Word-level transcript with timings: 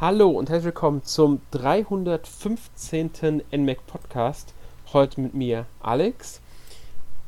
Hallo 0.00 0.28
und 0.28 0.48
herzlich 0.48 0.66
willkommen 0.66 1.02
zum 1.02 1.40
315. 1.50 3.42
NMAC 3.50 3.84
Podcast. 3.88 4.54
Heute 4.92 5.20
mit 5.20 5.34
mir 5.34 5.66
Alex. 5.80 6.40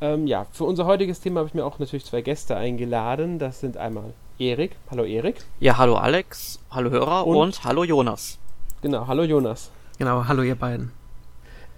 Ähm, 0.01 0.29
ja, 0.29 0.47
für 0.53 0.63
unser 0.63 0.87
heutiges 0.87 1.19
Thema 1.19 1.41
habe 1.41 1.49
ich 1.49 1.55
mir 1.55 1.65
auch 1.65 1.81
natürlich 1.81 2.05
zwei 2.05 2.21
Gäste 2.23 2.57
eingeladen. 2.57 3.41
Das 3.41 3.59
sind 3.59 3.77
einmal 3.77 4.15
Erik. 4.39 4.77
Hallo 4.89 5.03
Erik. 5.03 5.43
Ja, 5.59 5.79
hallo 5.79 5.97
Alex, 5.97 6.61
hallo 6.71 6.91
Hörer 6.91 7.27
und, 7.27 7.37
und 7.37 7.65
hallo 7.65 7.83
Jonas. 7.83 8.39
Genau, 8.83 9.05
hallo 9.09 9.25
Jonas. 9.25 9.73
Genau, 9.99 10.29
hallo 10.29 10.45
ihr 10.45 10.55
beiden. 10.55 10.93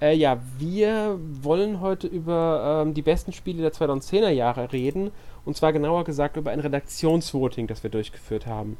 Äh, 0.02 0.14
ja, 0.14 0.40
wir 0.58 1.18
wollen 1.40 1.80
heute 1.80 2.06
über 2.06 2.82
ähm, 2.84 2.92
die 2.92 3.00
besten 3.00 3.32
Spiele 3.32 3.62
der 3.62 3.72
2010er 3.72 4.28
Jahre 4.28 4.70
reden. 4.74 5.10
Und 5.46 5.56
zwar 5.56 5.72
genauer 5.72 6.04
gesagt 6.04 6.36
über 6.36 6.50
ein 6.50 6.60
Redaktionsvoting, 6.60 7.66
das 7.66 7.82
wir 7.82 7.88
durchgeführt 7.88 8.46
haben. 8.46 8.76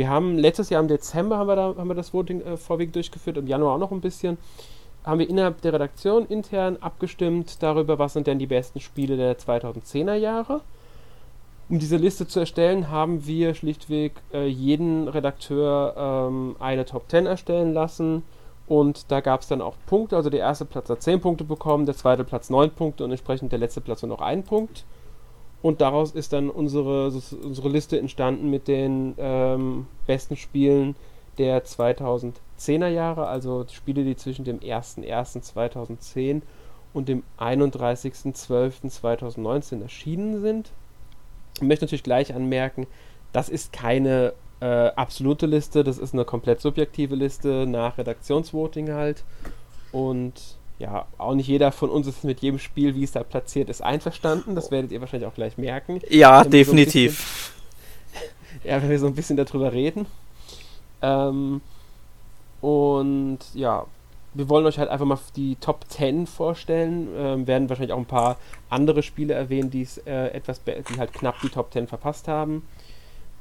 Wir 0.00 0.08
haben 0.08 0.38
letztes 0.38 0.70
Jahr 0.70 0.80
im 0.80 0.88
Dezember 0.88 1.36
haben 1.36 1.46
wir, 1.46 1.56
da, 1.56 1.74
haben 1.76 1.88
wir 1.88 1.94
das 1.94 2.14
Voting 2.14 2.40
äh, 2.40 2.56
vorwiegend 2.56 2.96
durchgeführt, 2.96 3.36
im 3.36 3.46
Januar 3.46 3.74
auch 3.74 3.78
noch 3.78 3.92
ein 3.92 4.00
bisschen. 4.00 4.38
Haben 5.04 5.18
wir 5.18 5.28
innerhalb 5.28 5.60
der 5.60 5.74
Redaktion 5.74 6.24
intern 6.24 6.78
abgestimmt 6.80 7.62
darüber, 7.62 7.98
was 7.98 8.14
sind 8.14 8.26
denn 8.26 8.38
die 8.38 8.46
besten 8.46 8.80
Spiele 8.80 9.18
der 9.18 9.38
2010er 9.38 10.14
Jahre. 10.14 10.62
Um 11.68 11.78
diese 11.78 11.98
Liste 11.98 12.26
zu 12.26 12.40
erstellen, 12.40 12.90
haben 12.90 13.26
wir 13.26 13.52
schlichtweg 13.52 14.14
äh, 14.32 14.46
jeden 14.46 15.06
Redakteur 15.06 15.94
ähm, 15.98 16.56
eine 16.60 16.86
Top 16.86 17.10
10 17.10 17.26
erstellen 17.26 17.74
lassen. 17.74 18.22
Und 18.66 19.10
da 19.10 19.20
gab 19.20 19.42
es 19.42 19.48
dann 19.48 19.60
auch 19.60 19.74
Punkte. 19.84 20.16
Also 20.16 20.30
der 20.30 20.40
erste 20.40 20.64
Platz 20.64 20.88
hat 20.88 21.02
10 21.02 21.20
Punkte 21.20 21.44
bekommen, 21.44 21.84
der 21.84 21.94
zweite 21.94 22.24
Platz 22.24 22.48
9 22.48 22.70
Punkte 22.70 23.04
und 23.04 23.10
entsprechend 23.10 23.52
der 23.52 23.58
letzte 23.58 23.82
Platz 23.82 24.00
nur 24.00 24.16
noch 24.16 24.22
1 24.22 24.46
Punkt. 24.46 24.86
Und 25.62 25.80
daraus 25.80 26.12
ist 26.12 26.32
dann 26.32 26.48
unsere, 26.48 27.12
unsere 27.42 27.68
Liste 27.68 27.98
entstanden 27.98 28.48
mit 28.50 28.68
den 28.68 29.14
ähm, 29.18 29.88
besten 30.06 30.36
Spielen 30.36 30.94
der 31.38 31.64
2010er 31.64 32.88
Jahre, 32.88 33.26
also 33.26 33.66
Spiele, 33.70 34.04
die 34.04 34.14
zwischen 34.16 34.44
dem 34.44 34.60
01.01.2010 34.60 36.42
und 36.92 37.08
dem 37.08 37.22
31.12.2019 37.38 39.82
erschienen 39.82 40.40
sind. 40.40 40.72
Ich 41.56 41.62
möchte 41.62 41.84
natürlich 41.84 42.02
gleich 42.02 42.34
anmerken, 42.34 42.88
das 43.32 43.48
ist 43.48 43.72
keine 43.72 44.32
äh, 44.60 44.66
absolute 44.66 45.46
Liste, 45.46 45.84
das 45.84 45.98
ist 45.98 46.14
eine 46.14 46.24
komplett 46.24 46.60
subjektive 46.60 47.14
Liste 47.14 47.64
nach 47.66 47.96
Redaktionsvoting 47.98 48.92
halt. 48.92 49.22
Und 49.92 50.58
ja, 50.80 51.04
auch 51.18 51.34
nicht 51.34 51.46
jeder 51.46 51.72
von 51.72 51.90
uns 51.90 52.06
ist 52.06 52.24
mit 52.24 52.40
jedem 52.40 52.58
Spiel, 52.58 52.94
wie 52.94 53.04
es 53.04 53.12
da 53.12 53.22
platziert 53.22 53.68
ist, 53.68 53.82
einverstanden. 53.82 54.54
Das 54.54 54.70
werdet 54.70 54.90
ihr 54.92 55.00
wahrscheinlich 55.00 55.28
auch 55.28 55.34
gleich 55.34 55.58
merken. 55.58 56.00
Ja, 56.08 56.42
definitiv. 56.42 57.52
So 58.14 58.20
bisschen, 58.54 58.68
ja, 58.70 58.82
wenn 58.82 58.88
wir 58.88 58.98
so 58.98 59.06
ein 59.06 59.14
bisschen 59.14 59.36
darüber 59.36 59.74
reden. 59.74 60.06
Ähm, 61.02 61.60
und 62.62 63.38
ja, 63.52 63.84
wir 64.32 64.48
wollen 64.48 64.64
euch 64.64 64.78
halt 64.78 64.88
einfach 64.88 65.04
mal 65.04 65.18
die 65.36 65.56
Top 65.56 65.84
10 65.86 66.26
vorstellen. 66.26 67.08
Ähm, 67.14 67.46
werden 67.46 67.68
wahrscheinlich 67.68 67.92
auch 67.92 67.98
ein 67.98 68.06
paar 68.06 68.38
andere 68.70 69.02
Spiele 69.02 69.34
erwähnen, 69.34 69.70
die 69.70 69.82
es 69.82 69.98
äh, 69.98 70.28
etwas, 70.28 70.62
die 70.64 70.98
halt 70.98 71.12
knapp 71.12 71.40
die 71.42 71.50
Top 71.50 71.74
10 71.74 71.88
verpasst 71.88 72.26
haben. 72.26 72.66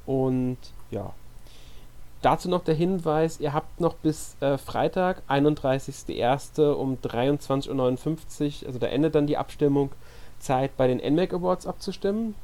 Und 0.05 0.57
ja, 0.91 1.13
Dazu 2.21 2.49
noch 2.49 2.63
der 2.63 2.75
Hinweis, 2.75 3.39
ihr 3.39 3.53
habt 3.53 3.79
noch 3.79 3.93
bis 3.93 4.35
äh, 4.41 4.57
Freitag, 4.57 5.21
31.01. 5.29 6.71
um 6.73 6.97
23.59 6.97 8.61
Uhr, 8.61 8.67
also 8.67 8.79
da 8.79 8.87
endet 8.87 9.15
dann 9.15 9.25
die 9.25 9.37
Abstimmung, 9.37 9.91
Zeit 10.39 10.75
bei 10.77 10.87
den 10.87 10.97
NMAC 10.97 11.33
Awards 11.33 11.67
abzustimmen. 11.67 12.35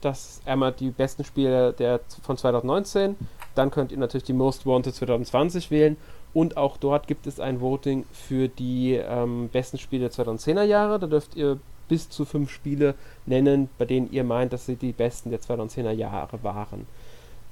Das 0.00 0.36
ist 0.36 0.48
einmal 0.48 0.72
die 0.72 0.90
besten 0.90 1.24
Spiele 1.24 1.72
der, 1.72 2.00
von 2.22 2.36
2019. 2.36 3.16
Dann 3.54 3.70
könnt 3.70 3.92
ihr 3.92 3.98
natürlich 3.98 4.24
die 4.24 4.32
Most 4.32 4.66
Wanted 4.66 4.94
2020 4.94 5.70
wählen. 5.70 5.96
Und 6.32 6.56
auch 6.56 6.76
dort 6.76 7.06
gibt 7.06 7.26
es 7.26 7.38
ein 7.38 7.60
Voting 7.60 8.04
für 8.12 8.48
die 8.48 8.94
ähm, 8.94 9.48
besten 9.52 9.78
Spiele 9.78 10.08
der 10.08 10.26
2010er 10.26 10.64
Jahre. 10.64 10.98
Da 10.98 11.06
dürft 11.06 11.36
ihr 11.36 11.58
bis 11.88 12.08
zu 12.08 12.24
fünf 12.24 12.50
Spiele 12.50 12.94
nennen, 13.26 13.68
bei 13.78 13.84
denen 13.84 14.10
ihr 14.10 14.24
meint, 14.24 14.52
dass 14.52 14.66
sie 14.66 14.76
die 14.76 14.92
besten 14.92 15.30
der 15.30 15.40
2010er 15.40 15.92
Jahre 15.92 16.42
waren. 16.42 16.86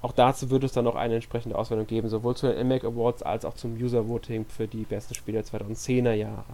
Auch 0.03 0.13
dazu 0.13 0.51
wird 0.51 0.65
es 0.65 0.73
dann 0.73 0.85
noch 0.85 0.97
eine 0.97 1.15
entsprechende 1.15 1.57
Auswertung 1.57 1.87
geben, 1.87 2.09
sowohl 2.09 2.35
zu 2.35 2.53
den 2.53 2.67
NMAC 2.67 2.85
Awards 2.85 3.23
als 3.23 3.45
auch 3.45 3.55
zum 3.55 3.77
User 3.77 4.09
Voting 4.09 4.45
für 4.47 4.67
die 4.67 4.83
besten 4.83 5.15
Spiele 5.15 5.43
der 5.43 5.61
2010er 5.61 6.13
Jahre. 6.13 6.45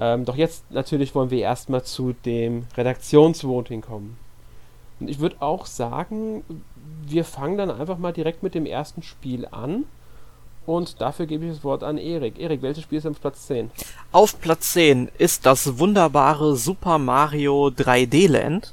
Ähm, 0.00 0.24
doch 0.24 0.36
jetzt 0.36 0.70
natürlich 0.70 1.14
wollen 1.14 1.30
wir 1.30 1.40
erstmal 1.40 1.84
zu 1.84 2.14
dem 2.24 2.66
Redaktionsvoting 2.76 3.82
kommen. 3.82 4.16
Und 5.00 5.08
ich 5.08 5.20
würde 5.20 5.36
auch 5.40 5.66
sagen, 5.66 6.42
wir 7.06 7.24
fangen 7.24 7.58
dann 7.58 7.70
einfach 7.70 7.98
mal 7.98 8.12
direkt 8.12 8.42
mit 8.42 8.54
dem 8.54 8.64
ersten 8.64 9.02
Spiel 9.02 9.46
an. 9.50 9.84
Und 10.66 11.02
dafür 11.02 11.26
gebe 11.26 11.44
ich 11.44 11.52
das 11.52 11.64
Wort 11.64 11.82
an 11.82 11.98
Erik. 11.98 12.38
Erik, 12.38 12.62
welches 12.62 12.84
Spiel 12.84 12.98
ist 12.98 13.06
auf 13.06 13.20
Platz 13.20 13.46
10? 13.48 13.70
Auf 14.12 14.40
Platz 14.40 14.72
10 14.72 15.10
ist 15.18 15.44
das 15.44 15.78
wunderbare 15.78 16.56
Super 16.56 16.96
Mario 16.96 17.66
3D 17.66 18.30
Land 18.30 18.72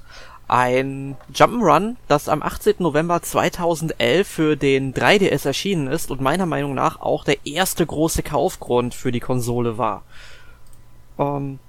ein 0.52 1.16
Jump'n'Run, 1.34 1.96
das 2.10 2.28
am 2.28 2.44
18. 2.44 2.76
November 2.80 3.22
2011 3.22 4.28
für 4.28 4.58
den 4.58 4.94
3DS 4.94 5.46
erschienen 5.46 5.88
ist 5.88 6.12
und 6.12 6.20
meiner 6.20 6.46
Meinung 6.46 6.74
nach 6.74 7.00
auch 7.00 7.24
der 7.24 7.46
erste 7.46 7.86
große 7.86 8.22
Kaufgrund 8.22 8.94
für 8.94 9.14
die 9.14 9.22
Konsole 9.22 9.78
war. 9.78 10.04
Ähm, 11.18 11.60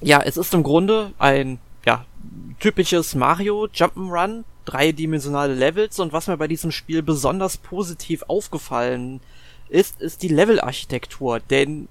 ja, 0.00 0.22
es 0.22 0.38
ist 0.38 0.54
im 0.54 0.62
Grunde 0.62 1.12
ein 1.18 1.58
ja, 1.84 2.06
typisches 2.58 3.14
Mario 3.14 3.64
Jump'n'Run, 3.64 4.44
dreidimensionale 4.64 5.52
Levels 5.52 5.98
und 6.00 6.14
was 6.14 6.26
mir 6.26 6.38
bei 6.38 6.48
diesem 6.48 6.72
Spiel 6.72 7.02
besonders 7.02 7.58
positiv 7.58 8.22
aufgefallen 8.28 9.20
ist, 9.68 10.00
ist 10.00 10.22
die 10.22 10.28
Levelarchitektur, 10.28 11.40
denn 11.40 11.88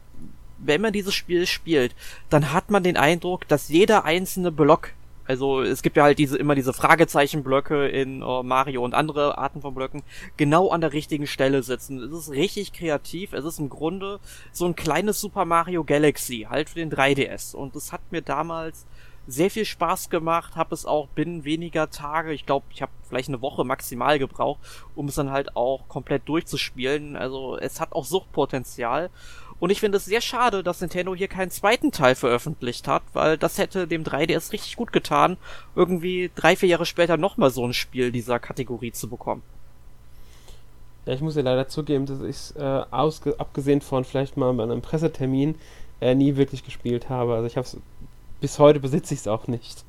wenn 0.58 0.82
man 0.82 0.92
dieses 0.92 1.14
Spiel 1.14 1.46
spielt, 1.46 1.94
dann 2.32 2.52
hat 2.52 2.72
man 2.72 2.84
den 2.84 2.98
Eindruck, 2.98 3.48
dass 3.48 3.70
jeder 3.70 4.06
einzelne 4.06 4.52
Block 4.52 4.90
also 5.30 5.62
es 5.62 5.84
gibt 5.84 5.96
ja 5.96 6.02
halt 6.02 6.18
diese 6.18 6.40
immer 6.40 6.56
diese 6.56 6.74
Fragezeichenblöcke 6.74 7.88
in 7.88 8.24
uh, 8.24 8.42
Mario 8.42 8.84
und 8.84 8.96
andere 8.96 9.38
Arten 9.38 9.62
von 9.62 9.76
Blöcken 9.76 10.02
genau 10.38 10.70
an 10.70 10.82
der 10.82 10.92
richtigen 10.92 11.28
Stelle 11.28 11.62
sitzen. 11.62 12.00
Es 12.00 12.12
ist 12.12 12.32
richtig 12.32 12.74
kreativ. 12.74 13.34
Es 13.34 13.46
ist 13.46 13.60
im 13.60 13.70
Grunde 13.70 14.20
so 14.52 14.66
ein 14.66 14.76
kleines 14.76 15.22
Super 15.22 15.46
Mario 15.46 15.84
Galaxy 15.84 16.48
halt 16.50 16.72
für 16.72 16.80
den 16.80 16.92
3DS 16.92 17.56
und 17.56 17.76
es 17.76 17.92
hat 17.92 18.02
mir 18.10 18.24
damals 18.24 18.88
sehr 19.28 19.52
viel 19.52 19.66
Spaß 19.66 20.10
gemacht, 20.10 20.56
habe 20.56 20.74
es 20.74 20.88
auch 20.88 21.08
binnen 21.10 21.44
weniger 21.44 21.92
Tage, 21.92 22.34
ich 22.34 22.48
glaube, 22.48 22.66
ich 22.72 22.82
habe 22.82 22.92
vielleicht 23.08 23.30
eine 23.30 23.44
Woche 23.44 23.64
maximal 23.64 24.18
gebraucht, 24.18 24.60
um 24.96 25.10
es 25.10 25.16
dann 25.16 25.30
halt 25.30 25.56
auch 25.56 25.88
komplett 25.88 26.28
durchzuspielen. 26.28 27.16
Also 27.16 27.56
es 27.56 27.80
hat 27.80 27.94
auch 27.94 28.06
Suchtpotenzial 28.06 29.12
und 29.60 29.72
ich 29.72 29.80
finde 29.80 29.98
es 29.98 30.06
sehr 30.06 30.22
schade, 30.22 30.64
dass 30.64 30.82
Nintendo 30.82 31.14
hier 31.14 31.28
keinen 31.28 31.52
zweiten 31.52 31.92
Teil 31.92 32.16
veröffentlicht 32.16 32.88
hat, 32.88 33.04
weil 33.14 33.38
das 33.38 33.58
hätte 33.58 33.88
dem 33.88 34.04
3DS 34.04 34.54
richtig 34.54 34.78
gut 34.78 34.94
getan, 34.94 35.38
irgendwie 35.76 36.32
drei, 36.36 36.56
vier 36.56 36.70
Jahre 36.70 36.86
später 36.86 37.18
nochmal 37.18 37.50
so 37.50 37.66
ein 37.66 37.74
Spiel 37.74 38.12
dieser 38.12 38.40
Kategorie 38.40 38.92
zu 38.92 39.10
bekommen. 39.10 39.42
Ja, 41.06 41.14
ich 41.14 41.22
muss 41.22 41.36
ja 41.36 41.42
leider 41.42 41.68
zugeben, 41.68 42.06
dass 42.06 42.22
ich 42.22 42.56
äh, 42.56 42.84
abgesehen 42.92 43.82
von 43.82 44.06
vielleicht 44.06 44.38
mal 44.38 44.54
bei 44.54 44.64
einem 44.64 44.82
Pressetermin 44.82 45.56
äh, 46.02 46.16
nie 46.16 46.36
wirklich 46.36 46.64
gespielt 46.64 47.10
habe. 47.10 47.36
Also 47.36 47.48
ich 47.48 47.58
habe 47.58 47.66
es 47.66 47.78
bis 48.40 48.60
heute 48.60 48.80
besitze 48.80 49.14
ich 49.14 49.22
es 49.22 49.28
auch 49.28 49.48
nicht. 49.48 49.84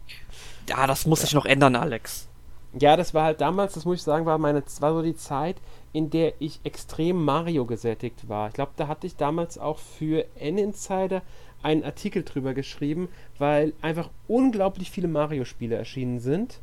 Ja, 0.68 0.86
das 0.86 1.06
muss 1.06 1.20
ja. 1.20 1.26
sich 1.26 1.34
noch 1.34 1.46
ändern, 1.46 1.76
Alex. 1.76 2.26
Ja, 2.72 2.96
das 2.96 3.14
war 3.14 3.24
halt 3.24 3.40
damals, 3.40 3.74
das 3.74 3.84
muss 3.84 3.98
ich 3.98 4.02
sagen, 4.02 4.26
war 4.26 4.38
meine, 4.38 4.62
war 4.80 4.92
so 4.92 5.02
die 5.02 5.16
Zeit, 5.16 5.56
in 5.92 6.10
der 6.10 6.34
ich 6.40 6.60
extrem 6.64 7.24
Mario 7.24 7.66
gesättigt 7.66 8.28
war. 8.28 8.48
Ich 8.48 8.54
glaube, 8.54 8.72
da 8.76 8.88
hatte 8.88 9.06
ich 9.06 9.16
damals 9.16 9.58
auch 9.58 9.78
für 9.78 10.24
N-Insider 10.36 11.22
einen 11.62 11.84
Artikel 11.84 12.22
drüber 12.22 12.54
geschrieben, 12.54 13.08
weil 13.38 13.72
einfach 13.82 14.08
unglaublich 14.28 14.90
viele 14.90 15.08
Mario-Spiele 15.08 15.76
erschienen 15.76 16.20
sind. 16.20 16.60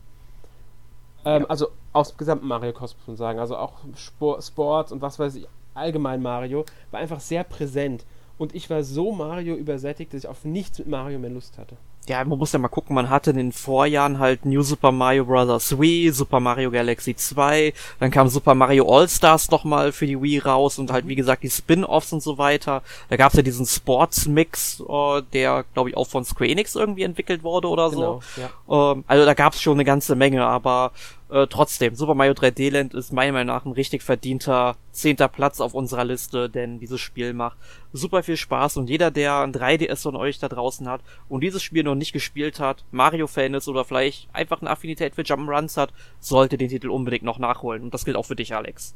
Ähm, 1.26 1.44
ja. 1.44 1.48
Also 1.50 1.68
aus 1.94 2.12
dem 2.12 2.18
gesamten 2.18 2.48
Mario-Kosmos 2.48 3.00
muss 3.00 3.08
man 3.08 3.18
sagen. 3.18 3.40
Also 3.40 3.58
auch 3.58 3.74
Sport, 3.96 4.44
Sport 4.44 4.92
und 4.92 5.02
was 5.02 5.20
weiß 5.20 5.36
ich, 5.36 5.48
allgemein 5.74 6.22
Mario, 6.22 6.66
war 6.92 7.00
einfach 7.00 7.20
sehr 7.20 7.44
präsent. 7.44 8.06
Und 8.38 8.56
ich 8.56 8.70
war 8.70 8.84
so 8.84 9.12
Mario 9.12 9.56
übersättigt, 9.56 10.14
dass 10.14 10.24
ich 10.24 10.28
auf 10.28 10.46
nichts 10.46 10.80
mit 10.80 10.88
Mario 10.88 11.20
mehr 11.20 11.30
Lust 11.30 11.58
hatte 11.58 11.78
ja, 12.10 12.24
man 12.24 12.38
muss 12.38 12.54
ja 12.54 12.60
mal 12.60 12.70
gucken, 12.70 12.96
man 12.96 13.10
hatte 13.10 13.32
in 13.32 13.38
den 13.38 13.52
Vorjahren 13.52 14.20
halt 14.20 14.46
New 14.46 14.62
Super 14.62 14.92
Mario 14.92 15.26
Bros. 15.26 15.78
Wii, 15.80 16.10
Super 16.12 16.40
Mario 16.40 16.72
Galaxy 16.72 17.16
2, 17.16 17.74
dann 18.00 18.12
kam 18.12 18.30
Super 18.30 18.56
Mario 18.56 18.88
All-Stars 18.88 19.52
nochmal 19.52 19.92
für 19.92 20.08
die 20.08 20.22
Wii 20.22 20.40
raus 20.40 20.80
und 20.80 20.92
halt, 20.92 21.08
wie 21.08 21.16
gesagt, 21.16 21.44
die 21.44 21.50
Spin-Offs 21.50 22.14
und 22.14 22.24
so 22.24 22.38
weiter. 22.38 22.82
Da 23.10 23.18
gab's 23.18 23.36
ja 23.36 23.42
diesen 23.42 23.66
Sports-Mix, 23.66 24.82
uh, 24.82 25.22
der, 25.34 25.66
glaube 25.74 25.90
ich, 25.90 25.98
auch 25.98 26.08
von 26.08 26.24
Square 26.24 26.50
Enix 26.50 26.76
irgendwie 26.76 27.04
entwickelt 27.04 27.44
wurde 27.44 27.68
oder 27.68 27.90
genau, 27.90 28.22
so. 28.36 28.42
Ja. 28.70 28.92
Ähm, 28.94 29.04
also 29.08 29.26
da 29.26 29.34
gab's 29.34 29.62
schon 29.62 29.74
eine 29.74 29.86
ganze 29.86 30.16
Menge, 30.16 30.46
aber 30.46 30.92
äh, 31.30 31.48
trotzdem, 31.48 31.96
Super 31.96 32.16
Mario 32.16 32.34
3D 32.34 32.72
Land 32.72 32.94
ist 32.94 33.12
meiner 33.12 33.34
Meinung 33.34 33.54
nach 33.54 33.66
ein 33.66 33.74
richtig 33.74 34.02
verdienter 34.02 34.78
zehnter 34.92 35.28
Platz 35.28 35.60
auf 35.60 35.74
unserer 35.74 36.06
Liste, 36.06 36.50
denn 36.50 36.80
dieses 36.80 37.02
Spiel 37.02 37.34
macht 37.34 37.58
super 37.92 38.24
viel 38.24 38.38
Spaß 38.38 38.78
und 38.78 38.90
jeder, 38.90 39.12
der 39.12 39.40
ein 39.40 39.54
3DS 39.54 40.04
von 40.04 40.16
euch 40.16 40.40
da 40.40 40.48
draußen 40.48 40.88
hat 40.88 41.02
und 41.28 41.42
dieses 41.42 41.62
Spiel 41.62 41.84
noch 41.84 41.96
nicht 41.96 42.14
gespielt 42.14 42.60
hat, 42.60 42.86
Mario-Fan 42.92 43.54
ist 43.56 43.68
oder 43.68 43.84
vielleicht 43.84 44.30
einfach 44.34 44.62
eine 44.62 44.70
Affinität 44.70 45.16
für 45.16 45.24
Jump'n'Runs 45.24 45.76
hat, 45.78 45.94
sollte 46.20 46.58
den 46.58 46.70
Titel 46.70 46.90
unbedingt 46.90 47.24
noch 47.24 47.40
nachholen. 47.40 47.84
Und 47.84 47.94
das 47.94 48.06
gilt 48.06 48.16
auch 48.18 48.26
für 48.26 48.36
dich, 48.36 48.56
Alex. 48.56 48.96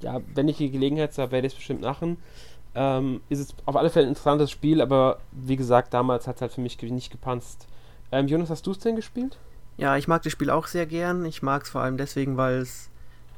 ja, 0.00 0.20
wenn 0.34 0.48
ich 0.48 0.58
die 0.58 0.70
Gelegenheit 0.70 1.16
habe, 1.18 1.32
werde 1.32 1.46
ich 1.46 1.52
es 1.54 1.58
bestimmt 1.58 1.82
machen. 1.82 2.18
Ähm, 2.74 3.20
ist 3.28 3.40
es 3.40 3.54
auf 3.66 3.76
alle 3.76 3.90
Fälle 3.90 4.06
ein 4.06 4.10
interessantes 4.10 4.50
Spiel, 4.50 4.80
aber 4.80 5.18
wie 5.32 5.56
gesagt, 5.56 5.92
damals 5.92 6.26
hat 6.26 6.36
es 6.36 6.42
halt 6.42 6.52
für 6.52 6.60
mich 6.60 6.80
nicht 6.80 7.10
gepanzt. 7.10 7.66
Ähm, 8.12 8.28
Jonas, 8.28 8.50
hast 8.50 8.66
du 8.66 8.70
es 8.70 8.78
denn 8.78 8.96
gespielt? 8.96 9.38
Ja, 9.82 9.96
ich 9.96 10.06
mag 10.06 10.22
das 10.22 10.30
Spiel 10.30 10.48
auch 10.48 10.68
sehr 10.68 10.86
gern. 10.86 11.24
Ich 11.24 11.42
mag 11.42 11.64
es 11.64 11.70
vor 11.70 11.80
allem 11.80 11.96
deswegen, 11.96 12.36
weil 12.36 12.58
es 12.58 12.88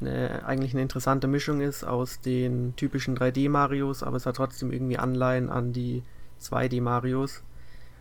eine, 0.02 0.44
eigentlich 0.44 0.74
eine 0.74 0.82
interessante 0.82 1.26
Mischung 1.26 1.62
ist 1.62 1.84
aus 1.84 2.20
den 2.20 2.76
typischen 2.76 3.16
3D-Marios, 3.16 4.02
aber 4.02 4.18
es 4.18 4.26
hat 4.26 4.36
trotzdem 4.36 4.70
irgendwie 4.70 4.98
Anleihen 4.98 5.48
an 5.48 5.72
die 5.72 6.02
2D-Marios. 6.42 7.42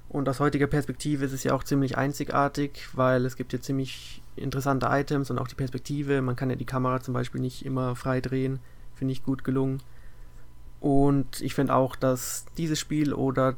Und 0.09 0.27
aus 0.27 0.41
heutiger 0.41 0.67
Perspektive 0.67 1.23
ist 1.23 1.31
es 1.31 1.45
ja 1.45 1.53
auch 1.53 1.63
ziemlich 1.63 1.97
einzigartig, 1.97 2.89
weil 2.91 3.25
es 3.25 3.37
gibt 3.37 3.53
ja 3.53 3.61
ziemlich 3.61 4.21
interessante 4.35 4.87
Items 4.89 5.31
und 5.31 5.39
auch 5.39 5.47
die 5.47 5.55
Perspektive. 5.55 6.21
Man 6.21 6.35
kann 6.35 6.49
ja 6.49 6.57
die 6.57 6.65
Kamera 6.65 6.99
zum 6.99 7.13
Beispiel 7.13 7.39
nicht 7.39 7.65
immer 7.65 7.95
frei 7.95 8.19
drehen. 8.19 8.59
Finde 8.93 9.13
ich 9.13 9.23
gut 9.23 9.45
gelungen. 9.45 9.81
Und 10.81 11.39
ich 11.39 11.55
finde 11.55 11.75
auch, 11.75 11.95
dass 11.95 12.43
dieses 12.57 12.77
Spiel 12.77 13.13
oder 13.13 13.55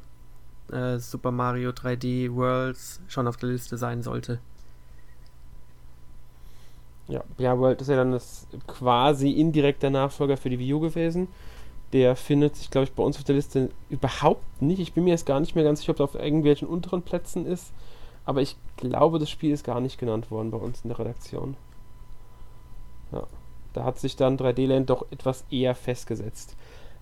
äh, 0.71 0.99
Super 0.99 1.31
Mario 1.31 1.71
3D 1.71 2.35
Worlds 2.35 3.01
schon 3.07 3.27
auf 3.27 3.37
der 3.37 3.49
Liste 3.49 3.79
sein 3.79 4.03
sollte. 4.03 4.39
Ja, 7.07 7.23
ja, 7.37 7.57
World 7.59 7.81
ist 7.81 7.87
ja 7.87 7.95
dann 7.95 8.11
das 8.11 8.47
quasi 8.67 9.31
indirekter 9.31 9.89
Nachfolger 9.89 10.37
für 10.37 10.49
die 10.49 10.59
Wii 10.59 10.73
U 10.73 10.79
gewesen. 10.79 11.27
Der 11.93 12.15
findet 12.15 12.55
sich, 12.55 12.71
glaube 12.71 12.85
ich, 12.85 12.93
bei 12.93 13.03
uns 13.03 13.17
auf 13.17 13.23
der 13.23 13.35
Liste 13.35 13.69
überhaupt 13.89 14.61
nicht. 14.61 14.79
Ich 14.79 14.93
bin 14.93 15.03
mir 15.03 15.11
jetzt 15.11 15.25
gar 15.25 15.39
nicht 15.39 15.55
mehr 15.55 15.63
ganz 15.63 15.79
sicher, 15.79 15.91
ob 15.91 15.99
er 15.99 16.05
auf 16.05 16.15
irgendwelchen 16.15 16.67
unteren 16.67 17.03
Plätzen 17.03 17.45
ist. 17.45 17.71
Aber 18.25 18.41
ich 18.41 18.55
glaube, 18.77 19.19
das 19.19 19.29
Spiel 19.29 19.51
ist 19.51 19.63
gar 19.63 19.79
nicht 19.79 19.99
genannt 19.99 20.31
worden 20.31 20.49
bei 20.49 20.57
uns 20.57 20.81
in 20.81 20.89
der 20.89 20.97
Redaktion. 20.97 21.55
Ja, 23.11 23.23
da 23.73 23.83
hat 23.83 23.99
sich 23.99 24.15
dann 24.15 24.37
3D-Land 24.37 24.89
doch 24.89 25.05
etwas 25.11 25.45
eher 25.51 25.75
festgesetzt. 25.75 26.55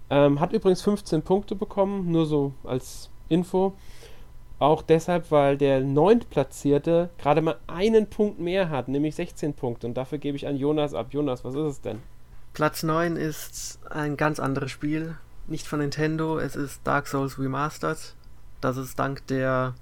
Ähm, 0.10 0.42
hat 0.42 0.52
übrigens 0.52 0.82
15 0.82 1.22
Punkte 1.22 1.56
bekommen, 1.56 2.12
nur 2.12 2.26
so 2.26 2.52
als 2.66 3.10
Info. 3.30 3.74
Auch 4.60 4.82
deshalb, 4.82 5.32
weil 5.32 5.58
der 5.58 5.82
Neuntplatzierte 5.82 7.10
gerade 7.18 7.42
mal 7.42 7.58
einen 7.68 8.08
Punkt 8.08 8.40
mehr 8.40 8.70
hat, 8.70 8.88
nämlich 8.88 9.16
16 9.16 9.54
Punkte. 9.54 9.88
Und 9.88 9.96
dafür 9.96 10.20
gebe 10.20 10.38
ich 10.38 10.48
an 10.48 10.56
Jonas 10.56 10.94
ab. 10.94 11.08
Jonas, 11.12 11.44
was 11.44 11.56
ist 11.56 11.62
es 11.62 11.82
denn? 11.82 12.00
Platz 12.54 12.84
9 12.84 13.16
ist 13.16 13.80
ein 13.90 14.16
ganz 14.16 14.40
anderes 14.40 14.72
Spiel. 14.72 15.16
Nicht 15.48 15.68
von 15.68 15.80
Nintendo, 15.80 16.38
es 16.38 16.56
ist 16.56 16.82
Dark 16.86 17.08
Souls 17.08 17.40
Remastered. 17.40 18.16
Das 18.62 18.78
es 18.78 18.96
dank 18.96 19.28
der 19.28 19.74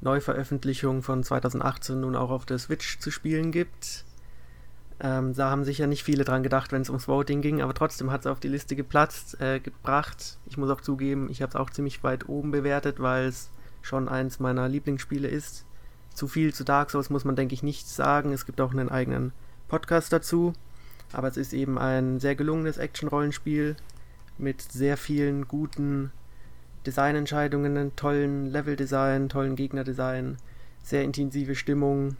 Neuveröffentlichung 0.00 1.02
von 1.02 1.22
2018 1.22 2.00
nun 2.00 2.16
auch 2.16 2.30
auf 2.30 2.46
der 2.46 2.58
Switch 2.58 2.98
zu 3.00 3.10
spielen 3.10 3.52
gibt. 3.52 4.04
Ähm, 5.02 5.34
da 5.34 5.50
haben 5.50 5.64
sicher 5.64 5.86
nicht 5.86 6.04
viele 6.04 6.24
dran 6.24 6.42
gedacht, 6.42 6.72
wenn 6.72 6.82
es 6.82 6.90
ums 6.90 7.08
Voting 7.08 7.40
ging, 7.40 7.62
aber 7.62 7.74
trotzdem 7.74 8.10
hat 8.10 8.20
es 8.20 8.26
auf 8.26 8.40
die 8.40 8.48
Liste 8.48 8.76
geplatzt, 8.76 9.40
äh, 9.40 9.58
gebracht. 9.58 10.38
Ich 10.46 10.58
muss 10.58 10.70
auch 10.70 10.82
zugeben, 10.82 11.28
ich 11.30 11.42
habe 11.42 11.50
es 11.50 11.56
auch 11.56 11.70
ziemlich 11.70 12.02
weit 12.02 12.28
oben 12.28 12.50
bewertet, 12.50 13.00
weil 13.00 13.26
es 13.26 13.50
schon 13.82 14.08
eins 14.08 14.40
meiner 14.40 14.68
Lieblingsspiele 14.68 15.28
ist. 15.28 15.64
Zu 16.14 16.28
viel 16.28 16.52
zu 16.52 16.64
Dark 16.64 16.90
Souls 16.90 17.10
muss 17.10 17.24
man, 17.24 17.36
denke 17.36 17.54
ich, 17.54 17.62
nicht 17.62 17.88
sagen. 17.88 18.32
Es 18.32 18.46
gibt 18.46 18.60
auch 18.60 18.72
einen 18.72 18.88
eigenen 18.88 19.32
Podcast 19.68 20.12
dazu. 20.12 20.52
Aber 21.12 21.28
es 21.28 21.36
ist 21.36 21.52
eben 21.52 21.78
ein 21.78 22.20
sehr 22.20 22.34
gelungenes 22.34 22.78
Action-Rollenspiel 22.78 23.76
mit 24.38 24.62
sehr 24.62 24.96
vielen 24.96 25.48
guten 25.48 26.12
Designentscheidungen, 26.86 27.94
tollen 27.96 28.46
Leveldesign, 28.46 29.28
tollen 29.28 29.56
Gegnerdesign, 29.56 30.36
sehr 30.82 31.04
intensive 31.04 31.54
Stimmung 31.54 32.16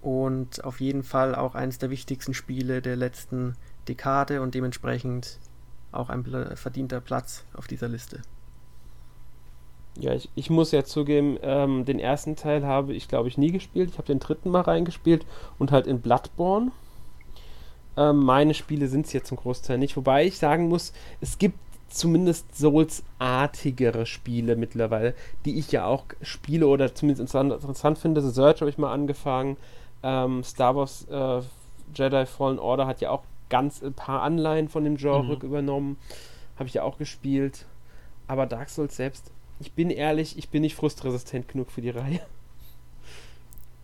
und 0.00 0.62
auf 0.64 0.80
jeden 0.80 1.02
Fall 1.02 1.34
auch 1.34 1.54
eines 1.54 1.78
der 1.78 1.90
wichtigsten 1.90 2.34
Spiele 2.34 2.80
der 2.80 2.96
letzten 2.96 3.56
Dekade 3.88 4.40
und 4.40 4.54
dementsprechend 4.54 5.38
auch 5.90 6.10
ein 6.10 6.24
verdienter 6.56 7.00
Platz 7.00 7.44
auf 7.54 7.66
dieser 7.66 7.88
Liste. 7.88 8.22
Ja, 9.98 10.14
ich, 10.14 10.30
ich 10.34 10.48
muss 10.48 10.72
ja 10.72 10.84
zugeben, 10.84 11.38
ähm, 11.42 11.84
den 11.84 11.98
ersten 11.98 12.34
Teil 12.34 12.66
habe 12.66 12.94
ich, 12.94 13.08
glaube 13.08 13.28
ich, 13.28 13.36
nie 13.36 13.52
gespielt. 13.52 13.90
Ich 13.90 13.98
habe 13.98 14.06
den 14.06 14.20
dritten 14.20 14.50
mal 14.50 14.62
reingespielt 14.62 15.26
und 15.58 15.70
halt 15.70 15.86
in 15.86 16.00
Bloodborne. 16.00 16.72
Ähm, 17.96 18.24
meine 18.24 18.54
Spiele 18.54 18.88
sind 18.88 19.06
es 19.06 19.12
jetzt 19.12 19.28
zum 19.28 19.36
Großteil 19.36 19.76
nicht. 19.78 19.96
Wobei 19.96 20.24
ich 20.24 20.38
sagen 20.38 20.68
muss, 20.68 20.92
es 21.20 21.38
gibt 21.38 21.58
zumindest 21.88 22.56
Souls-artigere 22.56 24.06
Spiele 24.06 24.56
mittlerweile, 24.56 25.14
die 25.44 25.58
ich 25.58 25.70
ja 25.72 25.84
auch 25.84 26.04
spiele 26.22 26.66
oder 26.66 26.94
zumindest 26.94 27.20
interessant, 27.20 27.52
interessant 27.52 27.98
finde. 27.98 28.22
The 28.22 28.30
Search 28.30 28.60
habe 28.60 28.70
ich 28.70 28.78
mal 28.78 28.92
angefangen. 28.92 29.58
Ähm, 30.02 30.42
Star 30.42 30.74
Wars 30.74 31.06
äh, 31.10 31.42
Jedi 31.94 32.24
Fallen 32.24 32.58
Order 32.58 32.86
hat 32.86 33.02
ja 33.02 33.10
auch 33.10 33.24
ganz 33.50 33.82
ein 33.82 33.92
paar 33.92 34.22
Anleihen 34.22 34.68
von 34.70 34.84
dem 34.84 34.96
Genre 34.96 35.36
mhm. 35.36 35.42
übernommen. 35.42 35.96
Habe 36.56 36.68
ich 36.68 36.74
ja 36.74 36.82
auch 36.82 36.96
gespielt. 36.96 37.66
Aber 38.26 38.46
Dark 38.46 38.70
Souls 38.70 38.96
selbst 38.96 39.30
ich 39.62 39.72
bin 39.72 39.90
ehrlich, 39.90 40.36
ich 40.36 40.48
bin 40.48 40.62
nicht 40.62 40.74
frustresistent 40.74 41.48
genug 41.48 41.70
für 41.70 41.80
die 41.80 41.90
Reihe. 41.90 42.20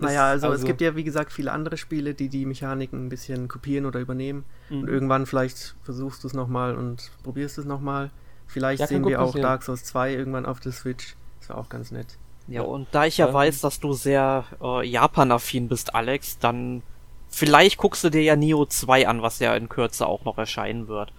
Naja, 0.01 0.29
also, 0.29 0.47
also, 0.47 0.61
es 0.61 0.65
gibt 0.65 0.81
ja 0.81 0.95
wie 0.95 1.03
gesagt 1.03 1.33
viele 1.33 1.51
andere 1.51 1.77
Spiele, 1.77 2.15
die 2.15 2.29
die 2.29 2.47
Mechaniken 2.47 3.05
ein 3.05 3.09
bisschen 3.09 3.49
kopieren 3.49 3.85
oder 3.85 3.99
übernehmen. 3.99 4.45
Mhm. 4.71 4.83
Und 4.83 4.89
irgendwann 4.89 5.27
vielleicht 5.27 5.75
versuchst 5.83 6.23
du 6.23 6.29
es 6.29 6.35
nochmal 6.35 6.77
und 6.77 7.11
probierst 7.25 7.59
es 7.59 7.65
nochmal. 7.65 8.13
Vielleicht 8.47 8.79
ja, 8.79 8.87
sehen 8.87 9.05
wir 9.05 9.21
auch 9.21 9.35
Dark 9.35 9.65
Souls 9.65 9.83
2 9.83 10.15
irgendwann 10.15 10.47
auf 10.47 10.61
der 10.61 10.71
Switch. 10.71 11.17
Das 11.41 11.49
wäre 11.49 11.59
auch 11.59 11.69
ganz 11.69 11.91
nett. 11.91 12.17
Ja, 12.47 12.63
und 12.63 12.87
da 12.93 13.07
ich 13.07 13.19
ja 13.19 13.27
ähm, 13.27 13.35
weiß, 13.35 13.61
dass 13.61 13.81
du 13.81 13.93
sehr 13.93 14.45
äh, 14.63 14.87
Japan-affin 14.87 15.67
bist, 15.67 15.97
Alex, 15.97 16.39
dann 16.39 16.85
vielleicht 17.29 17.79
guckst 17.79 18.05
du 18.05 18.11
dir 18.11 18.23
ja 18.23 18.37
Neo 18.37 18.67
2 18.67 19.09
an, 19.09 19.21
was 19.21 19.41
ja 19.41 19.57
in 19.57 19.69
Kürze 19.69 20.07
auch 20.07 20.25
noch 20.25 20.39
erscheinen 20.39 20.87
wird 20.87 21.13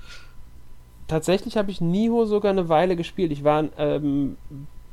tatsächlich 1.09 1.57
habe 1.57 1.71
ich 1.71 1.81
Niho 1.81 2.25
sogar 2.25 2.51
eine 2.51 2.69
Weile 2.69 2.95
gespielt. 2.95 3.31
Ich 3.33 3.44
war 3.44 3.65
ähm, 3.77 4.38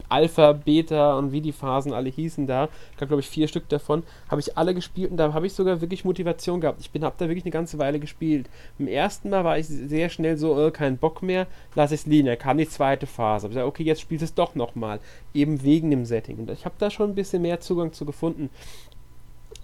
Alpha, 0.08 0.52
Beta 0.52 1.18
und 1.18 1.32
wie 1.32 1.40
die 1.40 1.52
Phasen 1.52 1.92
alle 1.92 2.08
hießen 2.08 2.46
da. 2.46 2.68
Ich 2.92 2.96
glaube, 2.96 3.18
ich, 3.20 3.28
vier 3.28 3.48
Stück 3.48 3.68
davon. 3.68 4.02
Habe 4.28 4.40
ich 4.40 4.56
alle 4.56 4.74
gespielt 4.74 5.10
und 5.10 5.16
da 5.16 5.32
habe 5.32 5.46
ich 5.46 5.52
sogar 5.52 5.80
wirklich 5.80 6.04
Motivation 6.04 6.60
gehabt. 6.60 6.80
Ich 6.80 7.02
habe 7.02 7.14
da 7.18 7.28
wirklich 7.28 7.44
eine 7.44 7.52
ganze 7.52 7.78
Weile 7.78 7.98
gespielt. 7.98 8.48
Im 8.78 8.88
ersten 8.88 9.30
Mal 9.30 9.44
war 9.44 9.58
ich 9.58 9.66
sehr 9.66 10.08
schnell 10.08 10.36
so, 10.36 10.66
äh, 10.66 10.70
kein 10.70 10.98
Bock 10.98 11.22
mehr, 11.22 11.46
lass 11.74 11.92
es 11.92 12.06
liegen. 12.06 12.26
Da 12.26 12.36
kam 12.36 12.58
die 12.58 12.68
zweite 12.68 13.06
Phase. 13.06 13.46
Ich 13.46 13.50
gesagt, 13.50 13.66
okay, 13.66 13.82
jetzt 13.82 14.00
spielst 14.00 14.22
du 14.22 14.26
es 14.26 14.34
doch 14.34 14.54
nochmal. 14.54 15.00
Eben 15.34 15.62
wegen 15.62 15.90
dem 15.90 16.04
Setting. 16.04 16.38
Und 16.38 16.50
ich 16.50 16.64
habe 16.64 16.76
da 16.78 16.90
schon 16.90 17.10
ein 17.10 17.14
bisschen 17.14 17.42
mehr 17.42 17.60
Zugang 17.60 17.92
zu 17.92 18.04
gefunden. 18.04 18.50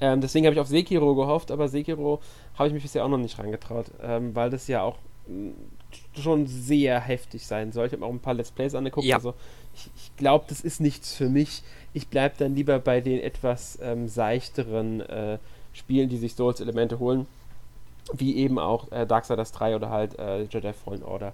Ähm, 0.01 0.21
deswegen 0.21 0.47
habe 0.47 0.55
ich 0.55 0.61
auf 0.61 0.67
Sekiro 0.67 1.15
gehofft, 1.15 1.53
aber 1.53 1.69
Sekiro 1.69 2.21
habe 2.59 2.69
ich 2.69 2.75
mich 2.75 2.83
bisher 2.83 3.05
auch 3.05 3.09
noch 3.09 3.19
nicht 3.19 3.39
reingetraut, 3.39 3.87
ähm, 4.03 4.35
weil 4.35 4.51
das 4.51 4.67
ja 4.67 4.83
auch 4.83 4.97
schon 6.21 6.47
sehr 6.47 7.01
heftig 7.01 7.47
sein 7.47 7.73
soll. 7.73 7.87
Ich 7.87 7.93
habe 7.93 8.05
auch 8.05 8.11
ein 8.11 8.21
paar 8.21 8.35
Let's 8.35 8.51
Plays 8.51 8.75
angeguckt. 8.75 9.07
Ja. 9.07 9.17
Also 9.17 9.35
ich, 9.75 9.91
ich 9.97 10.17
glaube, 10.17 10.45
das 10.49 10.61
ist 10.61 10.81
nichts 10.81 11.15
für 11.15 11.29
mich. 11.29 11.63
Ich 11.93 12.09
bleibe 12.09 12.35
dann 12.39 12.55
lieber 12.55 12.79
bei 12.79 13.01
den 13.01 13.21
etwas 13.21 13.79
ähm, 13.83 14.09
seichteren 14.09 15.01
äh, 15.01 15.39
Spielen, 15.73 16.09
die 16.09 16.19
sich 16.19 16.35
Souls-Elemente 16.35 16.99
holen. 16.99 17.27
Wie 18.13 18.37
eben 18.37 18.59
auch 18.59 18.91
äh, 18.91 19.07
Darksiders 19.07 19.53
3 19.53 19.77
oder 19.77 19.91
halt 19.91 20.19
äh, 20.19 20.43
Jedi 20.43 20.73
Fallen 20.73 21.03
Order. 21.03 21.33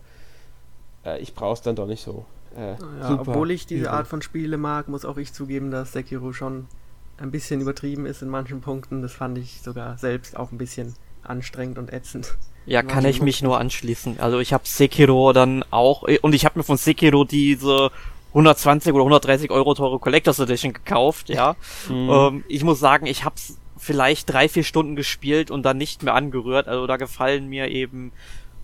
Äh, 1.04 1.20
ich 1.20 1.34
brauche 1.34 1.54
es 1.54 1.62
dann 1.62 1.76
doch 1.76 1.86
nicht 1.86 2.02
so. 2.02 2.24
Äh, 2.56 2.72
ja, 3.00 3.20
obwohl 3.20 3.50
ich 3.50 3.66
diese 3.66 3.90
Art 3.90 4.06
von 4.06 4.22
Spiele 4.22 4.56
mag, 4.56 4.88
muss 4.88 5.04
auch 5.04 5.16
ich 5.16 5.32
zugeben, 5.32 5.70
dass 5.70 5.92
Sekiro 5.92 6.32
schon 6.32 6.66
ein 7.18 7.30
bisschen 7.30 7.60
übertrieben 7.60 8.06
ist 8.06 8.22
in 8.22 8.28
manchen 8.28 8.60
Punkten. 8.60 9.02
Das 9.02 9.12
fand 9.12 9.38
ich 9.38 9.60
sogar 9.62 9.98
selbst 9.98 10.36
auch 10.36 10.52
ein 10.52 10.58
bisschen 10.58 10.94
anstrengend 11.22 11.78
und 11.78 11.92
ätzend. 11.92 12.36
Ja, 12.68 12.82
kann 12.82 13.04
ich 13.06 13.22
mich 13.22 13.42
nur 13.42 13.58
anschließen. 13.58 14.20
Also 14.20 14.38
ich 14.40 14.52
habe 14.52 14.64
Sekiro 14.66 15.32
dann 15.32 15.64
auch 15.70 16.04
und 16.22 16.34
ich 16.34 16.44
habe 16.44 16.58
mir 16.58 16.64
von 16.64 16.76
Sekiro 16.76 17.24
diese 17.24 17.90
120 18.28 18.92
oder 18.92 19.02
130 19.02 19.50
Euro 19.50 19.74
teure 19.74 19.98
Collectors 19.98 20.38
Edition 20.38 20.72
gekauft, 20.72 21.28
ja. 21.28 21.56
Mhm. 21.88 22.10
Ähm, 22.10 22.44
ich 22.48 22.64
muss 22.64 22.78
sagen, 22.78 23.06
ich 23.06 23.24
hab's 23.24 23.56
vielleicht 23.78 24.30
drei, 24.30 24.48
vier 24.48 24.64
Stunden 24.64 24.96
gespielt 24.96 25.50
und 25.50 25.62
dann 25.62 25.78
nicht 25.78 26.02
mehr 26.02 26.14
angerührt. 26.14 26.68
Also 26.68 26.86
da 26.86 26.96
gefallen 26.96 27.48
mir 27.48 27.68
eben 27.68 28.12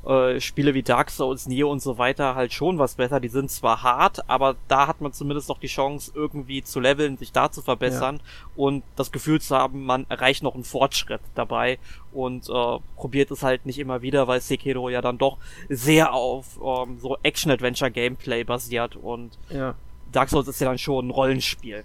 äh, 0.06 0.40
Spiele 0.40 0.74
wie 0.74 0.82
Dark 0.82 1.10
Souls, 1.10 1.46
Neo 1.46 1.70
und 1.70 1.80
so 1.80 1.98
weiter 1.98 2.34
halt 2.34 2.52
schon 2.52 2.78
was 2.78 2.94
besser. 2.94 3.20
Die 3.20 3.28
sind 3.28 3.50
zwar 3.50 3.82
hart, 3.82 4.28
aber 4.28 4.56
da 4.68 4.86
hat 4.86 5.00
man 5.00 5.12
zumindest 5.12 5.48
noch 5.48 5.58
die 5.58 5.66
Chance, 5.66 6.12
irgendwie 6.14 6.62
zu 6.62 6.80
leveln, 6.80 7.16
sich 7.16 7.32
da 7.32 7.50
zu 7.50 7.62
verbessern 7.62 8.16
ja. 8.16 8.22
und 8.56 8.84
das 8.96 9.12
Gefühl 9.12 9.40
zu 9.40 9.56
haben, 9.56 9.84
man 9.84 10.06
erreicht 10.08 10.42
noch 10.42 10.54
einen 10.54 10.64
Fortschritt 10.64 11.20
dabei 11.34 11.78
und 12.12 12.48
äh, 12.48 12.78
probiert 12.96 13.30
es 13.30 13.42
halt 13.42 13.66
nicht 13.66 13.78
immer 13.78 14.02
wieder, 14.02 14.28
weil 14.28 14.40
Sekiro 14.40 14.88
ja 14.88 15.00
dann 15.00 15.18
doch 15.18 15.38
sehr 15.68 16.12
auf 16.12 16.58
ähm, 16.62 16.98
so 17.00 17.16
Action-Adventure-Gameplay 17.22 18.44
basiert 18.44 18.96
und 18.96 19.38
ja. 19.50 19.74
Dark 20.12 20.28
Souls 20.30 20.48
ist 20.48 20.60
ja 20.60 20.68
dann 20.68 20.78
schon 20.78 21.08
ein 21.08 21.10
Rollenspiel. 21.10 21.84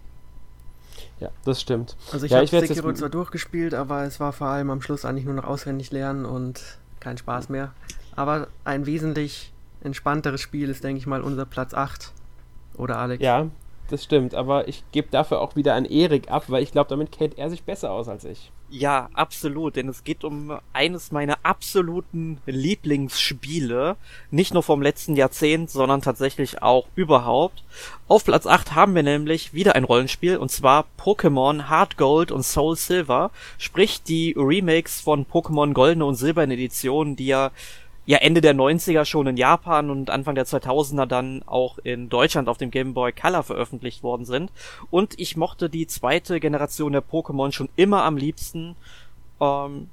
Ja, 1.19 1.29
das 1.43 1.61
stimmt. 1.61 1.97
Also 2.11 2.25
ich 2.25 2.31
ja, 2.31 2.38
habe 2.38 2.47
Sekiro 2.47 2.93
zwar 2.93 3.09
durchgespielt, 3.09 3.73
aber 3.73 4.03
es 4.03 4.19
war 4.19 4.31
vor 4.31 4.47
allem 4.47 4.69
am 4.69 4.81
Schluss 4.81 5.05
eigentlich 5.05 5.25
nur 5.25 5.33
noch 5.33 5.45
auswendig 5.45 5.91
lernen 5.91 6.25
und 6.25 6.79
kein 6.99 7.17
Spaß 7.17 7.49
mehr. 7.49 7.73
Aber 8.19 8.49
ein 8.65 8.85
wesentlich 8.85 9.53
entspannteres 9.81 10.41
Spiel 10.41 10.67
ist, 10.67 10.83
denke 10.83 10.99
ich 10.99 11.07
mal, 11.07 11.21
unser 11.21 11.45
Platz 11.45 11.73
8. 11.73 12.11
Oder 12.75 12.97
Alex? 12.97 13.23
Ja, 13.23 13.47
das 13.89 14.03
stimmt, 14.03 14.35
aber 14.35 14.67
ich 14.67 14.83
gebe 14.91 15.07
dafür 15.09 15.39
auch 15.39 15.55
wieder 15.55 15.73
an 15.75 15.85
Erik 15.85 16.29
ab, 16.29 16.43
weil 16.49 16.61
ich 16.61 16.73
glaube, 16.73 16.89
damit 16.89 17.13
kennt 17.13 17.38
er 17.38 17.49
sich 17.49 17.63
besser 17.63 17.91
aus 17.91 18.09
als 18.09 18.25
ich. 18.25 18.51
Ja, 18.69 19.09
absolut, 19.13 19.77
denn 19.77 19.88
es 19.88 20.03
geht 20.03 20.25
um 20.25 20.59
eines 20.73 21.13
meiner 21.13 21.38
absoluten 21.43 22.39
Lieblingsspiele, 22.45 23.95
nicht 24.31 24.53
nur 24.53 24.63
vom 24.63 24.81
letzten 24.81 25.15
Jahrzehnt, 25.15 25.71
sondern 25.71 26.01
tatsächlich 26.01 26.61
auch 26.61 26.88
überhaupt. 26.95 27.63
Auf 28.09 28.25
Platz 28.25 28.45
8 28.45 28.75
haben 28.75 28.95
wir 28.95 29.03
nämlich 29.03 29.53
wieder 29.53 29.75
ein 29.75 29.85
Rollenspiel, 29.85 30.35
und 30.35 30.51
zwar 30.51 30.85
Pokémon 30.99 31.69
Hard 31.69 31.95
Gold 31.95 32.33
und 32.33 32.43
Soul 32.43 32.75
Silver, 32.75 33.31
sprich 33.57 34.03
die 34.03 34.35
Remakes 34.38 34.99
von 34.99 35.25
Pokémon 35.25 35.73
Goldene 35.73 36.05
und 36.05 36.15
Silberne 36.15 36.53
Edition, 36.53 37.15
die 37.15 37.27
ja 37.27 37.51
ja 38.09 38.17
Ende 38.17 38.41
der 38.41 38.55
90er 38.55 39.05
schon 39.05 39.27
in 39.27 39.37
Japan 39.37 39.91
und 39.91 40.09
Anfang 40.09 40.33
der 40.33 40.47
2000er 40.47 41.05
dann 41.05 41.43
auch 41.45 41.77
in 41.77 42.09
Deutschland 42.09 42.49
auf 42.49 42.57
dem 42.57 42.71
Game 42.71 42.95
Boy 42.95 43.11
Color 43.11 43.43
veröffentlicht 43.43 44.01
worden 44.01 44.25
sind. 44.25 44.51
Und 44.89 45.19
ich 45.19 45.37
mochte 45.37 45.69
die 45.69 45.85
zweite 45.85 46.39
Generation 46.39 46.91
der 46.91 47.03
Pokémon 47.03 47.51
schon 47.51 47.69
immer 47.75 48.03
am 48.05 48.17
liebsten. 48.17 48.75
Ähm, 49.39 49.91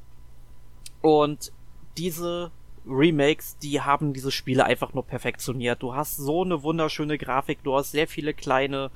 und 1.02 1.52
diese 1.99 2.52
Remakes, 2.88 3.58
die 3.58 3.82
haben 3.82 4.14
diese 4.14 4.30
Spiele 4.30 4.64
einfach 4.64 4.94
nur 4.94 5.04
perfektioniert. 5.04 5.82
Du 5.82 5.94
hast 5.94 6.16
so 6.16 6.42
eine 6.42 6.62
wunderschöne 6.62 7.18
Grafik, 7.18 7.62
du 7.64 7.76
hast 7.76 7.90
sehr 7.90 8.08
viele 8.08 8.32
kleine 8.32 8.90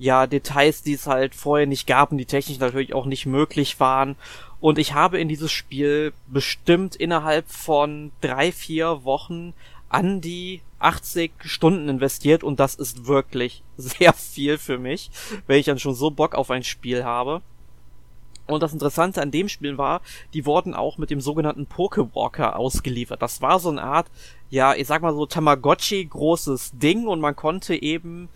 ja, 0.00 0.26
Details, 0.26 0.82
die 0.82 0.94
es 0.94 1.06
halt 1.06 1.34
vorher 1.34 1.66
nicht 1.66 1.86
gab 1.86 2.10
und 2.10 2.16
die 2.16 2.24
technisch 2.24 2.58
natürlich 2.58 2.94
auch 2.94 3.04
nicht 3.04 3.26
möglich 3.26 3.78
waren. 3.80 4.16
Und 4.58 4.78
ich 4.78 4.94
habe 4.94 5.20
in 5.20 5.28
dieses 5.28 5.52
Spiel 5.52 6.14
bestimmt 6.26 6.96
innerhalb 6.96 7.46
von 7.50 8.10
drei, 8.22 8.50
vier 8.50 9.04
Wochen 9.04 9.52
an 9.90 10.22
die 10.22 10.62
80 10.78 11.32
Stunden 11.40 11.90
investiert 11.90 12.42
und 12.42 12.58
das 12.60 12.76
ist 12.76 13.06
wirklich 13.06 13.62
sehr 13.76 14.14
viel 14.14 14.56
für 14.56 14.78
mich, 14.78 15.10
wenn 15.46 15.58
ich 15.58 15.66
dann 15.66 15.78
schon 15.78 15.94
so 15.94 16.10
Bock 16.10 16.34
auf 16.34 16.50
ein 16.50 16.64
Spiel 16.64 17.04
habe. 17.04 17.42
Und 18.46 18.62
das 18.62 18.72
Interessante 18.72 19.20
an 19.20 19.30
dem 19.30 19.50
Spiel 19.50 19.76
war, 19.76 20.00
die 20.32 20.46
wurden 20.46 20.74
auch 20.74 20.96
mit 20.96 21.10
dem 21.10 21.20
sogenannten 21.20 21.66
Pokewalker 21.66 22.56
ausgeliefert. 22.56 23.20
Das 23.20 23.42
war 23.42 23.60
so 23.60 23.68
eine 23.68 23.82
Art, 23.82 24.06
ja, 24.48 24.74
ich 24.74 24.86
sag 24.86 25.02
mal 25.02 25.12
so 25.12 25.26
Tamagotchi 25.26 26.06
großes 26.06 26.72
Ding 26.78 27.06
und 27.06 27.20
man 27.20 27.36
konnte 27.36 27.80
eben 27.80 28.30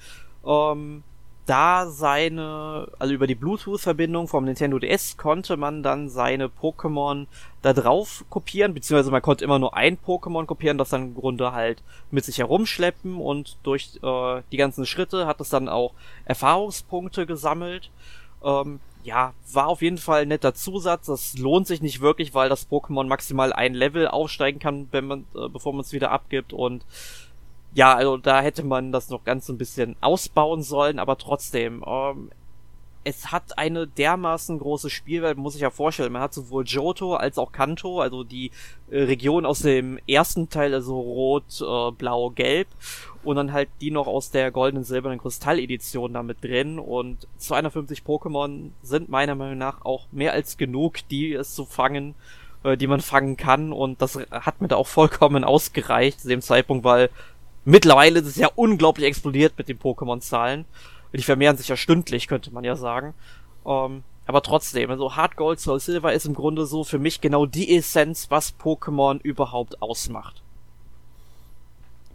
ähm, 0.46 1.02
da 1.46 1.86
seine, 1.88 2.88
also 2.98 3.12
über 3.12 3.26
die 3.26 3.34
Bluetooth-Verbindung 3.34 4.28
vom 4.28 4.44
Nintendo 4.44 4.78
DS 4.78 5.16
konnte 5.16 5.56
man 5.56 5.82
dann 5.82 6.08
seine 6.08 6.46
Pokémon 6.48 7.26
da 7.62 7.72
drauf 7.72 8.24
kopieren, 8.30 8.74
beziehungsweise 8.74 9.10
man 9.10 9.22
konnte 9.22 9.44
immer 9.44 9.58
nur 9.58 9.74
ein 9.76 9.98
Pokémon 9.98 10.46
kopieren, 10.46 10.78
das 10.78 10.90
dann 10.90 11.08
im 11.08 11.14
Grunde 11.14 11.52
halt 11.52 11.82
mit 12.10 12.24
sich 12.24 12.38
herumschleppen 12.38 13.16
und 13.16 13.58
durch 13.62 13.98
äh, 14.02 14.42
die 14.52 14.56
ganzen 14.56 14.86
Schritte 14.86 15.26
hat 15.26 15.40
es 15.40 15.50
dann 15.50 15.68
auch 15.68 15.92
Erfahrungspunkte 16.24 17.26
gesammelt. 17.26 17.90
Ähm, 18.42 18.80
ja, 19.02 19.34
war 19.52 19.68
auf 19.68 19.82
jeden 19.82 19.98
Fall 19.98 20.22
ein 20.22 20.28
netter 20.28 20.54
Zusatz. 20.54 21.06
Das 21.06 21.36
lohnt 21.36 21.66
sich 21.66 21.82
nicht 21.82 22.00
wirklich, 22.00 22.32
weil 22.32 22.48
das 22.48 22.70
Pokémon 22.70 23.06
maximal 23.06 23.52
ein 23.52 23.74
Level 23.74 24.08
aufsteigen 24.08 24.58
kann, 24.58 24.88
wenn 24.92 25.06
man, 25.06 25.26
äh, 25.34 25.48
bevor 25.48 25.74
man 25.74 25.82
es 25.82 25.92
wieder 25.92 26.10
abgibt 26.10 26.54
und 26.54 26.86
ja, 27.74 27.94
also 27.94 28.16
da 28.16 28.40
hätte 28.40 28.64
man 28.64 28.92
das 28.92 29.10
noch 29.10 29.24
ganz 29.24 29.48
ein 29.48 29.58
bisschen 29.58 29.96
ausbauen 30.00 30.62
sollen, 30.62 30.98
aber 30.98 31.18
trotzdem, 31.18 31.84
ähm, 31.86 32.30
es 33.04 33.30
hat 33.30 33.58
eine 33.58 33.86
dermaßen 33.86 34.58
große 34.58 34.88
Spielwelt, 34.88 35.36
muss 35.36 35.54
ich 35.54 35.60
ja 35.60 35.70
vorstellen. 35.70 36.12
Man 36.12 36.22
hat 36.22 36.32
sowohl 36.32 36.64
Johto 36.64 37.14
als 37.14 37.36
auch 37.36 37.52
Kanto, 37.52 38.00
also 38.00 38.24
die 38.24 38.50
äh, 38.90 39.02
Region 39.02 39.44
aus 39.44 39.60
dem 39.60 39.98
ersten 40.08 40.48
Teil, 40.48 40.72
also 40.72 40.98
rot, 40.98 41.60
äh, 41.60 41.90
blau, 41.92 42.30
gelb. 42.30 42.68
Und 43.22 43.36
dann 43.36 43.52
halt 43.52 43.68
die 43.80 43.90
noch 43.90 44.06
aus 44.06 44.30
der 44.30 44.50
goldenen, 44.50 44.84
silbernen 44.84 45.20
Kristall-Edition 45.20 46.14
damit 46.14 46.42
drin. 46.42 46.78
Und 46.78 47.28
250 47.38 48.02
Pokémon 48.02 48.70
sind 48.82 49.10
meiner 49.10 49.34
Meinung 49.34 49.58
nach 49.58 49.84
auch 49.84 50.06
mehr 50.10 50.32
als 50.32 50.56
genug, 50.56 51.06
die 51.10 51.34
es 51.34 51.54
zu 51.54 51.66
fangen, 51.66 52.14
äh, 52.62 52.76
die 52.78 52.86
man 52.86 53.00
fangen 53.00 53.36
kann. 53.36 53.72
Und 53.72 54.00
das 54.00 54.18
hat 54.30 54.62
mir 54.62 54.68
da 54.68 54.76
auch 54.76 54.86
vollkommen 54.86 55.44
ausgereicht 55.44 56.20
zu 56.20 56.28
dem 56.28 56.40
Zeitpunkt, 56.40 56.84
weil 56.84 57.10
Mittlerweile 57.64 58.20
ist 58.20 58.26
es 58.26 58.36
ja 58.36 58.50
unglaublich 58.54 59.06
explodiert 59.06 59.56
mit 59.56 59.68
den 59.68 59.78
Pokémon-Zahlen. 59.78 60.64
Die 61.12 61.22
vermehren 61.22 61.56
sich 61.56 61.68
ja 61.68 61.76
stündlich, 61.76 62.26
könnte 62.26 62.52
man 62.52 62.64
ja 62.64 62.76
sagen. 62.76 63.14
Ähm, 63.64 64.02
aber 64.26 64.42
trotzdem, 64.42 64.90
also 64.90 65.16
Hard 65.16 65.36
Gold, 65.36 65.60
Soul 65.60 65.80
Silver 65.80 66.12
ist 66.12 66.26
im 66.26 66.34
Grunde 66.34 66.66
so 66.66 66.82
für 66.82 66.98
mich 66.98 67.20
genau 67.20 67.46
die 67.46 67.76
Essenz, 67.76 68.30
was 68.30 68.58
Pokémon 68.58 69.20
überhaupt 69.20 69.82
ausmacht. 69.82 70.42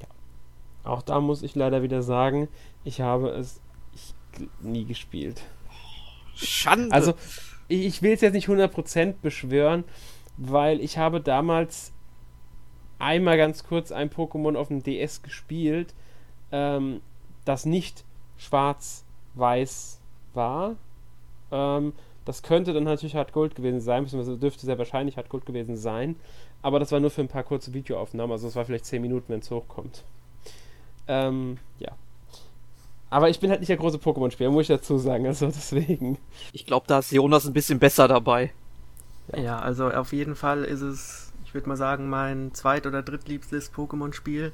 Ja. 0.01 0.91
Auch 0.91 1.01
da 1.01 1.20
muss 1.20 1.44
ich 1.44 1.56
leider 1.56 1.82
wieder 1.84 2.01
sagen, 2.01 2.48
ich 2.84 3.01
habe 3.01 3.29
es 3.29 3.62
nie 4.60 4.86
gespielt. 4.86 5.41
Schande! 6.36 6.94
Also, 6.94 7.13
ich 7.68 8.01
will 8.01 8.13
es 8.13 8.22
jetzt 8.22 8.34
nicht 8.34 8.48
100% 8.48 9.15
beschwören, 9.22 9.84
weil 10.38 10.82
ich 10.82 10.98
habe 10.98 11.22
damals 11.22 11.91
einmal 13.00 13.38
ganz 13.38 13.63
kurz 13.63 13.91
ein 13.91 14.10
Pokémon 14.10 14.56
auf 14.56 14.68
dem 14.68 14.84
DS 14.84 15.24
gespielt, 15.24 15.94
ähm, 16.51 17.01
das 17.46 17.65
nicht 17.65 18.03
schwarz-weiß 18.38 20.00
war. 20.34 20.75
Ähm, 21.51 21.94
das 22.25 22.44
könnte 22.44 22.74
dann 22.74 22.84
natürlich 22.84 23.15
Hard 23.15 23.34
Gold 23.34 23.56
gewesen 23.56 23.82
sein, 23.82 24.03
beziehungsweise 24.03 24.38
dürfte 24.38 24.65
sehr 24.65 24.77
wahrscheinlich 24.77 25.18
Hard 25.18 25.29
Gold 25.29 25.46
gewesen 25.46 25.77
sein. 25.77 26.15
Aber 26.62 26.79
das 26.79 26.91
war 26.91 27.00
nur 27.00 27.10
für 27.10 27.22
ein 27.22 27.27
paar 27.27 27.44
kurze 27.44 27.74
Videoaufnahmen, 27.74 28.32
also 28.32 28.48
es 28.48 28.56
war 28.56 28.65
vielleicht 28.65 28.86
10 28.86 29.01
Minuten, 29.01 29.29
wenn 29.29 29.39
es 29.39 29.50
hochkommt. 29.50 30.03
Ähm, 31.08 31.58
ja. 31.79 31.91
Aber 33.10 33.29
ich 33.29 33.39
bin 33.39 33.50
halt 33.50 33.62
nicht 33.62 33.70
der 33.70 33.77
große 33.77 33.98
Pokémon-Spieler, 33.98 34.51
muss 34.51 34.63
ich 34.63 34.68
dazu 34.68 34.98
sagen, 34.98 35.25
also 35.25 35.48
deswegen. 35.48 36.20
Ich 36.53 36.65
glaube, 36.65 36.86
da 36.88 37.00
ist 37.00 37.12
Jonas 37.12 37.48
ein 37.48 37.53
bisschen 37.53 37.79
besser 37.79 38.08
dabei. 38.08 38.51
Ja. 39.34 39.39
ja, 39.41 39.60
also 39.60 39.89
auf 39.89 40.13
jeden 40.13 40.36
Fall 40.36 40.63
ist 40.63 40.82
es 40.82 41.28
ich 41.50 41.56
würde 41.56 41.68
mal 41.68 41.77
sagen, 41.77 42.12
mein 42.12 42.53
zweit- 42.53 42.86
oder 42.86 43.01
drittliebstes 43.01 43.74
Pokémon-Spiel. 43.74 44.53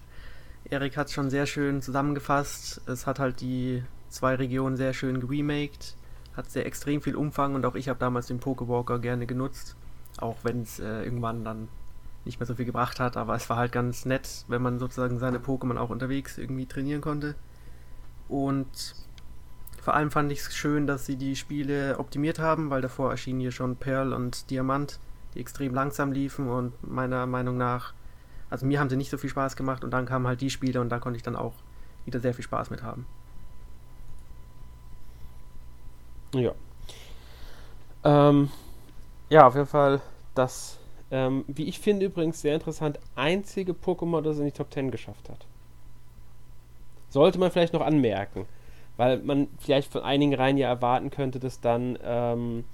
Erik 0.64 0.96
hat 0.96 1.08
es 1.08 1.14
schon 1.14 1.30
sehr 1.30 1.46
schön 1.46 1.82
zusammengefasst. 1.82 2.80
Es 2.86 3.06
hat 3.06 3.20
halt 3.20 3.42
die 3.42 3.84
zwei 4.08 4.36
Regionen 4.36 4.78
sehr 4.78 4.94
schön 4.94 5.20
geremaked, 5.20 5.98
hat 6.38 6.50
sehr 6.50 6.66
extrem 6.66 7.02
viel 7.02 7.18
Umfang 7.18 7.54
und 7.54 7.66
auch 7.66 7.76
ich 7.76 7.90
habe 7.90 8.00
damals 8.00 8.28
den 8.28 8.40
Pokewalker 8.40 9.00
gerne 9.00 9.26
genutzt. 9.26 9.76
Auch 10.20 10.38
wenn 10.44 10.62
es 10.62 10.80
äh, 10.80 11.04
irgendwann 11.04 11.44
dann 11.44 11.68
nicht 12.24 12.40
mehr 12.40 12.48
so 12.48 12.56
viel 12.56 12.64
gebracht 12.64 13.02
hat, 13.02 13.18
aber 13.18 13.36
es 13.36 13.50
war 13.50 13.58
halt 13.58 13.74
ganz 13.74 14.06
nett, 14.06 14.46
wenn 14.48 14.62
man 14.62 14.80
sozusagen 14.80 15.20
seine 15.20 15.40
Pokémon 15.40 15.76
auch 15.76 15.90
unterwegs 15.90 16.38
irgendwie 16.38 16.66
trainieren 16.66 17.02
konnte. 17.02 17.36
Und 18.30 18.96
vor 19.82 19.96
allem 19.96 20.12
fand 20.12 20.32
ich 20.32 20.40
es 20.40 20.56
schön, 20.56 20.88
dass 20.88 21.06
sie 21.06 21.18
die 21.18 21.36
Spiele 21.36 22.00
optimiert 22.00 22.40
haben, 22.40 22.70
weil 22.70 22.82
davor 22.82 23.12
erschienen 23.12 23.42
hier 23.42 23.52
schon 23.52 23.76
Pearl 23.76 24.14
und 24.14 24.50
Diamant 24.50 24.98
die 25.36 25.42
extrem 25.42 25.74
langsam 25.74 26.12
liefen 26.12 26.50
und 26.50 26.74
meiner 26.82 27.26
Meinung 27.26 27.58
nach, 27.58 27.94
also 28.50 28.66
mir 28.66 28.80
haben 28.80 28.90
sie 28.90 28.96
nicht 28.96 29.10
so 29.10 29.18
viel 29.18 29.30
Spaß 29.30 29.56
gemacht 29.56 29.84
und 29.84 29.92
dann 29.92 30.06
kamen 30.06 30.26
halt 30.28 30.42
die 30.42 30.50
Spiele 30.50 30.82
und 30.82 30.90
da 30.90 31.00
konnte 31.00 31.18
ich 31.18 31.24
dann 31.24 31.36
auch 31.36 31.54
wieder 32.06 32.20
sehr 32.20 32.34
viel 32.34 32.44
Spaß 32.44 32.70
mit 32.70 32.82
haben. 32.82 33.06
Ja. 36.34 36.54
Ähm, 38.04 38.50
ja, 39.30 39.48
auf 39.48 39.56
jeden 39.56 39.68
Fall 39.68 40.02
das, 40.36 40.78
ähm, 41.12 41.44
wie 41.48 41.66
ich 41.66 41.80
finde 41.80 42.06
übrigens 42.06 42.42
sehr 42.42 42.56
interessant, 42.56 43.00
einzige 43.16 43.74
Pokémon, 43.74 44.22
das 44.22 44.38
in 44.38 44.46
die 44.46 44.52
Top 44.52 44.72
10 44.72 44.92
geschafft 44.92 45.30
hat. 45.30 45.46
Sollte 47.10 47.40
man 47.40 47.52
vielleicht 47.52 47.74
noch 47.74 47.82
anmerken, 47.82 48.46
weil 48.98 49.20
man 49.20 49.48
vielleicht 49.58 49.92
von 49.92 50.04
einigen 50.04 50.36
Reihen 50.36 50.58
ja 50.58 50.68
erwarten 50.68 51.10
könnte, 51.10 51.40
dass 51.40 51.62
dann 51.62 51.98
ähm, 52.04 52.66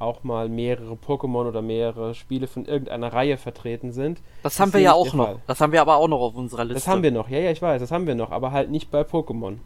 auch 0.00 0.24
mal 0.24 0.48
mehrere 0.48 0.94
Pokémon 0.94 1.46
oder 1.46 1.62
mehrere 1.62 2.14
Spiele 2.14 2.46
von 2.46 2.64
irgendeiner 2.64 3.12
Reihe 3.12 3.36
vertreten 3.36 3.92
sind. 3.92 4.18
Das, 4.42 4.54
das 4.54 4.60
haben 4.60 4.72
wir 4.72 4.80
ja 4.80 4.92
auch 4.94 5.12
noch. 5.12 5.26
Fall. 5.26 5.42
Das 5.46 5.60
haben 5.60 5.72
wir 5.72 5.80
aber 5.80 5.96
auch 5.96 6.08
noch 6.08 6.20
auf 6.20 6.34
unserer 6.34 6.64
Liste. 6.64 6.74
Das 6.74 6.88
haben 6.88 7.02
wir 7.02 7.10
noch, 7.10 7.28
ja, 7.28 7.38
ja, 7.38 7.50
ich 7.50 7.60
weiß, 7.60 7.80
das 7.80 7.90
haben 7.90 8.06
wir 8.06 8.14
noch, 8.14 8.30
aber 8.30 8.50
halt 8.50 8.70
nicht 8.70 8.90
bei 8.90 9.02
Pokémon. 9.02 9.58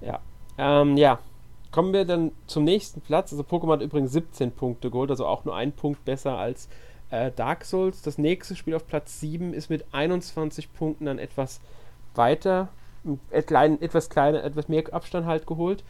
Ja. 0.00 0.20
Ähm, 0.58 0.96
ja. 0.96 1.18
Kommen 1.72 1.92
wir 1.92 2.04
dann 2.04 2.30
zum 2.46 2.64
nächsten 2.64 3.00
Platz. 3.00 3.32
Also 3.32 3.42
Pokémon 3.42 3.72
hat 3.72 3.82
übrigens 3.82 4.12
17 4.12 4.52
Punkte 4.52 4.90
geholt, 4.90 5.10
also 5.10 5.26
auch 5.26 5.44
nur 5.44 5.54
ein 5.54 5.72
Punkt 5.72 6.04
besser 6.04 6.38
als 6.38 6.68
äh, 7.10 7.32
Dark 7.32 7.64
Souls. 7.64 8.02
Das 8.02 8.18
nächste 8.18 8.56
Spiel 8.56 8.74
auf 8.74 8.86
Platz 8.86 9.20
7 9.20 9.52
ist 9.52 9.68
mit 9.68 9.84
21 9.92 10.72
Punkten 10.72 11.06
dann 11.06 11.18
etwas 11.18 11.60
weiter, 12.14 12.68
etwas 13.30 14.08
kleiner, 14.08 14.42
etwas 14.44 14.68
mehr 14.68 14.84
Abstand 14.92 15.26
halt 15.26 15.46
geholt. 15.46 15.84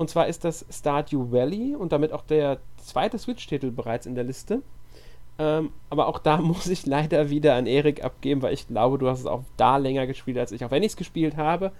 Und 0.00 0.08
zwar 0.08 0.28
ist 0.28 0.44
das 0.44 0.64
Stardew 0.70 1.30
Valley 1.30 1.76
und 1.76 1.92
damit 1.92 2.14
auch 2.14 2.22
der 2.22 2.56
zweite 2.78 3.18
Switch-Titel 3.18 3.70
bereits 3.70 4.06
in 4.06 4.14
der 4.14 4.24
Liste. 4.24 4.62
Ähm, 5.38 5.74
aber 5.90 6.06
auch 6.06 6.18
da 6.18 6.36
muss 6.40 6.68
ich 6.68 6.86
leider 6.86 7.28
wieder 7.28 7.54
an 7.54 7.66
Erik 7.66 8.02
abgeben, 8.02 8.40
weil 8.40 8.54
ich 8.54 8.66
glaube, 8.66 8.96
du 8.96 9.10
hast 9.10 9.20
es 9.20 9.26
auch 9.26 9.44
da 9.58 9.76
länger 9.76 10.06
gespielt 10.06 10.38
als 10.38 10.52
ich. 10.52 10.64
Auch 10.64 10.70
wenn 10.70 10.82
ich 10.82 10.92
es 10.92 10.96
gespielt 10.96 11.36
habe, 11.36 11.72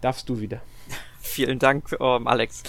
darfst 0.00 0.28
du 0.28 0.40
wieder. 0.40 0.60
Vielen 1.20 1.60
Dank, 1.60 1.96
ähm, 2.00 2.26
Alex. 2.26 2.64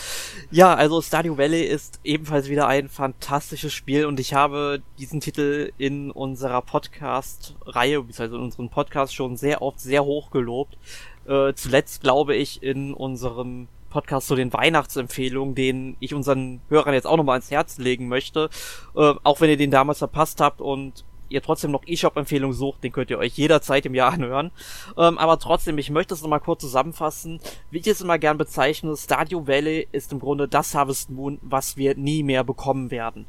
Ja, 0.51 0.75
also 0.75 1.01
Stardew 1.01 1.39
Valley 1.39 1.63
ist 1.63 1.99
ebenfalls 2.03 2.47
wieder 2.47 2.67
ein 2.67 2.89
fantastisches 2.89 3.73
Spiel 3.73 4.05
und 4.05 4.19
ich 4.19 4.35
habe 4.35 4.83
diesen 4.99 5.19
Titel 5.19 5.71
in 5.79 6.11
unserer 6.11 6.61
Podcast-Reihe, 6.61 8.03
beziehungsweise 8.03 8.35
in 8.35 8.43
unserem 8.43 8.69
Podcast 8.69 9.15
schon 9.15 9.35
sehr 9.35 9.63
oft 9.63 9.79
sehr 9.79 10.05
hoch 10.05 10.29
gelobt. 10.29 10.77
Äh, 11.25 11.53
zuletzt 11.55 12.01
glaube 12.01 12.35
ich 12.35 12.61
in 12.61 12.93
unserem 12.93 13.67
Podcast 13.89 14.27
zu 14.27 14.35
den 14.35 14.53
Weihnachtsempfehlungen, 14.53 15.55
den 15.55 15.97
ich 15.99 16.13
unseren 16.13 16.61
Hörern 16.69 16.93
jetzt 16.93 17.07
auch 17.07 17.17
nochmal 17.17 17.35
ans 17.35 17.51
Herz 17.51 17.77
legen 17.77 18.07
möchte. 18.07 18.49
Äh, 18.95 19.13
auch 19.23 19.41
wenn 19.41 19.49
ihr 19.49 19.57
den 19.57 19.71
damals 19.71 19.99
verpasst 19.99 20.41
habt 20.41 20.61
und 20.61 21.03
ihr 21.29 21.41
trotzdem 21.41 21.71
noch 21.71 21.85
eShop-Empfehlungen 21.85 22.55
sucht, 22.55 22.83
den 22.83 22.91
könnt 22.91 23.09
ihr 23.09 23.17
euch 23.17 23.37
jederzeit 23.37 23.85
im 23.85 23.95
Jahr 23.95 24.13
anhören. 24.13 24.51
Ähm, 24.97 25.17
aber 25.17 25.39
trotzdem, 25.39 25.77
ich 25.77 25.89
möchte 25.89 26.13
es 26.13 26.21
nochmal 26.21 26.39
kurz 26.39 26.61
zusammenfassen. 26.61 27.39
Wie 27.71 27.79
ich 27.79 27.87
es 27.87 28.01
immer 28.01 28.17
gern 28.17 28.37
bezeichne, 28.37 28.95
Stadio 28.97 29.47
Valley 29.47 29.87
ist 29.91 30.11
im 30.11 30.19
Grunde 30.19 30.47
das 30.47 30.75
Harvest 30.75 31.09
Moon, 31.09 31.39
was 31.41 31.77
wir 31.77 31.95
nie 31.95 32.23
mehr 32.23 32.43
bekommen 32.43 32.91
werden. 32.91 33.25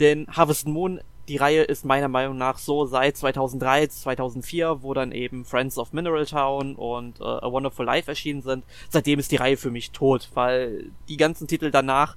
Denn 0.00 0.26
Harvest 0.28 0.66
Moon 0.66 1.00
die 1.28 1.36
Reihe 1.36 1.62
ist 1.62 1.84
meiner 1.84 2.08
Meinung 2.08 2.36
nach 2.36 2.58
so 2.58 2.84
seit 2.84 3.16
2003, 3.16 3.88
2004, 3.88 4.82
wo 4.82 4.94
dann 4.94 5.12
eben 5.12 5.44
Friends 5.44 5.78
of 5.78 5.92
Mineral 5.92 6.26
Town 6.26 6.76
und 6.76 7.20
uh, 7.20 7.24
A 7.24 7.50
Wonderful 7.50 7.86
Life 7.86 8.10
erschienen 8.10 8.42
sind. 8.42 8.64
Seitdem 8.90 9.18
ist 9.18 9.32
die 9.32 9.36
Reihe 9.36 9.56
für 9.56 9.70
mich 9.70 9.90
tot, 9.92 10.30
weil 10.34 10.90
die 11.08 11.16
ganzen 11.16 11.46
Titel 11.46 11.70
danach 11.70 12.16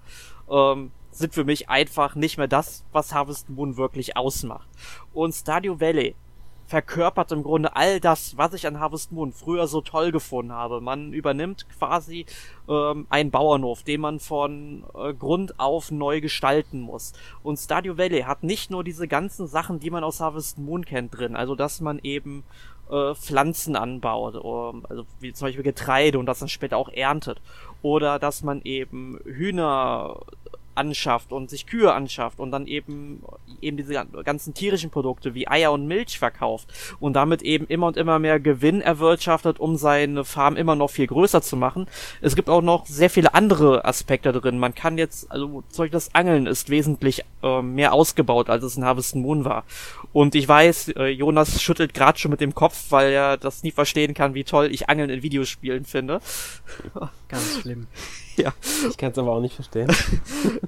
ähm, 0.50 0.92
sind 1.12 1.34
für 1.34 1.46
mich 1.46 1.70
einfach 1.70 2.16
nicht 2.16 2.38
mehr 2.38 2.48
das, 2.48 2.84
was 2.92 3.14
Harvest 3.14 3.50
Moon 3.50 3.78
wirklich 3.78 4.18
ausmacht. 4.18 4.68
Und 5.14 5.34
Stadio 5.34 5.80
Valley 5.80 6.16
verkörpert 6.68 7.32
im 7.32 7.44
Grunde 7.44 7.76
all 7.76 8.00
das, 8.02 8.38
was 8.38 8.54
ich 8.54 8.68
an 8.68 8.80
Harvest 8.80 9.14
Moon 9.14 9.32
früher 9.32 9.68
so 9.68 9.82
toll 9.82 10.12
gefunden 10.12 10.52
habe. 10.52 10.82
Man 10.82 11.14
übernimmt 11.14 11.66
quasi 11.80 12.26
ähm, 12.68 13.08
einen 13.10 13.32
Bauernhof, 13.32 13.84
den 13.84 14.02
man 14.02 14.20
von 14.20 14.84
äh, 14.94 15.14
Grund 15.14 15.60
auf 15.60 15.92
neu 15.92 16.20
gestalten 16.20 16.82
muss. 16.82 17.14
Und 17.42 17.58
Stadio 17.58 17.98
Valley 17.98 18.22
hat 18.22 18.44
nicht 18.44 18.70
nur 18.70 18.84
diese 18.84 19.08
ganzen 19.08 19.48
Sachen, 19.48 19.80
die 19.80 19.90
man 19.90 20.04
aus 20.04 20.20
Harvest 20.20 20.58
Moon 20.58 20.84
kennt, 20.84 21.18
drin. 21.18 21.38
Also, 21.38 21.56
dass 21.56 21.80
man 21.80 22.00
eben 22.04 22.44
äh, 22.92 23.16
Pflanzen 23.16 23.78
anbaut, 23.78 24.36
um, 24.36 24.86
also 24.90 25.06
wie 25.22 25.32
zum 25.32 25.48
Beispiel 25.48 25.64
Getreide 25.64 26.20
und 26.20 26.26
das 26.26 26.40
dann 26.40 26.50
später 26.50 26.78
auch 26.78 26.90
erntet. 26.90 27.42
Oder 27.82 28.20
dass 28.20 28.44
man 28.44 28.62
eben 28.64 29.20
Hühner 29.24 30.20
anschafft 30.78 31.32
und 31.32 31.50
sich 31.50 31.66
Kühe 31.66 31.94
anschafft 31.94 32.40
und 32.40 32.52
dann 32.52 32.68
eben 32.68 33.24
eben 33.62 33.78
diese 33.78 34.06
ganzen 34.24 34.54
tierischen 34.54 34.90
Produkte 34.90 35.34
wie 35.34 35.48
Eier 35.48 35.72
und 35.72 35.88
Milch 35.88 36.20
verkauft 36.20 36.70
und 37.00 37.14
damit 37.14 37.42
eben 37.42 37.66
immer 37.68 37.88
und 37.88 37.98
immer 37.98 38.20
mehr 38.20 38.40
Gewinn 38.40 38.82
erwirtschaftet, 38.82 39.60
um 39.60 39.78
seine 39.78 40.24
Farm 40.24 40.56
immer 40.56 40.76
noch 40.76 40.90
viel 40.90 41.08
größer 41.08 41.42
zu 41.42 41.56
machen. 41.56 41.88
Es 42.22 42.36
gibt 42.36 42.50
auch 42.50 42.62
noch 42.62 42.86
sehr 42.86 43.10
viele 43.10 43.34
andere 43.34 43.86
Aspekte 43.86 44.32
drin. 44.32 44.60
Man 44.60 44.76
kann 44.76 44.98
jetzt, 44.98 45.32
also 45.32 45.64
Beispiel 45.68 45.90
das 45.90 46.14
Angeln 46.14 46.48
ist 46.48 46.70
wesentlich 46.70 47.24
äh, 47.44 47.62
mehr 47.62 47.94
ausgebaut, 47.94 48.50
als 48.50 48.64
es 48.64 48.78
in 48.78 48.86
Harvest 48.86 49.16
Moon 49.16 49.46
war. 49.46 49.64
Und 50.14 50.36
ich 50.36 50.48
weiß, 50.48 50.90
äh, 50.90 51.08
Jonas 51.08 51.62
schüttelt 51.62 51.94
gerade 51.94 52.18
schon 52.20 52.32
mit 52.32 52.42
dem 52.42 52.54
Kopf, 52.54 52.88
weil 52.90 53.12
er 53.12 53.38
das 53.38 53.64
nie 53.64 53.72
verstehen 53.72 54.14
kann, 54.14 54.34
wie 54.34 54.44
toll 54.44 54.70
ich 54.72 54.90
Angeln 54.90 55.10
in 55.10 55.24
Videospielen 55.24 55.86
finde. 55.86 56.20
Ganz 57.28 57.62
schlimm. 57.62 57.88
Ja. 58.44 58.54
Ich 58.88 58.98
kann 58.98 59.12
es 59.12 59.18
aber 59.18 59.32
auch 59.32 59.42
nicht 59.42 59.56
verstehen. 59.56 59.90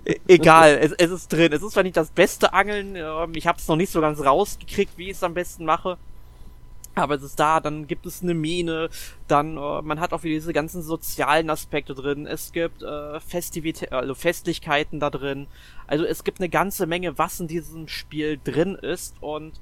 E-, 0.05 0.15
egal, 0.27 0.79
es, 0.81 0.91
es, 0.93 1.11
ist 1.11 1.27
drin. 1.31 1.53
Es 1.53 1.61
ist 1.61 1.73
zwar 1.73 1.83
nicht 1.83 1.97
das 1.97 2.09
beste 2.09 2.53
Angeln, 2.53 2.95
ähm, 2.95 3.33
ich 3.35 3.45
habe 3.45 3.59
es 3.59 3.67
noch 3.67 3.75
nicht 3.75 3.91
so 3.91 4.01
ganz 4.01 4.19
rausgekriegt, 4.19 4.97
wie 4.97 5.05
ich 5.05 5.17
es 5.17 5.23
am 5.23 5.33
besten 5.35 5.65
mache. 5.65 5.97
Aber 6.95 7.15
es 7.15 7.23
ist 7.23 7.39
da, 7.39 7.59
dann 7.59 7.87
gibt 7.87 8.05
es 8.05 8.23
eine 8.23 8.33
Mine, 8.33 8.89
dann 9.27 9.55
äh, 9.57 9.81
man 9.81 9.99
hat 9.99 10.11
auch 10.11 10.23
wieder 10.23 10.33
diese 10.33 10.51
ganzen 10.51 10.81
sozialen 10.81 11.49
Aspekte 11.49 11.93
drin. 11.93 12.25
Es 12.25 12.51
gibt 12.51 12.81
äh, 12.81 13.19
Festivitä 13.19 13.91
also 13.91 14.15
Festlichkeiten 14.15 14.99
da 14.99 15.09
drin. 15.09 15.47
Also 15.87 16.05
es 16.05 16.23
gibt 16.23 16.39
eine 16.39 16.49
ganze 16.49 16.87
Menge, 16.87 17.17
was 17.17 17.39
in 17.39 17.47
diesem 17.47 17.87
Spiel 17.87 18.39
drin 18.43 18.75
ist 18.75 19.15
und 19.21 19.61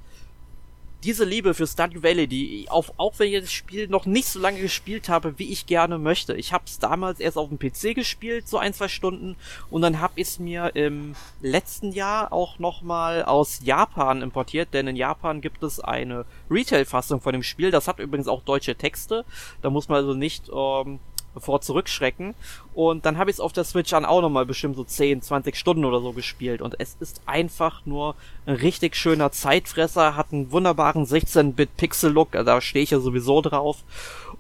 diese 1.04 1.26
Liebe 1.26 1.54
für 1.54 1.68
Stardew 1.68 2.02
Valley, 2.02 2.28
die 2.28 2.66
auf, 2.70 2.94
auch 2.98 3.14
wenn 3.18 3.32
ich 3.32 3.42
das 3.42 3.52
Spiel 3.52 3.88
noch 3.88 4.06
nicht 4.06 4.28
so 4.28 4.40
lange 4.40 4.60
gespielt 4.60 5.10
habe, 5.10 5.38
wie 5.38 5.52
ich 5.52 5.66
gerne 5.66 5.98
möchte. 5.98 6.34
Ich 6.36 6.54
habe 6.54 6.64
es 6.66 6.80
damals 6.80 7.20
erst 7.20 7.38
auf 7.38 7.50
dem 7.50 7.60
PC 7.60 7.96
gespielt, 7.96 8.48
so 8.48 8.58
ein, 8.58 8.74
zwei 8.74 8.88
Stunden, 8.88 9.36
und 9.70 9.82
dann 9.82 10.02
habe 10.02 10.14
ich 10.16 10.28
es 10.28 10.40
mir 10.40 10.76
im 10.76 11.16
letzten 11.42 11.92
Jahr 11.92 12.34
auch 12.34 12.60
nochmal 12.60 13.24
aus 13.24 13.62
Japan 13.64 14.22
importiert, 14.22 14.74
denn 14.74 14.88
in 14.88 14.96
Japan 14.96 15.42
gibt 15.42 15.64
es 15.64 15.80
eine 15.80 16.26
Retail-Fassung 16.50 17.22
von 17.22 17.34
dem 17.34 17.44
Spiel. 17.44 17.72
Das 17.72 17.88
hat 17.88 18.00
übrigens 18.00 18.28
auch 18.28 18.42
deutsche 18.42 18.76
Texte. 18.76 19.24
Da 19.62 19.70
muss 19.70 19.90
man 19.90 19.98
also 19.98 20.14
nicht 20.14 20.50
ähm, 20.54 21.00
vor 21.40 21.62
zurückschrecken. 21.62 22.36
Und 22.74 23.06
dann 23.06 23.18
habe 23.18 23.30
ich 23.30 23.38
es 23.38 23.40
auf 23.40 23.54
der 23.54 23.64
Switch 23.64 23.94
an 23.94 24.06
auch 24.06 24.22
nochmal 24.22 24.46
bestimmt 24.46 24.76
so 24.76 24.84
10, 24.84 25.22
20 25.22 25.56
Stunden 25.56 25.86
oder 25.86 26.00
so 26.00 26.14
gespielt. 26.14 26.62
Und 26.62 26.76
es 26.80 26.96
ist 27.00 27.22
einfach 27.26 27.86
nur 27.86 28.16
ein 28.46 28.56
richtig 28.56 28.96
schöner 28.96 29.32
Zeitfresser, 29.32 30.16
hat 30.16 30.28
einen 30.32 30.52
wunderbaren 30.52 31.06
16-Bit-Pixel-Look, 31.06 32.36
also 32.36 32.46
da 32.46 32.62
stehe 32.62 32.84
ich 32.84 32.92
ja 32.92 33.00
sowieso 33.00 33.42
drauf. 33.42 33.84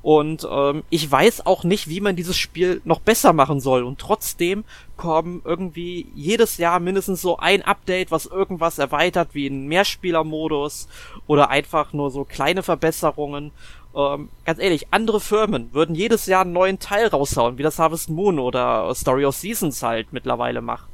Und 0.01 0.47
ähm, 0.49 0.83
ich 0.89 1.12
weiß 1.12 1.45
auch 1.45 1.63
nicht, 1.63 1.89
wie 1.89 1.99
man 1.99 2.15
dieses 2.15 2.38
Spiel 2.38 2.81
noch 2.86 2.99
besser 2.99 3.33
machen 3.33 3.60
soll. 3.60 3.83
Und 3.83 3.99
trotzdem 3.99 4.63
kommen 4.95 5.41
irgendwie 5.43 6.07
jedes 6.15 6.57
Jahr 6.57 6.79
mindestens 6.79 7.21
so 7.21 7.38
ein 7.38 7.62
Update, 7.62 8.12
was 8.12 8.25
irgendwas 8.25 8.79
erweitert, 8.79 9.29
wie 9.33 9.47
ein 9.47 9.67
Mehrspielermodus 9.67 10.88
oder 11.27 11.49
einfach 11.49 11.93
nur 11.93 12.12
so 12.12 12.23
kleine 12.23 12.63
Verbesserungen. 12.63 13.51
Ähm, 13.95 14.30
ganz 14.45 14.60
ehrlich, 14.60 14.88
andere 14.91 15.19
Firmen 15.19 15.73
würden 15.73 15.95
jedes 15.95 16.26
Jahr 16.26 16.41
einen 16.41 16.54
neuen 16.54 16.80
Teil 16.80 17.08
raushauen, 17.08 17.58
wie 17.58 17.63
das 17.63 17.80
Harvest 17.80 18.10
Moon 18.10 18.39
oder 18.39 18.93
Story 18.93 19.26
of 19.26 19.36
Seasons 19.36 19.82
halt 19.82 20.13
mittlerweile 20.13 20.62
macht. 20.62 20.88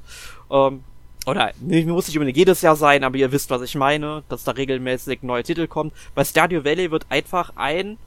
Ähm, 0.49 0.83
oder 1.25 1.51
muss 1.61 2.07
nicht 2.07 2.17
unbedingt 2.17 2.37
jedes 2.37 2.61
Jahr 2.61 2.75
sein, 2.75 3.03
aber 3.03 3.15
ihr 3.17 3.31
wisst, 3.31 3.49
was 3.49 3.61
ich 3.61 3.75
meine, 3.75 4.23
dass 4.29 4.43
da 4.43 4.51
regelmäßig 4.51 5.23
neue 5.23 5.43
Titel 5.43 5.67
kommen. 5.67 5.91
Bei 6.15 6.23
Stadio 6.25 6.65
Valley 6.65 6.91
wird 6.91 7.05
einfach 7.09 7.53
ein, 7.55 7.97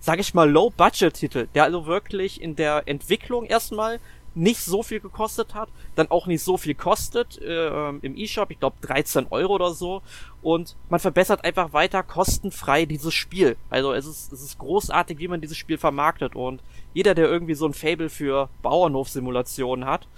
sag 0.00 0.20
ich 0.20 0.34
mal, 0.34 0.50
Low-Budget-Titel, 0.50 1.48
der 1.54 1.64
also 1.64 1.86
wirklich 1.86 2.42
in 2.42 2.54
der 2.54 2.82
Entwicklung 2.86 3.46
erstmal 3.46 3.98
nicht 4.34 4.60
so 4.60 4.82
viel 4.82 5.00
gekostet 5.00 5.54
hat, 5.54 5.68
dann 5.94 6.10
auch 6.10 6.26
nicht 6.26 6.42
so 6.42 6.56
viel 6.56 6.74
kostet 6.74 7.40
äh, 7.40 7.88
im 7.88 8.16
eShop, 8.16 8.50
ich 8.50 8.60
glaube 8.60 8.76
13 8.82 9.26
Euro 9.30 9.54
oder 9.54 9.72
so. 9.72 10.02
Und 10.42 10.76
man 10.88 11.00
verbessert 11.00 11.44
einfach 11.44 11.72
weiter 11.72 12.02
kostenfrei 12.02 12.84
dieses 12.84 13.14
Spiel. 13.14 13.56
Also 13.70 13.92
es 13.92 14.06
ist, 14.06 14.32
es 14.32 14.42
ist 14.42 14.58
großartig, 14.58 15.18
wie 15.18 15.28
man 15.28 15.40
dieses 15.40 15.56
Spiel 15.56 15.78
vermarktet. 15.78 16.34
Und 16.34 16.62
jeder, 16.92 17.14
der 17.14 17.26
irgendwie 17.26 17.54
so 17.54 17.66
ein 17.66 17.74
Fable 17.74 18.10
für 18.10 18.48
Bauernhofsimulationen 18.62 19.86
hat 19.86 20.08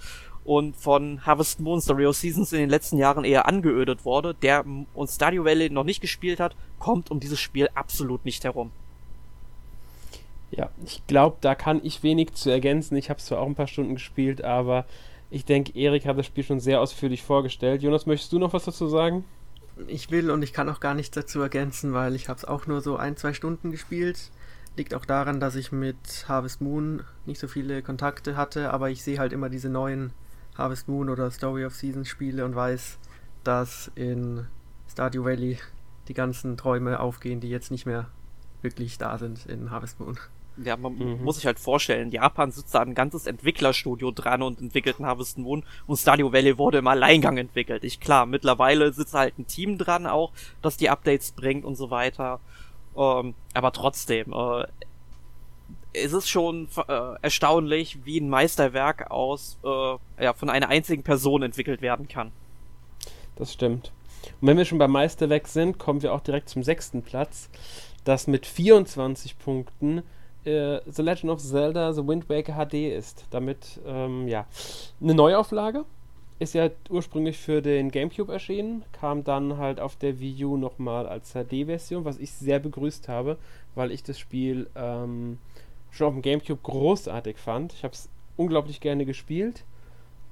und 0.43 0.77
von 0.77 1.25
Harvest 1.25 1.59
Moon 1.59 1.81
Story 1.81 2.05
of 2.05 2.15
Seasons 2.15 2.53
in 2.53 2.59
den 2.59 2.69
letzten 2.69 2.97
Jahren 2.97 3.25
eher 3.25 3.47
angeödet 3.47 4.05
wurde, 4.05 4.33
der 4.33 4.65
uns 4.93 5.15
Stadio 5.15 5.43
Valley 5.43 5.69
noch 5.69 5.83
nicht 5.83 6.01
gespielt 6.01 6.39
hat, 6.39 6.55
kommt 6.79 7.11
um 7.11 7.19
dieses 7.19 7.39
Spiel 7.39 7.69
absolut 7.75 8.23
nicht 8.25 8.43
herum. 8.43 8.71
Ja, 10.51 10.69
ich 10.85 11.05
glaube, 11.07 11.37
da 11.41 11.55
kann 11.55 11.81
ich 11.83 12.03
wenig 12.03 12.33
zu 12.33 12.49
ergänzen. 12.49 12.95
Ich 12.95 13.09
habe 13.09 13.19
zwar 13.19 13.39
auch 13.39 13.47
ein 13.47 13.55
paar 13.55 13.67
Stunden 13.67 13.95
gespielt, 13.95 14.43
aber 14.43 14.85
ich 15.29 15.43
denke, 15.43 15.77
Erik 15.77 16.05
hat 16.05 16.17
das 16.17 16.25
Spiel 16.25 16.43
schon 16.43 16.59
sehr 16.59 16.79
ausführlich 16.79 17.21
vorgestellt. 17.21 17.83
Jonas, 17.83 18.05
möchtest 18.05 18.31
du 18.31 18.39
noch 18.39 18.53
was 18.53 18.65
dazu 18.65 18.87
sagen? 18.87 19.25
Ich 19.87 20.09
will 20.09 20.31
und 20.31 20.41
ich 20.41 20.53
kann 20.53 20.69
auch 20.69 20.79
gar 20.79 20.93
nichts 20.93 21.15
dazu 21.15 21.41
ergänzen, 21.41 21.93
weil 21.93 22.15
ich 22.15 22.29
habe 22.29 22.37
es 22.37 22.45
auch 22.45 22.65
nur 22.65 22.81
so 22.81 22.95
ein, 22.95 23.17
zwei 23.17 23.33
Stunden 23.33 23.71
gespielt. 23.71 24.31
Liegt 24.77 24.93
auch 24.93 25.05
daran, 25.05 25.39
dass 25.39 25.55
ich 25.55 25.71
mit 25.71 26.25
Harvest 26.27 26.61
Moon 26.61 27.03
nicht 27.25 27.39
so 27.39 27.47
viele 27.47 27.81
Kontakte 27.81 28.37
hatte, 28.37 28.71
aber 28.71 28.89
ich 28.89 29.03
sehe 29.03 29.19
halt 29.19 29.33
immer 29.33 29.49
diese 29.49 29.69
neuen 29.69 30.13
Harvest 30.57 30.87
Moon 30.87 31.09
oder 31.09 31.29
Story 31.29 31.65
of 31.65 31.75
Seasons 31.75 32.07
Spiele 32.07 32.45
und 32.45 32.55
weiß, 32.55 32.97
dass 33.43 33.91
in 33.95 34.47
Stardew 34.89 35.25
Valley 35.25 35.59
die 36.07 36.13
ganzen 36.13 36.57
Träume 36.57 36.99
aufgehen, 36.99 37.39
die 37.41 37.49
jetzt 37.49 37.69
nicht 37.69 37.85
mehr 37.85 38.07
wirklich 38.61 38.97
da 38.97 39.17
sind 39.17 39.45
in 39.45 39.71
Harvest 39.71 39.99
Moon. 39.99 40.17
Ja, 40.63 40.75
man 40.75 40.97
mhm. 40.97 41.23
muss 41.23 41.35
sich 41.35 41.45
halt 41.45 41.59
vorstellen, 41.59 42.07
in 42.07 42.11
Japan 42.11 42.51
sitzt 42.51 42.73
da 42.73 42.81
ein 42.81 42.95
ganzes 42.95 43.27
Entwicklerstudio 43.27 44.11
dran 44.11 44.41
und 44.41 44.59
entwickelt 44.59 44.99
ein 44.99 45.05
Harvest 45.05 45.37
Moon 45.37 45.63
und 45.85 45.97
Stadio 45.97 46.33
Valley 46.33 46.57
wurde 46.57 46.79
im 46.79 46.87
Alleingang 46.87 47.37
entwickelt. 47.37 47.83
Ich 47.83 47.99
klar, 47.99 48.25
mittlerweile 48.25 48.91
sitzt 48.91 49.13
halt 49.13 49.37
ein 49.37 49.45
Team 49.47 49.77
dran 49.77 50.07
auch, 50.07 50.31
das 50.61 50.77
die 50.77 50.89
Updates 50.89 51.31
bringt 51.31 51.63
und 51.63 51.75
so 51.75 51.91
weiter. 51.91 52.39
Ähm, 52.95 53.35
aber 53.53 53.71
trotzdem, 53.71 54.33
äh, 54.33 54.65
es 55.93 56.13
ist 56.13 56.29
schon 56.29 56.67
äh, 56.87 57.15
erstaunlich, 57.21 58.05
wie 58.05 58.19
ein 58.19 58.29
Meisterwerk 58.29 59.11
aus 59.11 59.57
äh, 59.63 60.23
ja, 60.23 60.33
von 60.33 60.49
einer 60.49 60.69
einzigen 60.69 61.03
Person 61.03 61.43
entwickelt 61.43 61.81
werden 61.81 62.07
kann. 62.07 62.31
Das 63.35 63.53
stimmt. 63.53 63.91
Und 64.41 64.47
wenn 64.47 64.57
wir 64.57 64.65
schon 64.65 64.77
beim 64.77 64.91
Meisterwerk 64.91 65.47
sind, 65.47 65.77
kommen 65.77 66.01
wir 66.01 66.13
auch 66.13 66.21
direkt 66.21 66.49
zum 66.49 66.63
sechsten 66.63 67.01
Platz, 67.01 67.49
das 68.03 68.27
mit 68.27 68.45
24 68.45 69.37
Punkten 69.37 70.03
äh, 70.47 70.79
The 70.85 71.01
Legend 71.01 71.31
of 71.31 71.39
Zelda 71.39 71.93
The 71.93 72.07
Wind 72.07 72.29
Waker 72.29 72.53
HD 72.53 72.95
ist. 72.95 73.25
Damit, 73.29 73.79
ähm, 73.85 74.27
ja, 74.27 74.47
eine 75.01 75.13
Neuauflage. 75.13 75.85
Ist 76.39 76.53
ja 76.53 76.69
ursprünglich 76.89 77.39
für 77.39 77.63
den 77.63 77.89
GameCube 77.89 78.31
erschienen, 78.31 78.85
kam 78.91 79.23
dann 79.23 79.57
halt 79.57 79.79
auf 79.79 79.95
der 79.95 80.19
Wii 80.19 80.45
U 80.45 80.55
nochmal 80.55 81.07
als 81.07 81.33
HD-Version, 81.33 82.05
was 82.05 82.19
ich 82.19 82.31
sehr 82.31 82.59
begrüßt 82.59 83.07
habe, 83.07 83.37
weil 83.73 83.91
ich 83.91 84.03
das 84.03 84.19
Spiel 84.19 84.69
ähm, 84.75 85.39
schon 85.89 86.07
auf 86.07 86.13
dem 86.13 86.21
GameCube 86.21 86.59
großartig 86.61 87.37
fand. 87.37 87.73
Ich 87.73 87.83
habe 87.83 87.95
es 87.95 88.07
unglaublich 88.35 88.81
gerne 88.81 89.05
gespielt. 89.05 89.63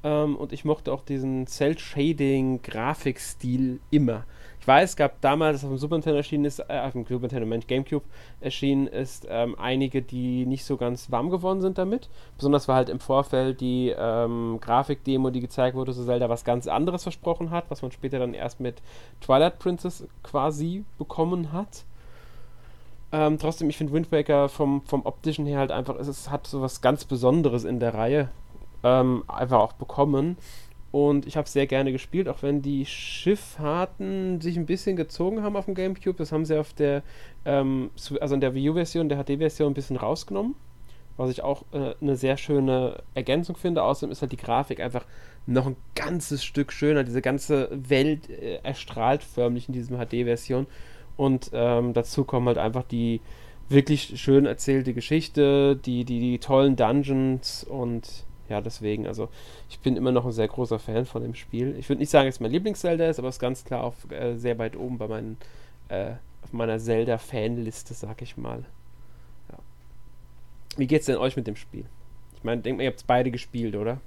Ähm, 0.03 0.35
und 0.35 0.53
ich 0.53 0.63
mochte 0.63 0.93
auch 0.93 1.03
diesen 1.03 1.47
Cell-Shading-Grafikstil 1.47 3.79
immer. 3.89 4.25
Ich 4.65 4.67
weiß, 4.67 4.89
es 4.89 4.95
gab 4.95 5.21
damals, 5.21 5.57
als 5.57 5.63
auf 5.63 5.69
dem 5.69 5.77
Super 5.77 5.93
Nintendo 5.93 6.17
erschienen 6.17 6.45
ist, 6.45 6.57
äh, 6.57 6.79
auf 6.79 6.93
dem 6.93 7.05
Super 7.05 7.21
Nintendo, 7.21 7.45
Mensch, 7.45 7.67
GameCube 7.67 8.03
erschienen 8.41 8.87
ist, 8.87 9.27
ähm, 9.29 9.55
einige, 9.59 10.01
die 10.01 10.47
nicht 10.47 10.65
so 10.65 10.75
ganz 10.75 11.11
warm 11.11 11.29
geworden 11.29 11.61
sind 11.61 11.77
damit. 11.77 12.09
Besonders 12.35 12.67
war 12.67 12.77
halt 12.77 12.89
im 12.89 12.99
Vorfeld 12.99 13.61
die 13.61 13.93
ähm, 13.95 14.57
Grafikdemo, 14.59 15.29
die 15.29 15.39
gezeigt 15.39 15.75
wurde, 15.75 15.93
so 15.93 16.03
Zelda 16.03 16.29
was 16.29 16.43
ganz 16.45 16.65
anderes 16.65 17.03
versprochen 17.03 17.51
hat, 17.51 17.65
was 17.69 17.83
man 17.83 17.91
später 17.91 18.17
dann 18.17 18.33
erst 18.33 18.59
mit 18.59 18.81
Twilight 19.21 19.59
Princess 19.59 20.07
quasi 20.23 20.83
bekommen 20.97 21.53
hat. 21.53 21.85
Ähm, 23.11 23.37
trotzdem, 23.37 23.69
ich 23.69 23.77
finde 23.77 23.93
Wind 23.93 24.11
Waker 24.11 24.49
vom, 24.49 24.81
vom 24.87 25.05
optischen 25.05 25.45
her 25.45 25.59
halt 25.59 25.71
einfach, 25.71 25.95
es, 25.97 26.07
es 26.07 26.31
hat 26.31 26.47
so 26.47 26.61
was 26.61 26.81
ganz 26.81 27.05
Besonderes 27.05 27.65
in 27.65 27.79
der 27.79 27.93
Reihe 27.93 28.29
ähm, 28.83 29.25
einfach 29.27 29.59
auch 29.59 29.73
bekommen. 29.73 30.37
Und 30.95 31.27
ich 31.27 31.35
habe 31.35 31.43
es 31.43 31.51
sehr 31.51 31.67
gerne 31.67 31.91
gespielt, 31.91 32.29
auch 32.29 32.41
wenn 32.41 32.61
die 32.61 32.85
Schifffahrten 32.85 34.39
sich 34.39 34.55
ein 34.55 34.65
bisschen 34.65 34.95
gezogen 34.95 35.43
haben 35.43 35.57
auf 35.57 35.65
dem 35.65 35.75
Gamecube. 35.75 36.17
Das 36.17 36.31
haben 36.31 36.45
sie 36.45 36.57
auf 36.57 36.71
der, 36.71 37.03
ähm, 37.43 37.89
also 38.21 38.33
in 38.33 38.39
der 38.39 38.53
Wii 38.53 38.69
U-Version, 38.69 39.09
der 39.09 39.21
HD-Version 39.21 39.71
ein 39.71 39.73
bisschen 39.73 39.97
rausgenommen. 39.97 40.55
Was 41.17 41.31
ich 41.31 41.43
auch 41.43 41.63
äh, 41.73 41.95
eine 41.99 42.15
sehr 42.15 42.37
schöne 42.37 43.03
Ergänzung 43.13 43.57
finde. 43.57 43.83
Außerdem 43.83 44.09
ist 44.09 44.21
halt 44.21 44.31
die 44.31 44.37
Grafik 44.37 44.79
einfach 44.79 45.05
noch 45.45 45.67
ein 45.67 45.75
ganzes 45.95 46.45
Stück 46.45 46.71
schöner. 46.71 47.03
Diese 47.03 47.21
ganze 47.21 47.67
Welt 47.73 48.29
äh, 48.29 48.61
erstrahlt 48.63 49.21
förmlich 49.21 49.67
in 49.67 49.73
diesem 49.73 49.97
HD-Version. 49.97 50.65
Und 51.17 51.51
ähm, 51.51 51.91
dazu 51.91 52.23
kommen 52.23 52.47
halt 52.47 52.57
einfach 52.57 52.83
die 52.83 53.19
wirklich 53.67 54.13
schön 54.15 54.45
erzählte 54.45 54.93
Geschichte, 54.93 55.75
die, 55.75 56.05
die, 56.05 56.21
die 56.21 56.39
tollen 56.39 56.77
Dungeons 56.77 57.65
und 57.65 58.25
ja, 58.49 58.61
deswegen, 58.61 59.07
also 59.07 59.29
ich 59.69 59.79
bin 59.79 59.97
immer 59.97 60.11
noch 60.11 60.25
ein 60.25 60.31
sehr 60.31 60.47
großer 60.47 60.79
Fan 60.79 61.05
von 61.05 61.23
dem 61.23 61.35
Spiel. 61.35 61.75
Ich 61.77 61.89
würde 61.89 61.99
nicht 61.99 62.11
sagen, 62.11 62.27
dass 62.27 62.35
es 62.35 62.41
mein 62.41 62.51
Lieblings-Zelda 62.51 63.07
ist, 63.07 63.19
aber 63.19 63.29
es 63.29 63.35
ist 63.35 63.41
ganz 63.41 63.63
klar 63.63 63.83
auf, 63.83 64.09
äh, 64.11 64.35
sehr 64.35 64.57
weit 64.59 64.75
oben 64.75 64.97
bei 64.97 65.07
meinen, 65.07 65.37
äh, 65.89 66.13
auf 66.43 66.53
meiner 66.53 66.77
Zelda-Fanliste, 66.77 67.93
sag 67.93 68.21
ich 68.21 68.37
mal. 68.37 68.63
Ja. 69.51 69.57
Wie 70.77 70.87
geht's 70.87 71.07
denn 71.07 71.17
euch 71.17 71.35
mit 71.35 71.47
dem 71.47 71.55
Spiel? 71.55 71.85
Ich 72.35 72.43
meine, 72.43 72.61
denkt 72.61 72.77
mal, 72.77 72.83
ihr 72.83 72.89
habt 72.89 72.99
es 72.99 73.03
beide 73.03 73.31
gespielt, 73.31 73.75
oder? 73.75 73.99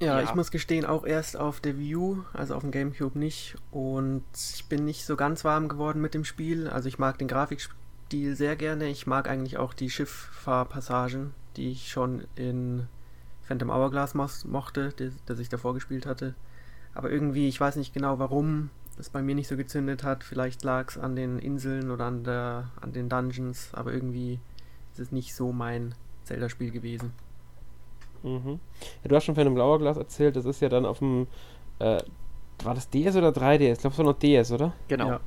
Ja, 0.00 0.20
ja, 0.20 0.22
ich 0.22 0.34
muss 0.34 0.50
gestehen, 0.50 0.84
auch 0.84 1.04
erst 1.04 1.36
auf 1.36 1.60
der 1.60 1.78
Wii 1.78 1.96
U, 1.96 2.24
also 2.32 2.54
auf 2.54 2.62
dem 2.62 2.72
GameCube 2.72 3.18
nicht. 3.18 3.56
Und 3.70 4.24
ich 4.54 4.66
bin 4.66 4.84
nicht 4.84 5.04
so 5.04 5.16
ganz 5.16 5.44
warm 5.44 5.68
geworden 5.68 6.00
mit 6.00 6.14
dem 6.14 6.24
Spiel. 6.24 6.68
Also 6.68 6.88
ich 6.88 6.98
mag 6.98 7.18
den 7.18 7.28
Grafikstil 7.28 8.36
sehr 8.36 8.56
gerne. 8.56 8.88
Ich 8.88 9.06
mag 9.06 9.28
eigentlich 9.28 9.56
auch 9.56 9.72
die 9.72 9.90
Schifffahrpassagen, 9.90 11.32
die 11.56 11.70
ich 11.70 11.90
schon 11.90 12.24
in 12.34 12.88
Phantom 13.46 13.70
Hourglass 13.70 14.14
mochte, 14.14 14.92
das 15.26 15.38
ich 15.38 15.48
davor 15.48 15.74
gespielt 15.74 16.06
hatte. 16.06 16.34
Aber 16.94 17.10
irgendwie, 17.10 17.48
ich 17.48 17.60
weiß 17.60 17.76
nicht 17.76 17.92
genau 17.92 18.18
warum 18.18 18.70
es 18.98 19.10
bei 19.10 19.22
mir 19.22 19.34
nicht 19.34 19.48
so 19.48 19.56
gezündet 19.56 20.04
hat. 20.04 20.24
Vielleicht 20.24 20.62
lag 20.62 20.88
es 20.88 20.98
an 20.98 21.16
den 21.16 21.38
Inseln 21.38 21.90
oder 21.90 22.04
an, 22.04 22.24
der, 22.24 22.70
an 22.80 22.92
den 22.92 23.08
Dungeons, 23.08 23.70
aber 23.72 23.92
irgendwie 23.92 24.38
ist 24.92 25.00
es 25.00 25.12
nicht 25.12 25.34
so 25.34 25.52
mein 25.52 25.94
Zelda-Spiel 26.24 26.70
gewesen. 26.70 27.12
Mhm. 28.22 28.60
Ja, 29.02 29.08
du 29.08 29.16
hast 29.16 29.24
schon 29.24 29.34
von 29.34 29.46
einem 29.46 29.56
Lauerglas 29.56 29.96
erzählt, 29.96 30.36
das 30.36 30.44
ist 30.44 30.60
ja 30.60 30.68
dann 30.68 30.86
auf 30.86 30.98
dem. 30.98 31.26
Äh, 31.78 32.02
war 32.62 32.74
das 32.74 32.88
DS 32.88 33.16
oder 33.16 33.30
3DS? 33.30 33.72
Ich 33.72 33.78
glaube, 33.80 33.92
es 33.92 33.98
war 33.98 34.04
noch 34.04 34.18
DS, 34.18 34.52
oder? 34.52 34.72
Genau. 34.88 35.08
Ja. 35.08 35.20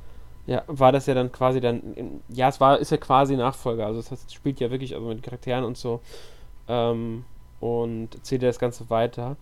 ja. 0.46 0.62
war 0.66 0.90
das 0.90 1.06
ja 1.06 1.14
dann 1.14 1.30
quasi 1.30 1.60
dann. 1.60 2.22
ja, 2.28 2.48
es 2.48 2.60
war, 2.60 2.78
ist 2.78 2.90
ja 2.90 2.96
quasi 2.96 3.36
Nachfolger. 3.36 3.86
Also, 3.86 4.00
das 4.00 4.10
heißt, 4.10 4.26
es 4.26 4.32
spielt 4.32 4.58
ja 4.60 4.70
wirklich 4.70 4.94
also 4.94 5.06
mit 5.06 5.22
Charakteren 5.22 5.64
und 5.64 5.76
so. 5.76 6.00
Ähm, 6.66 7.24
und 7.60 8.14
erzählt 8.14 8.42
das 8.42 8.58
Ganze 8.58 8.88
weiter. 8.90 9.36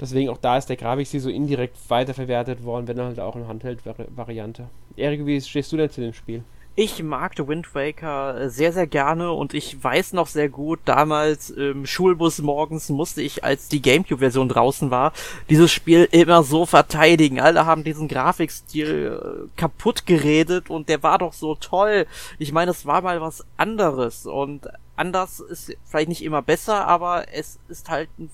Deswegen 0.00 0.30
auch 0.30 0.38
da 0.38 0.58
ist 0.58 0.66
der 0.66 0.76
Grafikstil 0.76 1.20
so 1.20 1.30
indirekt 1.30 1.76
weiterverwertet 1.88 2.64
worden, 2.64 2.88
wenn 2.88 3.00
halt 3.00 3.20
auch 3.20 3.36
eine 3.36 3.46
Handheld-Variante. 3.46 4.68
Erik, 4.96 5.24
wie 5.26 5.40
stehst 5.40 5.70
du 5.72 5.76
denn 5.76 5.90
zu 5.90 6.00
dem 6.00 6.12
Spiel? 6.12 6.42
Ich 6.74 7.02
mag 7.02 7.34
The 7.36 7.46
Wind 7.46 7.74
Waker 7.74 8.40
äh, 8.40 8.48
sehr, 8.48 8.72
sehr 8.72 8.86
gerne 8.86 9.30
und 9.32 9.52
ich 9.52 9.84
weiß 9.84 10.14
noch 10.14 10.26
sehr 10.26 10.48
gut, 10.48 10.80
damals 10.86 11.50
im 11.50 11.84
Schulbus 11.84 12.40
morgens 12.40 12.88
musste 12.88 13.20
ich, 13.20 13.44
als 13.44 13.68
die 13.68 13.82
Gamecube-Version 13.82 14.48
draußen 14.48 14.90
war, 14.90 15.12
dieses 15.50 15.70
Spiel 15.70 16.08
immer 16.10 16.42
so 16.42 16.64
verteidigen. 16.64 17.40
Alle 17.40 17.66
haben 17.66 17.84
diesen 17.84 18.08
Grafikstil 18.08 19.20
äh, 19.22 19.60
kaputt 19.60 20.06
geredet 20.06 20.70
und 20.70 20.88
der 20.88 21.02
war 21.02 21.18
doch 21.18 21.34
so 21.34 21.56
toll. 21.56 22.06
Ich 22.38 22.52
meine, 22.52 22.70
es 22.70 22.86
war 22.86 23.02
mal 23.02 23.20
was 23.20 23.44
anderes 23.58 24.24
und 24.24 24.66
anders 25.02 25.40
ist 25.40 25.76
vielleicht 25.84 26.08
nicht 26.08 26.22
immer 26.22 26.42
besser, 26.42 26.86
aber 26.86 27.26
es 27.32 27.58
ist 27.68 27.88
halt 27.88 28.08
ein 28.18 28.30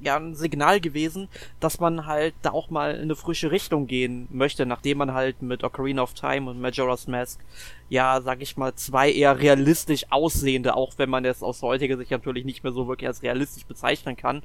ja 0.00 0.16
ein 0.16 0.34
Signal 0.34 0.80
gewesen, 0.80 1.28
dass 1.60 1.80
man 1.80 2.06
halt 2.06 2.34
da 2.42 2.50
auch 2.50 2.70
mal 2.70 2.94
in 2.94 3.02
eine 3.02 3.16
frische 3.16 3.50
Richtung 3.50 3.86
gehen 3.86 4.28
möchte, 4.30 4.66
nachdem 4.66 4.98
man 4.98 5.14
halt 5.14 5.42
mit 5.42 5.64
Ocarina 5.64 6.02
of 6.02 6.14
Time 6.14 6.50
und 6.50 6.60
Majora's 6.60 7.06
Mask 7.06 7.40
ja, 7.88 8.20
sag 8.20 8.42
ich 8.42 8.56
mal, 8.56 8.74
zwei 8.74 9.12
eher 9.12 9.38
realistisch 9.38 10.06
aussehende, 10.10 10.76
auch 10.76 10.94
wenn 10.96 11.08
man 11.08 11.24
es 11.24 11.42
aus 11.42 11.62
heutiger 11.62 11.96
Sicht 11.96 12.10
natürlich 12.10 12.44
nicht 12.44 12.64
mehr 12.64 12.72
so 12.72 12.88
wirklich 12.88 13.08
als 13.08 13.22
realistisch 13.22 13.64
bezeichnen 13.64 14.16
kann, 14.16 14.42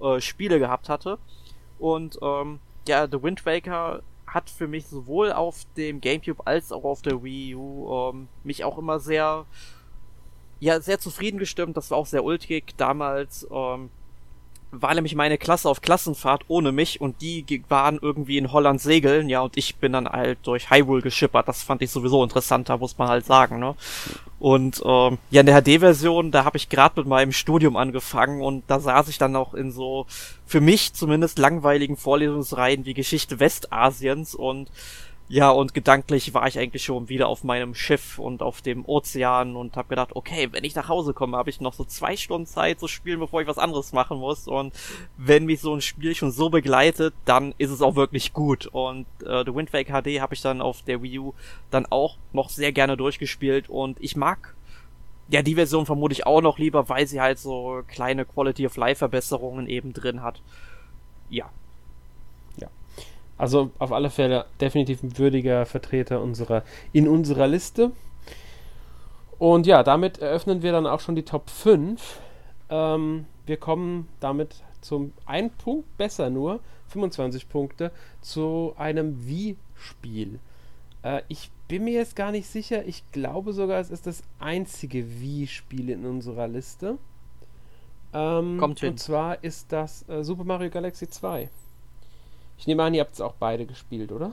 äh, 0.00 0.20
Spiele 0.20 0.58
gehabt 0.58 0.88
hatte. 0.88 1.18
Und 1.78 2.18
ähm, 2.22 2.60
ja, 2.86 3.06
The 3.10 3.22
Wind 3.22 3.44
Waker 3.46 4.02
hat 4.26 4.48
für 4.50 4.68
mich 4.68 4.86
sowohl 4.86 5.32
auf 5.32 5.64
dem 5.76 6.00
GameCube 6.00 6.46
als 6.46 6.72
auch 6.72 6.84
auf 6.84 7.02
der 7.02 7.22
Wii 7.22 7.54
U 7.56 8.10
ähm, 8.10 8.28
mich 8.42 8.64
auch 8.64 8.78
immer 8.78 9.00
sehr 9.00 9.44
ja 10.64 10.80
sehr 10.80 10.98
zufrieden 10.98 11.38
gestimmt. 11.38 11.76
Das 11.76 11.90
war 11.90 11.98
auch 11.98 12.06
sehr 12.06 12.24
ulkig 12.24 12.74
damals. 12.76 13.46
Ähm, 13.50 13.90
war 14.80 14.94
nämlich 14.94 15.14
meine 15.14 15.38
Klasse 15.38 15.68
auf 15.68 15.80
Klassenfahrt 15.80 16.44
ohne 16.48 16.72
mich 16.72 17.00
und 17.00 17.20
die 17.20 17.62
waren 17.68 17.98
irgendwie 18.00 18.38
in 18.38 18.52
Holland 18.52 18.80
segeln, 18.80 19.28
ja, 19.28 19.40
und 19.40 19.56
ich 19.56 19.76
bin 19.76 19.92
dann 19.92 20.08
halt 20.08 20.38
durch 20.42 20.70
Hyrule 20.70 21.02
geschippert. 21.02 21.46
Das 21.46 21.62
fand 21.62 21.82
ich 21.82 21.90
sowieso 21.90 22.22
interessanter, 22.22 22.78
muss 22.78 22.98
man 22.98 23.08
halt 23.08 23.24
sagen, 23.24 23.60
ne? 23.60 23.76
Und 24.40 24.82
ähm, 24.84 25.18
ja, 25.30 25.40
in 25.40 25.46
der 25.46 25.62
HD-Version, 25.62 26.30
da 26.30 26.44
habe 26.44 26.56
ich 26.56 26.68
gerade 26.68 27.00
mit 27.00 27.08
meinem 27.08 27.32
Studium 27.32 27.76
angefangen 27.76 28.42
und 28.42 28.64
da 28.66 28.80
saß 28.80 29.08
ich 29.08 29.16
dann 29.16 29.36
auch 29.36 29.54
in 29.54 29.70
so, 29.70 30.06
für 30.44 30.60
mich 30.60 30.92
zumindest 30.92 31.38
langweiligen 31.38 31.96
Vorlesungsreihen 31.96 32.84
wie 32.84 32.94
Geschichte 32.94 33.40
Westasiens 33.40 34.34
und 34.34 34.70
ja, 35.28 35.50
und 35.50 35.72
gedanklich 35.72 36.34
war 36.34 36.46
ich 36.46 36.58
eigentlich 36.58 36.84
schon 36.84 37.08
wieder 37.08 37.28
auf 37.28 37.44
meinem 37.44 37.74
Schiff 37.74 38.18
und 38.18 38.42
auf 38.42 38.60
dem 38.60 38.84
Ozean 38.84 39.56
und 39.56 39.74
habe 39.76 39.88
gedacht, 39.88 40.10
okay, 40.14 40.48
wenn 40.52 40.64
ich 40.64 40.74
nach 40.74 40.88
Hause 40.88 41.14
komme, 41.14 41.38
habe 41.38 41.48
ich 41.48 41.62
noch 41.62 41.72
so 41.72 41.84
zwei 41.84 42.14
Stunden 42.14 42.46
Zeit 42.46 42.78
zu 42.78 42.88
spielen, 42.88 43.20
bevor 43.20 43.40
ich 43.40 43.48
was 43.48 43.56
anderes 43.56 43.94
machen 43.94 44.18
muss. 44.18 44.46
Und 44.46 44.74
wenn 45.16 45.46
mich 45.46 45.60
so 45.60 45.74
ein 45.74 45.80
Spiel 45.80 46.14
schon 46.14 46.30
so 46.30 46.50
begleitet, 46.50 47.14
dann 47.24 47.54
ist 47.56 47.70
es 47.70 47.80
auch 47.80 47.96
wirklich 47.96 48.34
gut. 48.34 48.66
Und 48.66 49.06
äh, 49.24 49.44
The 49.46 49.54
Wind 49.54 49.72
Waker 49.72 50.02
HD 50.02 50.20
habe 50.20 50.34
ich 50.34 50.42
dann 50.42 50.60
auf 50.60 50.82
der 50.82 51.02
Wii 51.02 51.18
U 51.20 51.32
dann 51.70 51.86
auch 51.86 52.18
noch 52.34 52.50
sehr 52.50 52.72
gerne 52.72 52.98
durchgespielt 52.98 53.70
und 53.70 53.96
ich 54.00 54.16
mag 54.16 54.54
ja 55.28 55.40
die 55.40 55.54
Version 55.54 55.86
vermutlich 55.86 56.26
auch 56.26 56.42
noch 56.42 56.58
lieber, 56.58 56.90
weil 56.90 57.06
sie 57.06 57.22
halt 57.22 57.38
so 57.38 57.82
kleine 57.88 58.26
Quality 58.26 58.66
of 58.66 58.76
Life 58.76 58.98
Verbesserungen 58.98 59.68
eben 59.68 59.94
drin 59.94 60.22
hat. 60.22 60.42
Ja, 61.30 61.50
also 63.36 63.70
auf 63.78 63.92
alle 63.92 64.10
Fälle 64.10 64.46
definitiv 64.60 65.02
ein 65.02 65.18
würdiger 65.18 65.66
Vertreter 65.66 66.22
unserer, 66.22 66.62
in 66.92 67.08
unserer 67.08 67.46
Liste. 67.46 67.92
Und 69.38 69.66
ja, 69.66 69.82
damit 69.82 70.18
eröffnen 70.18 70.62
wir 70.62 70.72
dann 70.72 70.86
auch 70.86 71.00
schon 71.00 71.16
die 71.16 71.24
Top 71.24 71.50
5. 71.50 72.20
Ähm, 72.70 73.26
wir 73.46 73.56
kommen 73.56 74.08
damit 74.20 74.62
zum 74.80 75.12
einen 75.26 75.50
Punkt 75.50 75.96
besser 75.96 76.30
nur, 76.30 76.60
25 76.88 77.48
Punkte, 77.48 77.90
zu 78.20 78.74
einem 78.76 79.26
Wii-Spiel. 79.26 80.38
Äh, 81.02 81.22
ich 81.28 81.50
bin 81.68 81.84
mir 81.84 81.94
jetzt 81.94 82.16
gar 82.16 82.30
nicht 82.30 82.46
sicher. 82.46 82.86
Ich 82.86 83.10
glaube 83.10 83.52
sogar, 83.52 83.80
es 83.80 83.90
ist 83.90 84.06
das 84.06 84.22
einzige 84.38 85.20
Wii-Spiel 85.20 85.90
in 85.90 86.06
unserer 86.06 86.46
Liste. 86.46 86.98
Ähm, 88.12 88.58
Kommt 88.58 88.80
hin. 88.80 88.90
Und 88.90 88.98
zwar 88.98 89.42
ist 89.42 89.72
das 89.72 90.08
äh, 90.08 90.22
Super 90.22 90.44
Mario 90.44 90.70
Galaxy 90.70 91.08
2. 91.08 91.48
Ich 92.58 92.66
nehme 92.66 92.82
an, 92.82 92.94
ihr 92.94 93.00
habt 93.00 93.14
es 93.14 93.20
auch 93.20 93.34
beide 93.34 93.66
gespielt, 93.66 94.12
oder? 94.12 94.32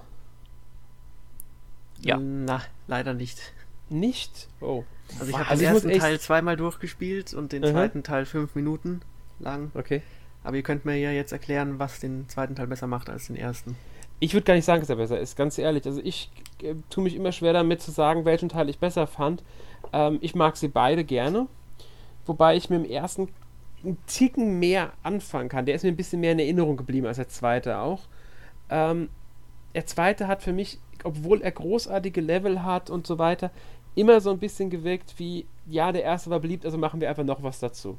Ja. 2.02 2.18
Na, 2.18 2.62
leider 2.88 3.14
nicht. 3.14 3.54
Nicht? 3.90 4.48
Oh. 4.62 4.84
Also 5.20 5.32
ich 5.32 5.38
habe 5.38 5.50
also 5.50 5.64
den 5.64 5.74
ersten 5.74 6.00
Teil 6.00 6.20
zweimal 6.20 6.56
durchgespielt 6.56 7.34
und 7.34 7.52
den 7.52 7.64
-huh. 7.64 7.72
zweiten 7.72 8.04
Teil 8.04 8.26
fünf 8.26 8.56
Minuten 8.56 9.02
lang. 9.40 9.72
Okay. 9.74 10.02
Aber 10.44 10.56
ihr 10.56 10.64
könnt 10.64 10.86
mir 10.86 10.98
ja 10.98 11.12
jetzt 11.12 11.32
erklären, 11.32 11.78
was 11.78 12.00
den 12.00 12.28
zweiten 12.30 12.56
Teil 12.56 12.68
besser 12.68 12.88
macht 12.88 13.10
als 13.10 13.28
den 13.28 13.36
ersten. 13.36 13.76
Ich 14.20 14.34
würde 14.34 14.46
gar 14.46 14.54
nicht 14.54 14.66
sagen, 14.66 14.82
dass 14.82 14.90
er 14.90 14.96
besser 14.96 15.20
ist, 15.20 15.36
ganz 15.36 15.58
ehrlich. 15.58 15.86
Also 15.86 16.00
ich 16.04 16.32
äh, 16.62 16.76
tue 16.90 17.04
mich 17.04 17.16
immer 17.16 17.32
schwer 17.32 17.54
damit 17.54 17.82
zu 17.82 17.92
sagen, 17.92 18.26
welchen 18.26 18.50
Teil 18.50 18.70
ich 18.70 18.80
besser 18.80 19.08
fand. 19.08 19.44
Ähm, 19.94 20.20
ich 20.22 20.36
mag 20.36 20.58
sie 20.58 20.68
beide 20.68 21.04
gerne. 21.04 21.48
Wobei 22.26 22.56
ich 22.56 22.70
mir 22.70 22.78
im 22.78 22.86
ersten 22.86 23.30
einen 23.84 23.98
Ticken 24.06 24.60
mehr 24.60 24.94
anfangen 25.04 25.50
kann. 25.50 25.66
Der 25.66 25.76
ist 25.76 25.84
mir 25.84 25.90
ein 25.90 25.96
bisschen 25.96 26.20
mehr 26.22 26.34
in 26.34 26.40
Erinnerung 26.40 26.78
geblieben 26.78 27.08
als 27.08 27.18
der 27.18 27.30
zweite 27.30 27.80
auch. 27.80 28.02
Ähm, 28.70 29.10
der 29.74 29.86
zweite 29.86 30.28
hat 30.28 30.44
für 30.44 30.54
mich, 30.54 30.80
obwohl 31.04 31.42
er 31.42 31.52
großartige 31.52 32.22
Level 32.22 32.64
hat 32.64 32.90
und 32.90 33.08
so 33.08 33.18
weiter, 33.18 33.52
immer 33.96 34.22
so 34.22 34.32
ein 34.32 34.40
bisschen 34.40 34.70
gewirkt 34.70 35.16
wie, 35.18 35.46
ja, 35.68 35.92
der 35.92 36.04
erste 36.04 36.30
war 36.30 36.40
beliebt, 36.40 36.66
also 36.66 36.78
machen 36.78 37.02
wir 37.02 37.10
einfach 37.10 37.24
noch 37.24 37.44
was 37.44 37.60
dazu. 37.60 37.98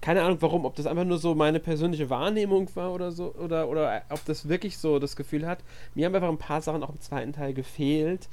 Keine 0.00 0.22
Ahnung 0.22 0.38
warum, 0.40 0.64
ob 0.64 0.74
das 0.76 0.86
einfach 0.86 1.04
nur 1.04 1.18
so 1.18 1.34
meine 1.34 1.60
persönliche 1.60 2.08
Wahrnehmung 2.08 2.74
war 2.74 2.92
oder 2.92 3.12
so, 3.12 3.34
oder, 3.34 3.68
oder 3.68 4.02
ob 4.08 4.24
das 4.24 4.48
wirklich 4.48 4.78
so 4.78 4.98
das 4.98 5.14
Gefühl 5.14 5.46
hat. 5.46 5.58
Mir 5.94 6.06
haben 6.06 6.14
einfach 6.14 6.30
ein 6.30 6.38
paar 6.38 6.62
Sachen 6.62 6.82
auch 6.82 6.90
im 6.90 7.00
zweiten 7.00 7.34
Teil 7.34 7.52
gefehlt. 7.52 8.28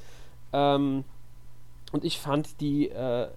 Ähm, 0.53 1.03
und 1.91 2.05
ich 2.05 2.19
fand 2.19 2.61
die, 2.61 2.89
äh, 2.89 3.27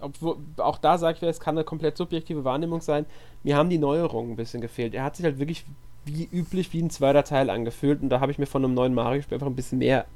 obwohl, 0.00 0.36
auch 0.58 0.78
da 0.78 0.98
sage 0.98 1.18
ich, 1.20 1.22
es 1.22 1.40
kann 1.40 1.56
eine 1.56 1.64
komplett 1.64 1.96
subjektive 1.96 2.44
Wahrnehmung 2.44 2.80
sein, 2.80 3.06
mir 3.42 3.56
haben 3.56 3.70
die 3.70 3.78
Neuerungen 3.78 4.32
ein 4.32 4.36
bisschen 4.36 4.60
gefehlt. 4.60 4.94
Er 4.94 5.04
hat 5.04 5.16
sich 5.16 5.24
halt 5.24 5.38
wirklich 5.38 5.64
wie 6.04 6.28
üblich 6.32 6.72
wie 6.72 6.82
ein 6.82 6.90
zweiter 6.90 7.24
Teil 7.24 7.50
angefühlt 7.50 8.02
und 8.02 8.08
da 8.08 8.20
habe 8.20 8.32
ich 8.32 8.38
mir 8.38 8.46
von 8.46 8.64
einem 8.64 8.74
neuen 8.74 8.94
Mario-Spiel 8.94 9.36
einfach 9.36 9.46
ein 9.46 9.56
bisschen 9.56 9.78
mehr 9.78 10.06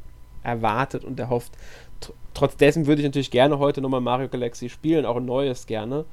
erwartet 0.42 1.04
und 1.04 1.20
erhofft. 1.20 1.52
Trotz 2.34 2.56
dessen 2.56 2.86
würde 2.86 3.02
ich 3.02 3.06
natürlich 3.06 3.30
gerne 3.30 3.58
heute 3.58 3.80
nochmal 3.80 4.00
Mario 4.00 4.28
Galaxy 4.28 4.68
spielen, 4.68 5.04
auch 5.04 5.16
ein 5.16 5.26
neues 5.26 5.66
gerne. 5.66 6.04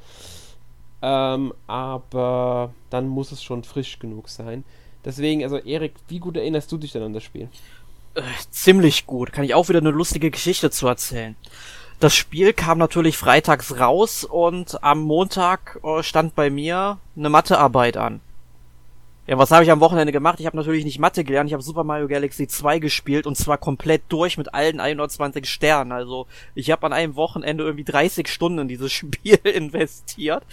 Ähm, 1.02 1.54
aber 1.68 2.74
dann 2.90 3.08
muss 3.08 3.32
es 3.32 3.42
schon 3.42 3.64
frisch 3.64 4.00
genug 4.00 4.28
sein. 4.30 4.64
Deswegen, 5.06 5.44
also 5.44 5.58
Erik, 5.58 5.94
wie 6.10 6.20
gut 6.20 6.36
erinnerst 6.36 6.72
du 6.72 6.78
dich 6.78 6.92
denn 6.92 7.04
an 7.04 7.14
das 7.14 7.24
Spiel? 7.24 7.48
Äh, 8.16 8.22
ziemlich 8.52 9.06
gut. 9.06 9.32
Kann 9.32 9.46
ich 9.46 9.54
auch 9.54 9.70
wieder 9.70 9.80
eine 9.80 9.92
lustige 9.92 10.30
Geschichte 10.30 10.70
zu 10.72 10.88
erzählen. 10.88 11.36
Das 12.00 12.16
Spiel 12.16 12.54
kam 12.54 12.78
natürlich 12.78 13.18
freitags 13.18 13.78
raus 13.78 14.24
und 14.24 14.82
am 14.84 15.02
Montag 15.02 15.80
äh, 15.84 16.02
stand 16.02 16.34
bei 16.34 16.50
mir 16.50 16.98
eine 17.18 17.30
Mathearbeit 17.30 17.98
an. 17.98 18.22
Ja, 19.28 19.38
was 19.38 19.52
habe 19.52 19.64
ich 19.64 19.70
am 19.70 19.82
Wochenende 19.82 20.14
gemacht? 20.14 20.40
Ich 20.40 20.46
habe 20.46 20.58
natürlich 20.58 20.86
nicht 20.86 20.98
Mathe 20.98 21.26
gelernt, 21.26 21.50
ich 21.50 21.54
habe 21.54 21.62
Super 21.62 21.84
Mario 21.84 22.08
Galaxy 22.08 22.48
2 22.48 22.80
gespielt 22.80 23.28
und 23.28 23.36
zwar 23.36 23.58
komplett 23.58 24.02
durch 24.10 24.38
mit 24.38 24.54
allen 24.54 24.80
120 24.80 25.46
Sternen. 25.46 25.92
Also 25.92 26.26
ich 26.56 26.72
habe 26.72 26.86
an 26.86 26.94
einem 26.94 27.16
Wochenende 27.16 27.66
irgendwie 27.66 27.84
30 27.84 28.28
Stunden 28.30 28.60
in 28.60 28.68
dieses 28.70 28.92
Spiel 28.94 29.38
investiert. 29.44 30.44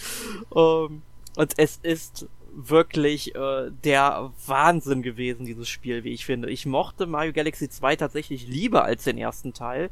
Ähm, 0.54 1.02
und 1.36 1.54
es 1.58 1.78
ist 1.82 2.26
wirklich 2.56 3.34
äh, 3.34 3.70
der 3.84 4.32
Wahnsinn 4.46 5.02
gewesen, 5.02 5.44
dieses 5.44 5.68
Spiel, 5.68 6.04
wie 6.04 6.12
ich 6.12 6.24
finde. 6.24 6.50
Ich 6.50 6.64
mochte 6.64 7.06
Mario 7.06 7.32
Galaxy 7.32 7.68
2 7.68 7.96
tatsächlich 7.96 8.48
lieber 8.48 8.84
als 8.84 9.04
den 9.04 9.18
ersten 9.18 9.52
Teil. 9.52 9.90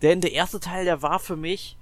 Denn 0.00 0.20
der 0.20 0.32
erste 0.32 0.60
Teil, 0.60 0.84
der 0.84 1.02
war 1.02 1.18
für 1.18 1.36
mich 1.36 1.76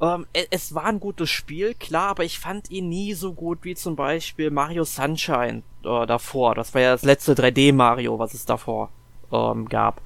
ähm, 0.00 0.26
es 0.50 0.74
war 0.74 0.86
ein 0.86 0.98
gutes 0.98 1.28
Spiel, 1.28 1.74
klar, 1.74 2.08
aber 2.08 2.24
ich 2.24 2.38
fand 2.38 2.70
ihn 2.70 2.88
nie 2.88 3.12
so 3.12 3.34
gut 3.34 3.58
wie 3.62 3.74
zum 3.74 3.96
Beispiel 3.96 4.50
Mario 4.50 4.84
Sunshine 4.84 5.62
äh, 5.84 6.06
davor. 6.06 6.54
Das 6.54 6.72
war 6.72 6.80
ja 6.80 6.92
das 6.92 7.02
letzte 7.02 7.34
3D 7.34 7.74
Mario, 7.74 8.18
was 8.18 8.32
es 8.32 8.46
davor 8.46 8.88
ähm, 9.30 9.68
gab. 9.68 10.00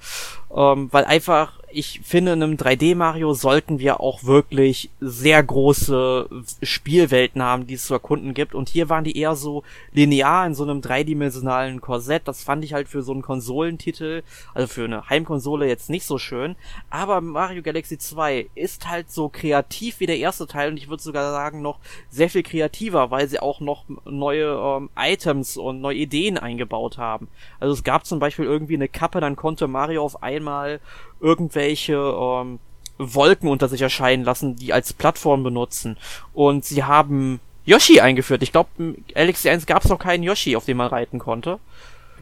Ähm, 0.54 0.88
weil 0.92 1.04
einfach 1.04 1.60
ich 1.74 2.00
finde, 2.04 2.32
in 2.32 2.42
einem 2.42 2.56
3D-Mario 2.56 3.34
sollten 3.34 3.78
wir 3.78 4.00
auch 4.00 4.24
wirklich 4.24 4.90
sehr 5.00 5.42
große 5.42 6.28
Spielwelten 6.62 7.42
haben, 7.42 7.66
die 7.66 7.74
es 7.74 7.86
zu 7.86 7.94
erkunden 7.94 8.32
gibt. 8.32 8.54
Und 8.54 8.68
hier 8.68 8.88
waren 8.88 9.04
die 9.04 9.18
eher 9.18 9.34
so 9.34 9.64
linear 9.92 10.46
in 10.46 10.54
so 10.54 10.62
einem 10.62 10.80
dreidimensionalen 10.80 11.80
Korsett. 11.80 12.28
Das 12.28 12.44
fand 12.44 12.64
ich 12.64 12.74
halt 12.74 12.88
für 12.88 13.02
so 13.02 13.12
einen 13.12 13.22
Konsolentitel, 13.22 14.22
also 14.54 14.68
für 14.68 14.84
eine 14.84 15.08
Heimkonsole 15.08 15.66
jetzt 15.66 15.90
nicht 15.90 16.06
so 16.06 16.18
schön. 16.18 16.54
Aber 16.90 17.20
Mario 17.20 17.62
Galaxy 17.62 17.98
2 17.98 18.46
ist 18.54 18.88
halt 18.88 19.10
so 19.10 19.28
kreativ 19.28 20.00
wie 20.00 20.06
der 20.06 20.18
erste 20.18 20.46
Teil 20.46 20.70
und 20.70 20.76
ich 20.76 20.88
würde 20.88 21.02
sogar 21.02 21.32
sagen 21.32 21.60
noch 21.60 21.78
sehr 22.08 22.30
viel 22.30 22.44
kreativer, 22.44 23.10
weil 23.10 23.28
sie 23.28 23.40
auch 23.40 23.60
noch 23.60 23.84
neue 24.04 24.46
ähm, 24.46 24.90
Items 24.96 25.56
und 25.56 25.80
neue 25.80 25.96
Ideen 25.96 26.38
eingebaut 26.38 26.98
haben. 26.98 27.28
Also 27.58 27.74
es 27.74 27.82
gab 27.82 28.06
zum 28.06 28.20
Beispiel 28.20 28.44
irgendwie 28.44 28.74
eine 28.74 28.88
Kappe, 28.88 29.20
dann 29.20 29.36
konnte 29.36 29.66
Mario 29.66 30.04
auf 30.04 30.22
einmal 30.22 30.80
irgendwelche 31.24 31.94
ähm, 31.94 32.58
Wolken 32.98 33.48
unter 33.48 33.68
sich 33.68 33.82
erscheinen 33.82 34.24
lassen, 34.24 34.56
die 34.56 34.72
als 34.72 34.92
Plattform 34.92 35.42
benutzen. 35.42 35.96
Und 36.32 36.64
sie 36.64 36.84
haben 36.84 37.40
Yoshi 37.64 38.00
eingeführt. 38.00 38.42
Ich 38.42 38.52
glaube, 38.52 38.68
im 38.78 39.04
Galaxy 39.12 39.48
1 39.48 39.66
gab 39.66 39.82
es 39.82 39.90
noch 39.90 39.98
keinen 39.98 40.22
Yoshi, 40.22 40.54
auf 40.54 40.66
dem 40.66 40.76
man 40.76 40.88
reiten 40.88 41.18
konnte. 41.18 41.58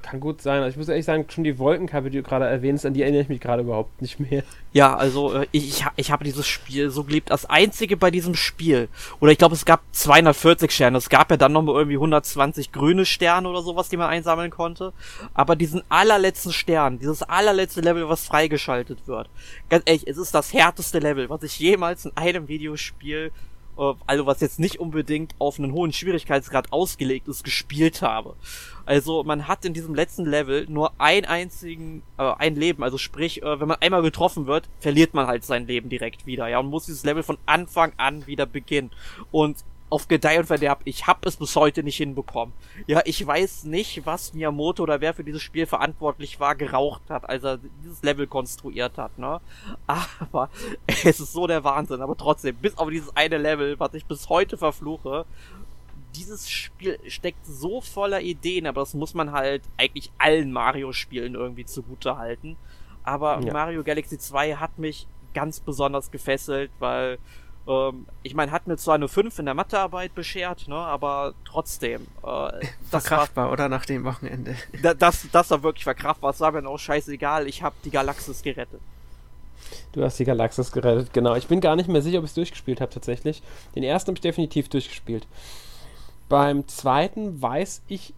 Kann 0.02 0.18
gut 0.18 0.42
sein. 0.42 0.62
Also 0.62 0.70
ich 0.70 0.76
muss 0.76 0.88
ehrlich 0.88 1.04
sagen, 1.04 1.26
schon 1.28 1.44
die 1.44 1.58
Wolkenkappe, 1.58 2.10
die 2.10 2.18
du 2.18 2.22
gerade 2.24 2.44
erwähnst, 2.44 2.84
an 2.84 2.92
die 2.92 3.02
erinnere 3.02 3.22
ich 3.22 3.28
mich 3.28 3.40
gerade 3.40 3.62
überhaupt 3.62 4.02
nicht 4.02 4.18
mehr. 4.18 4.42
Ja, 4.72 4.96
also 4.96 5.32
äh, 5.32 5.46
ich, 5.52 5.84
ich, 5.96 6.10
habe 6.10 6.24
dieses 6.24 6.46
Spiel 6.46 6.90
so 6.90 7.04
geliebt. 7.04 7.30
Das 7.30 7.46
einzige 7.46 7.96
bei 7.96 8.10
diesem 8.10 8.34
Spiel, 8.34 8.88
oder 9.20 9.30
ich 9.30 9.38
glaube, 9.38 9.54
es 9.54 9.64
gab 9.64 9.80
240 9.92 10.72
Sterne. 10.72 10.98
Es 10.98 11.08
gab 11.08 11.30
ja 11.30 11.36
dann 11.36 11.52
nochmal 11.52 11.76
irgendwie 11.76 11.96
120 11.96 12.72
grüne 12.72 13.06
Sterne 13.06 13.48
oder 13.48 13.62
sowas, 13.62 13.88
die 13.88 13.96
man 13.96 14.08
einsammeln 14.08 14.50
konnte. 14.50 14.92
Aber 15.34 15.54
diesen 15.54 15.82
allerletzten 15.88 16.52
Stern, 16.52 16.98
dieses 16.98 17.22
allerletzte 17.22 17.80
Level, 17.80 18.08
was 18.08 18.26
freigeschaltet 18.26 19.06
wird, 19.06 19.30
ganz 19.68 19.84
ehrlich, 19.86 20.08
es 20.08 20.18
ist 20.18 20.34
das 20.34 20.52
härteste 20.52 20.98
Level, 20.98 21.30
was 21.30 21.44
ich 21.44 21.58
jemals 21.58 22.06
in 22.06 22.16
einem 22.16 22.48
Videospiel 22.48 23.30
also 23.76 24.26
was 24.26 24.40
jetzt 24.40 24.60
nicht 24.60 24.80
unbedingt 24.80 25.34
auf 25.38 25.58
einen 25.58 25.72
hohen 25.72 25.92
Schwierigkeitsgrad 25.92 26.72
ausgelegt 26.72 27.28
ist, 27.28 27.42
gespielt 27.42 28.02
habe. 28.02 28.36
Also 28.84 29.22
man 29.22 29.48
hat 29.48 29.64
in 29.64 29.74
diesem 29.74 29.94
letzten 29.94 30.26
Level 30.26 30.66
nur 30.68 30.92
ein 30.98 31.24
einzigen, 31.24 32.02
äh, 32.18 32.32
ein 32.38 32.56
Leben. 32.56 32.82
Also 32.82 32.98
sprich, 32.98 33.42
äh, 33.42 33.60
wenn 33.60 33.68
man 33.68 33.78
einmal 33.80 34.02
getroffen 34.02 34.46
wird, 34.46 34.68
verliert 34.80 35.14
man 35.14 35.26
halt 35.26 35.44
sein 35.44 35.66
Leben 35.66 35.88
direkt 35.88 36.26
wieder. 36.26 36.48
Ja, 36.48 36.58
und 36.58 36.66
muss 36.66 36.86
dieses 36.86 37.04
Level 37.04 37.22
von 37.22 37.38
Anfang 37.46 37.92
an 37.96 38.26
wieder 38.26 38.46
beginnen. 38.46 38.90
Und 39.30 39.58
auf 39.92 40.08
Gedeih 40.08 40.38
und 40.38 40.46
Verderb. 40.46 40.80
Ich 40.84 41.06
habe 41.06 41.28
es 41.28 41.36
bis 41.36 41.54
heute 41.54 41.82
nicht 41.82 41.98
hinbekommen. 41.98 42.54
Ja, 42.86 43.02
ich 43.04 43.24
weiß 43.24 43.64
nicht, 43.64 44.06
was 44.06 44.32
Miyamoto 44.32 44.82
oder 44.82 45.02
wer 45.02 45.12
für 45.12 45.22
dieses 45.22 45.42
Spiel 45.42 45.66
verantwortlich 45.66 46.40
war, 46.40 46.54
geraucht 46.54 47.02
hat, 47.10 47.28
als 47.28 47.44
er 47.44 47.58
dieses 47.84 48.02
Level 48.02 48.26
konstruiert 48.26 48.96
hat, 48.96 49.18
ne? 49.18 49.40
Aber 49.86 50.48
es 50.86 51.20
ist 51.20 51.32
so 51.32 51.46
der 51.46 51.62
Wahnsinn. 51.62 52.00
Aber 52.00 52.16
trotzdem, 52.16 52.56
bis 52.56 52.76
auf 52.78 52.88
dieses 52.88 53.14
eine 53.14 53.36
Level, 53.36 53.78
was 53.78 53.92
ich 53.92 54.06
bis 54.06 54.30
heute 54.30 54.56
verfluche, 54.56 55.26
dieses 56.16 56.48
Spiel 56.48 56.98
steckt 57.06 57.44
so 57.44 57.82
voller 57.82 58.22
Ideen, 58.22 58.66
aber 58.66 58.80
das 58.80 58.94
muss 58.94 59.12
man 59.12 59.32
halt 59.32 59.62
eigentlich 59.76 60.10
allen 60.18 60.52
Mario-Spielen 60.52 61.34
irgendwie 61.34 61.66
zugute 61.66 62.16
halten. 62.16 62.56
Aber 63.04 63.40
ja. 63.40 63.52
Mario 63.52 63.82
Galaxy 63.82 64.18
2 64.18 64.56
hat 64.56 64.78
mich 64.78 65.06
ganz 65.34 65.60
besonders 65.60 66.10
gefesselt, 66.10 66.70
weil 66.78 67.18
ähm, 67.66 68.06
ich 68.22 68.34
meine, 68.34 68.50
hat 68.50 68.66
mir 68.66 68.76
zwar 68.76 68.96
eine 68.96 69.08
5 69.08 69.38
in 69.38 69.46
der 69.46 69.54
Mathearbeit 69.54 70.14
beschert, 70.14 70.68
ne, 70.68 70.74
aber 70.74 71.34
trotzdem. 71.44 72.02
Äh, 72.22 72.24
das 72.90 73.06
verkraftbar, 73.06 73.46
war, 73.46 73.52
oder 73.52 73.68
nach 73.68 73.86
dem 73.86 74.04
Wochenende? 74.04 74.56
Da, 74.82 74.94
das, 74.94 75.26
das 75.30 75.50
war 75.50 75.62
wirklich 75.62 75.84
verkraftbar. 75.84 76.30
Es 76.30 76.40
war 76.40 76.52
mir 76.52 76.66
auch 76.68 76.78
scheißegal. 76.78 77.46
Ich 77.46 77.62
habe 77.62 77.74
die 77.84 77.90
Galaxis 77.90 78.42
gerettet. 78.42 78.80
Du 79.92 80.02
hast 80.02 80.18
die 80.18 80.24
Galaxis 80.24 80.72
gerettet, 80.72 81.12
genau. 81.12 81.34
Ich 81.36 81.46
bin 81.46 81.60
gar 81.60 81.76
nicht 81.76 81.88
mehr 81.88 82.02
sicher, 82.02 82.18
ob 82.18 82.24
ich 82.24 82.30
es 82.30 82.34
durchgespielt 82.34 82.80
habe 82.80 82.92
tatsächlich. 82.92 83.42
Den 83.74 83.82
ersten 83.82 84.08
habe 84.08 84.16
ich 84.16 84.22
definitiv 84.22 84.68
durchgespielt. 84.68 85.26
Beim 86.28 86.66
zweiten 86.66 87.40
weiß 87.40 87.82
ich 87.88 88.14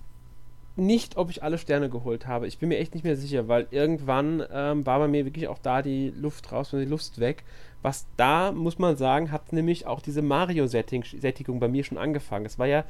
nicht, 0.76 1.16
ob 1.16 1.30
ich 1.30 1.42
alle 1.42 1.58
Sterne 1.58 1.88
geholt 1.88 2.26
habe. 2.26 2.46
Ich 2.46 2.58
bin 2.58 2.68
mir 2.68 2.78
echt 2.78 2.94
nicht 2.94 3.04
mehr 3.04 3.16
sicher, 3.16 3.48
weil 3.48 3.66
irgendwann 3.70 4.42
ähm, 4.52 4.84
war 4.84 4.98
bei 4.98 5.08
mir 5.08 5.24
wirklich 5.24 5.48
auch 5.48 5.58
da 5.58 5.82
die 5.82 6.10
Luft 6.10 6.50
raus 6.50 6.72
und 6.72 6.80
die 6.80 6.86
Lust 6.86 7.20
weg. 7.20 7.44
Was 7.84 8.06
da, 8.16 8.50
muss 8.50 8.78
man 8.78 8.96
sagen, 8.96 9.30
hat 9.30 9.52
nämlich 9.52 9.86
auch 9.86 10.00
diese 10.00 10.22
Mario-Sättigung 10.22 11.60
bei 11.60 11.68
mir 11.68 11.84
schon 11.84 11.98
angefangen. 11.98 12.46
Es 12.46 12.58
war 12.58 12.66
ja 12.66 12.84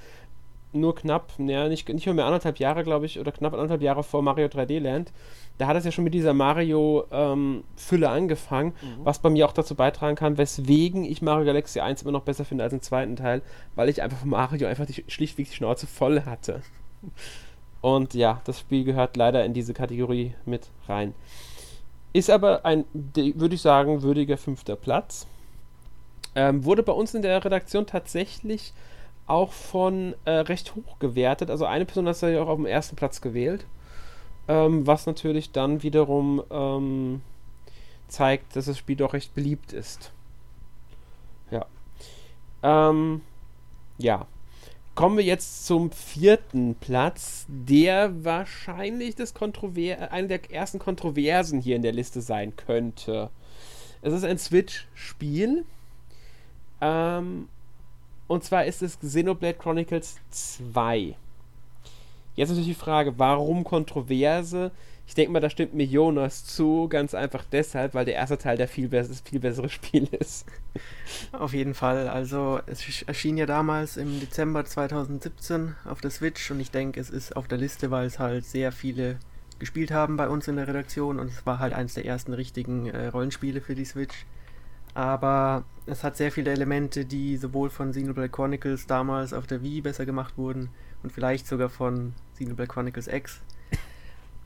nur 0.73 0.95
knapp, 0.95 1.33
ja, 1.39 1.69
nicht, 1.69 1.89
nicht 1.89 2.07
mehr, 2.07 2.15
mehr 2.15 2.27
anderthalb 2.27 2.61
Jahre, 2.61 2.85
glaube 2.85 3.05
ich, 3.05 3.19
oder 3.19 3.33
knapp 3.33 3.55
anderthalb 3.55 3.83
Jahre 3.83 4.05
vor 4.05 4.23
Mario 4.23 4.47
3D 4.47 4.79
Land. 4.79 5.13
Da 5.59 5.67
hat 5.67 5.77
es 5.77 5.85
ja 5.85 5.91
schon 5.91 6.05
mit 6.05 6.15
dieser 6.15 6.33
Mario-Fülle 6.33 8.07
ähm, 8.07 8.13
angefangen, 8.13 8.69
mhm. 8.83 9.05
was 9.05 9.19
bei 9.19 9.31
mir 9.31 9.49
auch 9.49 9.53
dazu 9.53 9.75
beitragen 9.75 10.15
kann, 10.15 10.39
weswegen 10.39 11.03
ich 11.03 11.23
Mario 11.23 11.45
Galaxy 11.45 11.81
1 11.81 12.03
immer 12.03 12.13
noch 12.13 12.23
besser 12.23 12.45
finde 12.45 12.63
als 12.63 12.71
den 12.71 12.81
zweiten 12.81 13.17
Teil, 13.17 13.43
weil 13.75 13.89
ich 13.89 14.01
einfach 14.01 14.19
von 14.19 14.31
Mario 14.31 14.69
einfach 14.69 14.87
die, 14.87 15.03
schlichtweg 15.09 15.49
die 15.51 15.57
Schnauze 15.57 15.89
voll 15.89 16.23
hatte. 16.23 16.63
Und 17.81 18.15
ja, 18.15 18.41
das 18.45 18.61
Spiel 18.61 18.85
gehört 18.85 19.17
leider 19.17 19.45
in 19.45 19.55
diese 19.55 19.75
Kategorie 19.75 20.35
mit 20.47 20.69
rein. 20.89 21.15
Ist 22.15 22.31
aber 22.31 22.65
ein, 22.65 22.85
würde 22.93 23.57
ich 23.57 23.61
sagen, 23.61 24.03
würdiger 24.03 24.39
fünfter 24.39 24.77
Platz. 24.77 25.27
Ähm, 26.37 26.65
wurde 26.65 26.85
bei 26.85 26.93
uns 26.93 27.13
in 27.13 27.23
der 27.23 27.45
Redaktion 27.45 27.87
tatsächlich 27.87 28.73
auch 29.27 29.53
von 29.53 30.15
äh, 30.25 30.31
recht 30.31 30.77
hoch 30.77 31.01
gewertet. 31.01 31.51
Also 31.51 31.65
eine 31.65 31.85
Person 31.85 32.07
hat 32.07 32.15
es 32.15 32.21
ja 32.21 32.41
auch 32.41 32.49
auf 32.49 32.57
dem 32.57 32.67
ersten 32.67 32.95
Platz 32.95 33.21
gewählt. 33.21 33.67
Ähm, 34.47 34.87
was 34.87 35.07
natürlich 35.07 35.51
dann 35.51 35.83
wiederum 35.83 36.41
ähm, 36.51 37.21
zeigt, 38.07 38.55
dass 38.55 38.67
das 38.67 38.79
Spiel 38.79 38.97
doch 38.97 39.13
recht 39.13 39.35
beliebt 39.35 39.73
ist. 39.73 40.13
Ja. 41.51 41.67
Ähm, 42.63 43.23
ja. 43.99 44.27
Kommen 44.95 45.17
wir 45.17 45.25
jetzt 45.25 45.67
zum 45.67 45.91
vierten 45.91 46.77
Platz, 46.77 47.47
der 47.49 48.25
wahrscheinlich 48.25 49.17
das 49.17 49.35
Kontrover 49.35 50.13
eine 50.13 50.29
der 50.29 50.53
ersten 50.53 50.79
Kontroversen 50.79 51.61
hier 51.61 51.75
in 51.75 51.83
der 51.83 51.93
Liste 51.93 52.21
sein 52.21 52.55
könnte. 52.55 53.31
Es 54.03 54.13
ist 54.13 54.25
ein 54.25 54.39
Switch-Spiel. 54.39 55.65
Ähm, 56.81 57.49
und 58.29 58.45
zwar 58.45 58.67
ist 58.67 58.83
es 58.83 59.01
Xenoblade 59.01 59.59
Chronicles 59.59 60.17
2. 60.31 61.17
Jetzt 62.37 62.49
natürlich 62.51 62.69
die 62.69 62.75
Frage, 62.75 63.19
warum 63.19 63.65
Kontroverse? 63.65 64.71
Ich 65.07 65.15
denke 65.15 65.33
mal, 65.33 65.41
da 65.41 65.51
stimmt 65.51 65.75
mir 65.75 65.85
Jonas 65.85 66.45
zu, 66.45 66.89
ganz 66.89 67.15
einfach 67.15 67.45
deshalb, 67.53 67.95
weil 67.95 68.07
der 68.07 68.15
erste 68.15 68.39
Teil 68.39 68.57
der 68.57 68.69
viel, 68.69 68.89
be 68.89 69.05
viel 69.25 69.41
bessere 69.41 69.69
Spiel 69.69 70.09
ist. 70.13 70.47
Auf 71.33 71.53
jeden 71.53 71.75
Fall. 71.75 72.09
Also 72.09 72.61
es 72.67 73.03
erschien 73.03 73.37
ja 73.37 73.47
damals 73.47 73.97
im 73.97 74.19
Dezember 74.19 74.65
2017 74.65 75.77
auf 75.85 76.01
der 76.01 76.11
Switch 76.11 76.51
und 76.51 76.61
ich 76.61 76.71
denke, 76.71 77.01
es 77.01 77.11
ist 77.11 77.37
auf 77.37 77.49
der 77.49 77.59
Liste, 77.59 77.91
weil 77.91 78.07
es 78.07 78.19
halt 78.19 78.47
sehr 78.47 78.73
viele 78.73 79.19
gespielt 79.59 79.93
haben 79.93 80.17
bei 80.17 80.29
uns 80.29 80.49
in 80.49 80.57
der 80.57 80.69
Redaktion 80.69 81.21
und 81.21 81.29
es 81.29 81.47
war 81.47 81.59
halt 81.59 81.75
eines 81.75 81.95
der 81.95 82.07
ersten 82.07 82.33
richtigen 82.33 82.87
äh, 82.87 83.09
Rollenspiele 83.09 83.61
für 83.61 83.75
die 83.75 83.85
Switch. 83.85 84.27
Aber 84.95 85.65
es 85.87 86.03
hat 86.03 86.17
sehr 86.17 86.33
viele 86.33 86.53
Elemente, 86.53 87.05
die 87.05 87.37
sowohl 87.37 87.69
von 87.69 87.91
Xenoblade 87.91 88.29
Chronicles 88.31 88.87
damals 88.87 89.33
auf 89.33 89.47
der 89.47 89.63
Wii 89.63 89.83
besser 89.83 90.07
gemacht 90.07 90.39
wurden 90.39 90.71
und 91.03 91.13
vielleicht 91.13 91.47
sogar 91.47 91.69
von 91.69 92.15
Xenoblade 92.35 92.69
Chronicles 92.69 93.09
X. 93.09 93.43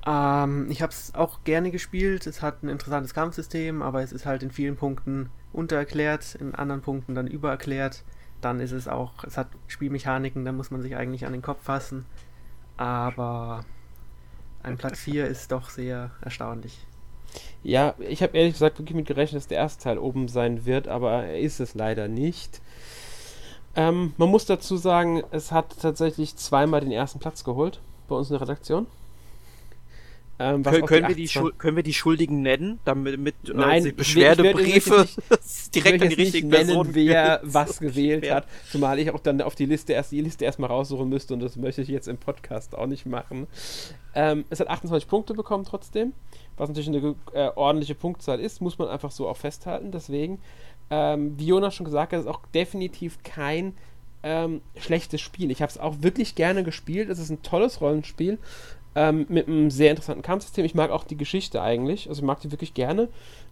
Ähm, 0.09 0.71
ich 0.71 0.81
habe 0.81 0.93
es 0.93 1.15
auch 1.15 1.45
gerne 1.45 1.71
gespielt. 1.71 2.27
Es 2.27 2.41
hat 2.41 2.63
ein 2.63 2.69
interessantes 2.69 3.13
Kampfsystem, 3.13 3.83
aber 3.83 4.03
es 4.03 4.13
ist 4.13 4.25
halt 4.25 4.43
in 4.43 4.51
vielen 4.51 4.77
Punkten 4.77 5.29
untererklärt, 5.53 6.35
in 6.37 6.55
anderen 6.55 6.81
Punkten 6.81 7.15
dann 7.15 7.27
übererklärt. 7.27 8.05
Dann 8.41 8.61
ist 8.61 8.73
es 8.73 8.89
auch, 8.89 9.25
es 9.25 9.37
hat 9.37 9.49
Spielmechaniken, 9.67 10.45
da 10.45 10.53
muss 10.53 10.71
man 10.71 10.81
sich 10.81 10.97
eigentlich 10.97 11.27
an 11.27 11.33
den 11.33 11.43
Kopf 11.43 11.63
fassen. 11.63 12.07
Aber 12.79 13.65
ein 14.63 14.79
Platz 14.79 14.99
4 15.01 15.27
ist 15.27 15.53
doch 15.53 15.69
sehr 15.69 16.13
erstaunlich. 16.23 16.87
Ja, 17.63 17.95
ich 17.99 18.23
habe 18.23 18.39
ehrlich 18.39 18.55
gesagt 18.55 18.79
wirklich 18.79 18.97
mit 18.97 19.07
gerechnet, 19.07 19.37
dass 19.37 19.49
der 19.49 19.59
erste 19.59 19.85
Teil 19.85 19.99
oben 19.99 20.29
sein 20.29 20.65
wird, 20.65 20.89
aber 20.89 21.25
er 21.25 21.39
ist 21.39 21.61
es 21.61 21.75
leider 21.75 22.09
nicht. 22.09 22.63
Ähm, 23.77 24.15
man 24.17 24.31
muss 24.31 24.47
dazu 24.47 24.79
sagen, 24.79 25.23
es 25.33 25.53
hat 25.53 25.77
tatsächlich 25.83 26.37
zweimal 26.37 26.81
den 26.81 26.93
ersten 26.93 27.19
Platz 27.19 27.45
geholt 27.45 27.83
bei 28.09 28.17
uns 28.17 28.31
in 28.31 28.35
der 28.35 28.41
Redaktion. 28.41 28.87
Ähm, 30.41 30.63
können, 30.63 30.87
können, 30.87 31.09
wir 31.09 31.17
die 31.17 31.29
können 31.59 31.77
wir 31.77 31.83
die 31.83 31.95
Schuldigen 31.95 32.43
nennen, 32.43 32.79
damit 32.85 33.19
mit 33.19 33.35
äh, 33.49 33.55
Nein, 33.55 33.87
äh, 33.87 33.93
Beschwerdebriefe 33.93 35.09
direkt 35.75 36.01
an 36.01 36.09
die 36.11 36.15
richtigen 36.15 36.49
nennen, 36.49 36.67
Personen 36.67 36.95
wer 36.95 37.41
was 37.45 37.81
gewählt 37.81 38.31
hat, 38.31 38.47
zumal 38.71 39.01
ich 39.01 39.11
auch 39.11 39.19
dann 39.19 39.43
auf 39.43 39.57
die 39.57 39.67
Liste 39.67 39.95
erst 39.95 40.13
die 40.13 40.21
Liste 40.21 40.45
erstmal 40.45 40.71
raussuchen 40.71 41.09
müsste 41.09 41.35
und 41.35 41.41
das 41.41 41.57
möchte 41.57 41.83
ich 41.83 41.89
jetzt 41.89 42.07
im 42.07 42.19
Podcast 42.19 42.77
auch 42.77 42.87
nicht 42.87 43.05
machen. 43.05 43.49
Ähm, 44.15 44.45
es 44.49 44.61
hat 44.61 44.69
28 44.69 45.09
Punkte 45.09 45.35
bekommen 45.35 45.65
trotzdem, 45.65 46.13
was 46.57 46.69
natürlich 46.69 46.89
eine 46.89 47.17
äh, 47.33 47.51
ordentliche 47.57 47.97
Punktzahl 47.97 48.39
ist, 48.39 48.61
muss 48.61 48.79
man 48.79 48.89
einfach 48.89 49.11
so 49.11 49.29
auch 49.29 49.37
festhalten. 49.37 49.91
Deswegen, 49.91 50.41
ähm, 50.91 51.37
wie 51.37 51.47
Jonas 51.47 51.75
schon 51.75 51.85
gesagt 51.85 52.13
hat, 52.13 52.21
ist 52.21 52.27
auch 52.27 52.47
definitiv 52.55 53.23
kein 53.25 53.75
ähm, 54.23 54.61
schlechtes 54.77 55.21
Spiel. 55.21 55.51
Ich 55.51 55.63
habe 55.63 55.71
es 55.71 55.79
auch 55.79 55.97
wirklich 56.01 56.35
gerne 56.35 56.65
gespielt. 56.65 57.09
Es 57.09 57.19
ist 57.19 57.31
ein 57.31 57.43
tolles 57.43 57.81
Rollenspiel 57.81 58.39
ähm, 58.99 59.27
mit 59.29 59.47
einem 59.47 59.71
sehr 59.71 59.91
interessanten 59.91 60.23
Kampfsystem. 60.23 60.65
Ich 60.65 60.75
mag 60.75 60.91
auch 60.91 61.05
die 61.05 61.17
Geschichte 61.17 61.63
eigentlich, 61.63 62.09
also 62.09 62.21
ich 62.21 62.27
mag 62.27 62.41
die 62.41 62.51
wirklich 62.51 62.75
gerne. 62.75 63.09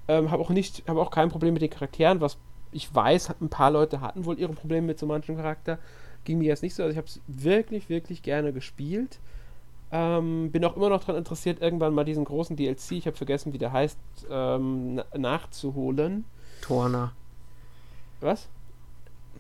Ähm, 0.09 0.33
habe 0.33 0.43
auch 0.43 0.51
nicht, 0.51 0.83
habe 0.89 1.01
auch 1.01 1.13
kein 1.13 1.29
Problem 1.29 1.55
mit 1.55 1.63
den 1.63 1.71
Charakteren, 1.71 2.21
was 2.21 2.37
ich 2.73 2.93
weiß, 2.93 3.31
ein 3.41 3.49
paar 3.49 3.71
Leute 3.71 4.01
hatten 4.01 4.25
wohl 4.25 4.41
ihre 4.41 4.53
Probleme 4.53 4.89
mit 4.89 4.99
so 4.99 5.07
manchem 5.07 5.37
Charakter. 5.37 5.79
Ging 6.25 6.39
mir 6.39 6.49
jetzt 6.49 6.65
nicht 6.65 6.75
so. 6.75 6.83
Also 6.83 6.91
ich 6.91 6.97
habe 6.97 7.07
es 7.07 7.21
wirklich, 7.29 7.89
wirklich 7.89 8.23
gerne 8.25 8.53
gespielt. 8.53 9.21
Ähm, 9.93 10.51
bin 10.51 10.65
auch 10.65 10.77
immer 10.77 10.89
noch 10.89 11.01
daran 11.01 11.15
interessiert, 11.15 11.63
irgendwann 11.63 11.95
mal 11.95 12.05
diesen 12.05 12.25
großen 12.25 12.57
DLC, 12.57 12.93
ich 12.93 13.07
habe 13.07 13.17
vergessen, 13.17 13.53
wie 13.53 13.59
der 13.59 13.73
heißt, 13.73 13.97
ähm, 14.29 15.01
nachzuholen. 15.17 16.25
Torna. 16.61 17.13
Was? 18.21 18.49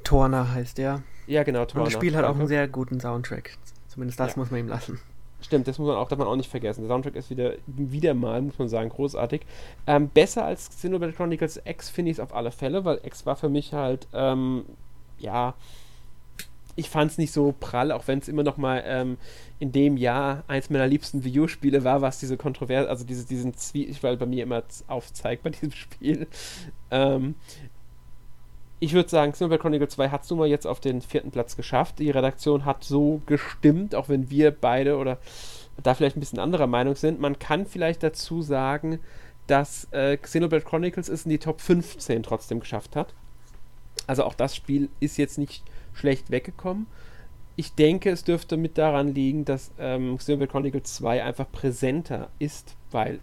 Torna 0.04 0.52
heißt 0.52 0.78
der. 0.78 1.02
Ja, 1.26 1.42
genau, 1.42 1.64
Torna. 1.64 1.80
Und 1.80 1.92
das 1.92 1.94
Spiel 1.94 2.14
hat 2.14 2.24
auch 2.24 2.36
einen 2.36 2.46
sehr 2.46 2.68
guten 2.68 3.00
Soundtrack. 3.00 3.58
Zumindest 3.88 4.20
das 4.20 4.34
ja. 4.34 4.38
muss 4.38 4.52
man 4.52 4.60
ihm 4.60 4.68
lassen. 4.68 5.00
Stimmt, 5.40 5.68
das 5.68 5.78
muss 5.78 5.86
man 5.86 5.96
auch, 5.96 6.08
darf 6.08 6.18
man 6.18 6.28
auch 6.28 6.36
nicht 6.36 6.50
vergessen. 6.50 6.82
Der 6.82 6.88
Soundtrack 6.88 7.14
ist 7.14 7.30
wieder, 7.30 7.54
wieder 7.66 8.14
mal, 8.14 8.40
muss 8.42 8.58
man 8.58 8.68
sagen, 8.68 8.88
großartig. 8.88 9.42
Ähm, 9.86 10.08
besser 10.08 10.44
als 10.44 10.70
Xenoblade 10.70 11.12
Chronicles 11.12 11.60
X 11.64 11.90
finde 11.90 12.10
ich 12.10 12.16
es 12.16 12.20
auf 12.20 12.34
alle 12.34 12.50
Fälle, 12.50 12.84
weil 12.84 13.00
X 13.04 13.26
war 13.26 13.36
für 13.36 13.48
mich 13.48 13.72
halt, 13.72 14.08
ähm, 14.12 14.64
ja, 15.18 15.54
ich 16.76 16.90
fand 16.90 17.10
es 17.10 17.18
nicht 17.18 17.32
so 17.32 17.54
prall, 17.58 17.90
auch 17.90 18.06
wenn 18.06 18.18
es 18.18 18.28
immer 18.28 18.42
noch 18.42 18.58
mal 18.58 18.82
ähm, 18.86 19.16
in 19.58 19.72
dem 19.72 19.96
Jahr 19.96 20.44
eins 20.46 20.68
meiner 20.68 20.86
liebsten 20.86 21.24
Wii 21.24 21.40
U-Spiele 21.40 21.84
war, 21.84 22.02
was 22.02 22.20
diese 22.20 22.36
Kontroverse, 22.36 22.88
also 22.88 23.04
diese, 23.04 23.26
diesen 23.26 23.54
Zwiespalt 23.54 24.18
bei 24.18 24.26
mir 24.26 24.42
immer 24.42 24.62
aufzeigt 24.86 25.42
bei 25.42 25.50
diesem 25.50 25.72
Spiel. 25.72 26.26
Ähm, 26.90 27.34
ich 28.78 28.92
würde 28.92 29.08
sagen, 29.08 29.32
Xenoblade 29.32 29.60
Chronicle 29.60 29.88
2 29.88 30.10
hat 30.10 30.24
es 30.24 30.30
nun 30.30 30.40
mal 30.40 30.48
jetzt 30.48 30.66
auf 30.66 30.80
den 30.80 31.00
vierten 31.00 31.30
Platz 31.30 31.56
geschafft. 31.56 31.98
Die 31.98 32.10
Redaktion 32.10 32.64
hat 32.64 32.84
so 32.84 33.22
gestimmt, 33.26 33.94
auch 33.94 34.08
wenn 34.08 34.28
wir 34.30 34.50
beide 34.50 34.98
oder 34.98 35.18
da 35.82 35.94
vielleicht 35.94 36.16
ein 36.16 36.20
bisschen 36.20 36.38
anderer 36.38 36.66
Meinung 36.66 36.94
sind. 36.94 37.20
Man 37.20 37.38
kann 37.38 37.66
vielleicht 37.66 38.02
dazu 38.02 38.42
sagen, 38.42 39.00
dass 39.46 39.88
äh, 39.92 40.16
Xenoblade 40.16 40.64
Chronicles 40.64 41.08
es 41.08 41.24
in 41.24 41.30
die 41.30 41.38
Top 41.38 41.60
15 41.60 42.22
trotzdem 42.22 42.60
geschafft 42.60 42.96
hat. 42.96 43.14
Also 44.06 44.24
auch 44.24 44.34
das 44.34 44.54
Spiel 44.54 44.88
ist 45.00 45.16
jetzt 45.16 45.38
nicht 45.38 45.62
schlecht 45.94 46.30
weggekommen. 46.30 46.86
Ich 47.56 47.74
denke, 47.74 48.10
es 48.10 48.24
dürfte 48.24 48.58
mit 48.58 48.76
daran 48.76 49.14
liegen, 49.14 49.46
dass 49.46 49.70
ähm, 49.78 50.18
Xenoblade 50.18 50.50
Chronicles 50.50 50.94
2 50.94 51.24
einfach 51.24 51.50
präsenter 51.50 52.28
ist, 52.38 52.76
weil 52.90 53.20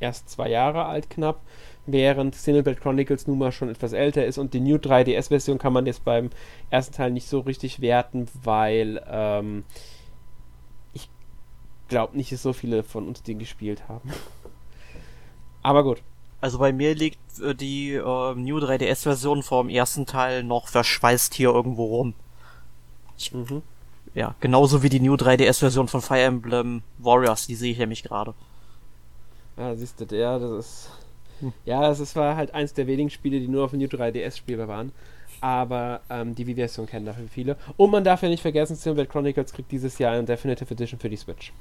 erst 0.00 0.28
zwei 0.28 0.50
Jahre 0.50 0.84
alt 0.84 1.08
knapp 1.08 1.40
während 1.86 2.34
Xenoblade 2.34 2.80
Chronicles 2.80 3.26
nun 3.26 3.38
mal 3.38 3.52
schon 3.52 3.68
etwas 3.68 3.92
älter 3.92 4.24
ist 4.24 4.38
und 4.38 4.54
die 4.54 4.60
New 4.60 4.76
3DS-Version 4.76 5.58
kann 5.58 5.72
man 5.72 5.86
jetzt 5.86 6.04
beim 6.04 6.30
ersten 6.70 6.94
Teil 6.94 7.10
nicht 7.10 7.28
so 7.28 7.40
richtig 7.40 7.80
werten, 7.80 8.28
weil 8.42 9.02
ähm, 9.08 9.64
ich 10.92 11.08
glaube 11.88 12.16
nicht, 12.16 12.32
dass 12.32 12.42
so 12.42 12.52
viele 12.52 12.82
von 12.82 13.08
uns 13.08 13.22
den 13.22 13.38
gespielt 13.38 13.88
haben. 13.88 14.10
Aber 15.62 15.82
gut. 15.82 16.02
Also 16.40 16.58
bei 16.58 16.72
mir 16.72 16.94
liegt 16.94 17.18
äh, 17.40 17.54
die 17.54 17.94
äh, 17.94 18.34
New 18.34 18.58
3DS-Version 18.58 19.42
vom 19.42 19.68
ersten 19.68 20.06
Teil 20.06 20.42
noch 20.42 20.68
verschweißt 20.68 21.34
hier 21.34 21.50
irgendwo 21.50 21.84
rum. 21.86 22.14
Ich, 23.16 23.32
mhm. 23.32 23.62
Ja, 24.14 24.34
genauso 24.40 24.82
wie 24.82 24.88
die 24.88 25.00
New 25.00 25.14
3DS-Version 25.14 25.88
von 25.88 26.02
Fire 26.02 26.20
Emblem 26.20 26.82
Warriors, 26.98 27.46
die 27.46 27.54
sehe 27.54 27.72
ich 27.72 27.78
nämlich 27.78 28.02
gerade. 28.02 28.34
Ja, 29.56 29.74
siehst 29.74 30.00
du, 30.00 30.16
ja, 30.16 30.38
das 30.38 30.50
ist 30.50 30.90
ja, 31.64 31.90
es 31.90 32.16
war 32.16 32.36
halt 32.36 32.54
eins 32.54 32.74
der 32.74 32.86
wenigen 32.86 33.10
Spiele, 33.10 33.40
die 33.40 33.48
nur 33.48 33.64
auf 33.64 33.70
dem 33.70 33.80
New 33.80 33.86
3DS 33.86 34.36
spielbar 34.36 34.68
waren. 34.68 34.92
Aber 35.40 36.02
ähm, 36.08 36.34
die 36.34 36.46
Wii-Version 36.46 36.86
kennen 36.86 37.06
dafür 37.06 37.26
viele. 37.28 37.56
Und 37.76 37.90
man 37.90 38.04
darf 38.04 38.22
ja 38.22 38.28
nicht 38.28 38.42
vergessen, 38.42 38.76
Xenoblade 38.76 39.08
Chronicles 39.08 39.52
kriegt 39.52 39.72
dieses 39.72 39.98
Jahr 39.98 40.12
eine 40.12 40.24
Definitive 40.24 40.72
Edition 40.72 41.00
für 41.00 41.08
die 41.08 41.16
Switch. 41.16 41.52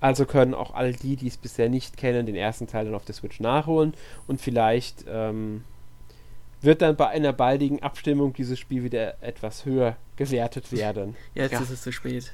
Also 0.00 0.24
können 0.26 0.54
auch 0.54 0.74
all 0.74 0.92
die, 0.92 1.16
die 1.16 1.28
es 1.28 1.36
bisher 1.36 1.68
nicht 1.68 1.96
kennen, 1.96 2.26
den 2.26 2.34
ersten 2.34 2.66
Teil 2.66 2.86
dann 2.86 2.94
auf 2.94 3.04
der 3.04 3.14
Switch 3.14 3.40
nachholen. 3.40 3.94
Und 4.26 4.40
vielleicht 4.40 5.04
ähm, 5.08 5.64
wird 6.62 6.82
dann 6.82 6.96
bei 6.96 7.08
einer 7.08 7.32
baldigen 7.32 7.82
Abstimmung 7.82 8.32
dieses 8.32 8.58
Spiel 8.58 8.82
wieder 8.82 9.22
etwas 9.22 9.64
höher 9.64 9.96
gewertet 10.16 10.72
werden. 10.72 11.16
Jetzt 11.34 11.52
ja. 11.52 11.60
ist 11.60 11.70
es 11.70 11.82
zu 11.82 11.92
spät. 11.92 12.32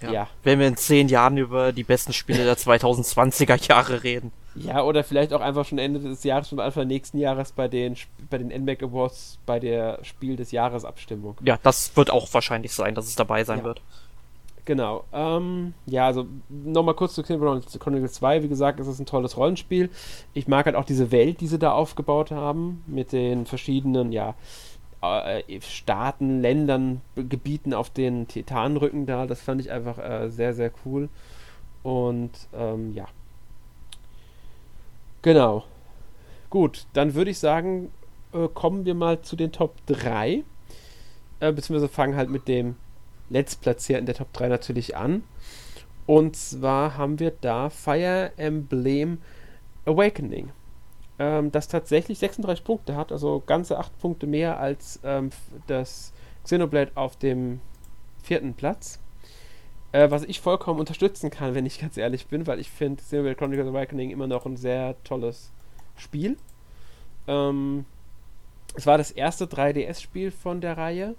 Ja. 0.00 0.12
ja. 0.12 0.28
Wenn 0.42 0.58
wir 0.58 0.66
in 0.66 0.76
zehn 0.76 1.08
Jahren 1.08 1.36
über 1.36 1.72
die 1.72 1.84
besten 1.84 2.12
Spiele 2.12 2.44
der 2.44 2.56
2020er 2.56 3.68
Jahre 3.68 4.02
reden. 4.02 4.32
Ja, 4.54 4.82
oder 4.82 5.02
vielleicht 5.02 5.32
auch 5.32 5.40
einfach 5.40 5.64
schon 5.64 5.78
Ende 5.78 6.00
des 6.00 6.24
Jahres 6.24 6.52
und 6.52 6.60
Anfang 6.60 6.86
nächsten 6.86 7.18
Jahres 7.18 7.52
bei 7.52 7.68
den, 7.68 7.96
bei 8.28 8.38
den 8.38 8.48
NMAC 8.48 8.82
Awards 8.82 9.38
bei 9.46 9.58
der 9.58 9.98
Spiel 10.02 10.36
des 10.36 10.52
Jahres 10.52 10.84
Abstimmung. 10.84 11.36
Ja, 11.42 11.58
das 11.62 11.96
wird 11.96 12.10
auch 12.10 12.32
wahrscheinlich 12.32 12.72
sein, 12.72 12.94
dass 12.94 13.06
es 13.06 13.16
dabei 13.16 13.44
sein 13.44 13.60
ja. 13.60 13.64
wird. 13.64 13.80
Genau. 14.64 15.04
Ähm, 15.12 15.74
ja, 15.86 16.06
also 16.06 16.26
nochmal 16.48 16.94
kurz 16.94 17.14
zu 17.14 17.22
Xenoblade 17.22 17.62
Chronicles 17.78 18.12
2. 18.12 18.44
Wie 18.44 18.48
gesagt, 18.48 18.78
es 18.78 18.86
ist 18.86 19.00
ein 19.00 19.06
tolles 19.06 19.36
Rollenspiel. 19.36 19.90
Ich 20.34 20.46
mag 20.46 20.66
halt 20.66 20.76
auch 20.76 20.84
diese 20.84 21.10
Welt, 21.10 21.40
die 21.40 21.48
sie 21.48 21.58
da 21.58 21.72
aufgebaut 21.72 22.30
haben, 22.30 22.84
mit 22.86 23.12
den 23.12 23.46
verschiedenen, 23.46 24.12
ja, 24.12 24.34
äh, 25.02 25.60
Staaten, 25.60 26.40
Ländern, 26.40 27.00
Gebieten 27.16 27.74
auf 27.74 27.90
den 27.90 28.28
Titanrücken 28.28 29.04
da. 29.06 29.26
Das 29.26 29.40
fand 29.40 29.60
ich 29.60 29.72
einfach 29.72 29.98
äh, 29.98 30.28
sehr, 30.28 30.54
sehr 30.54 30.70
cool. 30.84 31.08
Und 31.82 32.30
ähm, 32.54 32.94
ja, 32.94 33.06
Genau. 35.22 35.64
Gut, 36.50 36.86
dann 36.92 37.14
würde 37.14 37.30
ich 37.30 37.38
sagen, 37.38 37.90
äh, 38.32 38.48
kommen 38.48 38.84
wir 38.84 38.94
mal 38.94 39.22
zu 39.22 39.36
den 39.36 39.52
Top 39.52 39.76
3. 39.86 40.42
Äh, 41.40 41.52
beziehungsweise 41.52 41.88
fangen 41.88 42.16
halt 42.16 42.28
mit 42.28 42.48
dem 42.48 42.76
letztplatzierten 43.30 44.06
der 44.06 44.14
Top 44.14 44.32
3 44.32 44.48
natürlich 44.48 44.96
an. 44.96 45.22
Und 46.06 46.36
zwar 46.36 46.96
haben 46.96 47.20
wir 47.20 47.30
da 47.30 47.70
Fire 47.70 48.32
Emblem 48.36 49.18
Awakening. 49.86 50.50
Ähm, 51.18 51.52
das 51.52 51.68
tatsächlich 51.68 52.18
36 52.18 52.64
Punkte 52.64 52.96
hat, 52.96 53.12
also 53.12 53.42
ganze 53.46 53.78
8 53.78 53.98
Punkte 54.00 54.26
mehr 54.26 54.58
als 54.58 55.00
ähm, 55.04 55.30
das 55.68 56.12
Xenoblade 56.44 56.92
auf 56.96 57.16
dem 57.16 57.60
vierten 58.22 58.54
Platz. 58.54 58.98
Äh, 59.92 60.10
was 60.10 60.24
ich 60.24 60.40
vollkommen 60.40 60.80
unterstützen 60.80 61.30
kann, 61.30 61.54
wenn 61.54 61.66
ich 61.66 61.78
ganz 61.78 61.96
ehrlich 61.96 62.26
bin, 62.26 62.46
weil 62.46 62.58
ich 62.58 62.70
finde 62.70 63.02
Xenoblade 63.02 63.36
Chronicles 63.36 63.68
Awakening 63.68 64.10
immer 64.10 64.26
noch 64.26 64.46
ein 64.46 64.56
sehr 64.56 64.96
tolles 65.04 65.52
Spiel. 65.96 66.36
Ähm, 67.28 67.84
es 68.74 68.86
war 68.86 68.96
das 68.96 69.10
erste 69.10 69.44
3DS-Spiel 69.44 70.30
von 70.30 70.62
der 70.62 70.78
Reihe 70.78 71.14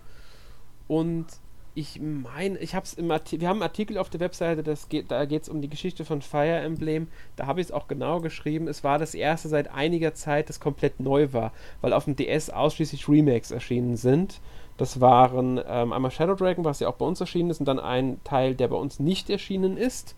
und 0.87 1.27
ich 1.75 1.99
meine, 1.99 2.59
ich 2.59 2.75
habe 2.75 2.85
es 2.85 2.93
im 2.93 3.09
Artikel, 3.09 3.41
wir 3.41 3.49
haben 3.49 3.57
einen 3.57 3.69
Artikel 3.69 3.97
auf 3.97 4.09
der 4.09 4.19
Webseite, 4.19 4.61
das 4.61 4.89
geht, 4.89 5.09
da 5.09 5.25
geht 5.25 5.43
es 5.43 5.49
um 5.49 5.61
die 5.61 5.69
Geschichte 5.69 6.05
von 6.05 6.21
Fire 6.21 6.59
Emblem. 6.59 7.07
Da 7.35 7.47
habe 7.47 7.61
ich 7.61 7.67
es 7.67 7.71
auch 7.71 7.87
genau 7.87 8.21
geschrieben. 8.21 8.67
Es 8.67 8.83
war 8.83 8.99
das 8.99 9.15
erste 9.15 9.49
seit 9.49 9.71
einiger 9.71 10.13
Zeit, 10.13 10.49
das 10.49 10.59
komplett 10.59 10.99
neu 10.99 11.33
war, 11.33 11.51
weil 11.81 11.93
auf 11.93 12.05
dem 12.05 12.15
DS 12.15 12.51
ausschließlich 12.51 13.09
Remakes 13.09 13.49
erschienen 13.49 13.97
sind. 13.97 14.39
Das 14.77 14.99
waren 15.01 15.59
ähm, 15.67 15.93
einmal 15.93 16.11
Shadow 16.11 16.35
Dragon, 16.35 16.65
was 16.65 16.79
ja 16.79 16.87
auch 16.87 16.95
bei 16.95 17.05
uns 17.05 17.21
erschienen 17.21 17.49
ist, 17.49 17.59
und 17.59 17.67
dann 17.67 17.79
ein 17.79 18.19
Teil, 18.23 18.55
der 18.55 18.67
bei 18.67 18.75
uns 18.75 18.99
nicht 18.99 19.29
erschienen 19.29 19.77
ist, 19.77 20.15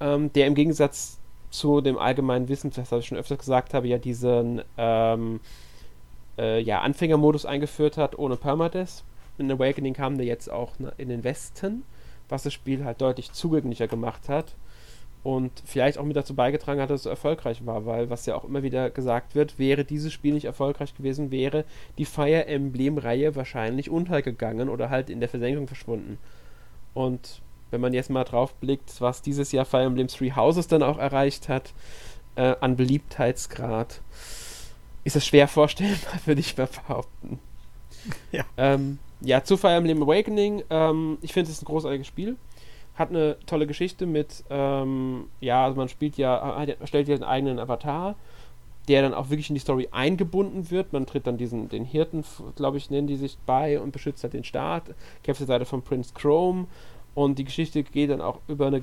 ähm, 0.00 0.32
der 0.32 0.46
im 0.46 0.54
Gegensatz 0.54 1.18
zu 1.50 1.80
dem 1.80 1.98
allgemeinen 1.98 2.48
Wissen, 2.48 2.70
das 2.70 2.92
ich 2.92 3.06
schon 3.06 3.18
öfters 3.18 3.38
gesagt 3.38 3.74
habe, 3.74 3.88
ja 3.88 3.98
diesen 3.98 4.62
ähm, 4.76 5.40
äh, 6.38 6.60
ja, 6.60 6.80
Anfängermodus 6.80 7.46
eingeführt 7.46 7.96
hat 7.96 8.18
ohne 8.18 8.36
Permadeath 8.36 9.02
in 9.40 9.50
Awakening 9.50 9.94
kam 9.94 10.16
der 10.18 10.26
jetzt 10.26 10.50
auch 10.50 10.78
ne, 10.78 10.92
in 10.98 11.08
den 11.08 11.24
Westen, 11.24 11.84
was 12.28 12.42
das 12.44 12.52
Spiel 12.52 12.84
halt 12.84 13.00
deutlich 13.00 13.32
zugänglicher 13.32 13.88
gemacht 13.88 14.28
hat 14.28 14.54
und 15.22 15.52
vielleicht 15.66 15.98
auch 15.98 16.04
mit 16.04 16.16
dazu 16.16 16.34
beigetragen 16.34 16.80
hat, 16.80 16.90
dass 16.90 17.00
es 17.00 17.04
so 17.04 17.10
erfolgreich 17.10 17.66
war, 17.66 17.84
weil 17.84 18.08
was 18.08 18.24
ja 18.26 18.34
auch 18.34 18.44
immer 18.44 18.62
wieder 18.62 18.88
gesagt 18.88 19.34
wird, 19.34 19.58
wäre 19.58 19.84
dieses 19.84 20.12
Spiel 20.12 20.32
nicht 20.32 20.46
erfolgreich 20.46 20.94
gewesen, 20.94 21.30
wäre 21.30 21.64
die 21.98 22.06
Fire 22.06 22.46
Emblem-Reihe 22.46 23.36
wahrscheinlich 23.36 23.90
untergegangen 23.90 24.68
oder 24.68 24.88
halt 24.88 25.10
in 25.10 25.20
der 25.20 25.28
Versenkung 25.28 25.66
verschwunden. 25.66 26.18
Und 26.94 27.42
wenn 27.70 27.82
man 27.82 27.92
jetzt 27.92 28.10
mal 28.10 28.24
drauf 28.24 28.54
blickt, 28.54 29.00
was 29.00 29.20
dieses 29.20 29.52
Jahr 29.52 29.66
Fire 29.66 29.82
Emblem 29.82 30.08
Three 30.08 30.32
Houses 30.32 30.68
dann 30.68 30.82
auch 30.82 30.98
erreicht 30.98 31.48
hat, 31.48 31.72
äh, 32.36 32.54
an 32.60 32.76
Beliebtheitsgrad, 32.76 34.00
ist 35.04 35.16
es 35.16 35.26
schwer 35.26 35.48
vorstellbar, 35.48 36.18
würde 36.24 36.40
ich 36.40 36.56
mal 36.56 36.66
behaupten. 36.66 37.38
Ja. 38.32 38.44
Ähm, 38.56 38.98
ja, 39.20 39.44
zu 39.44 39.58
Fire 39.58 39.74
Emblem 39.74 40.02
Awakening. 40.02 40.62
Ähm, 40.70 41.18
ich 41.20 41.34
finde 41.34 41.50
es 41.50 41.56
ist 41.56 41.62
ein 41.62 41.66
großartiges 41.66 42.06
Spiel. 42.06 42.36
Hat 43.00 43.08
eine 43.08 43.38
tolle 43.46 43.66
Geschichte 43.66 44.04
mit, 44.04 44.44
ähm, 44.50 45.24
ja, 45.40 45.64
also 45.64 45.76
man 45.78 45.88
spielt 45.88 46.18
ja, 46.18 46.66
stellt 46.84 47.08
ja 47.08 47.14
einen 47.14 47.24
eigenen 47.24 47.58
Avatar, 47.58 48.14
der 48.88 49.00
dann 49.00 49.14
auch 49.14 49.30
wirklich 49.30 49.48
in 49.48 49.54
die 49.54 49.60
Story 49.60 49.88
eingebunden 49.90 50.70
wird. 50.70 50.92
Man 50.92 51.06
tritt 51.06 51.26
dann 51.26 51.38
diesen, 51.38 51.70
den 51.70 51.86
Hirten, 51.86 52.24
glaube 52.56 52.76
ich, 52.76 52.90
nennen 52.90 53.06
die 53.06 53.16
sich 53.16 53.38
bei 53.46 53.80
und 53.80 53.92
beschützt 53.92 54.22
halt 54.22 54.34
den 54.34 54.44
Staat, 54.44 54.84
kämpft 55.22 55.38
zur 55.38 55.46
Seite 55.46 55.64
von 55.64 55.80
Prince 55.80 56.12
Chrome 56.12 56.66
und 57.14 57.38
die 57.38 57.44
Geschichte 57.44 57.82
geht 57.82 58.10
dann 58.10 58.20
auch 58.20 58.40
über 58.48 58.66
eine, 58.66 58.80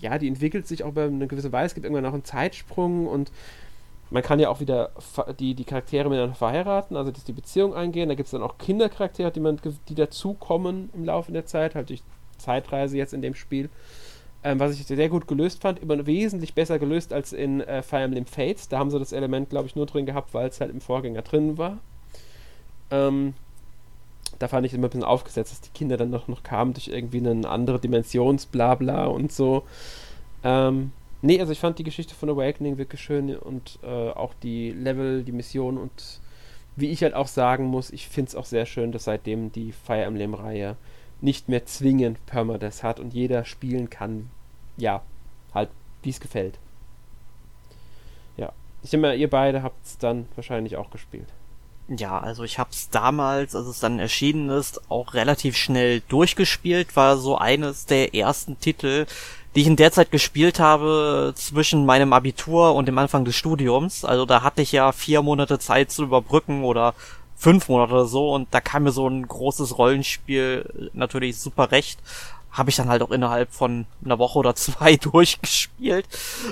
ja, 0.00 0.18
die 0.18 0.28
entwickelt 0.28 0.66
sich 0.66 0.84
auch 0.84 0.90
über 0.90 1.04
eine 1.04 1.26
gewisse 1.26 1.50
Weise. 1.50 1.66
Es 1.66 1.74
gibt 1.74 1.86
irgendwann 1.86 2.06
auch 2.06 2.12
einen 2.12 2.24
Zeitsprung 2.24 3.06
und 3.06 3.32
man 4.10 4.22
kann 4.22 4.38
ja 4.38 4.50
auch 4.50 4.60
wieder 4.60 4.90
die, 5.40 5.54
die 5.54 5.64
Charaktere 5.64 6.08
miteinander 6.08 6.36
verheiraten, 6.36 6.96
also 6.96 7.10
dass 7.10 7.24
die 7.24 7.32
Beziehung 7.32 7.74
eingehen. 7.74 8.08
Da 8.08 8.14
gibt 8.14 8.26
es 8.26 8.32
dann 8.32 8.42
auch 8.42 8.58
Kindercharaktere, 8.58 9.32
die, 9.32 9.40
man, 9.40 9.58
die 9.88 9.94
dazukommen 9.94 10.90
im 10.94 11.04
Laufe 11.04 11.32
der 11.32 11.46
Zeit, 11.46 11.74
halt 11.74 11.88
durch 11.88 12.02
Zeitreise 12.38 12.96
jetzt 12.96 13.14
in 13.14 13.22
dem 13.22 13.34
Spiel. 13.34 13.68
Ähm, 14.44 14.60
was 14.60 14.78
ich 14.78 14.86
sehr 14.86 15.08
gut 15.08 15.26
gelöst 15.26 15.62
fand, 15.62 15.80
immer 15.80 16.06
wesentlich 16.06 16.54
besser 16.54 16.78
gelöst 16.78 17.12
als 17.12 17.32
in 17.32 17.60
äh, 17.62 17.82
Fire 17.82 18.02
Emblem 18.02 18.26
Fates. 18.26 18.68
Da 18.68 18.78
haben 18.78 18.90
sie 18.90 18.98
das 18.98 19.12
Element, 19.12 19.50
glaube 19.50 19.66
ich, 19.66 19.76
nur 19.76 19.86
drin 19.86 20.06
gehabt, 20.06 20.34
weil 20.34 20.48
es 20.48 20.60
halt 20.60 20.70
im 20.70 20.80
Vorgänger 20.80 21.22
drin 21.22 21.58
war. 21.58 21.78
Ähm, 22.90 23.34
da 24.38 24.48
fand 24.48 24.66
ich 24.66 24.74
immer 24.74 24.86
ein 24.86 24.90
bisschen 24.90 25.04
aufgesetzt, 25.04 25.52
dass 25.52 25.60
die 25.62 25.70
Kinder 25.70 25.96
dann 25.96 26.10
noch, 26.10 26.28
noch 26.28 26.42
kamen 26.42 26.74
durch 26.74 26.88
irgendwie 26.88 27.18
eine 27.18 27.48
andere 27.48 27.80
Dimensionsblabla 27.80 29.06
und 29.06 29.32
so. 29.32 29.64
Ähm, 30.44 30.92
Nee, 31.22 31.40
also 31.40 31.52
ich 31.52 31.58
fand 31.58 31.78
die 31.78 31.84
Geschichte 31.84 32.14
von 32.14 32.28
Awakening 32.30 32.78
wirklich 32.78 33.00
schön 33.00 33.34
und 33.36 33.78
äh, 33.82 34.10
auch 34.10 34.34
die 34.42 34.70
Level, 34.70 35.24
die 35.24 35.32
Mission 35.32 35.78
und 35.78 36.20
wie 36.76 36.90
ich 36.90 37.02
halt 37.02 37.14
auch 37.14 37.26
sagen 37.26 37.64
muss, 37.64 37.90
ich 37.90 38.06
finde 38.08 38.28
es 38.28 38.36
auch 38.36 38.44
sehr 38.44 38.66
schön, 38.66 38.92
dass 38.92 39.04
seitdem 39.04 39.50
die 39.50 39.72
Fire 39.72 40.02
Emblem-Reihe 40.02 40.76
nicht 41.20 41.48
mehr 41.48 41.66
zwingend 41.66 42.24
Permadeath 42.26 42.82
hat 42.82 43.00
und 43.00 43.14
jeder 43.14 43.44
spielen 43.44 43.90
kann, 43.90 44.30
ja, 44.76 45.02
halt, 45.54 45.70
wie 46.02 46.10
es 46.10 46.20
gefällt. 46.20 46.58
Ja, 48.36 48.52
ich 48.82 48.90
denke 48.90 49.08
mal, 49.08 49.18
ihr 49.18 49.30
beide 49.30 49.62
habt 49.62 49.84
es 49.84 49.98
dann 49.98 50.26
wahrscheinlich 50.34 50.76
auch 50.76 50.90
gespielt. 50.90 51.28
Ja, 51.88 52.18
also 52.18 52.42
ich 52.42 52.58
hab's 52.58 52.90
damals, 52.90 53.54
als 53.54 53.66
es 53.66 53.78
dann 53.78 54.00
erschienen 54.00 54.50
ist, 54.50 54.90
auch 54.90 55.14
relativ 55.14 55.56
schnell 55.56 56.02
durchgespielt, 56.08 56.96
war 56.96 57.16
so 57.16 57.38
eines 57.38 57.86
der 57.86 58.12
ersten 58.12 58.58
Titel, 58.58 59.06
die 59.54 59.60
ich 59.60 59.68
in 59.68 59.76
der 59.76 59.92
Zeit 59.92 60.10
gespielt 60.10 60.58
habe 60.58 61.32
zwischen 61.36 61.86
meinem 61.86 62.12
Abitur 62.12 62.74
und 62.74 62.86
dem 62.86 62.98
Anfang 62.98 63.24
des 63.24 63.36
Studiums. 63.36 64.04
Also 64.04 64.26
da 64.26 64.42
hatte 64.42 64.62
ich 64.62 64.72
ja 64.72 64.90
vier 64.92 65.22
Monate 65.22 65.60
Zeit 65.60 65.92
zu 65.92 66.02
überbrücken 66.02 66.64
oder 66.64 66.94
fünf 67.36 67.68
Monate 67.68 67.92
oder 67.92 68.06
so 68.06 68.34
und 68.34 68.48
da 68.50 68.60
kam 68.60 68.84
mir 68.84 68.92
so 68.92 69.06
ein 69.06 69.26
großes 69.26 69.78
Rollenspiel 69.78 70.90
natürlich 70.94 71.38
super 71.38 71.70
recht. 71.70 72.00
Habe 72.50 72.70
ich 72.70 72.76
dann 72.76 72.88
halt 72.88 73.02
auch 73.02 73.10
innerhalb 73.10 73.52
von 73.52 73.84
einer 74.04 74.18
Woche 74.18 74.38
oder 74.38 74.54
zwei 74.56 74.96
durchgespielt. 74.96 76.06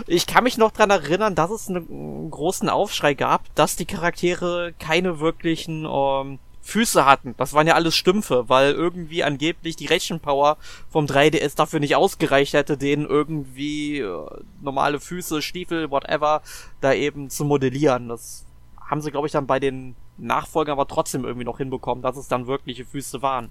Ich 0.06 0.26
kann 0.26 0.44
mich 0.44 0.58
noch 0.58 0.70
dran 0.70 0.90
erinnern, 0.90 1.34
dass 1.34 1.50
es 1.50 1.68
einen 1.68 2.30
großen 2.30 2.68
Aufschrei 2.68 3.14
gab, 3.14 3.42
dass 3.54 3.76
die 3.76 3.86
Charaktere 3.86 4.74
keine 4.78 5.18
wirklichen 5.20 5.86
ähm, 5.90 6.38
Füße 6.64 7.04
hatten. 7.04 7.34
Das 7.36 7.52
waren 7.52 7.66
ja 7.66 7.74
alles 7.74 7.94
Stümpfe, 7.94 8.48
weil 8.48 8.72
irgendwie 8.72 9.22
angeblich 9.22 9.76
die 9.76 9.86
Rechenpower 9.86 10.56
vom 10.90 11.04
3DS 11.04 11.56
dafür 11.56 11.78
nicht 11.78 11.94
ausgereicht 11.94 12.54
hätte, 12.54 12.78
denen 12.78 13.06
irgendwie 13.06 14.00
äh, 14.00 14.26
normale 14.62 14.98
Füße, 14.98 15.42
Stiefel, 15.42 15.90
whatever, 15.90 16.42
da 16.80 16.94
eben 16.94 17.28
zu 17.28 17.44
modellieren. 17.44 18.08
Das 18.08 18.46
haben 18.80 19.02
sie, 19.02 19.10
glaube 19.10 19.26
ich, 19.26 19.32
dann 19.32 19.46
bei 19.46 19.60
den 19.60 19.94
Nachfolgern 20.18 20.72
aber 20.72 20.86
trotzdem 20.86 21.24
irgendwie 21.24 21.44
noch 21.44 21.58
hinbekommen, 21.58 22.02
dass 22.02 22.16
es 22.16 22.28
dann 22.28 22.46
wirkliche 22.46 22.84
Füße 22.84 23.22
waren. 23.22 23.50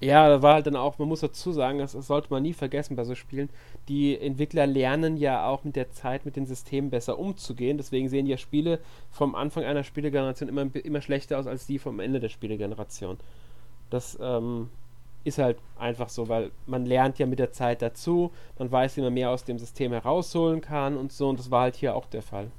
Ja, 0.00 0.28
da 0.28 0.42
war 0.42 0.54
halt 0.54 0.66
dann 0.66 0.76
auch, 0.76 0.98
man 0.98 1.08
muss 1.08 1.20
dazu 1.20 1.52
sagen, 1.52 1.78
das, 1.78 1.92
das, 1.92 2.06
sollte 2.06 2.28
man 2.28 2.42
nie 2.42 2.52
vergessen 2.52 2.96
bei 2.96 3.04
so 3.04 3.14
Spielen, 3.14 3.48
die 3.88 4.18
Entwickler 4.18 4.66
lernen 4.66 5.16
ja 5.16 5.46
auch 5.46 5.64
mit 5.64 5.74
der 5.74 5.90
Zeit 5.90 6.26
mit 6.26 6.36
den 6.36 6.44
Systemen 6.44 6.90
besser 6.90 7.18
umzugehen. 7.18 7.78
Deswegen 7.78 8.10
sehen 8.10 8.26
ja 8.26 8.36
Spiele 8.36 8.80
vom 9.10 9.34
Anfang 9.34 9.64
einer 9.64 9.84
Spielegeneration 9.84 10.50
immer, 10.50 10.66
immer 10.74 11.00
schlechter 11.00 11.38
aus 11.38 11.46
als 11.46 11.66
die 11.66 11.78
vom 11.78 11.98
Ende 11.98 12.20
der 12.20 12.28
Spielegeneration. 12.28 13.16
Das 13.88 14.18
ähm, 14.20 14.68
ist 15.24 15.38
halt 15.38 15.56
einfach 15.78 16.10
so, 16.10 16.28
weil 16.28 16.50
man 16.66 16.84
lernt 16.84 17.18
ja 17.18 17.24
mit 17.24 17.38
der 17.38 17.52
Zeit 17.52 17.80
dazu, 17.80 18.32
man 18.58 18.70
weiß, 18.70 18.98
wie 18.98 19.00
man 19.00 19.14
mehr 19.14 19.30
aus 19.30 19.44
dem 19.44 19.58
System 19.58 19.92
herausholen 19.92 20.60
kann 20.60 20.98
und 20.98 21.10
so, 21.10 21.28
und 21.28 21.38
das 21.38 21.50
war 21.50 21.62
halt 21.62 21.76
hier 21.76 21.96
auch 21.96 22.06
der 22.06 22.22
Fall. 22.22 22.50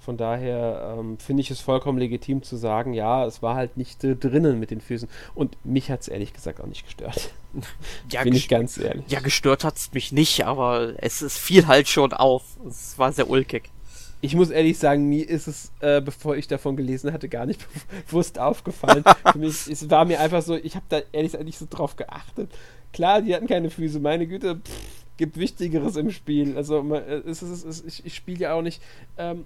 Von 0.00 0.16
daher 0.16 0.96
ähm, 0.98 1.18
finde 1.18 1.42
ich 1.42 1.50
es 1.50 1.60
vollkommen 1.60 1.98
legitim 1.98 2.42
zu 2.42 2.56
sagen, 2.56 2.94
ja, 2.94 3.26
es 3.26 3.42
war 3.42 3.54
halt 3.54 3.76
nicht 3.76 4.02
äh, 4.02 4.16
drinnen 4.16 4.58
mit 4.58 4.70
den 4.70 4.80
Füßen. 4.80 5.08
Und 5.34 5.62
mich 5.62 5.90
hat 5.90 6.00
es 6.00 6.08
ehrlich 6.08 6.32
gesagt 6.32 6.60
auch 6.62 6.66
nicht 6.66 6.86
gestört. 6.86 7.30
ja, 8.10 8.22
Bin 8.22 8.34
ich 8.34 8.48
ganz 8.48 8.78
ehrlich. 8.78 9.04
Ja, 9.08 9.20
gestört 9.20 9.62
hat 9.62 9.76
es 9.76 9.92
mich 9.92 10.10
nicht, 10.10 10.46
aber 10.46 10.94
es, 10.96 11.20
es 11.20 11.36
fiel 11.36 11.66
halt 11.66 11.86
schon 11.86 12.14
auf. 12.14 12.44
Es 12.66 12.98
war 12.98 13.12
sehr 13.12 13.28
ulkig. 13.28 13.64
Ich 14.22 14.34
muss 14.34 14.48
ehrlich 14.48 14.78
sagen, 14.78 15.06
mir 15.06 15.28
ist 15.28 15.46
es, 15.46 15.70
äh, 15.80 16.00
bevor 16.00 16.34
ich 16.34 16.48
davon 16.48 16.76
gelesen 16.76 17.12
hatte, 17.12 17.28
gar 17.28 17.44
nicht 17.44 17.66
bewusst 18.06 18.38
aufgefallen. 18.38 19.04
Für 19.32 19.38
mich, 19.38 19.66
es 19.66 19.90
war 19.90 20.06
mir 20.06 20.20
einfach 20.20 20.40
so, 20.40 20.56
ich 20.56 20.76
habe 20.76 20.86
da 20.88 21.00
ehrlich 21.12 21.32
gesagt 21.32 21.44
nicht 21.44 21.58
so 21.58 21.66
drauf 21.68 21.96
geachtet. 21.96 22.50
Klar, 22.94 23.20
die 23.20 23.34
hatten 23.34 23.46
keine 23.46 23.68
Füße, 23.68 24.00
meine 24.00 24.26
Güte, 24.26 24.56
pff, 24.56 25.04
gibt 25.18 25.36
Wichtigeres 25.36 25.96
im 25.96 26.10
Spiel. 26.10 26.56
Also 26.56 26.82
äh, 26.94 27.20
es 27.28 27.42
ist, 27.42 27.50
es 27.50 27.64
ist, 27.64 27.86
ich, 27.86 28.06
ich 28.06 28.14
spiele 28.14 28.40
ja 28.40 28.54
auch 28.54 28.62
nicht 28.62 28.82
ähm, 29.18 29.44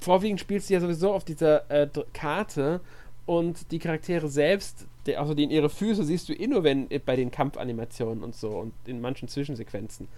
vorwiegend 0.00 0.40
spielst 0.40 0.68
du 0.68 0.74
ja 0.74 0.80
sowieso 0.80 1.12
auf 1.12 1.24
dieser 1.24 1.70
äh, 1.70 1.88
Karte 2.12 2.80
und 3.26 3.70
die 3.70 3.78
Charaktere 3.78 4.28
selbst, 4.28 4.86
der, 5.06 5.20
also 5.20 5.34
den 5.34 5.50
ihre 5.50 5.70
Füße 5.70 6.04
siehst 6.04 6.28
du 6.28 6.32
eh 6.32 6.46
nur 6.46 6.64
wenn, 6.64 6.90
äh, 6.90 6.98
bei 6.98 7.16
den 7.16 7.30
Kampfanimationen 7.30 8.22
und 8.24 8.34
so 8.34 8.50
und 8.50 8.72
in 8.86 9.00
manchen 9.00 9.28
Zwischensequenzen. 9.28 10.08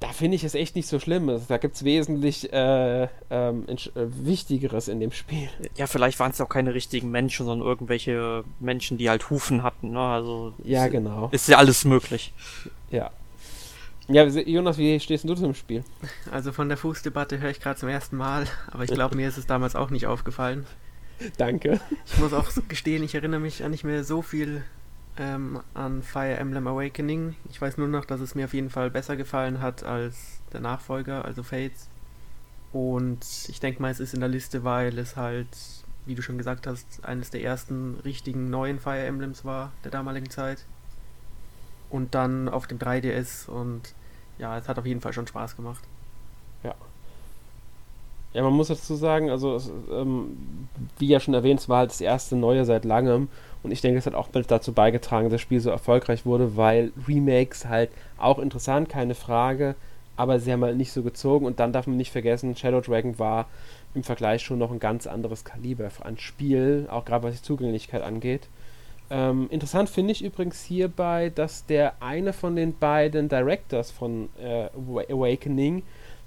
Da 0.00 0.08
finde 0.08 0.34
ich 0.34 0.42
es 0.42 0.56
echt 0.56 0.74
nicht 0.74 0.88
so 0.88 0.98
schlimm. 0.98 1.28
Also, 1.28 1.44
da 1.46 1.58
gibt 1.58 1.76
es 1.76 1.84
wesentlich 1.84 2.52
äh, 2.52 3.06
ähm, 3.30 3.66
äh, 3.68 3.76
Wichtigeres 3.94 4.88
in 4.88 4.98
dem 4.98 5.12
Spiel. 5.12 5.48
Ja, 5.76 5.86
vielleicht 5.86 6.18
waren 6.18 6.32
es 6.32 6.40
auch 6.40 6.48
keine 6.48 6.74
richtigen 6.74 7.12
Menschen, 7.12 7.46
sondern 7.46 7.68
irgendwelche 7.68 8.42
Menschen, 8.58 8.98
die 8.98 9.08
halt 9.08 9.30
Hufen 9.30 9.62
hatten. 9.62 9.92
Ne? 9.92 10.00
Also 10.00 10.54
ja, 10.64 10.88
genau. 10.88 11.28
Ist 11.30 11.48
ja 11.48 11.58
alles 11.58 11.84
möglich. 11.84 12.32
Ja. 12.90 13.12
Ja, 14.08 14.24
Jonas, 14.24 14.78
wie 14.78 14.98
stehst 15.00 15.24
du 15.24 15.34
zum 15.34 15.54
Spiel? 15.54 15.84
Also 16.30 16.52
von 16.52 16.68
der 16.68 16.76
Fußdebatte 16.76 17.40
höre 17.40 17.50
ich 17.50 17.60
gerade 17.60 17.78
zum 17.78 17.88
ersten 17.88 18.16
Mal, 18.16 18.46
aber 18.70 18.84
ich 18.84 18.90
glaube, 18.90 19.16
mir 19.16 19.28
ist 19.28 19.38
es 19.38 19.46
damals 19.46 19.76
auch 19.76 19.90
nicht 19.90 20.06
aufgefallen. 20.06 20.66
Danke. 21.36 21.80
Ich 22.06 22.18
muss 22.18 22.32
auch 22.32 22.50
gestehen, 22.68 23.04
ich 23.04 23.14
erinnere 23.14 23.40
mich 23.40 23.62
an 23.62 23.70
nicht 23.70 23.84
mehr 23.84 24.02
so 24.02 24.22
viel 24.22 24.62
ähm, 25.18 25.60
an 25.74 26.02
Fire 26.02 26.36
Emblem 26.36 26.66
Awakening. 26.66 27.36
Ich 27.50 27.60
weiß 27.60 27.78
nur 27.78 27.88
noch, 27.88 28.04
dass 28.04 28.20
es 28.20 28.34
mir 28.34 28.46
auf 28.46 28.54
jeden 28.54 28.70
Fall 28.70 28.90
besser 28.90 29.16
gefallen 29.16 29.60
hat 29.60 29.84
als 29.84 30.40
der 30.52 30.60
Nachfolger, 30.60 31.24
also 31.24 31.42
Fates. 31.42 31.88
Und 32.72 33.24
ich 33.48 33.60
denke 33.60 33.82
mal, 33.82 33.90
es 33.90 34.00
ist 34.00 34.14
in 34.14 34.20
der 34.20 34.28
Liste, 34.28 34.64
weil 34.64 34.98
es 34.98 35.16
halt, 35.16 35.48
wie 36.06 36.14
du 36.14 36.22
schon 36.22 36.38
gesagt 36.38 36.66
hast, 36.66 37.04
eines 37.04 37.30
der 37.30 37.42
ersten 37.42 38.00
richtigen 38.04 38.50
neuen 38.50 38.80
Fire 38.80 39.04
Emblems 39.04 39.44
war 39.44 39.72
der 39.84 39.90
damaligen 39.90 40.30
Zeit. 40.30 40.64
Und 41.92 42.14
dann 42.14 42.48
auf 42.48 42.66
dem 42.66 42.78
3DS 42.78 43.48
und 43.48 43.94
ja, 44.38 44.58
es 44.58 44.66
hat 44.66 44.78
auf 44.78 44.86
jeden 44.86 45.00
Fall 45.00 45.12
schon 45.12 45.26
Spaß 45.26 45.56
gemacht. 45.56 45.84
Ja. 46.64 46.74
Ja, 48.32 48.42
man 48.42 48.54
muss 48.54 48.68
dazu 48.68 48.94
sagen, 48.94 49.30
also 49.30 49.54
es, 49.56 49.70
ähm, 49.92 50.68
wie 50.98 51.06
ja 51.06 51.20
schon 51.20 51.34
erwähnt, 51.34 51.60
es 51.60 51.68
war 51.68 51.80
halt 51.80 51.90
das 51.90 52.00
erste 52.00 52.34
Neue 52.34 52.64
seit 52.64 52.86
langem 52.86 53.28
und 53.62 53.72
ich 53.72 53.82
denke, 53.82 53.98
es 53.98 54.06
hat 54.06 54.14
auch 54.14 54.28
dazu 54.28 54.72
beigetragen, 54.72 55.26
dass 55.26 55.32
das 55.32 55.40
Spiel 55.42 55.60
so 55.60 55.68
erfolgreich 55.68 56.24
wurde, 56.24 56.56
weil 56.56 56.92
Remakes 57.06 57.66
halt 57.66 57.90
auch 58.16 58.38
interessant, 58.38 58.88
keine 58.88 59.14
Frage, 59.14 59.74
aber 60.16 60.40
sie 60.40 60.50
haben 60.50 60.64
halt 60.64 60.78
nicht 60.78 60.92
so 60.92 61.02
gezogen 61.02 61.44
und 61.44 61.60
dann 61.60 61.74
darf 61.74 61.86
man 61.86 61.98
nicht 61.98 62.10
vergessen, 62.10 62.56
Shadow 62.56 62.80
Dragon 62.80 63.18
war 63.18 63.48
im 63.94 64.02
Vergleich 64.02 64.42
schon 64.42 64.58
noch 64.58 64.72
ein 64.72 64.80
ganz 64.80 65.06
anderes 65.06 65.44
Kaliber 65.44 65.90
an 66.00 66.16
Spiel, 66.16 66.88
auch 66.90 67.04
gerade 67.04 67.24
was 67.24 67.36
die 67.36 67.42
Zugänglichkeit 67.42 68.02
angeht. 68.02 68.48
Ähm, 69.12 69.48
interessant 69.50 69.90
finde 69.90 70.12
ich 70.12 70.24
übrigens 70.24 70.64
hierbei, 70.64 71.30
dass 71.34 71.66
der 71.66 71.92
eine 72.00 72.32
von 72.32 72.56
den 72.56 72.78
beiden 72.78 73.28
Directors 73.28 73.90
von 73.90 74.30
äh, 74.42 74.68
Awakening 74.74 75.82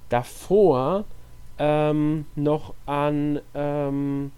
davor 0.09 1.03
ähm, 1.57 2.27
noch 2.35 2.75
an, 2.85 3.41
ähm, 3.55 4.31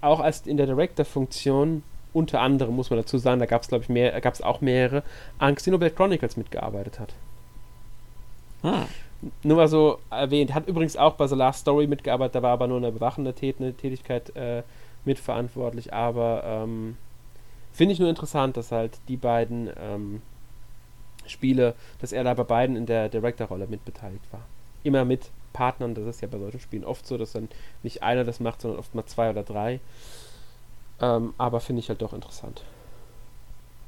auch 0.00 0.18
als 0.18 0.44
in 0.44 0.56
der 0.56 0.66
Director-Funktion, 0.66 1.84
unter 2.12 2.40
anderem 2.40 2.74
muss 2.74 2.90
man 2.90 2.98
dazu 2.98 3.16
sagen, 3.16 3.38
da 3.38 3.46
gab 3.46 3.62
es 3.62 3.68
glaube 3.68 3.84
ich 3.84 3.88
mehr, 3.88 4.20
gab 4.20 4.34
es 4.34 4.42
auch 4.42 4.60
mehrere, 4.60 5.04
an 5.38 5.54
Xenoblade 5.54 5.94
Chronicles 5.94 6.36
mitgearbeitet 6.36 6.98
hat. 6.98 7.14
Hm. 8.62 8.86
Nur 9.44 9.56
mal 9.56 9.68
so 9.68 10.00
erwähnt, 10.10 10.52
hat 10.52 10.66
übrigens 10.66 10.96
auch 10.96 11.14
bei 11.14 11.28
The 11.28 11.36
Last 11.36 11.60
Story 11.60 11.86
mitgearbeitet, 11.86 12.34
da 12.34 12.42
war 12.42 12.54
aber 12.54 12.66
nur 12.66 12.78
eine 12.78 12.90
bewachende 12.90 13.34
Tät 13.34 13.58
Tätigkeit 13.78 14.34
äh, 14.34 14.64
mitverantwortlich, 15.04 15.92
aber 15.92 16.42
ähm, 16.44 16.96
finde 17.78 17.92
ich 17.92 18.00
nur 18.00 18.08
interessant, 18.08 18.56
dass 18.56 18.72
halt 18.72 18.98
die 19.06 19.16
beiden 19.16 19.70
ähm, 19.78 20.20
Spiele, 21.26 21.76
dass 22.00 22.10
er 22.10 22.24
da 22.24 22.34
bei 22.34 22.42
beiden 22.42 22.74
in 22.74 22.86
der 22.86 23.08
Director-Rolle 23.08 23.68
mitbeteiligt 23.68 24.24
war. 24.32 24.40
Immer 24.82 25.04
mit 25.04 25.30
Partnern, 25.52 25.94
das 25.94 26.04
ist 26.06 26.20
ja 26.20 26.26
bei 26.26 26.38
solchen 26.38 26.58
Spielen 26.58 26.84
oft 26.84 27.06
so, 27.06 27.16
dass 27.16 27.32
dann 27.32 27.48
nicht 27.84 28.02
einer 28.02 28.24
das 28.24 28.40
macht, 28.40 28.62
sondern 28.62 28.80
oft 28.80 28.96
mal 28.96 29.06
zwei 29.06 29.30
oder 29.30 29.44
drei. 29.44 29.78
Ähm, 31.00 31.34
aber 31.38 31.60
finde 31.60 31.78
ich 31.78 31.88
halt 31.88 32.02
doch 32.02 32.12
interessant. 32.12 32.64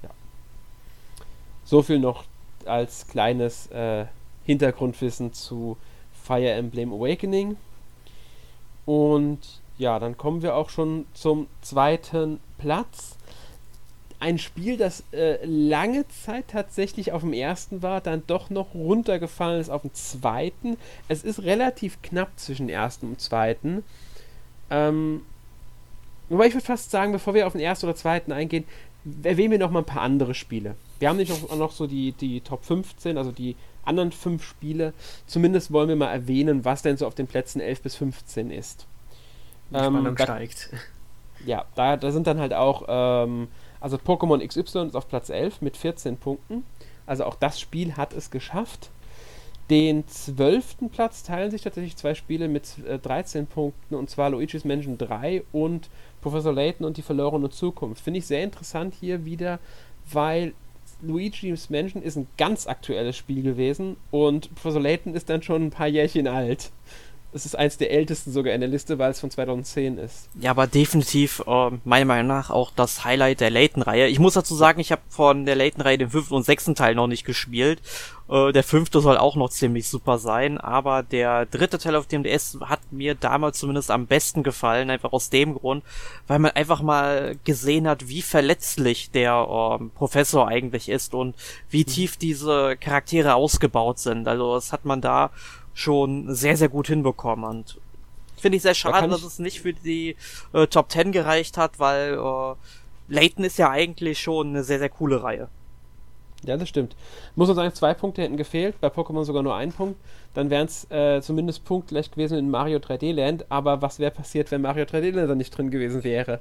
Ja. 0.05 0.11
So 1.65 1.83
viel 1.83 1.99
noch 1.99 2.23
als 2.67 3.09
kleines 3.09 3.67
äh, 3.73 4.07
Hintergrundwissen 4.45 5.33
zu 5.33 5.77
Fire 6.13 6.53
Emblem 6.53 6.93
Awakening. 6.93 7.57
Und 8.87 9.41
ja, 9.79 9.99
dann 9.99 10.17
kommen 10.17 10.43
wir 10.43 10.55
auch 10.55 10.71
schon 10.71 11.07
zum 11.13 11.49
zweiten 11.61 12.39
Platz 12.59 13.17
ein 14.21 14.39
Spiel, 14.39 14.77
das 14.77 15.03
äh, 15.13 15.45
lange 15.45 16.07
Zeit 16.09 16.49
tatsächlich 16.49 17.13
auf 17.13 17.23
dem 17.23 17.33
ersten 17.33 17.83
war, 17.83 18.01
dann 18.03 18.23
doch 18.27 18.51
noch 18.51 18.75
runtergefallen 18.75 19.61
ist 19.61 19.71
auf 19.71 19.83
den 19.83 19.95
zweiten. 19.95 20.77
Es 21.09 21.25
ist 21.25 21.43
relativ 21.43 22.03
knapp 22.03 22.31
zwischen 22.37 22.69
ersten 22.69 23.07
und 23.07 23.21
zweiten. 23.21 23.83
Ähm, 24.71 25.23
wobei 26.29 26.47
ich 26.47 26.55
würde 26.55 26.67
fast 26.67 26.91
sagen, 26.91 27.13
bevor 27.13 27.33
wir 27.33 27.47
auf 27.47 27.53
den 27.53 27.63
ersten 27.63 27.87
oder 27.87 27.97
zweiten 27.97 28.31
eingehen, 28.31 28.65
erwähnen 29.23 29.53
wir 29.53 29.59
noch 29.59 29.71
mal 29.71 29.81
ein 29.81 29.87
paar 29.87 30.03
andere 30.03 30.35
Spiele. 30.35 30.77
Wir 30.99 31.09
haben 31.09 31.17
nicht 31.17 31.31
noch, 31.31 31.57
noch 31.57 31.73
so 31.73 31.87
die, 31.87 32.13
die 32.13 32.43
Top 32.43 32.65
15, 32.65 33.17
also 33.17 33.33
die 33.33 33.57
anderen 33.85 34.13
fünf 34.13 34.45
Spiele. 34.45 34.93
Zumindest 35.27 35.73
wollen 35.73 35.89
wir 35.89 35.97
mal 35.97 36.13
erwähnen, 36.13 36.67
was 36.67 36.83
denn 36.83 36.99
so 36.99 37.07
auf 37.07 37.15
den 37.15 37.27
Plätzen 37.27 37.61
11 37.61 37.81
bis 37.81 37.97
15 37.97 38.51
ist. 38.51 38.87
Die 39.71 39.77
Spannung 39.77 40.07
ähm, 40.07 40.17
da, 40.17 40.25
steigt. 40.25 40.71
Ja, 41.47 41.65
da, 41.75 41.97
da 41.97 42.13
sind 42.13 42.27
dann 42.27 42.39
halt 42.39 42.53
auch 42.53 42.85
ähm, 42.87 43.49
also 43.81 43.97
Pokémon 43.97 44.47
XY 44.47 44.87
ist 44.87 44.95
auf 44.95 45.09
Platz 45.09 45.31
11 45.31 45.63
mit 45.63 45.77
14 45.77 46.17
Punkten. 46.17 46.65
Also 47.07 47.25
auch 47.25 47.35
das 47.35 47.59
Spiel 47.59 47.97
hat 47.97 48.13
es 48.13 48.31
geschafft. 48.31 48.91
Den 49.71 50.07
zwölften 50.09 50.91
Platz 50.91 51.23
teilen 51.23 51.51
sich 51.53 51.63
tatsächlich 51.63 51.97
zwei 51.97 52.15
Spiele 52.15 52.49
mit 52.49 52.79
äh, 52.87 52.99
13 52.99 53.47
Punkten, 53.47 53.95
und 53.95 54.11
zwar 54.11 54.31
Luigi's 54.31 54.65
Mansion 54.65 54.99
3 54.99 55.45
und 55.53 55.89
Professor 56.21 56.53
Layton 56.53 56.85
und 56.85 56.97
die 56.97 57.03
verlorene 57.03 57.51
Zukunft. 57.51 58.03
Finde 58.03 58.19
ich 58.19 58.27
sehr 58.27 58.43
interessant 58.43 58.95
hier 58.99 59.25
wieder, 59.25 59.61
weil 60.11 60.55
Luigi's 61.03 61.71
Mansion 61.71 62.03
ist 62.03 62.17
ein 62.17 62.27
ganz 62.37 62.67
aktuelles 62.67 63.17
Spiel 63.17 63.43
gewesen 63.43 63.97
und 64.11 64.53
Professor 64.57 64.83
Layton 64.83 65.15
ist 65.15 65.31
dann 65.31 65.43
schon 65.43 65.67
ein 65.67 65.71
paar 65.71 65.87
Jährchen 65.87 66.27
alt 66.27 66.73
es 67.33 67.47
ist 67.47 67.57
eins 67.57 67.77
der 67.77 67.91
ältesten 67.91 68.33
sogar 68.33 68.55
in 68.55 68.61
der 68.61 68.69
Liste, 68.69 68.99
weil 68.99 69.11
es 69.11 69.21
von 69.21 69.31
2010 69.31 69.99
ist. 69.99 70.29
Ja, 70.41 70.51
aber 70.51 70.67
definitiv 70.67 71.43
äh, 71.47 71.71
meiner 71.85 72.05
Meinung 72.05 72.27
nach 72.27 72.51
auch 72.51 72.73
das 72.75 73.05
Highlight 73.05 73.41
der 73.41 73.51
Layton-Reihe. 73.51 74.09
Ich 74.09 74.19
muss 74.19 74.35
dazu 74.35 74.55
sagen, 74.55 74.81
ich 74.81 74.91
habe 74.91 75.03
von 75.09 75.47
der 75.47 75.55
Layton-Reihe 75.55 75.99
den 75.99 76.11
fünften 76.11 76.35
und 76.35 76.45
sechsten 76.45 76.75
Teil 76.75 76.95
noch 76.95 77.07
nicht 77.07 77.25
gespielt. 77.25 77.81
Äh, 78.29 78.53
der 78.53 78.65
fünfte 78.65 79.01
soll 79.01 79.17
auch 79.17 79.37
noch 79.37 79.51
ziemlich 79.51 79.89
super 79.89 80.19
sein, 80.19 80.59
aber 80.59 81.03
der 81.03 81.47
dritte 81.47 81.79
Teil 81.79 81.97
auf 81.97 82.07
dem 82.07 82.23
DS 82.23 82.59
hat 82.63 82.81
mir 82.91 83.15
damals 83.15 83.59
zumindest 83.59 83.91
am 83.91 84.07
besten 84.07 84.43
gefallen, 84.43 84.91
einfach 84.91 85.13
aus 85.13 85.31
dem 85.31 85.55
Grund, 85.55 85.85
weil 86.27 86.39
man 86.39 86.53
einfach 86.53 86.83
mal 86.83 87.37
gesehen 87.45 87.89
hat, 87.89 88.09
wie 88.09 88.23
verletzlich 88.23 89.11
der 89.11 89.79
äh, 89.81 89.85
Professor 89.97 90.49
eigentlich 90.49 90.89
ist 90.89 91.15
und 91.15 91.35
wie 91.71 91.81
mhm. 91.81 91.87
tief 91.87 92.17
diese 92.17 92.77
Charaktere 92.77 93.35
ausgebaut 93.35 93.99
sind. 93.99 94.29
Also 94.29 94.55
das 94.55 94.73
hat 94.73 94.85
man 94.85 95.01
da 95.01 95.31
schon 95.75 96.35
sehr, 96.35 96.57
sehr 96.57 96.69
gut 96.69 96.89
hinbekommen. 96.89 97.45
Und 97.45 97.79
finde 98.39 98.57
ich 98.57 98.63
sehr 98.63 98.75
schade, 98.75 99.07
da 99.07 99.07
dass 99.07 99.23
es 99.23 99.39
nicht 99.39 99.61
für 99.61 99.73
die 99.73 100.17
äh, 100.53 100.67
Top 100.67 100.91
10 100.91 101.13
gereicht 101.13 101.57
hat, 101.57 101.79
weil 101.79 102.15
äh, 102.15 102.55
Layton 103.09 103.45
ist 103.45 103.59
ja 103.59 103.71
eigentlich 103.71 104.19
schon 104.19 104.49
eine 104.49 104.65
sehr, 104.65 104.79
sehr 104.79 104.89
coole 104.89 105.23
Reihe. 105.23 105.49
Ja, 106.45 106.57
das 106.57 106.69
stimmt. 106.69 106.97
Muss 107.35 107.49
man 107.49 107.57
sagen, 107.57 107.75
zwei 107.75 107.93
Punkte 107.93 108.23
hätten 108.23 108.39
gefehlt, 108.39 108.81
bei 108.81 108.89
Pokémon 108.89 109.25
sogar 109.25 109.43
nur 109.43 109.55
ein 109.55 109.73
Punkt. 109.73 110.01
Dann 110.33 110.49
wären 110.49 110.67
es 110.67 110.91
äh, 110.91 111.21
zumindest 111.21 111.65
punktgleich 111.65 112.11
gewesen 112.11 112.39
in 112.39 112.51
Mario 112.51 112.79
3D 112.79 113.13
Land. 113.13 113.45
Aber 113.51 113.83
was 113.83 113.99
wäre 113.99 114.11
passiert, 114.11 114.51
wenn 114.51 114.63
Mario 114.63 114.85
3D 114.85 115.11
Land 115.11 115.29
da 115.29 115.35
nicht 115.35 115.51
drin 115.51 115.71
gewesen 115.71 116.03
wäre? 116.03 116.41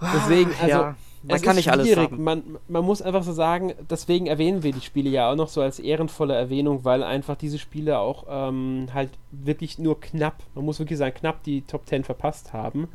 Deswegen, 0.00 0.50
also, 0.60 0.68
ja. 0.68 0.96
Man 1.22 1.42
kann 1.42 1.56
nicht 1.56 1.70
alles 1.70 1.96
haben. 1.96 2.22
Man, 2.22 2.42
man 2.68 2.84
muss 2.84 3.02
einfach 3.02 3.22
so 3.22 3.32
sagen, 3.32 3.74
deswegen 3.90 4.26
erwähnen 4.26 4.62
wir 4.62 4.72
die 4.72 4.80
Spiele 4.80 5.10
ja 5.10 5.30
auch 5.30 5.36
noch 5.36 5.48
so 5.48 5.60
als 5.60 5.78
ehrenvolle 5.78 6.34
Erwähnung, 6.34 6.84
weil 6.84 7.02
einfach 7.02 7.36
diese 7.36 7.58
Spiele 7.58 7.98
auch 7.98 8.24
ähm, 8.28 8.88
halt 8.94 9.10
wirklich 9.30 9.78
nur 9.78 10.00
knapp, 10.00 10.42
man 10.54 10.64
muss 10.64 10.78
wirklich 10.78 10.98
sagen, 10.98 11.14
knapp 11.14 11.42
die 11.42 11.62
Top 11.62 11.86
10 11.86 12.04
verpasst 12.04 12.52
haben. 12.52 12.88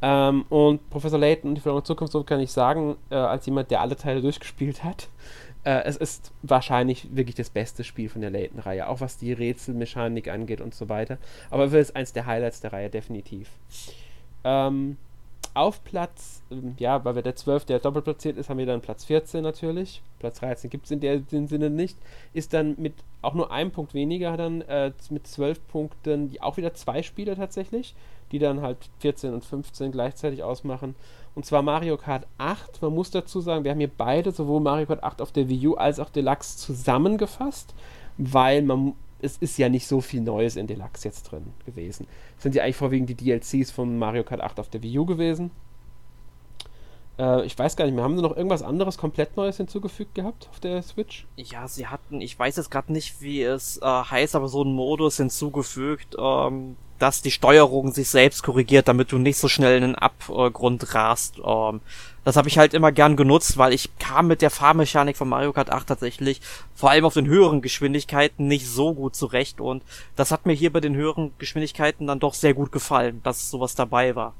Ähm, 0.00 0.44
und 0.48 0.88
Professor 0.90 1.18
Layton 1.18 1.50
und 1.50 1.54
die 1.56 1.60
verlorene 1.60 1.84
Zukunft, 1.84 2.12
so 2.12 2.22
kann 2.22 2.38
ich 2.38 2.52
sagen, 2.52 2.96
äh, 3.10 3.16
als 3.16 3.46
jemand, 3.46 3.70
der 3.72 3.80
alle 3.80 3.96
Teile 3.96 4.22
durchgespielt 4.22 4.84
hat, 4.84 5.08
äh, 5.64 5.82
es 5.84 5.96
ist 5.96 6.32
wahrscheinlich 6.42 7.08
wirklich 7.16 7.34
das 7.34 7.50
beste 7.50 7.82
Spiel 7.82 8.08
von 8.08 8.20
der 8.20 8.30
Layton-Reihe, 8.30 8.88
auch 8.88 9.00
was 9.00 9.18
die 9.18 9.32
Rätselmechanik 9.32 10.28
angeht 10.28 10.60
und 10.60 10.74
so 10.74 10.88
weiter. 10.88 11.18
Aber 11.50 11.64
es 11.64 11.72
ist 11.72 11.96
eins 11.96 12.12
der 12.12 12.26
Highlights 12.26 12.60
der 12.60 12.72
Reihe, 12.72 12.90
definitiv. 12.90 13.50
Ähm, 14.44 14.96
auf 15.58 15.82
Platz, 15.82 16.42
ähm, 16.52 16.74
ja, 16.78 17.04
weil 17.04 17.16
wir 17.16 17.22
der 17.22 17.34
12, 17.34 17.64
der 17.64 17.80
doppelt 17.80 18.04
platziert 18.04 18.36
ist, 18.36 18.48
haben 18.48 18.58
wir 18.58 18.66
dann 18.66 18.80
Platz 18.80 19.04
14 19.04 19.42
natürlich. 19.42 20.02
Platz 20.20 20.38
13 20.38 20.70
gibt 20.70 20.84
es 20.84 20.92
in 20.92 21.00
dem 21.00 21.48
Sinne 21.48 21.68
nicht. 21.68 21.98
Ist 22.32 22.54
dann 22.54 22.76
mit 22.78 22.94
auch 23.22 23.34
nur 23.34 23.50
einem 23.50 23.72
Punkt 23.72 23.92
weniger, 23.92 24.36
dann 24.36 24.60
äh, 24.62 24.92
mit 25.10 25.26
12 25.26 25.66
Punkten, 25.66 26.30
die 26.30 26.40
auch 26.40 26.56
wieder 26.56 26.74
zwei 26.74 27.02
Spiele 27.02 27.34
tatsächlich, 27.34 27.96
die 28.30 28.38
dann 28.38 28.62
halt 28.62 28.78
14 29.00 29.34
und 29.34 29.44
15 29.44 29.90
gleichzeitig 29.90 30.44
ausmachen. 30.44 30.94
Und 31.34 31.44
zwar 31.44 31.62
Mario 31.62 31.96
Kart 31.96 32.26
8. 32.38 32.80
Man 32.80 32.94
muss 32.94 33.10
dazu 33.10 33.40
sagen, 33.40 33.64
wir 33.64 33.72
haben 33.72 33.78
hier 33.78 33.90
beide, 33.94 34.30
sowohl 34.30 34.60
Mario 34.60 34.86
Kart 34.86 35.02
8 35.02 35.20
auf 35.20 35.32
der 35.32 35.48
Wii 35.48 35.68
U 35.68 35.74
als 35.74 35.98
auch 35.98 36.10
Deluxe 36.10 36.56
zusammengefasst, 36.56 37.74
weil 38.16 38.62
man 38.62 38.94
es 39.20 39.36
ist 39.38 39.58
ja 39.58 39.68
nicht 39.68 39.86
so 39.86 40.00
viel 40.00 40.20
Neues 40.20 40.56
in 40.56 40.66
Deluxe 40.66 41.08
jetzt 41.08 41.24
drin 41.24 41.52
gewesen. 41.66 42.06
Es 42.36 42.42
sind 42.42 42.54
ja 42.54 42.62
eigentlich 42.62 42.76
vorwiegend 42.76 43.10
die 43.10 43.14
DLCs 43.16 43.70
von 43.70 43.98
Mario 43.98 44.24
Kart 44.24 44.40
8 44.40 44.60
auf 44.60 44.68
der 44.68 44.82
Wii 44.82 44.98
U 44.98 45.06
gewesen. 45.06 45.50
Äh, 47.18 47.44
ich 47.44 47.58
weiß 47.58 47.76
gar 47.76 47.84
nicht 47.84 47.94
mehr, 47.94 48.04
haben 48.04 48.16
sie 48.16 48.22
noch 48.22 48.36
irgendwas 48.36 48.62
anderes 48.62 48.96
komplett 48.96 49.36
Neues 49.36 49.56
hinzugefügt 49.56 50.14
gehabt 50.14 50.48
auf 50.50 50.60
der 50.60 50.82
Switch? 50.82 51.26
Ja, 51.36 51.66
sie 51.66 51.88
hatten, 51.88 52.20
ich 52.20 52.38
weiß 52.38 52.56
jetzt 52.56 52.70
gerade 52.70 52.92
nicht, 52.92 53.20
wie 53.20 53.42
es 53.42 53.78
äh, 53.78 53.86
heißt, 53.86 54.36
aber 54.36 54.48
so 54.48 54.62
einen 54.62 54.72
Modus 54.72 55.16
hinzugefügt, 55.16 56.16
ähm, 56.18 56.76
dass 56.98 57.22
die 57.22 57.30
Steuerung 57.30 57.92
sich 57.92 58.08
selbst 58.08 58.42
korrigiert, 58.42 58.88
damit 58.88 59.12
du 59.12 59.18
nicht 59.18 59.38
so 59.38 59.48
schnell 59.48 59.76
in 59.76 59.82
den 59.82 59.94
Abgrund 59.94 60.94
rast. 60.94 61.38
Ähm, 61.44 61.80
das 62.24 62.36
habe 62.36 62.48
ich 62.48 62.58
halt 62.58 62.74
immer 62.74 62.92
gern 62.92 63.16
genutzt, 63.16 63.56
weil 63.56 63.72
ich 63.72 63.96
kam 63.98 64.26
mit 64.26 64.42
der 64.42 64.50
Fahrmechanik 64.50 65.16
von 65.16 65.28
Mario 65.28 65.52
Kart 65.52 65.70
8 65.70 65.86
tatsächlich 65.86 66.40
vor 66.74 66.90
allem 66.90 67.04
auf 67.04 67.14
den 67.14 67.26
höheren 67.26 67.62
Geschwindigkeiten 67.62 68.46
nicht 68.46 68.66
so 68.66 68.94
gut 68.94 69.16
zurecht 69.16 69.60
und 69.60 69.82
das 70.16 70.30
hat 70.30 70.44
mir 70.44 70.52
hier 70.52 70.72
bei 70.72 70.80
den 70.80 70.94
höheren 70.94 71.32
Geschwindigkeiten 71.38 72.06
dann 72.06 72.20
doch 72.20 72.34
sehr 72.34 72.54
gut 72.54 72.72
gefallen, 72.72 73.20
dass 73.22 73.50
sowas 73.50 73.74
dabei 73.74 74.14
war. 74.14 74.34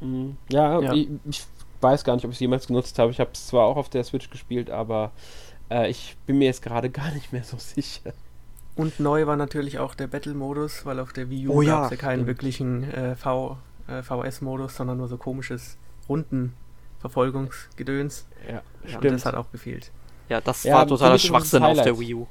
Mhm. 0.00 0.36
Ja, 0.50 0.80
ja. 0.80 0.92
Ich, 0.92 1.08
ich, 1.28 1.42
weiß 1.80 2.04
gar 2.04 2.14
nicht, 2.14 2.24
ob 2.24 2.30
ich 2.30 2.36
es 2.36 2.40
jemals 2.40 2.66
genutzt 2.66 2.98
habe. 2.98 3.10
Ich 3.10 3.20
habe 3.20 3.30
es 3.32 3.48
zwar 3.48 3.66
auch 3.66 3.76
auf 3.76 3.88
der 3.88 4.04
Switch 4.04 4.30
gespielt, 4.30 4.70
aber 4.70 5.10
äh, 5.70 5.90
ich 5.90 6.16
bin 6.26 6.38
mir 6.38 6.44
jetzt 6.44 6.62
gerade 6.62 6.90
gar 6.90 7.10
nicht 7.12 7.32
mehr 7.32 7.44
so 7.44 7.56
sicher. 7.58 8.12
Und 8.74 9.00
neu 9.00 9.26
war 9.26 9.36
natürlich 9.36 9.78
auch 9.78 9.94
der 9.94 10.06
Battle-Modus, 10.06 10.86
weil 10.86 10.98
auf 10.98 11.12
der 11.12 11.28
Wii 11.28 11.48
U 11.48 11.60
oh, 11.60 11.64
gab 11.64 11.84
es 11.84 11.90
ja, 11.90 11.96
keinen 11.96 12.26
wirklichen 12.26 12.84
äh, 12.84 13.14
v, 13.16 13.58
äh, 13.86 14.02
VS-Modus, 14.02 14.76
sondern 14.76 14.96
nur 14.96 15.08
so 15.08 15.18
komisches 15.18 15.76
Rundenverfolgungsgedöns. 16.08 18.24
Ja, 18.46 18.54
ja 18.54 18.62
stimmt. 18.86 19.04
Und 19.04 19.12
das 19.12 19.26
hat 19.26 19.34
auch 19.34 19.52
gefehlt. 19.52 19.90
Ja, 20.28 20.40
das 20.40 20.62
ja, 20.64 20.76
war 20.76 20.86
totaler 20.86 21.18
Schwachsinn 21.18 21.62
auf 21.62 21.82
der 21.82 21.98
Wii 21.98 22.14
U. 22.14 22.26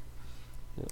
Ja. 0.78 0.86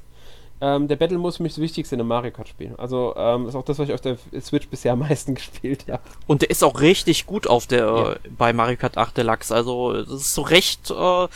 Ähm, 0.76 0.88
der 0.88 0.98
Battle 0.98 1.18
muss 1.18 1.38
für 1.38 1.44
mich 1.44 1.54
das 1.54 1.62
Wichtigste 1.62 1.96
in 1.96 2.02
einem 2.02 2.10
Mario 2.10 2.32
Kart 2.32 2.50
spielen. 2.50 2.78
Also 2.78 3.16
ähm, 3.18 3.48
ist 3.48 3.56
auch 3.56 3.64
das, 3.64 3.80
was 3.80 3.88
ich 3.88 3.96
auf 3.96 4.02
der 4.02 4.18
Switch 4.42 4.68
bisher 4.68 4.94
am 4.94 5.00
meisten 5.00 5.34
gespielt 5.36 5.86
habe. 5.90 6.04
Und 6.28 6.44
der 6.44 6.52
ist 6.52 6.64
auch 6.64 6.82
richtig 6.82 7.26
gut 7.26 7.48
auf 7.48 7.66
der 7.66 7.86
ja. 7.86 8.16
bei 8.38 8.54
Mario 8.54 8.78
Kart 8.78 8.98
8 8.98 9.18
Deluxe. 9.18 9.56
Also 9.56 9.94
das 9.94 10.10
ist 10.10 10.36
so 10.36 10.42
recht, 10.42 10.92
äh, 10.92 11.28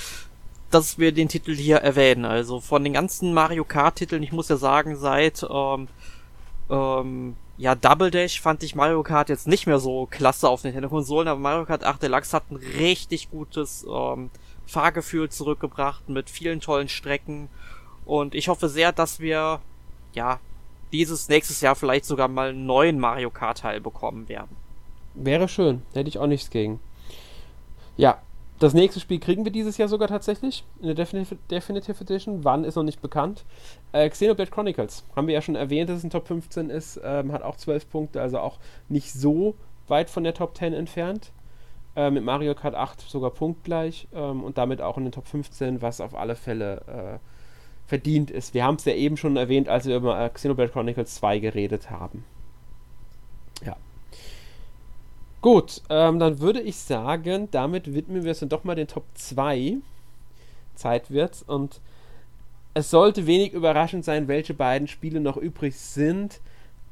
dass 0.73 0.97
wir 0.97 1.11
den 1.11 1.29
Titel 1.29 1.55
hier 1.55 1.77
erwähnen. 1.77 2.25
Also 2.25 2.59
von 2.59 2.83
den 2.83 2.93
ganzen 2.93 3.33
Mario 3.33 3.63
Kart 3.63 3.97
Titeln, 3.97 4.23
ich 4.23 4.31
muss 4.31 4.49
ja 4.49 4.57
sagen, 4.57 4.95
seit 4.95 5.45
ähm, 5.49 5.87
ähm, 6.69 7.35
ja, 7.57 7.75
Double 7.75 8.09
Dash 8.09 8.41
fand 8.41 8.63
ich 8.63 8.75
Mario 8.75 9.03
Kart 9.03 9.29
jetzt 9.29 9.47
nicht 9.47 9.67
mehr 9.67 9.79
so 9.79 10.07
klasse 10.09 10.49
auf 10.49 10.63
Nintendo 10.63 10.89
Konsolen, 10.89 11.27
aber 11.27 11.39
Mario 11.39 11.65
Kart 11.65 11.83
8 11.83 12.01
Deluxe 12.01 12.35
hat 12.35 12.49
ein 12.49 12.55
richtig 12.55 13.29
gutes 13.29 13.85
ähm, 13.87 14.31
Fahrgefühl 14.65 15.29
zurückgebracht 15.29 16.09
mit 16.09 16.29
vielen 16.29 16.61
tollen 16.61 16.89
Strecken 16.89 17.49
und 18.05 18.33
ich 18.33 18.47
hoffe 18.47 18.69
sehr, 18.69 18.91
dass 18.91 19.19
wir 19.19 19.59
ja 20.13 20.39
dieses 20.91 21.29
nächstes 21.29 21.61
Jahr 21.61 21.75
vielleicht 21.75 22.05
sogar 22.05 22.27
mal 22.27 22.49
einen 22.49 22.65
neuen 22.65 22.99
Mario 22.99 23.29
Kart 23.29 23.59
Teil 23.59 23.81
bekommen 23.81 24.29
werden. 24.29 24.55
Wäre 25.13 25.47
schön, 25.47 25.83
hätte 25.93 26.09
ich 26.09 26.17
auch 26.17 26.27
nichts 26.27 26.49
gegen. 26.49 26.79
Ja, 27.97 28.19
das 28.63 28.73
nächste 28.73 28.99
Spiel 28.99 29.19
kriegen 29.19 29.43
wir 29.43 29.51
dieses 29.51 29.77
Jahr 29.77 29.89
sogar 29.89 30.07
tatsächlich 30.07 30.63
in 30.79 30.87
der 30.87 30.95
Definitive, 30.95 31.37
Definitive 31.51 32.01
Edition. 32.01 32.45
Wann 32.45 32.63
ist 32.63 32.75
noch 32.75 32.83
nicht 32.83 33.01
bekannt. 33.01 33.43
Äh, 33.91 34.09
Xenoblade 34.09 34.51
Chronicles 34.51 35.03
haben 35.15 35.27
wir 35.27 35.33
ja 35.33 35.41
schon 35.41 35.55
erwähnt, 35.55 35.89
dass 35.89 35.97
es 35.97 36.03
ein 36.05 36.09
Top 36.09 36.27
15 36.27 36.69
ist. 36.69 36.99
Ähm, 37.03 37.33
hat 37.33 37.43
auch 37.43 37.57
12 37.57 37.89
Punkte, 37.89 38.21
also 38.21 38.39
auch 38.39 38.59
nicht 38.87 39.11
so 39.11 39.55
weit 39.89 40.09
von 40.09 40.23
der 40.23 40.33
Top 40.33 40.55
10 40.55 40.73
entfernt. 40.73 41.31
Äh, 41.95 42.09
mit 42.09 42.23
Mario 42.23 42.55
Kart 42.55 42.73
8 42.73 43.01
sogar 43.01 43.31
punktgleich 43.31 44.07
ähm, 44.13 44.43
und 44.43 44.57
damit 44.57 44.81
auch 44.81 44.97
in 44.97 45.03
den 45.03 45.11
Top 45.11 45.27
15, 45.27 45.81
was 45.81 45.99
auf 45.99 46.15
alle 46.15 46.35
Fälle 46.35 47.19
äh, 47.21 47.89
verdient 47.89 48.31
ist. 48.31 48.53
Wir 48.53 48.63
haben 48.63 48.75
es 48.75 48.85
ja 48.85 48.93
eben 48.93 49.17
schon 49.17 49.35
erwähnt, 49.35 49.67
als 49.67 49.85
wir 49.85 49.97
über 49.97 50.29
Xenoblade 50.29 50.71
Chronicles 50.71 51.15
2 51.15 51.39
geredet 51.39 51.91
haben. 51.91 52.23
Ja. 53.65 53.75
Gut, 55.43 55.81
ähm, 55.89 56.19
dann 56.19 56.39
würde 56.39 56.61
ich 56.61 56.77
sagen, 56.77 57.49
damit 57.51 57.93
widmen 57.93 58.23
wir 58.23 58.31
es 58.31 58.39
dann 58.39 58.47
doch 58.47 58.63
mal 58.63 58.75
den 58.75 58.87
Top 58.87 59.03
2. 59.13 59.75
Zeit 60.73 61.11
wird's. 61.11 61.43
Und 61.43 61.81
es 62.73 62.89
sollte 62.89 63.27
wenig 63.27 63.51
überraschend 63.51 64.05
sein, 64.05 64.29
welche 64.29 64.53
beiden 64.53 64.87
Spiele 64.87 65.19
noch 65.19 65.35
übrig 65.35 65.75
sind. 65.75 66.39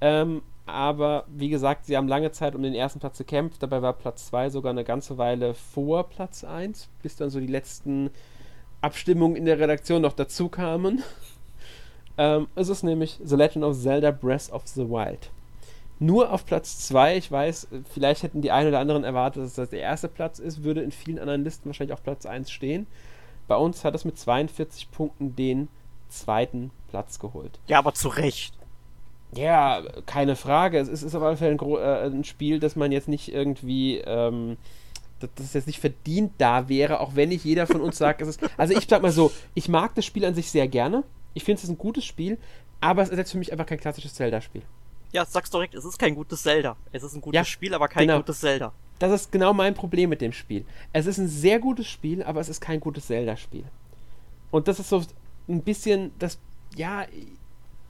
Ähm, 0.02 0.42
aber 0.66 1.24
wie 1.30 1.48
gesagt, 1.48 1.86
sie 1.86 1.96
haben 1.96 2.10
lange 2.10 2.34
Zeit 2.34 2.54
um 2.54 2.62
den 2.62 2.74
ersten 2.74 3.00
Platz 3.00 3.20
gekämpft. 3.20 3.64
Dabei 3.64 3.82
war 3.82 3.94
Platz 3.94 4.28
2 4.28 4.50
sogar 4.50 4.72
eine 4.72 4.84
ganze 4.84 5.18
Weile 5.18 5.54
vor 5.54 6.10
Platz 6.10 6.44
1, 6.44 6.90
bis 7.02 7.16
dann 7.16 7.30
so 7.30 7.40
die 7.40 7.48
letzten 7.48 8.10
Abstimmungen 8.82 9.38
in 9.38 9.46
der 9.46 9.60
Redaktion 9.60 10.02
noch 10.02 10.12
dazu 10.12 10.50
kamen. 10.50 11.04
ähm, 12.18 12.48
es 12.56 12.68
ist 12.68 12.84
nämlich 12.84 13.18
The 13.24 13.38
Legend 13.38 13.64
of 13.64 13.80
Zelda 13.80 14.12
Breath 14.12 14.52
of 14.52 14.68
the 14.68 14.90
Wild 14.90 15.32
nur 16.02 16.34
auf 16.34 16.46
Platz 16.46 16.80
2. 16.88 17.18
Ich 17.18 17.32
weiß, 17.32 17.68
vielleicht 17.94 18.24
hätten 18.24 18.42
die 18.42 18.52
einen 18.52 18.70
oder 18.70 18.80
anderen 18.80 19.04
erwartet, 19.04 19.44
dass 19.44 19.54
das 19.54 19.70
der 19.70 19.82
erste 19.82 20.08
Platz 20.08 20.40
ist, 20.40 20.64
würde 20.64 20.82
in 20.82 20.92
vielen 20.92 21.20
anderen 21.20 21.44
Listen 21.44 21.68
wahrscheinlich 21.68 21.94
auf 21.94 22.04
Platz 22.04 22.26
1 22.26 22.50
stehen. 22.50 22.88
Bei 23.48 23.56
uns 23.56 23.84
hat 23.84 23.94
es 23.94 24.04
mit 24.04 24.18
42 24.18 24.92
Punkten 24.92 25.36
den 25.36 25.68
zweiten 26.10 26.72
Platz 26.90 27.20
geholt. 27.20 27.60
Ja, 27.68 27.80
aber 27.80 27.94
zu 27.94 28.10
Recht. 28.10 28.56
Ja, 29.36 29.84
keine 30.08 30.36
Frage. 30.36 30.80
Es 30.80 30.90
ist, 30.90 31.04
ist 31.04 31.16
auf 31.16 31.40
jeden 31.40 31.60
Fall 31.60 31.80
ein, 31.80 32.12
äh, 32.12 32.18
ein, 32.18 32.24
Spiel, 32.24 32.60
das 32.60 32.76
man 32.76 32.92
jetzt 32.92 33.08
nicht 33.08 33.32
irgendwie, 33.32 34.00
ähm, 34.00 34.58
das, 35.20 35.30
das 35.36 35.54
jetzt 35.54 35.68
nicht 35.68 35.80
verdient 35.80 36.34
da 36.40 36.68
wäre, 36.68 37.00
auch 37.00 37.16
wenn 37.16 37.30
nicht 37.30 37.46
jeder 37.46 37.68
von 37.68 37.80
uns 37.80 37.98
sagt, 37.98 38.22
es 38.22 38.28
ist. 38.28 38.42
Also 38.58 38.76
ich 38.76 38.88
sag 38.90 39.04
mal 39.04 39.12
so, 39.12 39.32
ich 39.54 39.70
mag 39.70 39.94
das 39.96 40.06
Spiel 40.06 40.26
an 40.26 40.34
sich 40.34 40.50
sehr 40.50 40.68
gerne. 40.68 41.04
Ich 41.36 41.44
finde 41.44 41.60
es 41.60 41.64
ist 41.64 41.70
ein 41.70 41.78
gutes 41.78 42.06
Spiel, 42.06 42.40
aber 42.82 43.04
es 43.04 43.10
ist 43.10 43.18
jetzt 43.18 43.32
für 43.32 43.38
mich 43.38 43.52
einfach 43.52 43.68
kein 43.68 43.80
klassisches 43.80 44.16
Zelda-Spiel. 44.16 44.64
Ja, 45.12 45.26
sag's 45.26 45.50
direkt, 45.50 45.76
es 45.76 45.86
ist 45.86 45.98
kein 45.98 46.16
gutes 46.16 46.44
Zelda. 46.44 46.78
Es 46.92 47.04
ist 47.04 47.14
ein 47.14 47.22
gutes 47.22 47.36
ja, 47.36 47.44
Spiel, 47.44 47.74
aber 47.74 47.88
kein 47.88 48.08
genau. 48.08 48.20
gutes 48.20 48.40
Zelda. 48.40 48.74
Das 49.00 49.12
ist 49.12 49.32
genau 49.32 49.54
mein 49.54 49.74
Problem 49.74 50.10
mit 50.10 50.22
dem 50.22 50.32
Spiel. 50.32 50.64
Es 50.94 51.08
ist 51.08 51.18
ein 51.18 51.28
sehr 51.28 51.60
gutes 51.60 51.88
Spiel, 51.88 52.22
aber 52.24 52.40
es 52.40 52.50
ist 52.50 52.62
kein 52.62 52.80
gutes 52.80 53.08
Zelda-Spiel. 53.08 53.64
Und 54.52 54.68
das 54.68 54.80
ist 54.80 54.90
so 54.90 55.04
ein 55.50 55.62
bisschen 55.62 56.12
das, 56.20 56.38
ja, 56.76 57.06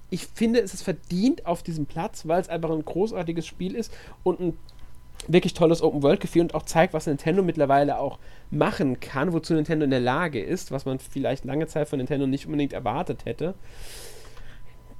ich 0.09 0.28
finde, 0.28 0.61
es 0.61 0.74
ist 0.74 0.84
verdient 0.84 1.45
auf 1.45 1.63
diesem 1.63 1.86
Platz, 1.86 2.28
weil 2.28 2.41
es 2.41 2.49
einfach 2.49 2.69
ein 2.69 2.86
großartiges 2.86 3.45
Spiel 3.45 3.76
ist 3.76 3.93
und 4.24 4.39
ein 4.39 4.57
wirklich 5.28 5.53
tolles 5.53 5.82
Open-World-Gefühl 5.82 6.43
und 6.43 6.55
auch 6.55 6.63
zeigt, 6.63 6.93
was 6.93 7.07
Nintendo 7.07 7.43
mittlerweile 7.43 7.99
auch 7.99 8.17
machen 8.49 8.99
kann, 8.99 9.34
wozu 9.34 9.53
Nintendo 9.53 9.84
in 9.84 9.91
der 9.91 9.99
Lage 9.99 10.41
ist, 10.41 10.72
was 10.72 10.86
man 10.86 10.99
vielleicht 10.99 11.45
lange 11.45 11.67
Zeit 11.67 11.88
von 11.88 11.97
Nintendo 11.97 12.26
nicht 12.26 12.45
unbedingt 12.45 12.74
erwartet 12.74 13.26
hätte. 13.26 13.53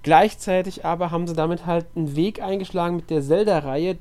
Gleichzeitig 0.04 0.86
aber 0.86 1.12
haben 1.12 1.28
sie 1.28 1.36
damit 1.36 1.66
halt 1.66 1.86
einen 1.96 2.16
Weg 2.16 2.42
eingeschlagen 2.42 2.96
mit 2.96 3.10
der 3.10 3.22
Zelda-Reihe, 3.22 3.98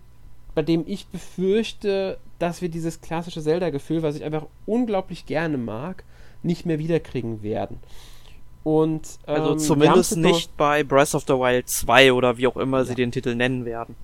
bei 0.55 0.63
dem 0.63 0.85
ich 0.87 1.07
befürchte, 1.07 2.19
dass 2.39 2.63
wir 2.63 2.69
dieses 2.69 3.01
klassische 3.01 3.43
Zelda-Gefühl, 3.43 4.03
was 4.03 4.17
ich 4.17 4.25
einfach 4.25 4.47
unglaublich 4.67 5.27
gerne 5.27 5.59
mag, 5.59 6.05
nicht 6.43 6.67
mehr 6.67 6.79
wiederkriegen 6.79 7.43
werden. 7.43 7.79
Und, 8.63 9.03
also 9.27 9.43
ähm, 9.43 9.53
also 9.53 9.67
zumindest 9.67 10.17
nicht 10.17 10.57
bei 10.57 10.83
Breath 10.83 11.15
of 11.15 11.25
the 11.27 11.35
Wild 11.35 11.69
2 11.69 12.13
oder 12.13 12.37
wie 12.39 12.47
auch 12.47 12.57
immer 12.57 12.79
ja. 12.79 12.85
sie 12.85 12.95
den 12.95 13.13
Titel 13.13 13.35
nennen 13.35 13.65
werden. 13.65 13.95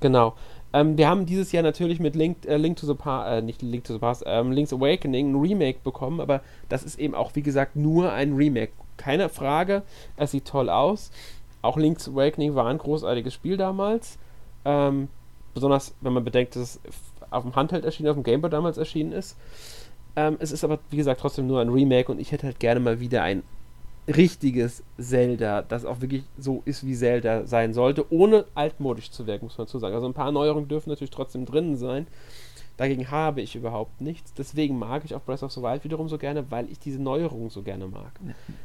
Genau. 0.00 0.34
Ähm, 0.72 0.98
wir 0.98 1.08
haben 1.08 1.26
dieses 1.26 1.52
Jahr 1.52 1.62
natürlich 1.62 2.00
mit 2.00 2.14
Link, 2.16 2.44
äh, 2.46 2.56
Link 2.56 2.76
to 2.76 2.86
the 2.86 2.94
Past, 2.94 3.28
äh, 3.28 3.42
nicht 3.42 3.62
Link 3.62 3.84
to 3.84 3.92
the 3.92 3.98
Past, 3.98 4.24
ähm, 4.26 4.52
Link's 4.52 4.72
Awakening 4.72 5.32
ein 5.32 5.40
Remake 5.40 5.78
bekommen, 5.82 6.20
aber 6.20 6.42
das 6.68 6.82
ist 6.82 6.98
eben 6.98 7.14
auch, 7.14 7.34
wie 7.34 7.42
gesagt, 7.42 7.76
nur 7.76 8.12
ein 8.12 8.34
Remake. 8.34 8.72
Keine 8.96 9.28
Frage, 9.28 9.82
es 10.16 10.32
sieht 10.32 10.46
toll 10.46 10.70
aus. 10.70 11.10
Auch 11.66 11.76
Link's 11.76 12.08
Awakening 12.08 12.54
war 12.54 12.66
ein 12.66 12.78
großartiges 12.78 13.34
Spiel 13.34 13.56
damals. 13.56 14.18
Ähm, 14.64 15.08
besonders 15.54 15.94
wenn 16.00 16.12
man 16.12 16.24
bedenkt, 16.24 16.56
dass 16.56 16.62
es 16.62 16.80
auf 17.30 17.42
dem 17.42 17.56
Handheld 17.56 17.84
erschienen, 17.84 18.08
auf 18.08 18.16
dem 18.16 18.22
Gameboy 18.22 18.50
damals 18.50 18.78
erschienen 18.78 19.12
ist. 19.12 19.36
Ähm, 20.14 20.36
es 20.38 20.52
ist 20.52 20.64
aber, 20.64 20.78
wie 20.90 20.96
gesagt, 20.96 21.20
trotzdem 21.20 21.46
nur 21.46 21.60
ein 21.60 21.68
Remake 21.68 22.10
und 22.10 22.20
ich 22.20 22.32
hätte 22.32 22.46
halt 22.46 22.60
gerne 22.60 22.80
mal 22.80 23.00
wieder 23.00 23.22
ein 23.22 23.42
richtiges 24.08 24.82
Zelda, 24.98 25.62
das 25.62 25.84
auch 25.84 26.00
wirklich 26.00 26.22
so 26.38 26.62
ist, 26.64 26.86
wie 26.86 26.94
Zelda 26.94 27.46
sein 27.46 27.74
sollte, 27.74 28.10
ohne 28.12 28.44
altmodisch 28.54 29.10
zu 29.10 29.26
wirken, 29.26 29.46
muss 29.46 29.58
man 29.58 29.66
dazu 29.66 29.78
sagen. 29.78 29.94
Also 29.94 30.06
ein 30.06 30.14
paar 30.14 30.30
Neuerungen 30.32 30.68
dürfen 30.68 30.90
natürlich 30.90 31.10
trotzdem 31.10 31.44
drinnen 31.44 31.76
sein. 31.76 32.06
Dagegen 32.76 33.10
habe 33.10 33.40
ich 33.40 33.56
überhaupt 33.56 34.02
nichts. 34.02 34.34
Deswegen 34.34 34.78
mag 34.78 35.02
ich 35.06 35.14
auch 35.14 35.22
Breath 35.22 35.42
of 35.42 35.50
the 35.50 35.62
Wild 35.62 35.82
wiederum 35.84 36.10
so 36.10 36.18
gerne, 36.18 36.50
weil 36.50 36.70
ich 36.70 36.78
diese 36.78 37.00
Neuerungen 37.00 37.48
so 37.48 37.62
gerne 37.62 37.86
mag. 37.86 38.12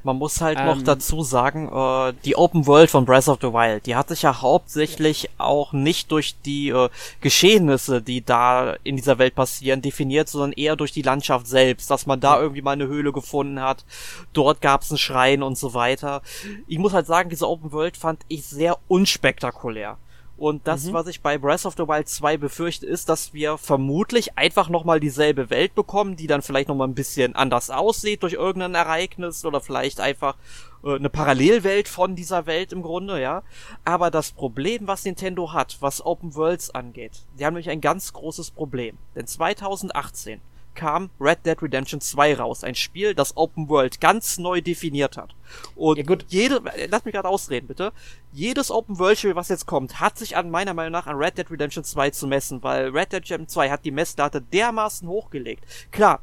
Man 0.03 0.17
muss 0.17 0.41
halt 0.41 0.59
ähm, 0.59 0.65
noch 0.65 0.81
dazu 0.81 1.23
sagen, 1.23 1.69
äh, 1.69 2.13
die 2.25 2.35
Open 2.35 2.67
World 2.67 2.89
von 2.89 3.05
Breath 3.05 3.29
of 3.29 3.39
the 3.41 3.53
Wild, 3.53 3.85
die 3.85 3.95
hat 3.95 4.09
sich 4.09 4.23
ja 4.23 4.41
hauptsächlich 4.41 5.29
auch 5.37 5.71
nicht 5.71 6.11
durch 6.11 6.35
die 6.41 6.69
äh, 6.69 6.89
Geschehnisse, 7.21 8.01
die 8.01 8.21
da 8.21 8.75
in 8.83 8.97
dieser 8.97 9.17
Welt 9.17 9.33
passieren, 9.33 9.81
definiert, 9.81 10.27
sondern 10.27 10.51
eher 10.51 10.75
durch 10.75 10.91
die 10.91 11.03
Landschaft 11.03 11.47
selbst, 11.47 11.89
dass 11.89 12.05
man 12.05 12.19
da 12.19 12.41
irgendwie 12.41 12.61
mal 12.61 12.71
eine 12.71 12.87
Höhle 12.87 13.13
gefunden 13.13 13.61
hat, 13.61 13.85
dort 14.33 14.59
gab 14.59 14.81
es 14.81 14.91
einen 14.91 14.97
Schrein 14.97 15.41
und 15.41 15.57
so 15.57 15.73
weiter. 15.73 16.21
Ich 16.67 16.79
muss 16.79 16.91
halt 16.91 17.07
sagen, 17.07 17.29
diese 17.29 17.47
Open 17.47 17.71
World 17.71 17.95
fand 17.95 18.23
ich 18.27 18.45
sehr 18.45 18.77
unspektakulär. 18.89 19.97
Und 20.41 20.65
das, 20.65 20.85
mhm. 20.85 20.93
was 20.93 21.05
ich 21.05 21.21
bei 21.21 21.37
Breath 21.37 21.67
of 21.67 21.75
the 21.77 21.87
Wild 21.87 22.09
2 22.09 22.37
befürchte, 22.37 22.87
ist, 22.87 23.09
dass 23.09 23.31
wir 23.31 23.59
vermutlich 23.59 24.39
einfach 24.39 24.69
nochmal 24.69 24.99
dieselbe 24.99 25.51
Welt 25.51 25.75
bekommen, 25.75 26.15
die 26.15 26.25
dann 26.25 26.41
vielleicht 26.41 26.67
nochmal 26.67 26.87
ein 26.87 26.95
bisschen 26.95 27.35
anders 27.35 27.69
aussieht 27.69 28.23
durch 28.23 28.33
irgendein 28.33 28.73
Ereignis 28.73 29.45
oder 29.45 29.61
vielleicht 29.61 29.99
einfach 29.99 30.37
äh, 30.83 30.95
eine 30.95 31.11
Parallelwelt 31.11 31.87
von 31.87 32.15
dieser 32.15 32.47
Welt 32.47 32.73
im 32.73 32.81
Grunde, 32.81 33.21
ja. 33.21 33.43
Aber 33.85 34.09
das 34.09 34.31
Problem, 34.31 34.87
was 34.87 35.05
Nintendo 35.05 35.53
hat, 35.53 35.77
was 35.79 36.03
Open 36.03 36.33
Worlds 36.33 36.71
angeht, 36.71 37.21
die 37.37 37.45
haben 37.45 37.53
nämlich 37.53 37.69
ein 37.69 37.79
ganz 37.79 38.11
großes 38.11 38.49
Problem. 38.49 38.97
Denn 39.13 39.27
2018 39.27 40.41
kam 40.81 41.11
Red 41.19 41.45
Dead 41.45 41.61
Redemption 41.61 42.01
2 42.01 42.37
raus. 42.37 42.63
Ein 42.63 42.73
Spiel, 42.73 43.13
das 43.13 43.37
Open 43.37 43.69
World 43.69 44.01
ganz 44.01 44.39
neu 44.39 44.61
definiert 44.61 45.15
hat. 45.15 45.35
Und 45.75 45.97
ja, 45.97 46.03
gut. 46.03 46.25
jede, 46.29 46.59
lass 46.89 47.05
mich 47.05 47.13
gerade 47.13 47.29
ausreden, 47.29 47.67
bitte. 47.67 47.93
Jedes 48.33 48.71
Open 48.71 48.97
World 48.97 49.19
Spiel, 49.19 49.35
was 49.35 49.49
jetzt 49.49 49.67
kommt, 49.67 49.99
hat 49.99 50.17
sich 50.17 50.35
an 50.35 50.49
meiner 50.49 50.73
Meinung 50.73 50.91
nach 50.91 51.05
an 51.05 51.17
Red 51.17 51.37
Dead 51.37 51.51
Redemption 51.51 51.83
2 51.83 52.09
zu 52.09 52.25
messen, 52.25 52.63
weil 52.63 52.89
Red 52.89 53.13
Dead 53.13 53.23
Redemption 53.23 53.47
2 53.47 53.69
hat 53.69 53.85
die 53.85 53.91
Messlatte 53.91 54.41
dermaßen 54.41 55.07
hochgelegt. 55.07 55.65
Klar, 55.91 56.21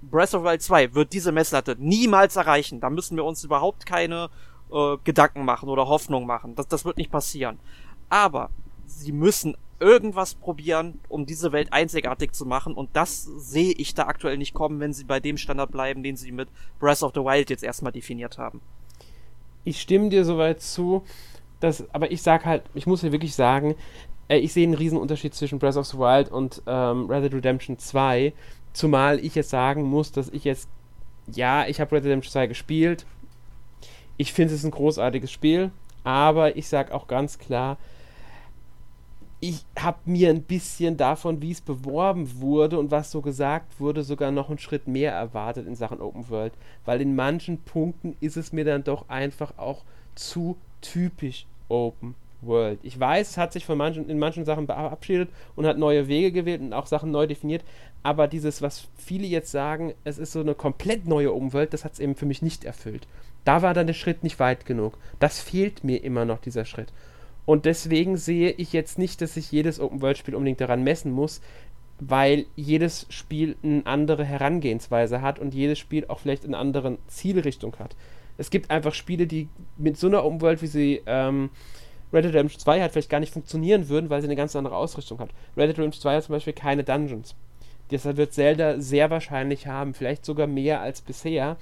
Breath 0.00 0.32
of 0.32 0.42
the 0.42 0.48
Wild 0.48 0.62
2 0.62 0.94
wird 0.94 1.12
diese 1.12 1.32
Messlatte 1.32 1.74
niemals 1.76 2.36
erreichen. 2.36 2.78
Da 2.78 2.90
müssen 2.90 3.16
wir 3.16 3.24
uns 3.24 3.42
überhaupt 3.42 3.84
keine 3.84 4.30
äh, 4.70 4.96
Gedanken 5.02 5.44
machen 5.44 5.68
oder 5.68 5.88
Hoffnung 5.88 6.24
machen. 6.24 6.54
Das, 6.54 6.68
das 6.68 6.84
wird 6.84 6.98
nicht 6.98 7.10
passieren. 7.10 7.58
Aber 8.08 8.50
sie 8.86 9.10
müssen 9.10 9.56
irgendwas 9.80 10.34
probieren, 10.34 11.00
um 11.08 11.26
diese 11.26 11.52
Welt 11.52 11.72
einzigartig 11.72 12.32
zu 12.32 12.46
machen. 12.46 12.74
Und 12.74 12.90
das 12.94 13.24
sehe 13.24 13.72
ich 13.72 13.94
da 13.94 14.06
aktuell 14.06 14.36
nicht 14.36 14.54
kommen, 14.54 14.80
wenn 14.80 14.92
sie 14.92 15.04
bei 15.04 15.20
dem 15.20 15.36
Standard 15.36 15.70
bleiben, 15.70 16.02
den 16.02 16.16
sie 16.16 16.32
mit 16.32 16.48
Breath 16.80 17.02
of 17.02 17.12
the 17.14 17.20
Wild 17.20 17.50
jetzt 17.50 17.62
erstmal 17.62 17.92
definiert 17.92 18.38
haben. 18.38 18.60
Ich 19.64 19.80
stimme 19.80 20.08
dir 20.08 20.24
soweit 20.24 20.60
zu, 20.60 21.04
dass, 21.60 21.84
aber 21.92 22.10
ich 22.10 22.22
sag 22.22 22.44
halt, 22.44 22.62
ich 22.74 22.86
muss 22.86 23.02
hier 23.02 23.12
wirklich 23.12 23.34
sagen, 23.34 23.74
äh, 24.28 24.38
ich 24.38 24.52
sehe 24.52 24.64
einen 24.64 24.74
riesen 24.74 24.98
Unterschied 24.98 25.34
zwischen 25.34 25.58
Breath 25.58 25.76
of 25.76 25.86
the 25.86 25.98
Wild 25.98 26.30
und 26.30 26.62
ähm, 26.66 27.10
Red 27.10 27.24
Dead 27.24 27.34
Redemption 27.34 27.78
2. 27.78 28.32
Zumal 28.72 29.18
ich 29.18 29.34
jetzt 29.34 29.50
sagen 29.50 29.82
muss, 29.82 30.12
dass 30.12 30.28
ich 30.28 30.44
jetzt, 30.44 30.68
ja, 31.32 31.66
ich 31.66 31.80
habe 31.80 31.92
Red 31.92 32.04
Dead 32.04 32.10
Redemption 32.10 32.32
2 32.32 32.46
gespielt. 32.46 33.06
Ich 34.16 34.32
finde 34.32 34.54
es 34.54 34.64
ein 34.64 34.70
großartiges 34.70 35.30
Spiel, 35.30 35.70
aber 36.02 36.56
ich 36.56 36.68
sage 36.68 36.92
auch 36.94 37.06
ganz 37.06 37.38
klar, 37.38 37.76
ich 39.40 39.64
habe 39.78 39.98
mir 40.06 40.30
ein 40.30 40.42
bisschen 40.42 40.96
davon, 40.96 41.40
wie 41.40 41.52
es 41.52 41.60
beworben 41.60 42.40
wurde 42.40 42.78
und 42.78 42.90
was 42.90 43.10
so 43.10 43.20
gesagt 43.20 43.78
wurde, 43.78 44.02
sogar 44.02 44.32
noch 44.32 44.48
einen 44.48 44.58
Schritt 44.58 44.88
mehr 44.88 45.12
erwartet 45.12 45.66
in 45.66 45.76
Sachen 45.76 46.00
Open 46.00 46.28
World. 46.28 46.52
Weil 46.84 47.00
in 47.00 47.14
manchen 47.14 47.58
Punkten 47.58 48.16
ist 48.20 48.36
es 48.36 48.52
mir 48.52 48.64
dann 48.64 48.82
doch 48.82 49.08
einfach 49.08 49.56
auch 49.56 49.84
zu 50.16 50.56
typisch 50.80 51.46
Open 51.68 52.16
World. 52.40 52.80
Ich 52.82 52.98
weiß, 52.98 53.30
es 53.30 53.36
hat 53.36 53.52
sich 53.52 53.64
von 53.64 53.78
manchen, 53.78 54.08
in 54.08 54.18
manchen 54.18 54.44
Sachen 54.44 54.66
verabschiedet 54.66 55.30
und 55.54 55.66
hat 55.66 55.78
neue 55.78 56.08
Wege 56.08 56.32
gewählt 56.32 56.60
und 56.60 56.72
auch 56.72 56.86
Sachen 56.86 57.12
neu 57.12 57.28
definiert. 57.28 57.64
Aber 58.02 58.26
dieses, 58.26 58.60
was 58.60 58.88
viele 58.96 59.26
jetzt 59.26 59.52
sagen, 59.52 59.94
es 60.02 60.18
ist 60.18 60.32
so 60.32 60.40
eine 60.40 60.54
komplett 60.54 61.06
neue 61.06 61.32
Open 61.32 61.52
World, 61.52 61.72
das 61.72 61.84
hat 61.84 61.92
es 61.92 62.00
eben 62.00 62.16
für 62.16 62.26
mich 62.26 62.42
nicht 62.42 62.64
erfüllt. 62.64 63.06
Da 63.44 63.62
war 63.62 63.72
dann 63.72 63.86
der 63.86 63.94
Schritt 63.94 64.24
nicht 64.24 64.40
weit 64.40 64.66
genug. 64.66 64.98
Das 65.20 65.40
fehlt 65.40 65.84
mir 65.84 66.02
immer 66.02 66.24
noch, 66.24 66.40
dieser 66.40 66.64
Schritt. 66.64 66.92
Und 67.48 67.64
deswegen 67.64 68.18
sehe 68.18 68.50
ich 68.50 68.74
jetzt 68.74 68.98
nicht, 68.98 69.22
dass 69.22 69.32
sich 69.32 69.50
jedes 69.50 69.80
Open-World-Spiel 69.80 70.34
unbedingt 70.34 70.60
daran 70.60 70.84
messen 70.84 71.10
muss, 71.10 71.40
weil 71.98 72.44
jedes 72.56 73.06
Spiel 73.08 73.56
eine 73.62 73.86
andere 73.86 74.22
Herangehensweise 74.22 75.22
hat 75.22 75.38
und 75.38 75.54
jedes 75.54 75.78
Spiel 75.78 76.04
auch 76.08 76.18
vielleicht 76.18 76.44
eine 76.44 76.58
andere 76.58 76.98
Zielrichtung 77.06 77.74
hat. 77.78 77.96
Es 78.36 78.50
gibt 78.50 78.70
einfach 78.70 78.92
Spiele, 78.92 79.26
die 79.26 79.48
mit 79.78 79.96
so 79.96 80.08
einer 80.08 80.26
Open 80.26 80.42
World, 80.42 80.60
wie 80.60 80.66
sie 80.66 81.00
ähm, 81.06 81.48
Red 82.12 82.26
Dead 82.26 82.34
Redemption 82.34 82.60
2 82.60 82.82
hat, 82.82 82.92
vielleicht 82.92 83.08
gar 83.08 83.20
nicht 83.20 83.32
funktionieren 83.32 83.88
würden, 83.88 84.10
weil 84.10 84.20
sie 84.20 84.26
eine 84.26 84.36
ganz 84.36 84.54
andere 84.54 84.76
Ausrichtung 84.76 85.18
hat. 85.18 85.30
Red 85.56 85.70
Dead 85.70 85.78
Redemption 85.78 86.02
2 86.02 86.16
hat 86.16 86.24
zum 86.24 86.34
Beispiel 86.34 86.52
keine 86.52 86.84
Dungeons. 86.84 87.34
Deshalb 87.90 88.18
wird 88.18 88.34
Zelda 88.34 88.78
sehr 88.78 89.08
wahrscheinlich 89.08 89.66
haben, 89.66 89.94
vielleicht 89.94 90.26
sogar 90.26 90.48
mehr 90.48 90.82
als 90.82 91.00
bisher. 91.00 91.56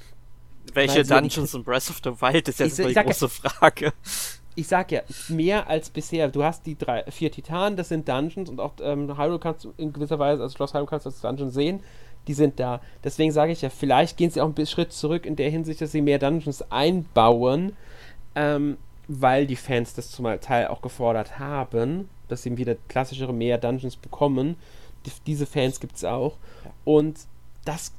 Welche 0.75 1.05
Dungeons 1.05 1.55
in 1.55 1.63
Breath 1.63 1.89
of 1.91 2.01
the 2.03 2.21
Wild 2.21 2.49
ist 2.49 2.59
jetzt 2.59 2.77
ich, 2.81 2.89
die 2.89 2.95
große 2.95 3.29
Frage 3.29 3.93
ich 4.57 4.67
sag 4.67 4.91
ja, 4.91 5.03
mehr 5.29 5.69
als 5.69 5.91
bisher. 5.91 6.29
Du 6.29 6.43
hast 6.43 6.67
die 6.67 6.77
drei, 6.77 7.05
vier 7.11 7.31
Titanen, 7.31 7.77
das 7.77 7.91
sind 7.91 8.09
Dungeons 8.09 8.49
und 8.49 8.59
auch 8.59 8.73
ähm, 8.81 9.17
Hyrule 9.17 9.39
kannst 9.39 9.65
du 9.65 9.75
in 9.77 9.93
gewisser 9.93 10.19
Weise, 10.19 10.43
also 10.43 10.57
Schloss 10.57 10.73
Hyrule 10.75 10.89
kannst 10.89 11.07
du 11.07 11.11
als 11.11 11.21
Dungeon 11.21 11.51
sehen. 11.51 11.81
Die 12.27 12.35
sind 12.35 12.59
da. 12.59 12.81
Deswegen 13.05 13.31
sage 13.31 13.53
ich 13.53 13.63
ja, 13.63 13.69
vielleicht 13.69 14.17
gehen 14.17 14.31
sie 14.31 14.41
auch 14.41 14.53
einen 14.57 14.67
Schritt 14.67 14.93
zurück 14.93 15.27
in 15.27 15.37
der 15.37 15.51
Hinsicht, 15.51 15.81
dass 15.81 15.93
sie 15.93 16.01
mehr 16.01 16.19
Dungeons 16.19 16.65
einbauen, 16.73 17.77
ähm, 18.35 18.79
weil 19.07 19.47
die 19.47 19.55
Fans 19.55 19.95
das 19.95 20.11
zum 20.11 20.27
Teil 20.41 20.67
auch 20.69 20.83
gefordert 20.83 21.39
haben, 21.39 22.09
dass 22.27 22.43
sie 22.43 22.57
wieder 22.57 22.75
klassischere 22.89 23.33
mehr 23.33 23.59
Dungeons 23.59 23.97
bekommen. 23.97 24.57
Die, 25.05 25.13
diese 25.27 25.47
Fans 25.47 25.79
gibt 25.79 25.97
es 25.97 26.05
auch. 26.05 26.37
Und 26.85 27.21
das 27.65 27.93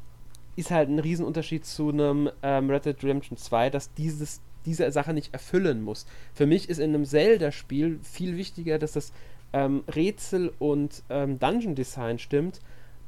ist 0.57 0.71
halt 0.71 0.89
ein 0.89 0.99
Riesenunterschied 0.99 1.65
zu 1.65 1.89
einem 1.89 2.29
ähm, 2.41 2.69
Red 2.69 2.85
Dead 2.85 3.03
Redemption 3.03 3.37
2, 3.37 3.69
dass 3.69 3.93
dieses 3.93 4.41
diese 4.67 4.91
Sache 4.91 5.13
nicht 5.13 5.33
erfüllen 5.33 5.81
muss. 5.81 6.05
Für 6.33 6.45
mich 6.45 6.69
ist 6.69 6.77
in 6.77 6.93
einem 6.93 7.05
Zelda-Spiel 7.05 7.99
viel 8.03 8.37
wichtiger, 8.37 8.77
dass 8.77 8.91
das 8.91 9.13
ähm, 9.53 9.83
Rätsel 9.95 10.51
und 10.59 11.03
ähm, 11.09 11.39
Dungeon-Design 11.39 12.19
stimmt, 12.19 12.59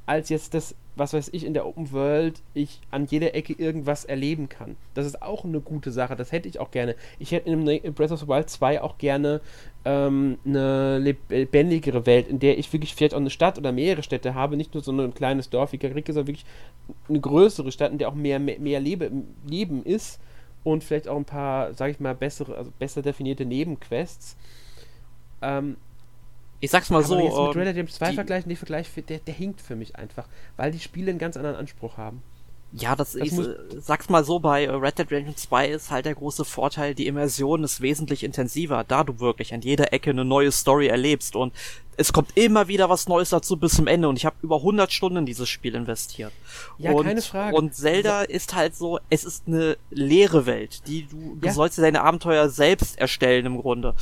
als 0.05 0.29
jetzt 0.29 0.55
das, 0.55 0.73
was 0.95 1.13
weiß 1.13 1.29
ich, 1.33 1.45
in 1.45 1.53
der 1.53 1.67
Open 1.67 1.91
World 1.91 2.41
ich 2.55 2.79
an 2.89 3.05
jeder 3.05 3.35
Ecke 3.35 3.53
irgendwas 3.53 4.05
erleben 4.05 4.49
kann. 4.49 4.75
Das 4.95 5.05
ist 5.05 5.21
auch 5.21 5.43
eine 5.43 5.59
gute 5.59 5.91
Sache, 5.91 6.15
das 6.15 6.31
hätte 6.31 6.47
ich 6.47 6.59
auch 6.59 6.71
gerne. 6.71 6.95
Ich 7.19 7.31
hätte 7.31 7.49
in 7.49 7.93
Breath 7.93 8.11
of 8.11 8.21
the 8.21 8.27
Wild 8.27 8.49
2 8.49 8.81
auch 8.81 8.97
gerne 8.97 9.41
ähm, 9.85 10.39
eine 10.45 10.97
lebendigere 10.97 12.05
Welt, 12.05 12.27
in 12.27 12.39
der 12.39 12.57
ich 12.57 12.71
wirklich 12.73 12.95
vielleicht 12.95 13.13
auch 13.13 13.19
eine 13.19 13.29
Stadt 13.29 13.59
oder 13.59 13.71
mehrere 13.71 14.01
Städte 14.01 14.33
habe, 14.33 14.57
nicht 14.57 14.73
nur 14.73 14.81
so 14.81 14.91
ein 14.91 15.13
kleines 15.13 15.49
Dorf 15.49 15.73
wie 15.73 15.77
Garrike, 15.77 16.11
sondern 16.11 16.27
wirklich 16.27 16.45
eine 17.07 17.19
größere 17.19 17.71
Stadt, 17.71 17.91
in 17.91 17.97
der 17.99 18.09
auch 18.09 18.15
mehr, 18.15 18.39
mehr, 18.39 18.59
mehr 18.59 18.79
Lebe, 18.79 19.11
Leben 19.45 19.83
ist 19.83 20.19
und 20.63 20.83
vielleicht 20.83 21.07
auch 21.07 21.17
ein 21.17 21.25
paar, 21.25 21.73
sag 21.73 21.91
ich 21.91 21.99
mal, 21.99 22.15
bessere, 22.15 22.55
also 22.55 22.71
besser 22.77 23.01
definierte 23.01 23.45
Nebenquests. 23.45 24.35
Ähm, 25.41 25.77
ich 26.59 26.71
sag's 26.71 26.89
mal 26.89 27.03
so. 27.03 27.19
Jetzt 27.19 27.55
mit 27.55 27.67
Red 27.67 27.75
Dead 27.75 27.89
2 27.91 28.13
vergleichen, 28.13 28.49
der 28.49 28.57
Vergleich, 28.57 28.89
der, 29.07 29.19
der 29.19 29.33
hinkt 29.33 29.61
für 29.61 29.75
mich 29.75 29.95
einfach, 29.95 30.27
weil 30.57 30.71
die 30.71 30.79
Spiele 30.79 31.09
einen 31.11 31.19
ganz 31.19 31.37
anderen 31.37 31.55
Anspruch 31.55 31.97
haben. 31.97 32.21
Ja, 32.71 32.95
das, 32.95 33.13
das 33.13 33.21
ich 33.21 33.33
äh, 33.33 33.55
sag's 33.79 34.09
mal 34.09 34.23
so, 34.23 34.39
bei 34.39 34.69
Red 34.69 34.99
Dead 34.99 35.09
Redemption 35.09 35.35
2 35.35 35.69
ist 35.69 35.89
halt 35.91 36.05
der 36.05 36.13
große 36.13 36.45
Vorteil, 36.45 36.93
die 36.93 37.07
Immersion 37.07 37.63
ist 37.63 37.81
wesentlich 37.81 38.23
intensiver, 38.23 38.83
da 38.87 39.03
du 39.03 39.19
wirklich 39.19 39.53
an 39.53 39.61
jeder 39.61 39.91
Ecke 39.91 40.11
eine 40.11 40.23
neue 40.23 40.51
Story 40.51 40.87
erlebst 40.87 41.35
und 41.35 41.51
es 41.97 42.13
kommt 42.13 42.37
immer 42.37 42.67
wieder 42.67 42.87
was 42.89 43.07
Neues 43.07 43.31
dazu 43.31 43.57
bis 43.57 43.73
zum 43.73 43.87
Ende 43.87 44.07
und 44.07 44.17
ich 44.17 44.25
habe 44.25 44.35
über 44.43 44.57
100 44.57 44.91
Stunden 44.91 45.17
in 45.17 45.25
dieses 45.25 45.49
Spiel 45.49 45.73
investiert. 45.73 46.31
Ja, 46.77 46.91
und, 46.91 47.05
keine 47.05 47.21
Frage. 47.23 47.57
Und 47.57 47.73
Zelda 47.73 48.21
so. 48.21 48.27
ist 48.27 48.55
halt 48.55 48.75
so, 48.75 48.99
es 49.09 49.23
ist 49.23 49.47
eine 49.47 49.75
leere 49.89 50.45
Welt, 50.45 50.87
die 50.87 51.07
du, 51.07 51.37
du 51.41 51.47
ja. 51.47 51.51
sollst 51.51 51.79
deine 51.79 52.03
Abenteuer 52.03 52.49
selbst 52.49 52.99
erstellen 52.99 53.47
im 53.47 53.57
Grunde. 53.59 53.95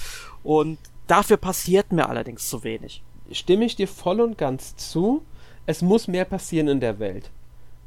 Und 0.44 0.78
dafür 1.08 1.38
passiert 1.38 1.92
mir 1.92 2.10
allerdings 2.10 2.50
zu 2.50 2.64
wenig. 2.64 3.02
Stimme 3.32 3.66
ich 3.66 3.76
dir 3.76 3.88
voll 3.88 4.20
und 4.22 4.38
ganz 4.38 4.76
zu. 4.76 5.24
Es 5.66 5.82
muss 5.82 6.08
mehr 6.08 6.26
passieren 6.26 6.68
in 6.68 6.80
der 6.80 7.00
Welt 7.00 7.32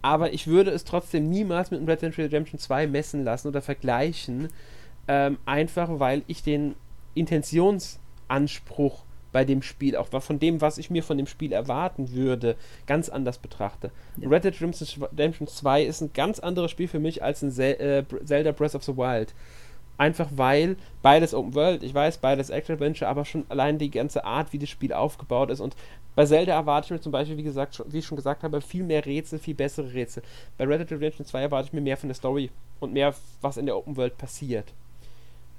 aber 0.03 0.33
ich 0.33 0.47
würde 0.47 0.71
es 0.71 0.85
trotzdem 0.85 1.29
niemals 1.29 1.71
mit 1.71 1.87
Red 1.87 2.03
Dead 2.03 2.17
Redemption 2.19 2.59
2 2.59 2.87
messen 2.87 3.25
lassen 3.25 3.49
oder 3.49 3.63
vergleichen, 3.63 4.49
ähm, 5.09 5.39
einfach 5.45 5.89
weil 5.99 6.23
ich 6.27 6.43
den 6.43 6.75
Intentionsanspruch 7.15 9.05
bei 9.33 9.45
dem 9.45 9.63
Spiel, 9.63 9.97
auch 9.97 10.09
von 10.09 10.39
dem, 10.39 10.61
was 10.61 10.79
ich 10.79 10.91
mir 10.91 11.03
von 11.03 11.17
dem 11.17 11.27
Spiel 11.27 11.53
erwarten 11.53 12.13
würde, 12.13 12.57
ganz 12.87 13.09
anders 13.09 13.39
betrachte. 13.39 13.91
Ja. 14.17 14.29
Red 14.29 14.45
Dead 14.45 14.55
Redemption 14.61 15.47
2 15.47 15.83
ist 15.85 16.01
ein 16.01 16.13
ganz 16.13 16.41
anderes 16.41 16.71
Spiel 16.71 16.89
für 16.89 16.99
mich 16.99 17.23
als 17.23 17.43
ein 17.43 17.57
äh, 17.59 18.05
Zelda 18.25 18.53
Breath 18.53 18.75
of 18.75 18.83
the 18.83 18.97
Wild. 18.97 19.35
Einfach 20.01 20.29
weil 20.35 20.77
beides 21.03 21.35
Open 21.35 21.55
World, 21.55 21.83
ich 21.83 21.93
weiß, 21.93 22.17
beides 22.19 22.49
Action 22.49 22.73
Adventure, 22.73 23.11
aber 23.11 23.27
schon 23.27 23.45
allein 23.51 23.77
die 23.77 23.91
ganze 23.91 24.25
Art, 24.25 24.51
wie 24.55 24.59
das 24.59 24.71
Spiel 24.71 24.95
aufgebaut 24.95 25.51
ist. 25.51 25.61
Und 25.61 25.77
bei 26.15 26.25
Zelda 26.25 26.55
erwarte 26.55 26.87
ich 26.87 26.91
mir 26.93 27.03
zum 27.03 27.13
Beispiel, 27.13 27.37
wie 27.37 27.43
gesagt, 27.43 27.85
wie 27.87 27.99
ich 27.99 28.07
schon 28.07 28.17
gesagt 28.17 28.43
habe, 28.43 28.63
viel 28.63 28.83
mehr 28.83 29.05
Rätsel, 29.05 29.39
viel 29.39 29.55
bessere 29.55 29.93
Rätsel. 29.93 30.23
Bei 30.57 30.65
Red 30.65 30.81
Dead 30.81 30.93
Redemption 30.93 31.27
2 31.27 31.43
erwarte 31.43 31.67
ich 31.67 31.75
mir 31.75 31.83
mehr 31.83 31.99
von 31.99 32.09
der 32.09 32.15
Story 32.15 32.49
und 32.81 32.95
mehr, 32.95 33.15
was 33.43 33.59
in 33.59 33.67
der 33.67 33.77
Open 33.77 33.99
World 33.99 34.17
passiert. 34.17 34.73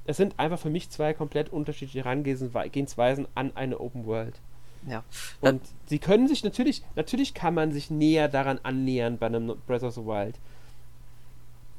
Es 0.07 0.17
sind 0.17 0.33
einfach 0.39 0.57
für 0.57 0.71
mich 0.71 0.89
zwei 0.89 1.13
komplett 1.13 1.53
unterschiedliche 1.53 2.03
Herangehensweisen 2.03 3.27
an 3.35 3.51
eine 3.53 3.79
Open 3.79 4.07
World. 4.07 4.39
Ja. 4.87 5.03
Und 5.39 5.61
sie 5.85 5.99
können 5.99 6.27
sich 6.27 6.43
natürlich, 6.43 6.81
natürlich 6.95 7.35
kann 7.35 7.53
man 7.53 7.73
sich 7.73 7.91
näher 7.91 8.27
daran 8.27 8.59
annähern 8.63 9.19
bei 9.19 9.27
einem 9.27 9.55
Breath 9.67 9.83
of 9.83 9.93
the 9.93 10.03
Wild. 10.03 10.33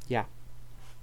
Ja, 0.08 0.26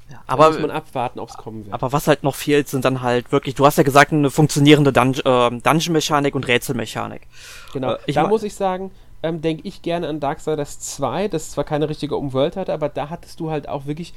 ja, 0.09 0.21
aber 0.27 0.49
muss 0.49 0.59
man 0.59 0.71
abwarten, 0.71 1.19
ob 1.19 1.29
es 1.29 1.37
kommen 1.37 1.65
wird. 1.65 1.73
Aber 1.73 1.91
was 1.91 2.07
halt 2.07 2.23
noch 2.23 2.35
fehlt, 2.35 2.67
sind 2.67 2.85
dann 2.85 3.01
halt 3.01 3.31
wirklich, 3.31 3.55
du 3.55 3.65
hast 3.65 3.77
ja 3.77 3.83
gesagt, 3.83 4.11
eine 4.11 4.29
funktionierende 4.29 4.91
Dun 4.91 5.13
äh, 5.13 5.21
Dungeon-Mechanik 5.21 6.35
und 6.35 6.47
Rätselmechanik. 6.47 7.27
Genau, 7.73 7.93
äh, 8.05 8.13
da 8.13 8.27
muss 8.27 8.43
ich 8.43 8.55
sagen, 8.55 8.91
ähm, 9.21 9.41
denke 9.41 9.67
ich 9.67 9.81
gerne 9.81 10.07
an 10.07 10.19
Darksiders 10.19 10.79
2, 10.79 11.27
das 11.27 11.51
zwar 11.51 11.63
keine 11.63 11.89
richtige 11.89 12.15
Umwelt 12.15 12.55
hatte, 12.55 12.73
aber 12.73 12.89
da 12.89 13.09
hattest 13.09 13.39
du 13.39 13.51
halt 13.51 13.67
auch 13.67 13.85
wirklich 13.85 14.13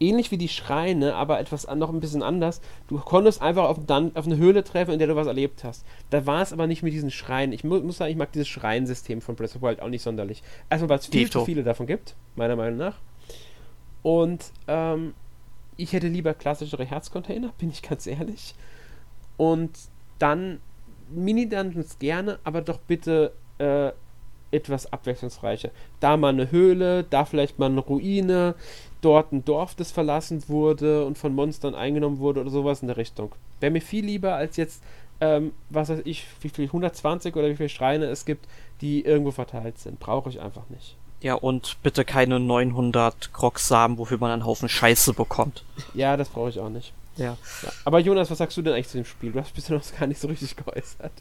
ähnlich 0.00 0.30
wie 0.30 0.38
die 0.38 0.48
Schreine, 0.48 1.14
aber 1.14 1.38
etwas 1.38 1.66
noch 1.74 1.90
ein 1.90 2.00
bisschen 2.00 2.22
anders. 2.22 2.60
Du 2.88 2.98
konntest 2.98 3.42
einfach 3.42 3.64
auf, 3.64 3.78
auf, 3.78 4.26
eine 4.26 4.36
Höhle 4.36 4.64
treffen, 4.64 4.92
in 4.92 4.98
der 4.98 5.08
du 5.08 5.16
was 5.16 5.26
erlebt 5.26 5.64
hast. 5.64 5.84
Da 6.10 6.26
war 6.26 6.42
es 6.42 6.52
aber 6.52 6.66
nicht 6.66 6.82
mit 6.82 6.92
diesen 6.92 7.10
Schreinen. 7.10 7.52
Ich 7.52 7.64
mu 7.64 7.78
muss 7.80 7.98
sagen, 7.98 8.10
ich 8.10 8.16
mag 8.16 8.32
dieses 8.32 8.48
Schreinsystem 8.48 9.20
von 9.20 9.36
Breath 9.36 9.54
of 9.54 9.60
the 9.60 9.62
Wild 9.62 9.80
auch 9.80 9.88
nicht 9.88 10.02
sonderlich. 10.02 10.42
Erstmal, 10.70 10.90
weil 10.90 10.98
es 10.98 11.06
viel 11.06 11.30
zu 11.30 11.44
viele 11.44 11.62
davon 11.62 11.86
gibt, 11.86 12.16
meiner 12.34 12.56
Meinung 12.56 12.78
nach. 12.78 12.96
Und 14.02 14.44
ähm, 14.68 15.14
ich 15.76 15.92
hätte 15.92 16.08
lieber 16.08 16.34
klassischere 16.34 16.84
Herzcontainer, 16.84 17.52
bin 17.58 17.70
ich 17.70 17.82
ganz 17.82 18.06
ehrlich. 18.06 18.54
Und 19.36 19.70
dann 20.18 20.60
Mini-Dungeons 21.10 21.98
gerne, 21.98 22.38
aber 22.44 22.60
doch 22.62 22.78
bitte 22.78 23.32
äh, 23.58 23.92
etwas 24.50 24.92
abwechslungsreicher. 24.92 25.70
Da 26.00 26.16
mal 26.16 26.28
eine 26.28 26.50
Höhle, 26.50 27.04
da 27.04 27.24
vielleicht 27.24 27.58
mal 27.58 27.66
eine 27.66 27.80
Ruine, 27.80 28.54
dort 29.00 29.32
ein 29.32 29.44
Dorf, 29.44 29.74
das 29.74 29.90
verlassen 29.90 30.48
wurde 30.48 31.04
und 31.04 31.18
von 31.18 31.34
Monstern 31.34 31.74
eingenommen 31.74 32.18
wurde 32.18 32.40
oder 32.40 32.50
sowas 32.50 32.80
in 32.80 32.88
der 32.88 32.96
Richtung. 32.96 33.32
Wäre 33.60 33.72
mir 33.72 33.82
viel 33.82 34.04
lieber 34.04 34.34
als 34.34 34.56
jetzt, 34.56 34.82
ähm, 35.20 35.52
was 35.70 35.88
weiß 35.88 36.02
ich, 36.04 36.26
wie 36.40 36.48
viel 36.48 36.66
120 36.66 37.34
oder 37.36 37.48
wie 37.48 37.56
viele 37.56 37.68
Schreine 37.68 38.06
es 38.06 38.24
gibt, 38.24 38.46
die 38.80 39.04
irgendwo 39.04 39.32
verteilt 39.32 39.78
sind. 39.78 39.98
Brauche 39.98 40.30
ich 40.30 40.40
einfach 40.40 40.68
nicht. 40.70 40.96
Ja, 41.24 41.36
und 41.36 41.78
bitte 41.82 42.04
keine 42.04 42.38
900 42.38 43.32
Krogsamen, 43.32 43.96
wofür 43.96 44.18
man 44.18 44.30
einen 44.30 44.44
Haufen 44.44 44.68
Scheiße 44.68 45.14
bekommt. 45.14 45.64
Ja, 45.94 46.18
das 46.18 46.28
brauche 46.28 46.50
ich 46.50 46.60
auch 46.60 46.68
nicht. 46.68 46.92
Ja. 47.16 47.38
ja. 47.62 47.72
Aber 47.86 47.98
Jonas, 47.98 48.30
was 48.30 48.36
sagst 48.36 48.58
du 48.58 48.62
denn 48.62 48.74
eigentlich 48.74 48.88
zu 48.88 48.98
dem 48.98 49.06
Spiel? 49.06 49.32
Du 49.32 49.40
hast 49.40 49.54
bisher 49.54 49.74
noch 49.74 49.98
gar 49.98 50.06
nicht 50.06 50.20
so 50.20 50.28
richtig 50.28 50.54
geäußert. 50.54 51.12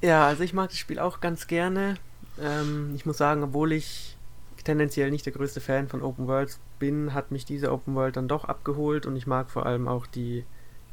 Ja, 0.00 0.26
also 0.26 0.42
ich 0.42 0.52
mag 0.52 0.70
das 0.70 0.78
Spiel 0.78 0.98
auch 0.98 1.20
ganz 1.20 1.46
gerne. 1.46 1.94
Ähm, 2.40 2.92
ich 2.96 3.06
muss 3.06 3.18
sagen, 3.18 3.44
obwohl 3.44 3.70
ich 3.70 4.16
tendenziell 4.64 5.12
nicht 5.12 5.26
der 5.26 5.32
größte 5.32 5.60
Fan 5.60 5.86
von 5.88 6.02
Open 6.02 6.26
Worlds 6.26 6.58
bin, 6.80 7.14
hat 7.14 7.30
mich 7.30 7.44
diese 7.44 7.70
Open 7.70 7.94
World 7.94 8.16
dann 8.16 8.26
doch 8.26 8.46
abgeholt 8.46 9.06
und 9.06 9.14
ich 9.14 9.28
mag 9.28 9.48
vor 9.48 9.64
allem 9.64 9.86
auch 9.86 10.08
die 10.08 10.44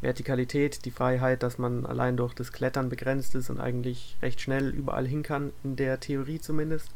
Vertikalität, 0.02 0.86
die 0.86 0.92
Freiheit, 0.92 1.42
dass 1.42 1.58
man 1.58 1.88
allein 1.88 2.18
durch 2.18 2.36
das 2.36 2.52
Klettern 2.52 2.90
begrenzt 2.90 3.34
ist 3.34 3.50
und 3.50 3.60
eigentlich 3.60 4.16
recht 4.22 4.42
schnell 4.42 4.70
überall 4.70 5.08
hin 5.08 5.24
kann, 5.24 5.54
in 5.64 5.76
der 5.76 6.00
Theorie 6.00 6.40
zumindest. 6.40 6.92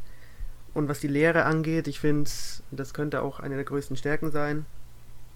Und 0.73 0.89
was 0.89 0.99
die 0.99 1.07
Lehre 1.07 1.45
angeht, 1.45 1.87
ich 1.87 1.99
finde, 1.99 2.29
das 2.71 2.93
könnte 2.93 3.21
auch 3.21 3.39
eine 3.39 3.55
der 3.55 3.63
größten 3.63 3.95
Stärken 3.95 4.31
sein. 4.31 4.65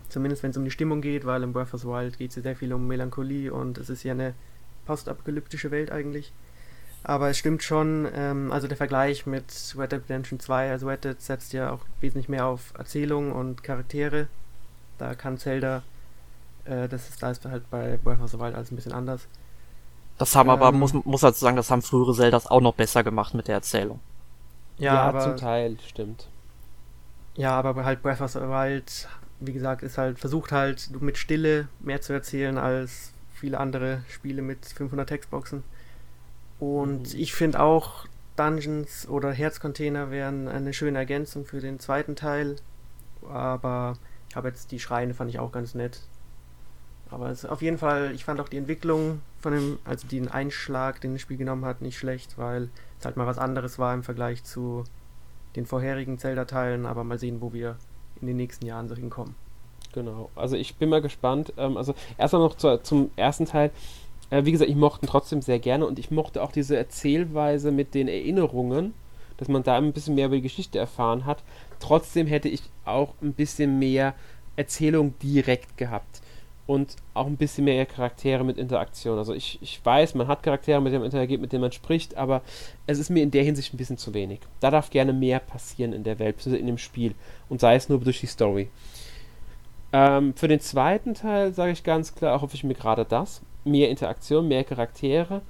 Zumindest 0.09 0.41
wenn 0.41 0.51
es 0.51 0.57
um 0.57 0.63
die 0.63 0.71
Stimmung 0.71 1.01
geht, 1.01 1.25
weil 1.25 1.43
im 1.43 1.53
Breath 1.53 1.73
of 1.73 1.81
the 1.81 1.87
Wild 1.87 2.17
geht 2.17 2.31
es 2.31 2.37
ja 2.37 2.41
sehr 2.41 2.55
viel 2.55 2.73
um 2.73 2.87
Melancholie 2.87 3.51
und 3.51 3.77
es 3.77 3.89
ist 3.89 4.03
ja 4.03 4.13
eine 4.13 4.33
postapokalyptische 4.85 5.69
Welt 5.69 5.91
eigentlich. 5.91 6.31
Aber 7.03 7.29
es 7.29 7.37
stimmt 7.37 7.61
schon, 7.61 8.07
ähm, 8.13 8.51
also 8.51 8.67
der 8.67 8.77
Vergleich 8.77 9.25
mit 9.25 9.75
Red 9.77 9.91
Dead 9.91 10.01
Redemption 10.01 10.39
2, 10.39 10.71
also 10.71 10.87
Red 10.87 11.03
Dead 11.03 11.21
setzt 11.21 11.53
ja 11.53 11.71
auch 11.71 11.81
wesentlich 12.01 12.29
mehr 12.29 12.45
auf 12.45 12.73
Erzählung 12.77 13.31
und 13.31 13.63
Charaktere. 13.63 14.27
Da 14.97 15.13
kann 15.13 15.37
Zelda, 15.37 15.83
äh, 16.65 16.87
das 16.87 17.09
ist, 17.09 17.21
da 17.21 17.31
ist 17.31 17.45
halt 17.45 17.69
bei 17.69 17.97
Breath 17.97 18.21
of 18.21 18.31
the 18.31 18.39
Wild 18.39 18.55
alles 18.55 18.71
ein 18.71 18.75
bisschen 18.75 18.93
anders. 18.93 19.27
Das 20.17 20.35
haben 20.35 20.49
aber, 20.49 20.69
ähm, 20.69 20.79
muss, 20.79 20.93
muss 20.93 21.21
halt 21.21 21.35
sagen, 21.35 21.57
das 21.57 21.69
haben 21.69 21.81
frühere 21.81 22.15
Zeldas 22.15 22.47
auch 22.47 22.61
noch 22.61 22.73
besser 22.73 23.03
gemacht 23.03 23.33
mit 23.33 23.47
der 23.47 23.55
Erzählung. 23.55 23.99
Ja, 24.77 24.93
ja 24.93 25.01
aber, 25.03 25.21
zum 25.21 25.37
Teil, 25.37 25.77
stimmt. 25.85 26.27
Ja, 27.35 27.51
aber 27.51 27.83
halt 27.85 28.01
Breath 28.01 28.21
of 28.21 28.31
the 28.31 28.39
Wild, 28.39 29.07
wie 29.39 29.53
gesagt, 29.53 29.83
ist 29.83 29.97
halt, 29.97 30.19
versucht 30.19 30.51
halt 30.51 30.89
mit 31.01 31.17
Stille 31.17 31.67
mehr 31.79 32.01
zu 32.01 32.13
erzählen 32.13 32.57
als 32.57 33.13
viele 33.33 33.59
andere 33.59 34.03
Spiele 34.09 34.41
mit 34.41 34.65
500 34.65 35.07
Textboxen. 35.07 35.63
Und 36.59 37.13
mhm. 37.13 37.19
ich 37.19 37.33
finde 37.33 37.59
auch, 37.59 38.07
Dungeons 38.35 39.07
oder 39.07 39.31
Herzcontainer 39.31 40.11
wären 40.11 40.47
eine 40.47 40.73
schöne 40.73 40.99
Ergänzung 40.99 41.45
für 41.45 41.59
den 41.59 41.79
zweiten 41.79 42.15
Teil. 42.15 42.57
Aber 43.27 43.97
ich 44.29 44.35
habe 44.35 44.47
jetzt 44.47 44.71
die 44.71 44.79
Schreine, 44.79 45.13
fand 45.13 45.29
ich 45.29 45.39
auch 45.39 45.51
ganz 45.51 45.75
nett. 45.75 46.01
Aber 47.09 47.29
es, 47.29 47.45
auf 47.45 47.61
jeden 47.61 47.77
Fall, 47.77 48.11
ich 48.13 48.25
fand 48.25 48.39
auch 48.39 48.49
die 48.49 48.57
Entwicklung 48.57 49.21
von 49.39 49.53
dem, 49.53 49.79
also 49.85 50.07
den 50.07 50.27
Einschlag, 50.27 51.01
den 51.01 51.13
das 51.13 51.21
Spiel 51.21 51.37
genommen 51.37 51.65
hat, 51.65 51.81
nicht 51.81 51.97
schlecht, 51.97 52.37
weil 52.37 52.69
es 52.99 53.05
halt 53.05 53.17
mal 53.17 53.27
was 53.27 53.37
anderes 53.37 53.79
war 53.79 53.93
im 53.93 54.03
Vergleich 54.03 54.43
zu 54.43 54.83
den 55.55 55.65
vorherigen 55.65 56.17
Zelda-Teilen. 56.17 56.85
Aber 56.85 57.03
mal 57.03 57.19
sehen, 57.19 57.41
wo 57.41 57.53
wir 57.53 57.77
in 58.21 58.27
den 58.27 58.37
nächsten 58.37 58.65
Jahren 58.65 58.89
so 58.89 58.95
hinkommen. 58.95 59.35
Genau, 59.93 60.29
also 60.35 60.55
ich 60.55 60.75
bin 60.75 60.89
mal 60.89 61.01
gespannt. 61.01 61.53
Ähm, 61.57 61.77
also 61.77 61.95
erstmal 62.17 62.41
noch 62.41 62.55
zu, 62.55 62.77
zum 62.83 63.11
ersten 63.15 63.45
Teil. 63.45 63.71
Äh, 64.29 64.43
wie 64.45 64.51
gesagt, 64.51 64.69
ich 64.69 64.75
mochte 64.75 65.05
ihn 65.05 65.09
trotzdem 65.09 65.41
sehr 65.41 65.59
gerne 65.59 65.85
und 65.85 65.99
ich 65.99 66.11
mochte 66.11 66.43
auch 66.43 66.51
diese 66.51 66.75
Erzählweise 66.75 67.71
mit 67.71 67.93
den 67.93 68.07
Erinnerungen, 68.07 68.93
dass 69.37 69.47
man 69.47 69.63
da 69.63 69.77
ein 69.77 69.93
bisschen 69.93 70.15
mehr 70.15 70.25
über 70.25 70.35
die 70.35 70.41
Geschichte 70.41 70.77
erfahren 70.77 71.25
hat. 71.25 71.43
Trotzdem 71.79 72.27
hätte 72.27 72.49
ich 72.49 72.63
auch 72.83 73.13
ein 73.21 73.33
bisschen 73.33 73.79
mehr 73.79 74.13
Erzählung 74.55 75.17
direkt 75.19 75.77
gehabt 75.77 76.21
und 76.67 76.97
auch 77.13 77.25
ein 77.25 77.37
bisschen 77.37 77.65
mehr 77.65 77.85
Charaktere 77.85 78.43
mit 78.43 78.57
Interaktion. 78.57 79.17
Also 79.17 79.33
ich, 79.33 79.57
ich 79.61 79.83
weiß, 79.83 80.13
man 80.15 80.27
hat 80.27 80.43
Charaktere, 80.43 80.79
mit 80.81 80.91
denen 80.91 81.01
man 81.01 81.07
interagiert, 81.07 81.41
mit 81.41 81.51
denen 81.51 81.61
man 81.61 81.71
spricht, 81.71 82.15
aber 82.15 82.41
es 82.85 82.99
ist 82.99 83.09
mir 83.09 83.23
in 83.23 83.31
der 83.31 83.43
Hinsicht 83.43 83.73
ein 83.73 83.77
bisschen 83.77 83.97
zu 83.97 84.13
wenig. 84.13 84.41
Da 84.59 84.69
darf 84.69 84.89
gerne 84.89 85.13
mehr 85.13 85.39
passieren 85.39 85.93
in 85.93 86.03
der 86.03 86.19
Welt, 86.19 86.45
in 86.45 86.67
dem 86.67 86.77
Spiel 86.77 87.15
und 87.49 87.61
sei 87.61 87.75
es 87.75 87.89
nur 87.89 87.99
durch 87.99 88.19
die 88.19 88.27
Story. 88.27 88.69
Ähm, 89.93 90.33
für 90.35 90.47
den 90.47 90.59
zweiten 90.59 91.13
Teil 91.13 91.53
sage 91.53 91.71
ich 91.71 91.83
ganz 91.83 92.13
klar, 92.13 92.41
hoffe 92.41 92.55
ich 92.55 92.63
mir 92.63 92.75
gerade 92.75 93.05
das 93.05 93.41
mehr 93.67 93.89
Interaktion, 93.89 94.47
mehr 94.47 94.63
Charaktere. 94.63 95.41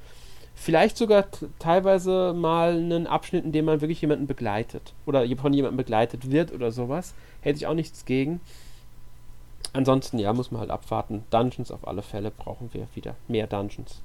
Vielleicht 0.55 0.97
sogar 0.97 1.27
teilweise 1.59 2.33
mal 2.35 2.71
einen 2.71 3.05
Abschnitt, 3.05 3.45
in 3.45 3.51
dem 3.51 3.65
man 3.65 3.81
wirklich 3.81 4.01
jemanden 4.01 4.25
begleitet. 4.25 4.93
Oder 5.05 5.23
von 5.37 5.53
jemandem 5.53 5.77
begleitet 5.77 6.31
wird 6.31 6.51
oder 6.51 6.71
sowas. 6.71 7.13
Hätte 7.41 7.57
ich 7.57 7.67
auch 7.67 7.75
nichts 7.75 8.05
gegen. 8.05 8.41
Ansonsten, 9.73 10.19
ja, 10.19 10.33
muss 10.33 10.51
man 10.51 10.61
halt 10.61 10.71
abwarten. 10.71 11.23
Dungeons 11.29 11.71
auf 11.71 11.87
alle 11.87 12.01
Fälle 12.01 12.31
brauchen 12.31 12.69
wir 12.73 12.87
wieder. 12.95 13.15
Mehr 13.27 13.47
Dungeons. 13.47 14.01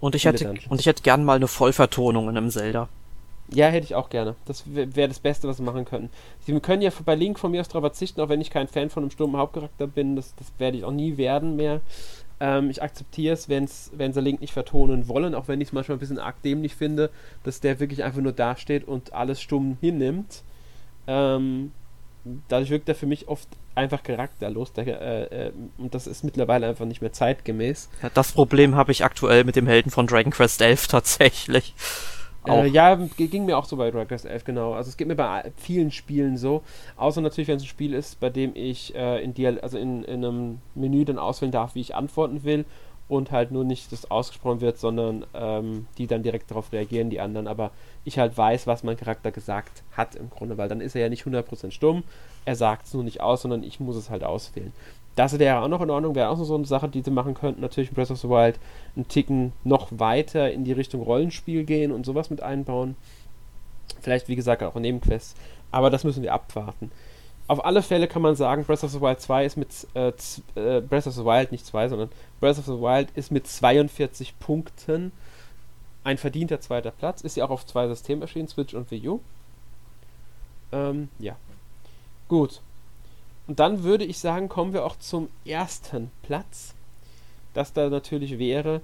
Und 0.00 0.14
ich, 0.14 0.24
hätte, 0.24 0.44
Dungeons. 0.44 0.70
und 0.70 0.80
ich 0.80 0.86
hätte 0.86 1.02
gern 1.02 1.24
mal 1.24 1.36
eine 1.36 1.48
Vollvertonung 1.48 2.28
in 2.28 2.36
einem 2.36 2.50
Zelda. 2.50 2.88
Ja, 3.48 3.68
hätte 3.68 3.84
ich 3.84 3.94
auch 3.94 4.08
gerne. 4.08 4.34
Das 4.46 4.64
wäre 4.66 5.08
das 5.08 5.18
Beste, 5.18 5.46
was 5.46 5.58
wir 5.58 5.66
machen 5.66 5.84
könnten. 5.84 6.10
Sie 6.46 6.58
können 6.60 6.82
ja 6.82 6.90
bei 7.04 7.14
Link 7.14 7.38
von 7.38 7.50
mir 7.50 7.60
aus 7.60 7.68
darauf 7.68 7.82
verzichten, 7.82 8.20
auch 8.20 8.28
wenn 8.28 8.40
ich 8.40 8.50
kein 8.50 8.68
Fan 8.68 8.88
von 8.88 9.02
einem 9.02 9.10
stummen 9.10 9.36
Hauptcharakter 9.36 9.86
bin. 9.86 10.16
Das, 10.16 10.34
das 10.36 10.46
werde 10.58 10.78
ich 10.78 10.84
auch 10.84 10.92
nie 10.92 11.16
werden 11.18 11.56
mehr. 11.56 11.80
Ähm, 12.40 12.70
ich 12.70 12.82
akzeptiere 12.82 13.34
es, 13.34 13.48
wenn's, 13.48 13.90
wenn 13.94 14.12
sie 14.12 14.20
Link 14.20 14.40
nicht 14.40 14.52
vertonen 14.52 15.06
wollen, 15.06 15.34
auch 15.34 15.48
wenn 15.48 15.60
ich 15.60 15.68
es 15.68 15.72
manchmal 15.72 15.96
ein 15.96 16.00
bisschen 16.00 16.18
arg 16.18 16.40
dämlich 16.42 16.74
finde, 16.74 17.10
dass 17.44 17.60
der 17.60 17.78
wirklich 17.78 18.02
einfach 18.02 18.20
nur 18.20 18.32
dasteht 18.32 18.88
und 18.88 19.12
alles 19.12 19.40
stumm 19.40 19.76
hinnimmt. 19.80 20.42
Ähm, 21.06 21.72
dadurch 22.48 22.70
wirkt 22.70 22.88
er 22.88 22.94
für 22.94 23.06
mich 23.06 23.28
oft 23.28 23.48
einfach 23.74 24.02
charakterlos. 24.02 24.72
Der, 24.72 24.86
äh, 24.86 25.46
äh, 25.46 25.52
und 25.78 25.94
das 25.94 26.06
ist 26.06 26.24
mittlerweile 26.24 26.66
einfach 26.68 26.84
nicht 26.84 27.00
mehr 27.00 27.12
zeitgemäß. 27.12 27.90
Ja, 28.02 28.10
das 28.10 28.32
Problem 28.32 28.74
habe 28.74 28.92
ich 28.92 29.04
aktuell 29.04 29.44
mit 29.44 29.56
dem 29.56 29.66
Helden 29.66 29.90
von 29.90 30.06
Dragon 30.06 30.32
Quest 30.32 30.60
11 30.60 30.86
tatsächlich. 30.88 31.74
Äh, 32.46 32.66
ja, 32.68 32.96
ging 33.16 33.44
mir 33.44 33.56
auch 33.56 33.64
so 33.64 33.76
bei 33.76 33.90
Dragon 33.90 34.08
Quest 34.08 34.26
11, 34.26 34.44
genau. 34.44 34.72
Also 34.74 34.90
es 34.90 34.96
geht 34.96 35.06
mir 35.06 35.14
bei 35.14 35.52
vielen 35.56 35.90
Spielen 35.92 36.36
so. 36.36 36.62
Außer 36.96 37.20
natürlich, 37.20 37.48
wenn 37.48 37.56
es 37.56 37.62
ein 37.62 37.68
Spiel 37.68 37.94
ist, 37.94 38.18
bei 38.18 38.30
dem 38.30 38.52
ich 38.54 38.94
äh, 38.94 39.22
in, 39.22 39.32
Dial 39.34 39.60
also 39.60 39.78
in, 39.78 40.04
in 40.04 40.24
einem 40.24 40.58
Menü 40.74 41.04
dann 41.04 41.18
auswählen 41.18 41.52
darf, 41.52 41.74
wie 41.74 41.80
ich 41.80 41.94
antworten 41.94 42.42
will 42.42 42.64
und 43.12 43.30
halt 43.30 43.52
nur 43.52 43.64
nicht 43.64 43.92
das 43.92 44.10
ausgesprochen 44.10 44.62
wird, 44.62 44.78
sondern 44.78 45.26
ähm, 45.34 45.86
die 45.98 46.06
dann 46.06 46.22
direkt 46.22 46.50
darauf 46.50 46.72
reagieren, 46.72 47.10
die 47.10 47.20
anderen. 47.20 47.46
Aber 47.46 47.70
ich 48.04 48.18
halt 48.18 48.36
weiß, 48.36 48.66
was 48.66 48.82
mein 48.82 48.96
Charakter 48.96 49.30
gesagt 49.30 49.82
hat 49.92 50.14
im 50.14 50.30
Grunde, 50.30 50.56
weil 50.56 50.68
dann 50.68 50.80
ist 50.80 50.94
er 50.94 51.02
ja 51.02 51.08
nicht 51.10 51.24
100% 51.24 51.70
stumm. 51.72 52.04
Er 52.46 52.56
sagt 52.56 52.86
es 52.86 52.94
nur 52.94 53.04
nicht 53.04 53.20
aus, 53.20 53.42
sondern 53.42 53.62
ich 53.62 53.80
muss 53.80 53.96
es 53.96 54.08
halt 54.08 54.24
auswählen. 54.24 54.72
Das 55.14 55.38
wäre 55.38 55.60
auch 55.60 55.68
noch 55.68 55.82
in 55.82 55.90
Ordnung, 55.90 56.14
wäre 56.14 56.30
auch 56.30 56.42
so 56.42 56.54
eine 56.54 56.64
Sache, 56.64 56.88
die 56.88 57.02
sie 57.02 57.10
machen 57.10 57.34
könnten. 57.34 57.60
Natürlich 57.60 57.90
in 57.90 57.96
Breath 57.96 58.10
of 58.10 58.18
the 58.18 58.30
Wild 58.30 58.58
einen 58.96 59.08
Ticken 59.08 59.52
noch 59.62 59.88
weiter 59.90 60.50
in 60.50 60.64
die 60.64 60.72
Richtung 60.72 61.02
Rollenspiel 61.02 61.64
gehen 61.64 61.92
und 61.92 62.06
sowas 62.06 62.30
mit 62.30 62.42
einbauen. 62.42 62.96
Vielleicht, 64.00 64.28
wie 64.28 64.36
gesagt, 64.36 64.62
auch 64.62 64.74
Nebenquests. 64.74 65.36
Aber 65.70 65.90
das 65.90 66.04
müssen 66.04 66.22
wir 66.22 66.32
abwarten. 66.32 66.90
Auf 67.52 67.66
alle 67.66 67.82
Fälle 67.82 68.08
kann 68.08 68.22
man 68.22 68.34
sagen, 68.34 68.64
Breath 68.64 68.82
of 68.82 68.92
the 68.92 69.00
Wild 69.02 69.20
2 69.20 69.44
ist 69.44 69.56
mit 69.58 69.86
äh, 69.92 70.08
äh, 70.08 70.80
Breath 70.80 71.06
of 71.06 71.12
the 71.12 71.22
Wild, 71.22 71.52
nicht 71.52 71.66
2, 71.66 71.90
sondern 71.90 72.08
Breath 72.40 72.58
of 72.58 72.64
the 72.64 72.80
Wild 72.80 73.10
ist 73.10 73.30
mit 73.30 73.46
42 73.46 74.38
Punkten 74.38 75.12
ein 76.02 76.16
verdienter 76.16 76.62
zweiter 76.62 76.92
Platz. 76.92 77.20
Ist 77.20 77.36
ja 77.36 77.44
auch 77.44 77.50
auf 77.50 77.66
zwei 77.66 77.86
Systemen 77.88 78.22
erschienen, 78.22 78.48
Switch 78.48 78.72
und 78.72 78.90
Wii 78.90 79.06
U. 79.06 79.20
Ähm, 80.72 81.10
ja. 81.18 81.36
Gut. 82.26 82.62
Und 83.46 83.60
dann 83.60 83.82
würde 83.82 84.06
ich 84.06 84.18
sagen, 84.18 84.48
kommen 84.48 84.72
wir 84.72 84.86
auch 84.86 84.96
zum 84.96 85.28
ersten 85.44 86.10
Platz. 86.22 86.72
Das 87.52 87.74
da 87.74 87.90
natürlich 87.90 88.38
wäre, 88.38 88.80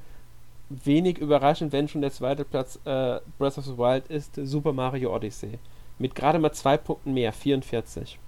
wenig 0.68 1.16
überraschend, 1.16 1.72
wenn 1.72 1.88
schon 1.88 2.02
der 2.02 2.12
zweite 2.12 2.44
Platz 2.44 2.76
äh, 2.84 3.20
Breath 3.38 3.56
of 3.56 3.64
the 3.64 3.78
Wild 3.78 4.08
ist, 4.08 4.34
Super 4.34 4.74
Mario 4.74 5.16
Odyssey. 5.16 5.58
Mit 5.98 6.14
gerade 6.14 6.38
mal 6.38 6.52
zwei 6.52 6.76
Punkten 6.76 7.14
mehr, 7.14 7.32
44. 7.32 8.18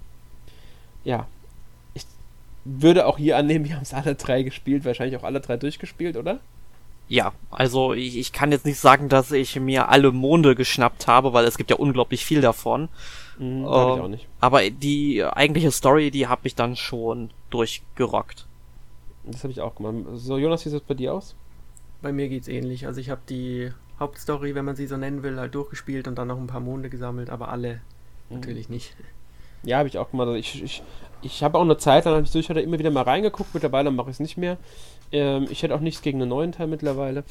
Ja. 1.03 1.27
Ich 1.93 2.05
würde 2.65 3.05
auch 3.05 3.17
hier 3.17 3.37
annehmen, 3.37 3.65
wir 3.65 3.75
haben 3.75 3.83
es 3.83 3.93
alle 3.93 4.15
drei 4.15 4.43
gespielt, 4.43 4.85
wahrscheinlich 4.85 5.17
auch 5.17 5.23
alle 5.23 5.41
drei 5.41 5.57
durchgespielt, 5.57 6.17
oder? 6.17 6.39
Ja, 7.07 7.33
also 7.49 7.93
ich, 7.93 8.17
ich 8.17 8.31
kann 8.31 8.53
jetzt 8.53 8.65
nicht 8.65 8.79
sagen, 8.79 9.09
dass 9.09 9.33
ich 9.33 9.59
mir 9.59 9.89
alle 9.89 10.13
Monde 10.13 10.55
geschnappt 10.55 11.07
habe, 11.07 11.33
weil 11.33 11.43
es 11.43 11.57
gibt 11.57 11.69
ja 11.69 11.75
unglaublich 11.75 12.23
viel 12.23 12.39
davon. 12.39 12.87
Mhm, 13.37 13.65
äh, 13.65 13.67
ich 13.67 13.67
auch 13.67 14.07
nicht. 14.07 14.27
Aber 14.39 14.69
die 14.69 15.21
eigentliche 15.23 15.71
Story, 15.71 16.09
die 16.09 16.27
habe 16.27 16.47
ich 16.47 16.55
dann 16.55 16.77
schon 16.77 17.31
durchgerockt. 17.49 18.45
Das 19.25 19.43
habe 19.43 19.51
ich 19.51 19.59
auch 19.59 19.75
gemacht. 19.75 19.95
So, 20.13 20.37
Jonas, 20.37 20.65
wie 20.65 20.69
sieht 20.69 20.81
es 20.81 20.87
bei 20.87 20.93
dir 20.93 21.13
aus? 21.13 21.35
Bei 22.01 22.13
mir 22.13 22.29
geht's 22.29 22.47
ähnlich. 22.47 22.87
Also 22.87 23.01
ich 23.01 23.09
habe 23.09 23.21
die 23.27 23.71
Hauptstory, 23.99 24.55
wenn 24.55 24.65
man 24.65 24.75
sie 24.75 24.87
so 24.87 24.97
nennen 24.97 25.21
will, 25.21 25.37
halt 25.37 25.53
durchgespielt 25.53 26.07
und 26.07 26.15
dann 26.15 26.29
noch 26.29 26.37
ein 26.37 26.47
paar 26.47 26.61
Monde 26.61 26.89
gesammelt, 26.89 27.29
aber 27.29 27.49
alle 27.49 27.81
mhm. 28.29 28.37
natürlich 28.37 28.69
nicht. 28.69 28.95
Ja, 29.63 29.77
habe 29.77 29.89
ich 29.89 29.97
auch 29.97 30.11
gemacht. 30.11 30.29
Ich, 30.35 30.63
ich, 30.63 30.83
ich 31.21 31.43
habe 31.43 31.57
auch 31.57 31.63
eine 31.63 31.77
Zeit 31.77 32.05
lang, 32.05 32.25
ich 32.31 32.49
hatte 32.49 32.61
immer 32.61 32.79
wieder 32.79 32.91
mal 32.91 33.03
reingeguckt, 33.03 33.53
mittlerweile 33.53 33.91
mache 33.91 34.09
ich 34.09 34.15
es 34.15 34.19
nicht 34.19 34.37
mehr. 34.37 34.57
Ähm, 35.11 35.47
ich 35.49 35.61
hätte 35.63 35.75
auch 35.75 35.79
nichts 35.79 36.01
gegen 36.01 36.21
einen 36.21 36.29
neuen 36.29 36.51
Teil 36.51 36.67
mittlerweile 36.67 37.23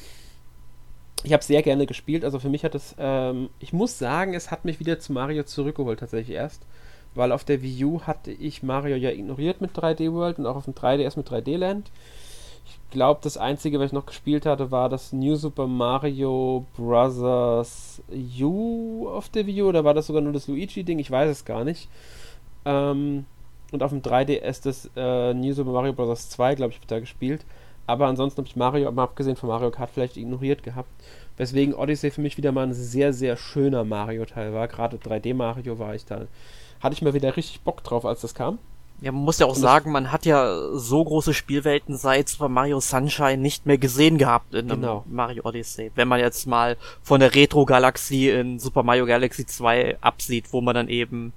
ich 1.23 1.33
habe 1.33 1.43
sehr 1.43 1.61
gerne 1.61 1.85
gespielt. 1.85 2.23
Also 2.23 2.39
für 2.39 2.49
mich 2.49 2.63
hat 2.63 2.75
es, 2.75 2.95
ähm, 2.97 3.49
ich 3.59 3.73
muss 3.73 3.97
sagen, 3.97 4.33
es 4.33 4.51
hat 4.51 4.65
mich 4.65 4.79
wieder 4.79 4.99
zu 4.99 5.13
Mario 5.13 5.43
zurückgeholt 5.43 5.99
tatsächlich 5.99 6.35
erst. 6.35 6.63
Weil 7.13 7.31
auf 7.31 7.43
der 7.43 7.61
Wii 7.61 7.85
U 7.85 8.01
hatte 8.01 8.31
ich 8.31 8.63
Mario 8.63 8.95
ja 8.95 9.11
ignoriert 9.11 9.59
mit 9.59 9.71
3D 9.71 10.13
World 10.13 10.39
und 10.39 10.45
auch 10.45 10.55
auf 10.55 10.65
dem 10.65 10.73
3DS 10.73 11.17
mit 11.17 11.29
3D 11.29 11.57
Land. 11.57 11.91
Ich 12.65 12.79
glaube, 12.89 13.19
das 13.23 13.37
einzige, 13.37 13.79
was 13.79 13.87
ich 13.87 13.91
noch 13.91 14.05
gespielt 14.05 14.45
hatte, 14.45 14.71
war 14.71 14.87
das 14.87 15.11
New 15.11 15.35
Super 15.35 15.67
Mario 15.67 16.65
Bros. 16.77 18.01
U 18.39 19.09
auf 19.09 19.29
der 19.29 19.45
Wii 19.45 19.63
U. 19.63 19.67
Oder 19.67 19.83
war 19.83 19.93
das 19.93 20.07
sogar 20.07 20.21
nur 20.21 20.33
das 20.33 20.47
Luigi-Ding? 20.47 20.99
Ich 20.99 21.11
weiß 21.11 21.29
es 21.29 21.45
gar 21.45 21.65
nicht. 21.65 21.89
Ähm, 22.65 23.25
und 23.71 23.83
auf 23.83 23.91
dem 23.91 24.01
3DS 24.01 24.63
das 24.63 24.89
äh, 24.95 25.33
New 25.33 25.53
Super 25.53 25.71
Mario 25.71 25.93
Bros. 25.93 26.29
2, 26.29 26.55
glaube 26.55 26.71
ich, 26.71 26.77
habe 26.77 26.83
ich 26.83 26.87
da 26.87 26.99
gespielt. 26.99 27.45
Aber 27.87 28.07
ansonsten 28.07 28.39
habe 28.39 28.47
ich 28.47 28.55
Mario, 28.55 28.91
mal 28.91 29.03
abgesehen 29.03 29.35
von 29.35 29.49
Mario 29.49 29.71
Kart, 29.71 29.89
vielleicht 29.93 30.17
ignoriert 30.17 30.63
gehabt. 30.63 30.89
Weswegen 31.37 31.73
Odyssey 31.73 32.11
für 32.11 32.21
mich 32.21 32.37
wieder 32.37 32.51
mal 32.51 32.63
ein 32.63 32.73
sehr, 32.73 33.13
sehr 33.13 33.37
schöner 33.37 33.83
Mario-Teil 33.83 34.53
war. 34.53 34.67
Gerade 34.67 34.97
3D-Mario 34.97 35.79
war 35.79 35.95
ich 35.95 36.05
da. 36.05 36.27
Hatte 36.81 36.93
ich 36.93 37.01
mal 37.01 37.13
wieder 37.13 37.35
richtig 37.35 37.61
Bock 37.61 37.83
drauf, 37.83 38.05
als 38.05 38.21
das 38.21 38.35
kam. 38.35 38.59
Ja, 39.01 39.11
man 39.11 39.23
muss 39.23 39.39
ja 39.39 39.47
auch 39.47 39.55
Und 39.55 39.61
sagen, 39.61 39.91
man 39.91 40.11
hat 40.11 40.27
ja 40.27 40.55
so 40.73 41.03
große 41.03 41.33
Spielwelten 41.33 41.97
seit 41.97 42.29
Super 42.29 42.49
Mario 42.49 42.79
Sunshine 42.79 43.37
nicht 43.37 43.65
mehr 43.65 43.79
gesehen 43.79 44.19
gehabt 44.19 44.53
in 44.53 44.67
genau. 44.67 45.03
Mario 45.09 45.43
Odyssey. 45.43 45.91
Wenn 45.95 46.07
man 46.07 46.19
jetzt 46.19 46.45
mal 46.45 46.77
von 47.01 47.19
der 47.19 47.33
Retro-Galaxie 47.33 48.29
in 48.29 48.59
Super 48.59 48.83
Mario 48.83 49.07
Galaxy 49.07 49.47
2 49.47 49.97
absieht, 50.01 50.53
wo 50.53 50.61
man 50.61 50.75
dann 50.75 50.87
eben 50.87 51.33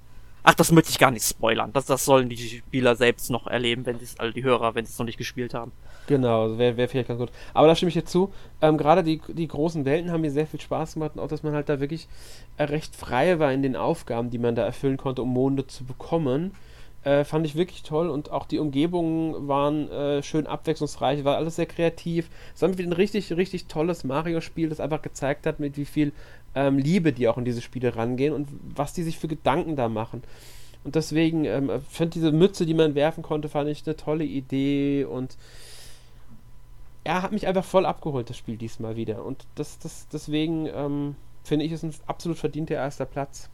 Ach, 0.47 0.53
das 0.53 0.71
möchte 0.71 0.91
ich 0.91 0.99
gar 0.99 1.09
nicht 1.09 1.25
spoilern. 1.25 1.73
Das, 1.73 1.87
das 1.87 2.05
sollen 2.05 2.29
die 2.29 2.37
Spieler 2.37 2.95
selbst 2.95 3.31
noch 3.31 3.47
erleben, 3.47 3.83
wenn 3.87 3.97
sie 3.97 4.05
also 4.19 4.31
die 4.31 4.43
Hörer, 4.43 4.75
wenn 4.75 4.85
sie 4.85 4.91
es 4.91 4.99
noch 4.99 5.07
nicht 5.07 5.17
gespielt 5.17 5.55
haben. 5.55 5.71
Genau, 6.05 6.59
wäre 6.59 6.77
wär 6.77 6.87
vielleicht 6.87 7.07
ganz 7.07 7.19
gut. 7.19 7.31
Aber 7.55 7.65
da 7.65 7.75
stimme 7.75 7.87
ich 7.87 7.95
dir 7.95 8.05
zu. 8.05 8.31
Ähm, 8.61 8.77
Gerade 8.77 9.03
die, 9.03 9.19
die 9.27 9.47
großen 9.47 9.85
Welten 9.85 10.11
haben 10.11 10.21
mir 10.21 10.29
sehr 10.29 10.45
viel 10.45 10.61
Spaß 10.61 10.93
gemacht 10.93 11.13
und 11.15 11.21
auch, 11.21 11.27
dass 11.27 11.41
man 11.41 11.53
halt 11.53 11.67
da 11.67 11.79
wirklich 11.79 12.07
recht 12.59 12.95
frei 12.95 13.39
war 13.39 13.51
in 13.51 13.63
den 13.63 13.75
Aufgaben, 13.75 14.29
die 14.29 14.37
man 14.37 14.53
da 14.53 14.63
erfüllen 14.63 14.97
konnte, 14.97 15.23
um 15.23 15.33
Monde 15.33 15.65
zu 15.65 15.83
bekommen. 15.83 16.51
Äh, 17.03 17.23
fand 17.23 17.45
ich 17.47 17.55
wirklich 17.55 17.81
toll 17.81 18.09
und 18.09 18.31
auch 18.31 18.45
die 18.45 18.59
Umgebungen 18.59 19.47
waren 19.47 19.89
äh, 19.91 20.21
schön 20.21 20.45
abwechslungsreich, 20.45 21.23
war 21.23 21.37
alles 21.37 21.55
sehr 21.55 21.67
kreativ. 21.67 22.29
Es 22.53 22.61
war 22.61 22.69
ein 22.69 22.93
richtig, 22.93 23.35
richtig 23.35 23.65
tolles 23.65 24.03
Mario-Spiel, 24.03 24.69
das 24.69 24.79
einfach 24.79 25.01
gezeigt 25.01 25.47
hat, 25.47 25.59
mit 25.59 25.77
wie 25.77 25.85
viel 25.85 26.13
ähm, 26.55 26.77
Liebe 26.77 27.13
die 27.13 27.27
auch 27.27 27.37
in 27.37 27.45
diese 27.45 27.61
Spiele 27.61 27.95
rangehen 27.95 28.33
und 28.33 28.47
was 28.75 28.93
die 28.93 29.03
sich 29.03 29.19
für 29.19 29.27
Gedanken 29.27 29.75
da 29.75 29.89
machen. 29.89 30.23
Und 30.83 30.95
deswegen, 30.95 31.45
ähm, 31.45 31.69
fand 31.89 32.15
diese 32.15 32.31
Mütze, 32.31 32.65
die 32.65 32.73
man 32.73 32.95
werfen 32.95 33.23
konnte, 33.23 33.49
fand 33.49 33.69
ich 33.69 33.85
eine 33.85 33.95
tolle 33.95 34.23
Idee 34.23 35.03
und 35.03 35.37
er 37.03 37.21
hat 37.21 37.31
mich 37.31 37.47
einfach 37.47 37.65
voll 37.65 37.85
abgeholt, 37.85 38.29
das 38.29 38.37
Spiel 38.37 38.57
diesmal 38.57 38.95
wieder. 38.95 39.23
Und 39.23 39.45
das, 39.55 39.77
das, 39.79 40.07
deswegen 40.11 40.67
ähm, 40.73 41.15
finde 41.43 41.65
ich 41.65 41.71
es 41.71 41.83
ein 41.83 41.93
absolut 42.07 42.37
verdienter 42.37 42.75
erster 42.75 43.05
Platz. 43.05 43.49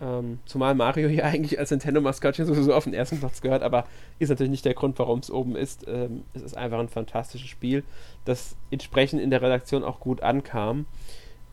Ähm, 0.00 0.38
zumal 0.46 0.74
Mario 0.74 1.08
hier 1.08 1.24
eigentlich 1.26 1.58
als 1.58 1.70
Nintendo-Maskottchen 1.70 2.46
sowieso 2.46 2.74
auf 2.74 2.84
den 2.84 2.94
ersten 2.94 3.18
Platz 3.18 3.40
gehört, 3.40 3.62
aber 3.62 3.86
ist 4.18 4.28
natürlich 4.28 4.50
nicht 4.50 4.64
der 4.64 4.74
Grund, 4.74 4.98
warum 4.98 5.20
es 5.20 5.30
oben 5.30 5.56
ist. 5.56 5.86
Ähm, 5.88 6.22
es 6.34 6.42
ist 6.42 6.56
einfach 6.56 6.78
ein 6.78 6.88
fantastisches 6.88 7.48
Spiel, 7.48 7.82
das 8.24 8.56
entsprechend 8.70 9.20
in 9.20 9.30
der 9.30 9.42
Redaktion 9.42 9.84
auch 9.84 10.00
gut 10.00 10.22
ankam. 10.22 10.86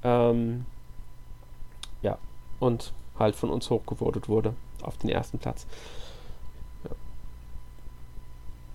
Ähm, 0.04 0.66
ja, 2.02 2.18
und 2.60 2.94
halt 3.18 3.36
von 3.36 3.50
uns 3.50 3.70
hochgevotet 3.70 4.28
wurde 4.28 4.54
auf 4.82 4.98
den 4.98 5.10
ersten 5.10 5.40
Platz. 5.40 5.66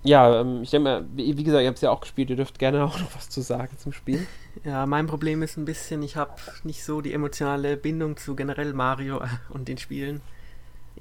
Ja, 0.03 0.29
ja 0.31 0.41
ähm, 0.41 0.63
ich 0.63 0.71
denke 0.71 0.83
mal, 0.83 1.05
wie, 1.13 1.37
wie, 1.37 1.43
gesagt, 1.43 1.61
ihr 1.61 1.67
habt 1.67 1.77
es 1.77 1.81
ja 1.81 1.91
auch 1.91 2.01
gespielt, 2.01 2.29
ihr 2.29 2.35
dürft 2.35 2.59
gerne 2.59 2.83
auch 2.83 2.99
noch 2.99 3.15
was 3.15 3.29
zu 3.29 3.41
sagen 3.41 3.77
zum 3.77 3.93
Spiel. 3.93 4.25
Ja, 4.65 4.85
mein 4.85 5.07
Problem 5.07 5.41
ist 5.41 5.55
ein 5.55 5.63
bisschen, 5.63 6.03
ich 6.03 6.17
habe 6.17 6.33
nicht 6.65 6.83
so 6.83 6.99
die 6.99 7.13
emotionale 7.13 7.77
Bindung 7.77 8.17
zu 8.17 8.35
generell 8.35 8.73
Mario 8.73 9.21
und 9.49 9.69
den 9.69 9.77
Spielen. 9.77 10.21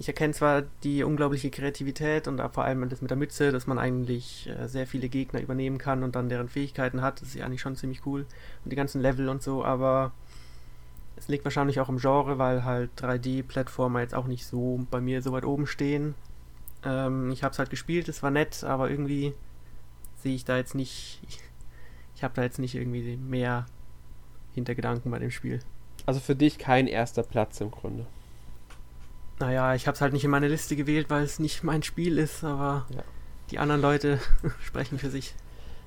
Ich 0.01 0.07
erkenne 0.07 0.33
zwar 0.33 0.63
die 0.85 1.03
unglaubliche 1.03 1.51
Kreativität 1.51 2.29
und 2.29 2.41
vor 2.53 2.65
allem 2.65 2.89
das 2.89 3.03
mit 3.03 3.11
der 3.11 3.17
Mütze, 3.17 3.51
dass 3.51 3.67
man 3.67 3.79
eigentlich 3.79 4.49
äh, 4.49 4.69
sehr 4.69 4.87
viele 4.87 5.09
Gegner 5.09 5.41
übernehmen 5.41 5.79
kann 5.79 6.05
und 6.05 6.15
dann 6.15 6.29
deren 6.29 6.49
Fähigkeiten 6.49 7.03
hat. 7.03 7.21
Das 7.21 7.29
ist 7.29 7.35
ja 7.35 7.45
eigentlich 7.45 7.61
schon 7.61 7.75
ziemlich 7.75 8.07
cool. 8.07 8.25
Und 8.65 8.73
die 8.73 8.77
ganzen 8.77 9.01
Level 9.01 9.29
und 9.29 9.43
so, 9.43 9.65
aber 9.65 10.13
es 11.17 11.27
liegt 11.27 11.45
wahrscheinlich 11.45 11.81
auch 11.81 11.89
im 11.89 11.99
Genre, 11.99 12.39
weil 12.39 12.65
halt 12.65 12.91
3D-Plattformer 12.97 14.01
jetzt 14.01 14.15
auch 14.15 14.29
nicht 14.29 14.47
so 14.47 14.87
bei 14.89 15.01
mir 15.01 15.21
so 15.21 15.33
weit 15.33 15.45
oben 15.45 15.67
stehen. 15.67 16.15
Ähm, 16.85 17.33
ich 17.33 17.43
habe 17.43 17.53
es 17.53 17.59
halt 17.59 17.71
gespielt, 17.71 18.09
es 18.09 18.23
war 18.23 18.31
nett, 18.31 18.63
aber 18.63 18.89
irgendwie 18.89 19.35
sehe 20.23 20.35
ich 20.35 20.45
da 20.45 20.57
jetzt 20.57 20.75
nicht. 20.75 21.21
Ich, 21.29 21.41
ich 22.21 22.25
habe 22.25 22.35
da 22.35 22.43
jetzt 22.43 22.59
nicht 22.59 22.75
irgendwie 22.75 23.17
mehr 23.17 23.67
Hintergedanken 24.53 25.13
bei 25.13 25.21
dem 25.21 25.31
Spiel. 25.31 25.61
Also 26.05 26.19
für 26.19 26.35
dich 26.35 26.59
kein 26.59 26.89
erster 26.89 27.23
Platz 27.23 27.61
im 27.61 27.71
Grunde. 27.71 28.07
Naja, 29.41 29.75
ich 29.75 29.87
habe 29.87 29.95
es 29.95 30.01
halt 30.01 30.13
nicht 30.13 30.25
in 30.25 30.31
meine 30.31 30.49
Liste 30.49 30.75
gewählt, 30.75 31.11
weil 31.11 31.23
es 31.23 31.39
nicht 31.39 31.63
mein 31.63 31.83
Spiel 31.83 32.19
ist, 32.19 32.43
aber 32.43 32.87
ja. 32.91 33.03
die 33.51 33.59
anderen 33.59 33.81
Leute 33.81 34.19
sprechen 34.61 34.99
für 34.99 35.11
sich. 35.11 35.35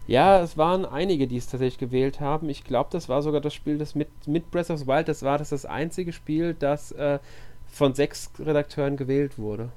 Ja, 0.07 0.41
es 0.41 0.57
waren 0.57 0.85
einige, 0.85 1.27
die 1.27 1.37
es 1.37 1.47
tatsächlich 1.47 1.77
gewählt 1.77 2.19
haben. 2.19 2.49
Ich 2.49 2.63
glaube, 2.63 2.89
das 2.91 3.07
war 3.07 3.21
sogar 3.21 3.41
das 3.41 3.53
Spiel, 3.53 3.77
das 3.77 3.93
mit, 3.93 4.09
mit 4.25 4.49
Breath 4.51 4.69
of 4.69 4.79
the 4.79 4.87
Wild, 4.87 5.07
das 5.07 5.23
war 5.23 5.37
das, 5.37 5.49
das 5.49 5.65
einzige 5.65 6.11
Spiel, 6.11 6.53
das 6.53 6.91
äh, 6.93 7.19
von 7.67 7.93
sechs 7.93 8.31
Redakteuren 8.39 8.97
gewählt 8.97 9.37
wurde. 9.37 9.69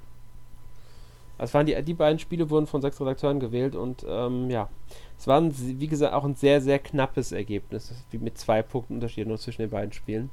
Das 1.37 1.53
waren 1.53 1.67
die, 1.67 1.81
die 1.83 1.95
beiden 1.95 2.19
Spiele 2.19 2.49
wurden 2.49 2.67
von 2.67 2.81
sechs 2.81 3.01
Redakteuren 3.01 3.41
gewählt 3.41 3.75
und 3.75 4.05
ähm, 4.09 4.51
ja, 4.51 4.69
es 5.19 5.27
war, 5.27 5.41
ein, 5.41 5.53
wie 5.57 5.89
gesagt, 5.89 6.15
auch 6.15 6.25
ein 6.25 6.37
sehr, 6.37 6.61
sehr 6.61 6.79
knappes 6.79 7.33
Ergebnis, 7.33 7.93
wie 8.11 8.19
mit 8.19 8.39
zwei 8.39 8.63
Punkten 8.63 8.95
Unterschied 8.95 9.27
nur 9.27 9.39
zwischen 9.39 9.63
den 9.63 9.71
beiden 9.71 9.93
Spielen. 9.93 10.31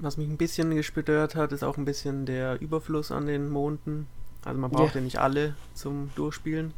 Was 0.00 0.16
mich 0.16 0.28
ein 0.28 0.36
bisschen 0.36 0.74
gestört 0.74 1.34
hat, 1.34 1.52
ist 1.52 1.62
auch 1.62 1.76
ein 1.76 1.84
bisschen 1.84 2.24
der 2.24 2.60
Überfluss 2.60 3.12
an 3.12 3.26
den 3.26 3.50
Monden. 3.50 4.06
Also 4.44 4.58
man 4.58 4.70
braucht 4.70 4.94
ja, 4.94 5.00
ja 5.00 5.04
nicht 5.04 5.18
alle 5.18 5.54
zum 5.74 6.10
Durchspielen. 6.14 6.72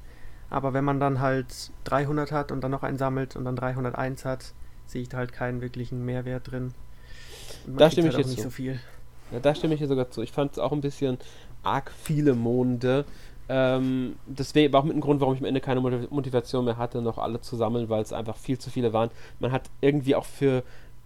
Aber 0.51 0.75
wenn 0.75 0.85
man 0.85 1.01
dann 1.01 1.21
halt 1.21 1.71
300 1.85 2.33
hat 2.33 2.53
und 2.53 2.61
dann 2.63 2.73
noch 2.73 2.83
einen 2.83 2.99
sammelt 2.99 3.37
und 3.37 3.45
dann 3.45 3.57
301 3.57 4.25
hat, 4.25 4.53
sehe 4.87 5.03
ich 5.03 5.09
da 5.09 5.19
halt 5.19 5.33
keinen 5.33 5.61
wirklichen 5.61 6.05
Mehrwert 6.05 6.51
drin. 6.51 6.75
Da 7.67 7.91
stimme 7.91 8.09
halt 8.09 8.15
ich 8.15 8.19
jetzt 8.19 8.29
nicht 8.29 8.39
zu. 8.39 8.45
so 8.45 8.51
viel. 8.51 8.81
Ja, 9.31 9.41
da 9.41 9.55
stimme 9.55 9.75
ich 9.75 9.79
hier 9.79 9.89
sogar 9.89 10.11
zu. 10.11 10.21
Ich 10.23 10.33
fand 10.33 10.53
es 10.53 10.59
auch 10.59 10.73
ein 10.73 10.81
bisschen 10.81 11.19
arg 11.63 11.91
viele 11.91 12.35
Monde. 12.35 13.05
Ähm, 13.49 14.17
das 14.27 14.55
war 14.55 14.81
auch 14.81 14.85
mit 14.85 14.95
dem 14.95 15.01
Grund, 15.01 15.21
warum 15.21 15.35
ich 15.35 15.41
am 15.41 15.47
Ende 15.47 15.61
keine 15.61 15.81
Motivation 15.81 16.65
mehr 16.65 16.77
hatte, 16.77 17.01
noch 17.03 17.19
alle 17.19 17.41
zu 17.41 17.57
sammeln, 17.57 17.89
weil 17.89 18.03
es 18.03 18.13
einfach 18.13 18.37
viel 18.37 18.59
zu 18.59 18.71
viele 18.71 18.93
waren. 18.93 19.11
Man 19.41 19.53
hat 19.53 19.71
irgendwie 19.81 20.15
auch 20.15 20.25
für, 20.25 20.63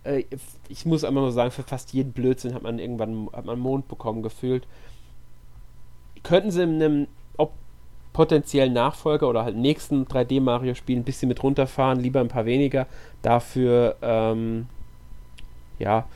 äh, 0.07 0.25
ich 0.69 0.87
muss 0.87 1.05
einmal 1.05 1.23
nur 1.23 1.33
sagen, 1.33 1.51
für 1.51 1.63
fast 1.63 1.93
jeden 1.93 2.13
Blödsinn 2.13 2.55
hat 2.55 2.63
man 2.63 2.79
irgendwann 2.79 3.29
hat 3.33 3.45
man 3.45 3.59
Mond 3.59 3.89
bekommen 3.89 4.23
gefühlt. 4.23 4.67
Könnten 6.23 6.51
sie 6.51 6.63
in 6.63 6.83
einem 6.83 7.07
potenziellen 8.17 8.73
Nachfolger 8.73 9.29
oder 9.29 9.45
halt 9.45 9.57
nächsten 9.57 10.07
3D-Mario-Spiel 10.07 10.97
ein 10.97 11.05
bisschen 11.05 11.29
mit 11.29 11.43
runterfahren, 11.43 12.01
lieber 12.01 12.21
ein 12.21 12.29
paar 12.29 12.47
weniger. 12.47 12.87
Dafür, 13.21 13.97
ähm, 14.01 14.69
ja, 15.79 16.07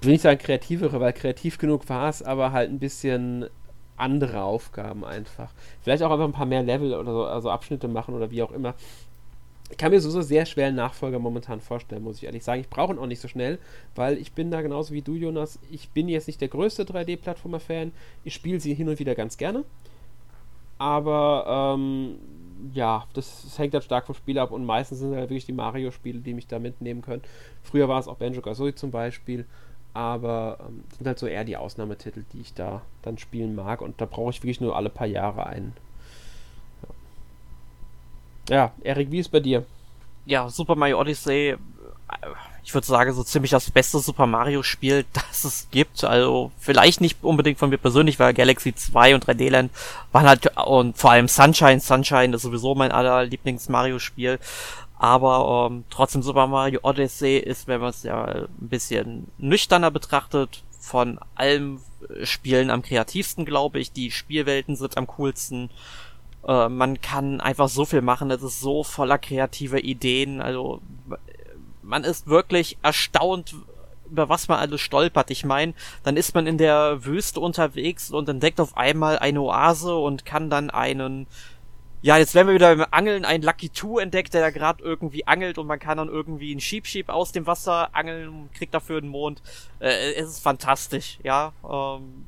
will 0.00 0.12
nicht 0.12 0.22
sagen 0.22 0.38
kreativere, 0.38 1.00
weil 1.00 1.12
kreativ 1.12 1.58
genug 1.58 1.86
war 1.90 2.08
es, 2.08 2.22
aber 2.22 2.52
halt 2.52 2.70
ein 2.70 2.78
bisschen 2.78 3.44
andere 3.98 4.42
Aufgaben 4.42 5.04
einfach. 5.04 5.52
Vielleicht 5.82 6.02
auch 6.02 6.10
einfach 6.10 6.24
ein 6.24 6.32
paar 6.32 6.46
mehr 6.46 6.62
Level 6.62 6.94
oder 6.94 7.12
so, 7.12 7.24
also 7.26 7.50
Abschnitte 7.50 7.88
machen 7.88 8.14
oder 8.14 8.30
wie 8.30 8.42
auch 8.42 8.52
immer. 8.52 8.74
Ich 9.72 9.78
kann 9.78 9.90
mir 9.90 10.00
so, 10.00 10.20
sehr 10.20 10.46
schwer 10.46 10.68
einen 10.68 10.76
Nachfolger 10.76 11.18
momentan 11.18 11.60
vorstellen, 11.60 12.04
muss 12.04 12.18
ich 12.18 12.24
ehrlich 12.24 12.44
sagen. 12.44 12.60
Ich 12.60 12.68
brauche 12.68 12.92
ihn 12.92 12.98
auch 12.98 13.06
nicht 13.06 13.20
so 13.20 13.26
schnell, 13.26 13.58
weil 13.94 14.18
ich 14.18 14.32
bin 14.32 14.50
da 14.50 14.60
genauso 14.60 14.94
wie 14.94 15.02
du, 15.02 15.14
Jonas. 15.14 15.58
Ich 15.70 15.88
bin 15.88 16.08
jetzt 16.08 16.26
nicht 16.26 16.40
der 16.40 16.48
größte 16.48 16.84
3D-Plattformer-Fan. 16.84 17.92
Ich 18.22 18.34
spiele 18.34 18.60
sie 18.60 18.74
hin 18.74 18.88
und 18.88 18.98
wieder 18.98 19.14
ganz 19.14 19.36
gerne. 19.36 19.64
Aber 20.78 21.74
ähm, 21.76 22.16
ja, 22.74 23.06
das, 23.14 23.42
das, 23.44 23.58
hängt 23.58 23.74
halt 23.74 23.84
stark 23.84 24.06
vom 24.06 24.14
Spiel 24.14 24.38
ab 24.38 24.52
und 24.52 24.64
meistens 24.64 24.98
sind 24.98 25.14
halt 25.14 25.30
wirklich 25.30 25.46
die 25.46 25.52
Mario-Spiele, 25.52 26.20
die 26.20 26.34
mich 26.34 26.46
da 26.46 26.58
mitnehmen 26.58 27.02
können. 27.02 27.22
Früher 27.62 27.88
war 27.88 27.98
es 27.98 28.08
auch 28.08 28.16
Banjo 28.16 28.40
Kazooie 28.40 28.74
zum 28.74 28.90
Beispiel 28.90 29.46
aber 29.94 30.58
ähm, 30.66 30.84
sind 30.96 31.06
halt 31.06 31.18
so 31.18 31.26
eher 31.26 31.44
die 31.44 31.56
Ausnahmetitel, 31.56 32.24
die 32.32 32.40
ich 32.40 32.54
da 32.54 32.82
dann 33.02 33.18
spielen 33.18 33.54
mag 33.54 33.82
und 33.82 34.00
da 34.00 34.06
brauche 34.06 34.30
ich 34.30 34.42
wirklich 34.42 34.60
nur 34.60 34.76
alle 34.76 34.88
paar 34.88 35.06
Jahre 35.06 35.46
einen. 35.46 35.74
Ja, 38.48 38.72
Erik, 38.82 39.10
wie 39.10 39.18
ist 39.18 39.30
bei 39.30 39.40
dir? 39.40 39.64
Ja, 40.24 40.48
Super 40.48 40.74
Mario 40.74 41.00
Odyssey, 41.00 41.50
äh, 41.50 41.56
ich 42.64 42.72
würde 42.72 42.86
sagen, 42.86 43.12
so 43.12 43.24
ziemlich 43.24 43.50
das 43.50 43.70
beste 43.70 43.98
Super 43.98 44.26
Mario 44.26 44.62
Spiel, 44.62 45.04
das 45.12 45.44
es 45.44 45.68
gibt. 45.70 46.04
Also 46.04 46.52
vielleicht 46.58 47.00
nicht 47.00 47.22
unbedingt 47.22 47.58
von 47.58 47.70
mir 47.70 47.78
persönlich, 47.78 48.18
weil 48.18 48.34
Galaxy 48.34 48.74
2 48.74 49.14
und 49.14 49.26
3D 49.26 49.50
Land 49.50 49.72
waren 50.12 50.28
halt 50.28 50.56
und 50.58 50.96
vor 50.96 51.10
allem 51.10 51.28
Sunshine, 51.28 51.80
Sunshine 51.80 52.34
ist 52.36 52.42
sowieso 52.42 52.74
mein 52.74 52.92
aller 52.92 53.24
Lieblings 53.24 53.68
Mario 53.68 53.98
Spiel. 53.98 54.38
Aber 54.98 55.68
ähm, 55.68 55.84
trotzdem 55.90 56.22
Super 56.22 56.46
Mario 56.46 56.80
Odyssey 56.84 57.38
ist, 57.38 57.66
wenn 57.66 57.80
man 57.80 57.90
es 57.90 58.04
ja 58.04 58.24
ein 58.24 58.46
bisschen 58.68 59.26
nüchterner 59.38 59.90
betrachtet, 59.90 60.62
von 60.78 61.18
allen 61.34 61.80
äh, 62.08 62.24
Spielen 62.24 62.70
am 62.70 62.82
kreativsten, 62.82 63.44
glaube 63.44 63.80
ich. 63.80 63.90
Die 63.92 64.12
Spielwelten 64.12 64.76
sind 64.76 64.96
am 64.96 65.08
coolsten. 65.08 65.70
Äh, 66.46 66.68
man 66.68 67.00
kann 67.00 67.40
einfach 67.40 67.68
so 67.68 67.84
viel 67.84 68.02
machen. 68.02 68.30
Es 68.30 68.42
ist 68.42 68.60
so 68.60 68.84
voller 68.84 69.18
kreativer 69.18 69.82
Ideen. 69.82 70.40
Also 70.40 70.80
man 71.82 72.04
ist 72.04 72.26
wirklich 72.26 72.78
erstaunt, 72.82 73.54
über 74.10 74.28
was 74.28 74.48
man 74.48 74.58
alles 74.58 74.80
stolpert. 74.80 75.30
Ich 75.30 75.44
meine, 75.44 75.74
dann 76.02 76.16
ist 76.16 76.34
man 76.34 76.46
in 76.46 76.58
der 76.58 77.04
Wüste 77.04 77.40
unterwegs 77.40 78.10
und 78.10 78.28
entdeckt 78.28 78.60
auf 78.60 78.76
einmal 78.76 79.18
eine 79.18 79.40
Oase 79.40 79.96
und 79.96 80.24
kann 80.24 80.50
dann 80.50 80.70
einen 80.70 81.26
ja, 82.04 82.16
jetzt 82.18 82.34
werden 82.34 82.48
wir 82.48 82.54
wieder 82.54 82.74
beim 82.74 82.86
Angeln 82.90 83.24
ein 83.24 83.42
Lucky 83.42 83.68
Two 83.68 84.00
entdeckt, 84.00 84.34
der 84.34 84.40
da 84.40 84.50
gerade 84.50 84.82
irgendwie 84.82 85.28
angelt 85.28 85.56
und 85.56 85.68
man 85.68 85.78
kann 85.78 85.98
dann 85.98 86.08
irgendwie 86.08 86.50
einen 86.50 86.60
Sheep 86.60 86.84
Sheep 86.84 87.08
aus 87.08 87.30
dem 87.30 87.46
Wasser 87.46 87.94
angeln 87.94 88.28
und 88.28 88.52
kriegt 88.52 88.74
dafür 88.74 88.98
einen 88.98 89.08
Mond. 89.08 89.40
Äh, 89.78 90.14
es 90.14 90.30
ist 90.30 90.40
fantastisch, 90.40 91.20
ja. 91.22 91.52
Ähm, 91.62 92.26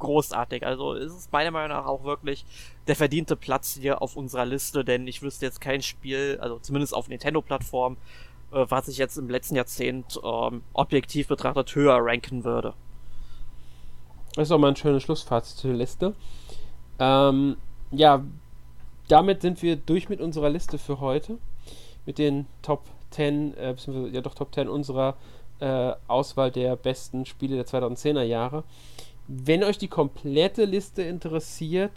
großartig. 0.00 0.66
Also 0.66 0.94
es 0.94 1.12
ist 1.12 1.32
meiner 1.32 1.52
Meinung 1.52 1.76
nach 1.76 1.86
auch 1.86 2.02
wirklich 2.02 2.44
der 2.88 2.96
verdiente 2.96 3.36
Platz 3.36 3.78
hier 3.80 4.02
auf 4.02 4.16
unserer 4.16 4.44
Liste, 4.44 4.84
denn 4.84 5.06
ich 5.06 5.22
wüsste 5.22 5.46
jetzt 5.46 5.60
kein 5.60 5.82
Spiel, 5.82 6.38
also 6.40 6.58
zumindest 6.58 6.94
auf 6.94 7.08
Nintendo-Plattform, 7.08 7.96
äh, 8.52 8.66
was 8.68 8.88
ich 8.88 8.98
jetzt 8.98 9.16
im 9.16 9.30
letzten 9.30 9.54
Jahrzehnt 9.54 10.20
ähm, 10.24 10.62
objektiv 10.72 11.28
betrachtet 11.28 11.74
höher 11.74 11.98
ranken 12.00 12.44
würde. 12.44 12.74
Das 14.34 14.48
ist 14.48 14.52
auch 14.52 14.58
mal 14.58 14.68
ein 14.68 14.76
schönes 14.76 15.02
Schlussfazit 15.02 15.58
zur 15.58 15.72
Liste. 15.72 16.14
Ähm, 16.98 17.56
ja, 17.90 18.24
damit 19.08 19.42
sind 19.42 19.62
wir 19.62 19.76
durch 19.76 20.08
mit 20.08 20.20
unserer 20.20 20.50
Liste 20.50 20.78
für 20.78 21.00
heute. 21.00 21.38
Mit 22.06 22.18
den 22.18 22.46
Top 22.62 22.84
10, 23.10 23.56
äh, 23.56 23.74
ja 24.12 24.20
doch 24.20 24.34
Top 24.34 24.54
10 24.54 24.68
unserer 24.68 25.16
äh, 25.60 25.92
Auswahl 26.06 26.50
der 26.50 26.76
besten 26.76 27.26
Spiele 27.26 27.56
der 27.56 27.66
2010er 27.66 28.22
Jahre. 28.22 28.64
Wenn 29.32 29.62
euch 29.62 29.78
die 29.78 29.86
komplette 29.86 30.64
Liste 30.64 31.02
interessiert, 31.02 31.92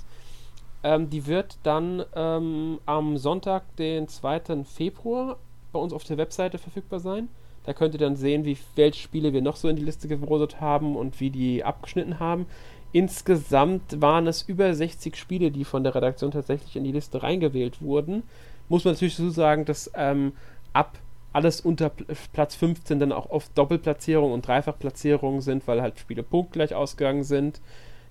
ähm, 0.83 1.09
die 1.09 1.25
wird 1.25 1.57
dann 1.63 2.05
ähm, 2.15 2.79
am 2.85 3.17
Sonntag, 3.17 3.63
den 3.77 4.07
2. 4.07 4.63
Februar, 4.65 5.37
bei 5.71 5.79
uns 5.79 5.93
auf 5.93 6.03
der 6.03 6.17
Webseite 6.17 6.59
verfügbar 6.59 6.99
sein. 6.99 7.29
Da 7.65 7.73
könnt 7.73 7.95
ihr 7.95 7.99
dann 7.99 8.15
sehen, 8.15 8.45
wie, 8.45 8.55
welche 8.75 9.01
Spiele 9.01 9.33
wir 9.33 9.41
noch 9.41 9.55
so 9.55 9.67
in 9.67 9.75
die 9.75 9.83
Liste 9.83 10.07
gebrostet 10.07 10.61
haben 10.61 10.95
und 10.95 11.19
wie 11.19 11.31
die 11.31 11.63
abgeschnitten 11.63 12.19
haben. 12.19 12.45
Insgesamt 12.91 13.99
waren 13.99 14.27
es 14.27 14.43
über 14.43 14.71
60 14.71 15.15
Spiele, 15.15 15.49
die 15.49 15.65
von 15.65 15.83
der 15.83 15.95
Redaktion 15.95 16.29
tatsächlich 16.29 16.75
in 16.75 16.83
die 16.83 16.91
Liste 16.91 17.23
reingewählt 17.23 17.81
wurden. 17.81 18.21
Muss 18.69 18.85
man 18.85 18.93
natürlich 18.93 19.15
so 19.15 19.31
sagen, 19.31 19.65
dass 19.65 19.89
ähm, 19.95 20.33
ab 20.71 20.99
alles 21.33 21.61
unter 21.61 21.91
Platz 22.31 22.55
15 22.55 22.99
dann 22.99 23.11
auch 23.11 23.29
oft 23.29 23.57
Doppelplatzierungen 23.57 24.33
und 24.33 24.47
Dreifachplatzierungen 24.47 25.41
sind, 25.41 25.67
weil 25.67 25.81
halt 25.81 25.99
Spiele 25.99 26.21
punktgleich 26.23 26.75
ausgegangen 26.75 27.23
sind. 27.23 27.59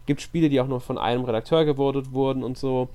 Gibt 0.06 0.20
Spiele, 0.20 0.48
die 0.48 0.60
auch 0.60 0.66
noch 0.66 0.82
von 0.82 0.98
einem 0.98 1.24
Redakteur 1.24 1.64
gewotet 1.64 2.12
wurden 2.12 2.42
und 2.42 2.58
so. 2.58 2.88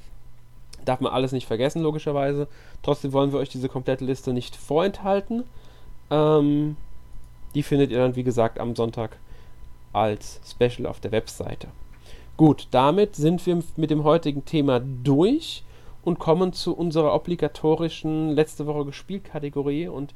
Darf 0.83 0.99
man 0.99 1.13
alles 1.13 1.31
nicht 1.31 1.47
vergessen, 1.47 1.81
logischerweise. 1.81 2.47
Trotzdem 2.83 3.13
wollen 3.13 3.31
wir 3.31 3.39
euch 3.39 3.49
diese 3.49 3.69
komplette 3.69 4.03
Liste 4.03 4.33
nicht 4.33 4.55
vorenthalten. 4.57 5.43
Ähm, 6.11 6.75
die 7.55 7.63
findet 7.63 7.91
ihr 7.91 7.97
dann, 7.97 8.17
wie 8.17 8.23
gesagt, 8.23 8.59
am 8.59 8.75
Sonntag 8.75 9.17
als 9.93 10.41
Special 10.45 10.85
auf 10.85 10.99
der 10.99 11.13
Webseite. 11.13 11.69
Gut, 12.35 12.67
damit 12.71 13.15
sind 13.15 13.45
wir 13.45 13.63
mit 13.77 13.89
dem 13.89 14.03
heutigen 14.03 14.45
Thema 14.45 14.79
durch 14.79 15.63
und 16.07 16.19
kommen 16.19 16.53
zu 16.53 16.73
unserer 16.73 17.13
obligatorischen 17.13 18.31
letzte 18.31 18.65
Woche 18.65 18.85
gespielt 18.85 19.25
Kategorie. 19.25 19.89
Und 19.89 20.13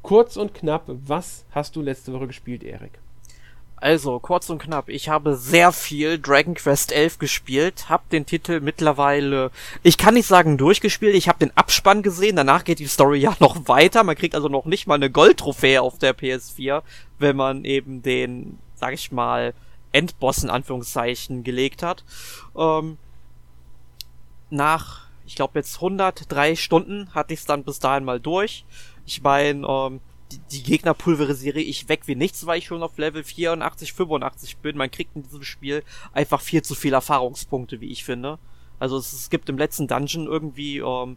kurz 0.00 0.38
und 0.38 0.54
knapp, 0.54 0.84
was 0.86 1.44
hast 1.50 1.76
du 1.76 1.82
letzte 1.82 2.14
Woche 2.14 2.28
gespielt, 2.28 2.62
Erik? 2.62 2.92
Also, 3.76 4.18
kurz 4.20 4.48
und 4.48 4.58
knapp, 4.58 4.88
ich 4.88 5.10
habe 5.10 5.36
sehr 5.36 5.70
viel 5.70 6.18
Dragon 6.18 6.54
Quest 6.54 6.92
11 6.92 7.18
gespielt, 7.18 7.90
hab 7.90 8.08
den 8.08 8.24
Titel 8.24 8.60
mittlerweile, 8.60 9.50
ich 9.82 9.98
kann 9.98 10.14
nicht 10.14 10.26
sagen 10.26 10.56
durchgespielt, 10.56 11.14
ich 11.14 11.28
habe 11.28 11.40
den 11.40 11.54
Abspann 11.54 12.02
gesehen, 12.02 12.36
danach 12.36 12.64
geht 12.64 12.78
die 12.78 12.86
Story 12.86 13.18
ja 13.20 13.36
noch 13.40 13.68
weiter, 13.68 14.02
man 14.02 14.16
kriegt 14.16 14.34
also 14.34 14.48
noch 14.48 14.64
nicht 14.64 14.86
mal 14.86 14.94
eine 14.94 15.10
Goldtrophäe 15.10 15.82
auf 15.82 15.98
der 15.98 16.16
PS4, 16.16 16.80
wenn 17.18 17.36
man 17.36 17.66
eben 17.66 18.00
den, 18.02 18.58
sag 18.76 18.94
ich 18.94 19.12
mal, 19.12 19.52
Endboss 19.92 20.42
in 20.42 20.48
Anführungszeichen 20.48 21.44
gelegt 21.44 21.82
hat. 21.82 22.02
Ähm, 22.56 22.96
nach 24.48 25.04
ich 25.26 25.36
glaube 25.36 25.58
jetzt 25.58 25.76
103 25.76 26.56
Stunden 26.56 27.12
hatte 27.14 27.34
ich 27.34 27.40
es 27.40 27.46
dann 27.46 27.64
bis 27.64 27.78
dahin 27.78 28.04
mal 28.04 28.20
durch. 28.20 28.64
Ich 29.06 29.22
meine, 29.22 29.66
ähm, 29.66 30.00
die, 30.32 30.38
die 30.50 30.62
Gegner 30.62 30.94
pulverisiere 30.94 31.60
ich 31.60 31.88
weg 31.88 32.02
wie 32.06 32.14
nichts, 32.14 32.46
weil 32.46 32.58
ich 32.58 32.66
schon 32.66 32.82
auf 32.82 32.98
Level 32.98 33.24
84, 33.24 33.92
85 33.92 34.58
bin. 34.58 34.76
Man 34.76 34.90
kriegt 34.90 35.16
in 35.16 35.22
diesem 35.22 35.42
Spiel 35.42 35.82
einfach 36.12 36.40
viel 36.40 36.62
zu 36.62 36.74
viele 36.74 36.96
Erfahrungspunkte, 36.96 37.80
wie 37.80 37.90
ich 37.90 38.04
finde. 38.04 38.38
Also 38.78 38.96
es, 38.96 39.12
es 39.12 39.30
gibt 39.30 39.48
im 39.48 39.58
letzten 39.58 39.86
Dungeon 39.86 40.26
irgendwie 40.26 40.78
ähm, 40.78 41.16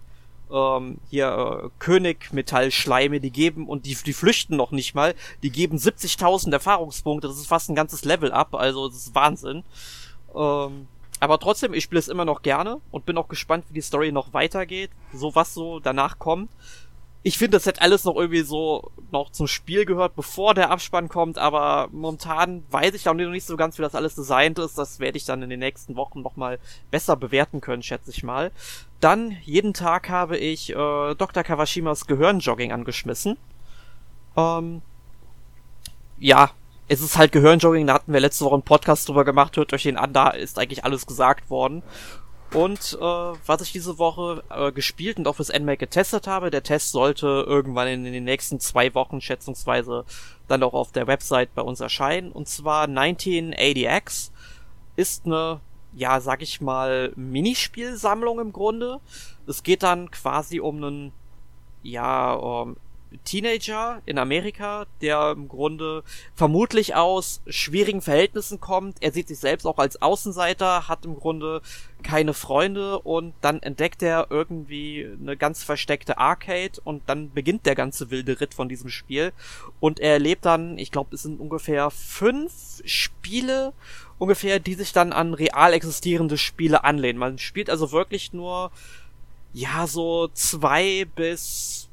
ähm, 0.52 1.00
hier 1.10 1.64
äh, 1.66 1.70
König 1.80 2.32
Metallschleime, 2.32 3.20
die 3.20 3.32
geben 3.32 3.68
und 3.68 3.86
die, 3.86 3.96
die 3.96 4.14
flüchten 4.14 4.56
noch 4.56 4.72
nicht 4.72 4.96
mal. 4.96 5.16
Die 5.44 5.52
geben 5.52 5.78
70.000 5.78 6.52
Erfahrungspunkte. 6.52 7.28
Das 7.28 7.38
ist 7.38 7.48
fast 7.48 7.70
ein 7.70 7.76
ganzes 7.76 8.06
Level 8.06 8.32
up. 8.32 8.56
Also 8.56 8.88
das 8.88 8.98
ist 8.98 9.16
Wahnsinn. 9.16 9.64
Ähm, 10.36 10.88
aber 11.20 11.40
trotzdem, 11.40 11.74
ich 11.74 11.84
spiele 11.84 12.00
es 12.00 12.08
immer 12.08 12.26
noch 12.26 12.42
gerne 12.42 12.80
und 12.92 13.06
bin 13.06 13.18
auch 13.18 13.28
gespannt, 13.28 13.66
wie 13.70 13.74
die 13.74 13.82
Story 13.82 14.12
noch 14.12 14.34
weitergeht, 14.34 14.92
so 15.14 15.36
was 15.36 15.54
so 15.54 15.80
danach 15.80 16.20
kommt. 16.20 16.50
Ich 17.24 17.38
finde, 17.38 17.58
das 17.58 17.66
hätte 17.66 17.82
alles 17.82 18.06
noch 18.06 18.16
irgendwie 18.16 18.44
so 18.44 18.92
noch 19.12 19.32
zum 19.32 19.48
Spiel 19.48 19.86
gehört, 19.86 20.16
bevor 20.16 20.54
der 20.54 20.70
Abspann 20.70 21.10
kommt, 21.10 21.38
aber 21.38 21.90
momentan 21.92 22.64
weiß 22.70 22.94
ich 22.94 23.10
auch 23.10 23.14
noch 23.14 23.30
nicht 23.30 23.46
so 23.46 23.58
ganz, 23.58 23.78
wie 23.78 23.82
das 23.82 23.96
alles 23.96 24.16
designt 24.16 24.60
ist. 24.60 24.78
Das 24.78 25.00
werde 25.00 25.18
ich 25.18 25.26
dann 25.26 25.42
in 25.42 25.50
den 25.50 25.60
nächsten 25.60 25.96
Wochen 25.96 26.22
nochmal 26.22 26.60
besser 26.92 27.16
bewerten 27.18 27.60
können, 27.60 27.84
schätze 27.84 28.12
ich 28.12 28.24
mal. 28.24 28.52
Dann, 29.00 29.36
jeden 29.44 29.74
Tag 29.74 30.10
habe 30.10 30.38
ich 30.38 30.70
äh, 30.70 30.74
Dr. 31.16 31.44
Kawashimas 31.44 32.06
Gehirnjogging 32.06 32.72
angeschmissen. 32.72 33.38
Ähm, 34.38 34.82
ja, 36.20 36.52
es 36.88 37.02
ist 37.02 37.18
halt 37.18 37.32
Gehirnjogging, 37.32 37.88
da 37.88 37.96
hatten 37.96 38.14
wir 38.14 38.20
letzte 38.20 38.46
Woche 38.46 38.56
einen 38.56 38.64
Podcast 38.64 39.08
drüber 39.08 39.26
gemacht, 39.26 39.58
hört 39.58 39.74
euch 39.74 39.84
den 39.84 39.98
an, 39.98 40.14
da 40.14 40.30
ist 40.30 40.58
eigentlich 40.58 40.86
alles 40.86 41.06
gesagt 41.06 41.50
worden. 41.50 41.84
Und 42.54 42.98
äh, 43.02 43.04
was 43.04 43.62
ich 43.62 43.74
diese 43.74 43.98
Woche 43.98 44.42
äh, 44.50 44.72
gespielt 44.72 45.18
und 45.18 45.28
auch 45.28 45.36
fürs 45.36 45.52
NMAC 45.52 45.80
getestet 45.80 46.28
habe, 46.28 46.50
der 46.50 46.64
Test 46.64 46.92
sollte 46.92 47.44
irgendwann 47.46 47.90
in, 47.90 48.06
in, 48.06 48.14
den 48.14 48.24
nächsten 48.24 48.62
zwei 48.62 48.94
Wochen 48.96 49.20
schätzungsweise 49.20 50.06
dann 50.48 50.64
auch 50.64 50.74
auf 50.74 50.94
der 50.94 51.08
Website 51.08 51.54
bei 51.56 51.62
uns 51.62 51.82
erscheinen. 51.82 52.32
Und 52.32 52.48
zwar 52.48 52.88
1980X 52.88 54.32
ist 54.96 55.26
eine, 55.26 55.60
ja, 55.94 56.22
sag 56.22 56.42
ich 56.42 56.62
mal, 56.62 57.12
Minispielsammlung 57.18 58.40
im 58.40 58.54
Grunde. 58.54 59.02
Es 59.46 59.62
geht 59.62 59.84
dann 59.84 60.10
quasi 60.10 60.62
um 60.62 60.78
einen, 60.78 61.12
ja, 61.84 62.34
um, 62.34 62.78
Teenager 63.24 64.02
in 64.06 64.18
Amerika, 64.18 64.86
der 65.02 65.32
im 65.32 65.48
Grunde 65.48 66.04
vermutlich 66.36 66.96
aus 66.96 67.42
schwierigen 67.48 68.02
Verhältnissen 68.02 68.60
kommt. 68.60 68.98
Er 69.02 69.12
sieht 69.12 69.28
sich 69.28 69.40
selbst 69.40 69.66
auch 69.66 69.78
als 69.78 70.02
Außenseiter, 70.02 70.88
hat 70.88 71.06
im 71.06 71.16
Grunde 71.16 71.62
keine 72.04 72.34
Freunde 72.34 73.00
und 73.00 73.34
dann 73.42 73.62
entdeckt 73.62 74.04
er 74.04 74.28
irgendwie 74.30 75.08
eine 75.20 75.36
ganz 75.36 75.64
versteckte 75.64 76.18
Arcade 76.18 76.80
und 76.84 77.04
dann 77.08 77.32
beginnt 77.32 77.66
der 77.66 77.76
ganze 77.76 78.12
wilde 78.12 78.40
Ritt 78.40 78.54
von 78.54 78.70
diesem 78.70 78.90
Spiel 78.90 79.34
und 79.80 80.00
er 80.00 80.14
erlebt 80.14 80.46
dann, 80.46 80.78
ich 80.78 80.92
glaube, 80.92 81.16
es 81.16 81.24
sind 81.24 81.40
ungefähr 81.40 81.90
fünf 81.90 82.82
Spiele 82.86 83.74
ungefähr, 84.20 84.60
die 84.60 84.74
sich 84.74 84.94
dann 84.94 85.14
an 85.14 85.34
real 85.34 85.74
existierende 85.74 86.38
Spiele 86.38 86.84
anlehnen. 86.84 87.20
Man 87.20 87.38
spielt 87.38 87.70
also 87.70 87.92
wirklich 87.92 88.34
nur 88.34 88.72
ja 89.54 89.88
so 89.88 90.28
zwei 90.30 91.06
bis 91.16 91.90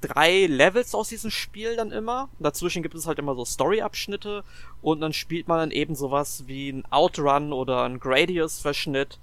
drei 0.00 0.46
Levels 0.46 0.94
aus 0.94 1.08
diesem 1.08 1.30
Spiel 1.30 1.76
dann 1.76 1.90
immer. 1.90 2.28
Dazwischen 2.38 2.82
gibt 2.82 2.94
es 2.94 3.06
halt 3.06 3.18
immer 3.18 3.34
so 3.34 3.44
Story-Abschnitte 3.44 4.44
und 4.82 5.00
dann 5.00 5.12
spielt 5.12 5.48
man 5.48 5.58
dann 5.58 5.70
eben 5.70 5.94
sowas 5.94 6.44
wie 6.46 6.70
ein 6.70 6.84
Outrun 6.90 7.52
oder 7.52 7.84
ein 7.84 7.98
Gradius-Verschnitt. 7.98 9.18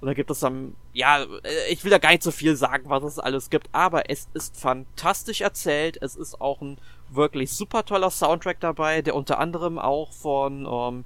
Und 0.00 0.06
dann 0.06 0.14
gibt 0.14 0.30
es 0.30 0.40
dann, 0.40 0.74
ja, 0.92 1.22
äh, 1.22 1.70
ich 1.70 1.82
will 1.82 1.90
da 1.90 1.98
gar 1.98 2.10
nicht 2.10 2.22
so 2.22 2.30
viel 2.30 2.54
sagen, 2.54 2.90
was 2.90 3.02
es 3.02 3.18
alles 3.18 3.48
gibt, 3.48 3.68
aber 3.72 4.10
es 4.10 4.28
ist 4.34 4.60
fantastisch 4.60 5.40
erzählt. 5.40 5.98
Es 6.02 6.16
ist 6.16 6.40
auch 6.40 6.60
ein 6.60 6.78
wirklich 7.10 7.52
super 7.52 7.84
toller 7.84 8.10
Soundtrack 8.10 8.60
dabei, 8.60 9.00
der 9.00 9.14
unter 9.14 9.38
anderem 9.38 9.78
auch 9.78 10.12
von 10.12 10.66
ähm, 10.70 11.04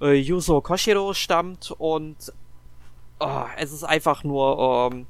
äh, 0.00 0.14
Yuzo 0.14 0.60
Koshiro 0.60 1.14
stammt 1.14 1.74
und 1.78 2.32
oh, 3.20 3.44
es 3.56 3.72
ist 3.72 3.84
einfach 3.84 4.24
nur 4.24 4.90
ähm, 4.92 5.06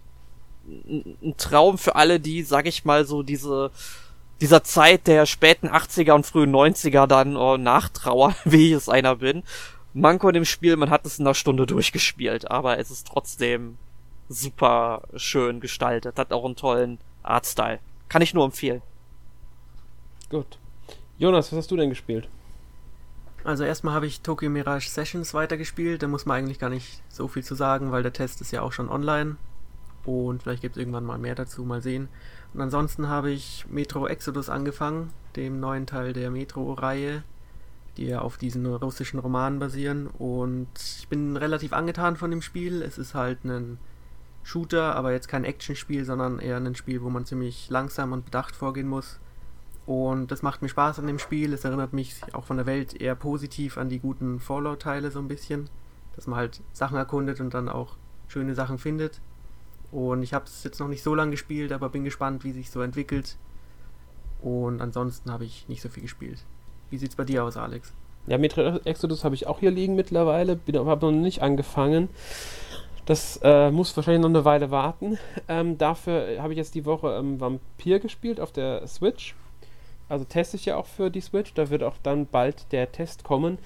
ein 1.23 1.35
Traum 1.37 1.79
für 1.79 1.97
alle, 1.97 2.21
die, 2.21 2.43
sag 2.43 2.67
ich 2.67 2.85
mal, 2.85 3.05
so 3.05 3.23
diese 3.23 3.71
dieser 4.41 4.63
Zeit 4.63 5.07
der 5.07 5.27
späten 5.27 5.69
80er 5.69 6.13
und 6.13 6.27
frühen 6.27 6.55
90er 6.55 7.07
dann 7.07 7.37
oh, 7.37 7.57
nachtrauern, 7.57 8.35
wie 8.45 8.69
ich 8.69 8.73
es 8.73 8.89
einer 8.89 9.17
bin. 9.17 9.43
Manko 9.95 10.29
in 10.29 10.35
dem 10.35 10.45
Spiel, 10.45 10.77
man 10.77 10.91
hat 10.91 11.07
es 11.07 11.19
in 11.19 11.27
einer 11.27 11.35
Stunde 11.35 11.67
durchgespielt, 11.67 12.51
aber 12.51 12.79
es 12.79 12.91
ist 12.91 13.07
trotzdem 13.09 13.79
super 14.29 15.03
schön 15.17 15.61
gestaltet, 15.61 16.19
hat 16.19 16.33
auch 16.33 16.45
einen 16.45 16.57
tollen 16.57 16.99
Artstyle. 17.23 17.81
Kann 18.09 18.23
ich 18.23 18.35
nur 18.35 18.45
empfehlen. 18.45 18.83
Gut. 20.31 20.59
Jonas, 21.19 21.51
was 21.51 21.59
hast 21.59 21.71
du 21.71 21.77
denn 21.77 21.89
gespielt? 21.89 22.29
Also 23.45 23.65
erstmal 23.65 23.95
habe 23.95 24.07
ich 24.07 24.21
Tokyo 24.21 24.51
Mirage 24.51 24.89
Sessions 24.89 25.33
weitergespielt, 25.33 26.03
da 26.03 26.07
muss 26.07 26.27
man 26.27 26.37
eigentlich 26.37 26.59
gar 26.59 26.71
nicht 26.71 27.03
so 27.09 27.29
viel 27.29 27.43
zu 27.43 27.55
sagen, 27.55 27.91
weil 27.93 28.03
der 28.03 28.13
Test 28.13 28.41
ist 28.41 28.53
ja 28.53 28.63
auch 28.63 28.73
schon 28.73 28.89
online. 28.89 29.37
Und 30.09 30.43
vielleicht 30.43 30.63
gibt 30.63 30.77
es 30.77 30.81
irgendwann 30.81 31.05
mal 31.05 31.19
mehr 31.19 31.35
dazu, 31.35 31.65
mal 31.65 31.83
sehen. 31.83 32.09
Und 32.55 32.63
ansonsten 32.63 33.09
habe 33.09 33.31
ich 33.31 33.67
Metro 33.69 34.07
Exodus 34.07 34.49
angefangen, 34.49 35.11
dem 35.37 35.61
neuen 35.61 35.87
Teil 35.87 36.15
der 36.15 36.31
Metro-Reihe, 36.31 37.23
die 37.99 38.07
ja 38.07 38.21
auf 38.21 38.39
diesen 38.39 38.65
russischen 38.65 39.19
Romanen 39.19 39.59
basieren. 39.59 40.07
Und 40.07 40.69
ich 40.99 41.09
bin 41.09 41.37
relativ 41.37 41.75
angetan 41.75 42.17
von 42.17 42.31
dem 42.31 42.41
Spiel. 42.41 42.81
Es 42.81 42.97
ist 42.97 43.15
halt 43.15 43.45
ein 43.45 43.77
Shooter, 44.45 44.97
aber 44.97 45.13
jetzt 45.13 45.29
kein 45.29 45.45
Actionspiel, 45.45 46.07
sondern 46.07 46.39
eher 46.39 46.57
ein 46.57 46.75
Spiel, 46.75 47.03
wo 47.03 47.11
man 47.11 47.27
ziemlich 47.27 47.69
langsam 47.69 48.13
und 48.13 48.25
bedacht 48.25 48.57
vorgehen 48.57 48.89
muss. 48.89 49.21
Und 49.85 50.31
das 50.31 50.41
macht 50.41 50.63
mir 50.63 50.71
Spaß 50.71 51.01
an 51.01 51.07
dem 51.07 51.19
Spiel. 51.19 51.53
Es 51.53 51.65
erinnert 51.65 51.93
mich 51.93 52.23
auch 52.33 52.45
von 52.45 52.57
der 52.57 52.65
Welt 52.65 52.99
eher 52.99 53.15
positiv 53.15 53.77
an 53.77 53.91
die 53.91 54.01
guten 54.01 54.41
Fallout-Teile 54.41 55.11
so 55.11 55.19
ein 55.19 55.29
bisschen. 55.29 55.69
Dass 56.17 56.27
man 56.27 56.39
halt 56.39 56.63
Sachen 56.73 56.97
erkundet 56.97 57.41
und 57.41 57.53
dann 57.53 57.69
auch 57.69 57.97
schöne 58.27 58.55
Sachen 58.55 58.79
findet. 58.79 59.21
Und 59.91 60.23
ich 60.23 60.35
habe 60.35 60.45
es 60.45 60.65
jetzt 60.65 60.81
noch 60.81 60.89
nicht 60.89 61.03
so 61.03 61.15
lange 61.15 61.31
gespielt, 61.31 61.73
aber 61.73 61.89
bin 61.89 62.05
gespannt, 62.05 62.45
wie 62.45 62.53
sich 62.53 62.71
so 62.71 62.83
entwickelt. 62.83 63.37
Und 64.41 64.81
ansonsten 64.81 65.33
habe 65.33 65.45
ich 65.45 65.69
nicht 65.69 65.83
so 65.83 65.89
viel 65.89 66.03
gespielt. 66.03 66.45
Wie 66.91 66.99
sieht 66.99 67.11
es 67.11 67.17
bei 67.17 67.25
dir 67.25 67.45
aus, 67.45 67.57
Alex? 67.57 67.93
Ja, 68.27 68.37
Metro 68.39 68.79
Exodus 68.85 69.25
habe 69.25 69.35
ich 69.35 69.47
auch 69.47 69.61
hier 69.61 69.71
liegen 69.71 69.95
mittlerweile, 69.95 70.61
habe 70.75 71.07
noch 71.07 71.13
nicht 71.13 71.43
angefangen. 71.43 72.09
Das 73.07 73.41
äh, 73.43 73.71
muss 73.71 73.97
wahrscheinlich 73.97 74.21
noch 74.21 74.29
eine 74.29 74.45
Weile 74.45 74.71
warten. 74.71 75.19
Ähm, 75.49 75.79
dafür 75.79 76.43
habe 76.43 76.53
ich 76.53 76.59
jetzt 76.59 76.75
die 76.75 76.85
Woche 76.85 77.17
ähm, 77.19 77.41
Vampir 77.41 78.01
gespielt 78.01 78.39
auf 78.39 78.53
der 78.53 78.87
Switch. 78.87 79.35
Also 80.11 80.27
teste 80.27 80.59
ich 80.59 80.67
ja 80.67 80.77
auch 80.77 80.85
für 80.85 81.11
die 81.11 81.23
Switch. 81.23 81.55
Da 81.55 81.71
wird 81.71 81.83
auch 81.83 81.97
dann 82.03 82.27
bald 82.27 82.71
der 82.71 82.93
Test 82.93 83.25
kommen. 83.25 83.59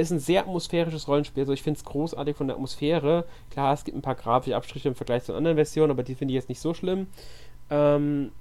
Es 0.00 0.10
ist 0.10 0.16
ein 0.16 0.20
sehr 0.20 0.42
atmosphärisches 0.42 1.08
Rollenspiel. 1.08 1.42
Also 1.42 1.52
ich 1.52 1.62
finde 1.62 1.78
es 1.78 1.84
großartig 1.84 2.36
von 2.36 2.46
der 2.46 2.56
Atmosphäre. 2.56 3.24
Klar, 3.50 3.74
es 3.74 3.84
gibt 3.84 3.96
ein 3.96 4.02
paar 4.02 4.14
grafische 4.14 4.56
Abstriche 4.56 4.88
im 4.88 4.94
Vergleich 4.94 5.24
zu 5.24 5.34
anderen 5.34 5.56
Versionen, 5.56 5.90
aber 5.90 6.02
die 6.02 6.14
finde 6.14 6.32
ich 6.32 6.36
jetzt 6.36 6.48
nicht 6.48 6.60
so 6.60 6.74
schlimm. 6.74 7.06
Ähm, 7.70 8.32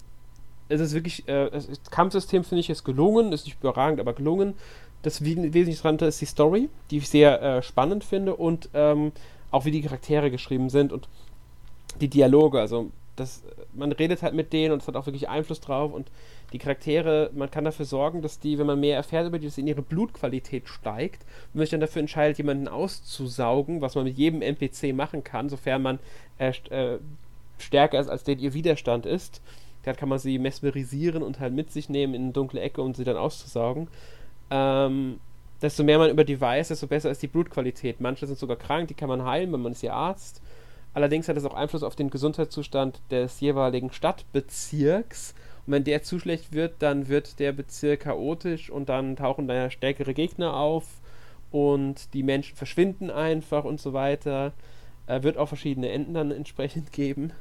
es 0.70 0.82
ist 0.82 0.94
wirklich, 0.94 1.28
äh, 1.28 1.50
das 1.50 1.70
Kampfsystem 1.92 2.44
finde 2.44 2.62
ich 2.62 2.70
ist 2.70 2.84
gelungen, 2.84 3.32
ist 3.32 3.46
nicht 3.46 3.60
überragend, 3.60 4.00
aber 4.00 4.14
gelungen. 4.14 4.56
Das 5.02 5.24
wesentliche 5.24 5.84
daran 5.84 5.98
ist 5.98 6.22
die 6.22 6.26
Story, 6.26 6.70
die 6.90 6.98
ich 6.98 7.10
sehr 7.10 7.42
äh, 7.42 7.62
spannend 7.62 8.04
finde 8.04 8.36
und 8.36 8.70
ähm, 8.74 9.12
auch 9.52 9.66
wie 9.66 9.72
die 9.72 9.82
Charaktere 9.82 10.32
geschrieben 10.32 10.70
sind 10.70 10.94
und 10.94 11.10
die 12.00 12.08
Dialoge. 12.08 12.60
Also 12.60 12.90
das, 13.16 13.44
man 13.74 13.92
redet 13.92 14.22
halt 14.22 14.34
mit 14.34 14.54
denen 14.54 14.74
und 14.74 14.82
es 14.82 14.88
hat 14.88 14.96
auch 14.96 15.06
wirklich 15.06 15.30
Einfluss 15.30 15.60
drauf 15.60 15.94
und 15.94 16.10
die 16.54 16.60
Charaktere, 16.60 17.32
man 17.34 17.50
kann 17.52 17.66
dafür 17.66 17.86
sorgen, 17.86 18.22
dass 18.22 18.40
die, 18.40 18.58
wenn 18.60 18.68
man 18.68 18.80
mehr 18.80 18.96
erfährt 18.96 19.28
über 19.28 19.40
die, 19.40 19.48
dass 19.48 19.58
in 19.58 19.68
ihre 19.68 19.82
Blutqualität 19.82 20.70
steigt 20.70 21.24
und 21.24 21.56
man 21.56 21.64
sich 21.64 21.72
dann 21.72 21.80
dafür 21.80 22.02
entscheidet, 22.02 22.38
jemanden 22.38 22.68
auszusaugen, 22.68 23.82
was 23.82 23.96
man 23.96 24.06
mit 24.06 24.18
jedem 24.18 24.42
NPC 24.42 24.94
machen 24.94 25.24
kann, 25.24 25.50
sofern 25.50 25.82
man 25.82 26.00
äh, 26.38 26.54
äh, 26.70 27.00
stärker 27.58 28.00
ist, 28.00 28.08
als 28.08 28.24
der 28.24 28.38
ihr 28.38 28.54
Widerstand 28.54 29.06
ist. 29.06 29.42
Dann 29.84 29.96
kann 29.98 30.08
man 30.08 30.20
sie 30.20 30.40
mesmerisieren 30.40 31.24
und 31.24 31.40
halt 31.40 31.54
mit 31.54 31.72
sich 31.72 31.90
nehmen 31.90 32.14
in 32.14 32.24
eine 32.24 32.32
dunkle 32.32 32.62
Ecke, 32.62 32.82
um 32.82 32.94
sie 32.94 33.04
dann 33.04 33.18
auszusaugen. 33.18 33.90
Ähm, 34.50 35.20
desto 35.62 35.84
mehr 35.84 35.98
man 35.98 36.12
über 36.12 36.24
die 36.24 36.40
weiß, 36.40 36.70
desto 36.70 36.88
besser 36.88 37.10
ist 37.10 37.22
die 37.22 37.28
Blutqualität. 37.28 38.00
Manche 38.00 38.28
sind 38.28 38.38
sogar 38.38 38.58
krank, 38.58 38.88
die 38.88 38.94
kann 38.94 39.10
man 39.10 39.26
heilen, 39.26 39.52
wenn 39.52 39.62
man 39.62 39.74
ist 39.74 39.84
ihr 39.84 39.94
Arzt. 39.94 40.42
Allerdings 40.94 41.28
hat 41.28 41.38
es 41.38 41.46
auch 41.46 41.56
Einfluss 41.56 41.84
auf 41.84 41.96
den 41.96 42.12
Gesundheitszustand 42.12 43.02
des 43.10 43.40
jeweiligen 43.40 43.92
Stadtbezirks. 43.92 45.34
Und 45.66 45.74
wenn 45.74 45.84
der 45.84 46.04
zu 46.04 46.20
schlecht 46.20 46.54
wird, 46.54 46.76
dann 46.80 47.08
wird 47.08 47.40
der 47.40 47.52
Bezirk 47.52 48.02
chaotisch 48.02 48.70
und 48.70 48.90
dann 48.90 49.16
tauchen 49.16 49.48
da 49.48 49.70
stärkere 49.70 50.14
Gegner 50.14 50.56
auf 50.56 50.86
und 51.52 52.14
die 52.14 52.24
Menschen 52.24 52.56
verschwinden 52.56 53.10
einfach 53.10 53.64
und 53.64 53.80
so 53.80 53.94
weiter. 53.94 54.54
Äh, 55.08 55.24
wird 55.24 55.38
auch 55.38 55.48
verschiedene 55.48 55.90
Enden 55.90 56.14
dann 56.14 56.32
entsprechend 56.32 56.92
geben. 56.92 57.32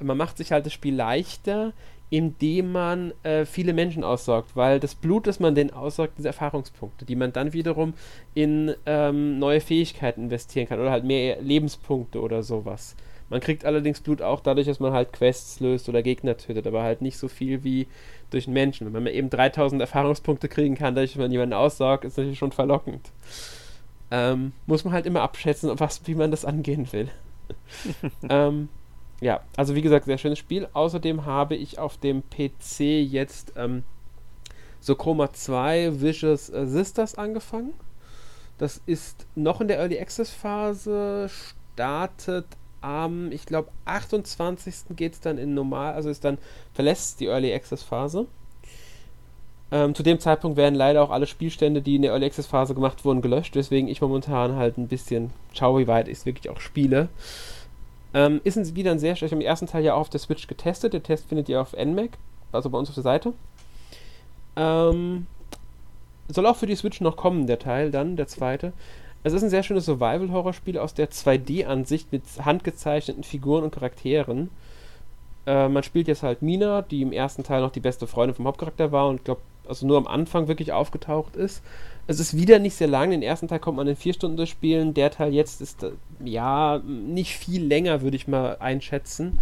Man 0.00 0.16
macht 0.16 0.38
sich 0.38 0.50
halt 0.50 0.66
das 0.66 0.72
Spiel 0.72 0.94
leichter, 0.94 1.72
indem 2.10 2.72
man 2.72 3.14
äh, 3.22 3.46
viele 3.46 3.72
Menschen 3.72 4.04
aussaugt, 4.04 4.54
weil 4.54 4.80
das 4.80 4.94
Blut, 4.94 5.26
das 5.26 5.40
man 5.40 5.54
den 5.54 5.72
aussaugt, 5.72 6.16
sind 6.16 6.26
Erfahrungspunkte, 6.26 7.04
die 7.04 7.16
man 7.16 7.32
dann 7.32 7.52
wiederum 7.52 7.94
in 8.34 8.74
ähm, 8.84 9.38
neue 9.38 9.60
Fähigkeiten 9.60 10.24
investieren 10.24 10.68
kann 10.68 10.80
oder 10.80 10.90
halt 10.90 11.04
mehr 11.04 11.40
Lebenspunkte 11.40 12.20
oder 12.20 12.42
sowas. 12.42 12.96
Man 13.32 13.40
kriegt 13.40 13.64
allerdings 13.64 14.02
Blut 14.02 14.20
auch 14.20 14.40
dadurch, 14.40 14.66
dass 14.66 14.78
man 14.78 14.92
halt 14.92 15.14
Quests 15.14 15.58
löst 15.58 15.88
oder 15.88 16.02
Gegner 16.02 16.36
tötet, 16.36 16.66
aber 16.66 16.82
halt 16.82 17.00
nicht 17.00 17.16
so 17.16 17.28
viel 17.28 17.64
wie 17.64 17.86
durch 18.28 18.46
einen 18.46 18.52
Menschen. 18.52 18.92
Wenn 18.92 19.04
man 19.04 19.14
eben 19.14 19.30
3000 19.30 19.80
Erfahrungspunkte 19.80 20.50
kriegen 20.50 20.74
kann, 20.74 20.94
dadurch, 20.94 21.12
dass 21.12 21.18
man 21.18 21.32
jemanden 21.32 21.54
aussaugt, 21.54 22.04
ist 22.04 22.18
natürlich 22.18 22.38
schon 22.38 22.52
verlockend. 22.52 23.10
Ähm, 24.10 24.52
muss 24.66 24.84
man 24.84 24.92
halt 24.92 25.06
immer 25.06 25.22
abschätzen, 25.22 25.70
was, 25.80 26.06
wie 26.06 26.14
man 26.14 26.30
das 26.30 26.44
angehen 26.44 26.92
will. 26.92 27.08
ähm, 28.28 28.68
ja, 29.22 29.40
also 29.56 29.74
wie 29.74 29.80
gesagt, 29.80 30.04
sehr 30.04 30.18
schönes 30.18 30.38
Spiel. 30.38 30.68
Außerdem 30.74 31.24
habe 31.24 31.56
ich 31.56 31.78
auf 31.78 31.96
dem 31.96 32.22
PC 32.28 32.80
jetzt 32.80 33.54
ähm, 33.56 33.82
so 34.78 34.94
Chroma 34.94 35.32
2 35.32 36.02
Vicious 36.02 36.48
Sisters 36.48 37.14
angefangen. 37.14 37.72
Das 38.58 38.82
ist 38.84 39.26
noch 39.36 39.62
in 39.62 39.68
der 39.68 39.78
Early 39.78 39.98
Access 39.98 40.30
Phase, 40.30 41.30
startet 41.30 42.44
am, 42.82 43.32
ich 43.32 43.46
glaube, 43.46 43.68
28. 43.86 44.96
geht 44.96 45.14
es 45.14 45.20
dann 45.20 45.38
in 45.38 45.54
normal, 45.54 45.94
also 45.94 46.10
ist 46.10 46.24
dann, 46.24 46.38
verlässt 46.74 47.20
die 47.20 47.26
Early 47.26 47.52
Access 47.52 47.82
Phase. 47.82 48.26
Ähm, 49.70 49.94
zu 49.94 50.02
dem 50.02 50.20
Zeitpunkt 50.20 50.58
werden 50.58 50.74
leider 50.74 51.02
auch 51.02 51.10
alle 51.10 51.26
Spielstände, 51.26 51.80
die 51.80 51.96
in 51.96 52.02
der 52.02 52.10
Early 52.10 52.26
Access 52.26 52.46
Phase 52.46 52.74
gemacht 52.74 53.04
wurden, 53.04 53.22
gelöscht, 53.22 53.56
weswegen 53.56 53.88
ich 53.88 54.02
momentan 54.02 54.56
halt 54.56 54.76
ein 54.76 54.88
bisschen 54.88 55.30
schaue, 55.54 55.80
wie 55.80 55.86
weit 55.86 56.08
ich 56.08 56.18
es 56.18 56.26
wirklich 56.26 56.50
auch 56.50 56.60
spiele. 56.60 57.08
Ähm, 58.12 58.42
ist 58.44 58.58
ein, 58.58 58.76
wieder 58.76 58.90
ein 58.90 58.98
sehr 58.98 59.16
schlecht. 59.16 59.32
Ich 59.32 59.32
habe 59.32 59.42
den 59.42 59.48
ersten 59.48 59.66
Teil 59.66 59.82
ja 59.82 59.94
auch 59.94 60.00
auf 60.00 60.10
der 60.10 60.20
Switch 60.20 60.46
getestet. 60.46 60.92
Der 60.92 61.02
Test 61.02 61.28
findet 61.28 61.48
ihr 61.48 61.60
auf 61.60 61.72
NMAC, 61.72 62.18
also 62.52 62.68
bei 62.68 62.78
uns 62.78 62.90
auf 62.90 62.94
der 62.94 63.02
Seite. 63.02 63.32
Ähm, 64.56 65.26
soll 66.28 66.46
auch 66.46 66.56
für 66.56 66.66
die 66.66 66.76
Switch 66.76 67.00
noch 67.00 67.16
kommen, 67.16 67.46
der 67.46 67.58
Teil 67.58 67.90
dann, 67.90 68.16
der 68.16 68.26
zweite. 68.26 68.74
Es 69.24 69.32
ist 69.32 69.42
ein 69.42 69.50
sehr 69.50 69.62
schönes 69.62 69.86
Survival-Horror-Spiel 69.86 70.78
aus 70.78 70.94
der 70.94 71.10
2D-Ansicht 71.10 72.10
mit 72.10 72.24
handgezeichneten 72.44 73.22
Figuren 73.22 73.62
und 73.62 73.72
Charakteren. 73.72 74.50
Äh, 75.46 75.68
man 75.68 75.82
spielt 75.82 76.08
jetzt 76.08 76.22
halt 76.22 76.42
Mina, 76.42 76.82
die 76.82 77.02
im 77.02 77.12
ersten 77.12 77.44
Teil 77.44 77.60
noch 77.60 77.70
die 77.70 77.80
beste 77.80 78.06
Freundin 78.06 78.34
vom 78.34 78.46
Hauptcharakter 78.46 78.90
war 78.90 79.08
und 79.08 79.24
glaube, 79.24 79.40
also 79.68 79.86
nur 79.86 79.96
am 79.96 80.08
Anfang 80.08 80.48
wirklich 80.48 80.72
aufgetaucht 80.72 81.36
ist. 81.36 81.62
Es 82.08 82.18
ist 82.18 82.36
wieder 82.36 82.58
nicht 82.58 82.74
sehr 82.74 82.88
lang. 82.88 83.10
Den 83.10 83.22
ersten 83.22 83.46
Teil 83.46 83.60
kommt 83.60 83.76
man 83.76 83.86
in 83.86 83.94
vier 83.94 84.12
Stunden 84.12 84.36
durchspielen. 84.36 84.92
Der 84.92 85.10
Teil 85.12 85.32
jetzt 85.32 85.60
ist 85.60 85.84
äh, 85.84 85.92
ja 86.24 86.80
nicht 86.84 87.36
viel 87.36 87.64
länger, 87.64 88.02
würde 88.02 88.16
ich 88.16 88.26
mal 88.26 88.56
einschätzen. 88.58 89.38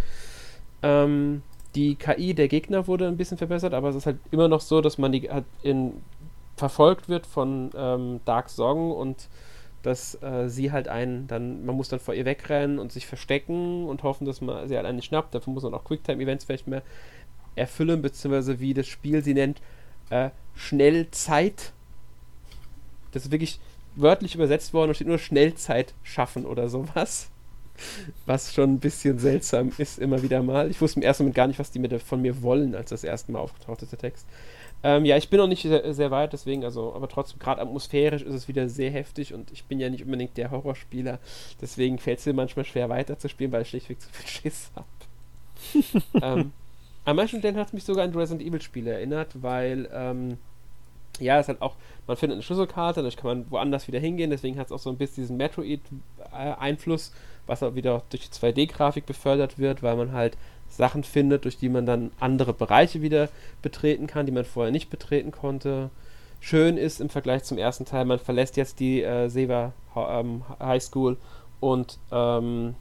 Ähm, 0.83 1.41
die 1.73 1.95
KI 1.95 2.35
der 2.35 2.49
Gegner 2.49 2.85
wurde 2.85 3.07
ein 3.07 3.17
bisschen 3.17 3.37
verbessert, 3.37 3.73
aber 3.73 3.89
es 3.89 3.95
ist 3.95 4.05
halt 4.05 4.17
immer 4.29 4.47
noch 4.47 4.61
so, 4.61 4.81
dass 4.81 4.97
man 4.97 5.11
die 5.11 5.29
halt 5.29 5.45
in, 5.63 5.93
verfolgt 6.55 7.09
wird 7.09 7.25
von 7.25 7.71
ähm, 7.75 8.19
Dark 8.25 8.49
Song 8.49 8.91
und 8.91 9.27
dass 9.83 10.21
äh, 10.21 10.47
sie 10.47 10.71
halt 10.71 10.87
einen 10.87 11.27
dann, 11.27 11.65
man 11.65 11.75
muss 11.75 11.89
dann 11.89 11.99
vor 11.99 12.13
ihr 12.13 12.25
wegrennen 12.25 12.79
und 12.79 12.91
sich 12.91 13.07
verstecken 13.07 13.85
und 13.85 14.03
hoffen, 14.03 14.25
dass 14.25 14.41
man 14.41 14.67
sie 14.67 14.75
halt 14.75 14.85
einen 14.85 15.01
schnappt. 15.01 15.33
Dafür 15.33 15.53
muss 15.53 15.63
man 15.63 15.73
auch 15.73 15.83
Quicktime-Events 15.83 16.45
vielleicht 16.45 16.67
mehr 16.67 16.83
erfüllen, 17.55 18.01
beziehungsweise 18.01 18.59
wie 18.59 18.73
das 18.73 18.87
Spiel 18.87 19.23
sie 19.23 19.33
nennt, 19.33 19.61
äh, 20.09 20.29
Schnellzeit 20.55 21.73
das 23.11 23.25
ist 23.25 23.31
wirklich 23.31 23.59
wörtlich 23.95 24.35
übersetzt 24.35 24.73
worden 24.73 24.89
und 24.89 24.95
steht 24.95 25.07
nur 25.07 25.19
Schnellzeit 25.19 25.93
schaffen 26.03 26.45
oder 26.45 26.69
sowas. 26.69 27.27
Was 28.25 28.53
schon 28.53 28.73
ein 28.73 28.79
bisschen 28.79 29.17
seltsam 29.17 29.71
ist, 29.77 29.97
immer 29.97 30.21
wieder 30.21 30.43
mal. 30.43 30.69
Ich 30.69 30.79
wusste 30.81 30.99
im 30.99 31.03
ersten 31.03 31.23
Moment 31.23 31.35
gar 31.35 31.47
nicht, 31.47 31.59
was 31.59 31.71
die 31.71 31.79
mit, 31.79 31.99
von 32.03 32.21
mir 32.21 32.41
wollen, 32.43 32.75
als 32.75 32.91
das 32.91 33.03
erste 33.03 33.31
Mal 33.31 33.39
aufgetaucht 33.39 33.81
ist, 33.81 33.91
der 33.91 33.99
Text. 33.99 34.27
Ähm, 34.83 35.05
ja, 35.05 35.15
ich 35.17 35.29
bin 35.29 35.37
noch 35.37 35.47
nicht 35.47 35.61
sehr, 35.61 35.93
sehr, 35.93 36.09
weit, 36.09 36.33
deswegen, 36.33 36.63
also, 36.63 36.95
aber 36.95 37.07
trotzdem, 37.07 37.39
gerade 37.39 37.61
atmosphärisch 37.61 38.23
ist 38.23 38.33
es 38.33 38.47
wieder 38.47 38.67
sehr 38.67 38.89
heftig 38.89 39.33
und 39.33 39.51
ich 39.51 39.65
bin 39.65 39.79
ja 39.79 39.89
nicht 39.89 40.03
unbedingt 40.03 40.37
der 40.37 40.49
Horrorspieler. 40.49 41.19
Deswegen 41.61 41.99
fällt 41.99 42.19
es 42.19 42.25
mir 42.25 42.33
manchmal 42.33 42.65
schwer 42.65 42.89
weiterzuspielen, 42.89 43.51
weil 43.51 43.61
ich 43.61 43.69
schlichtweg 43.69 44.01
zu 44.01 44.09
viel 44.11 44.27
Schiss 44.27 44.71
habe. 44.75 44.87
ähm, 46.41 46.51
an 47.05 47.15
manchen 47.15 47.39
Stellen 47.39 47.57
hat 47.57 47.67
es 47.67 47.73
mich 47.73 47.83
sogar 47.83 48.05
an 48.05 48.15
Resident 48.15 48.47
Evil 48.47 48.61
Spiele 48.61 48.93
erinnert, 48.93 49.41
weil, 49.41 49.87
ähm, 49.93 50.37
ja, 51.19 51.39
es 51.39 51.47
hat 51.47 51.61
auch, 51.61 51.75
man 52.07 52.17
findet 52.17 52.37
eine 52.37 52.43
Schlüsselkarte, 52.43 53.01
dadurch 53.01 53.17
kann 53.17 53.27
man 53.39 53.51
woanders 53.51 53.87
wieder 53.87 53.99
hingehen, 53.99 54.31
deswegen 54.31 54.57
hat 54.57 54.67
es 54.67 54.71
auch 54.71 54.79
so 54.79 54.89
ein 54.89 54.97
bisschen 54.97 55.23
diesen 55.23 55.37
Metroid-Einfluss, 55.37 57.13
was 57.45 57.61
auch 57.61 57.75
wieder 57.75 58.03
durch 58.09 58.29
die 58.29 58.35
2D-Grafik 58.35 59.05
befördert 59.05 59.59
wird, 59.59 59.83
weil 59.83 59.95
man 59.95 60.11
halt 60.13 60.37
Sachen 60.71 61.03
findet, 61.03 61.45
durch 61.45 61.57
die 61.57 61.69
man 61.69 61.85
dann 61.85 62.11
andere 62.19 62.53
Bereiche 62.53 63.01
wieder 63.01 63.29
betreten 63.61 64.07
kann, 64.07 64.25
die 64.25 64.31
man 64.31 64.45
vorher 64.45 64.71
nicht 64.71 64.89
betreten 64.89 65.31
konnte. 65.31 65.89
Schön 66.39 66.77
ist 66.77 67.01
im 67.01 67.09
Vergleich 67.09 67.43
zum 67.43 67.57
ersten 67.57 67.85
Teil, 67.85 68.05
man 68.05 68.19
verlässt 68.19 68.57
jetzt 68.57 68.79
die 68.79 69.03
äh, 69.03 69.27
Seva 69.27 69.73
ähm, 69.95 70.43
High 70.59 70.81
School 70.81 71.17
und 71.59 71.99
ähm, 72.11 72.75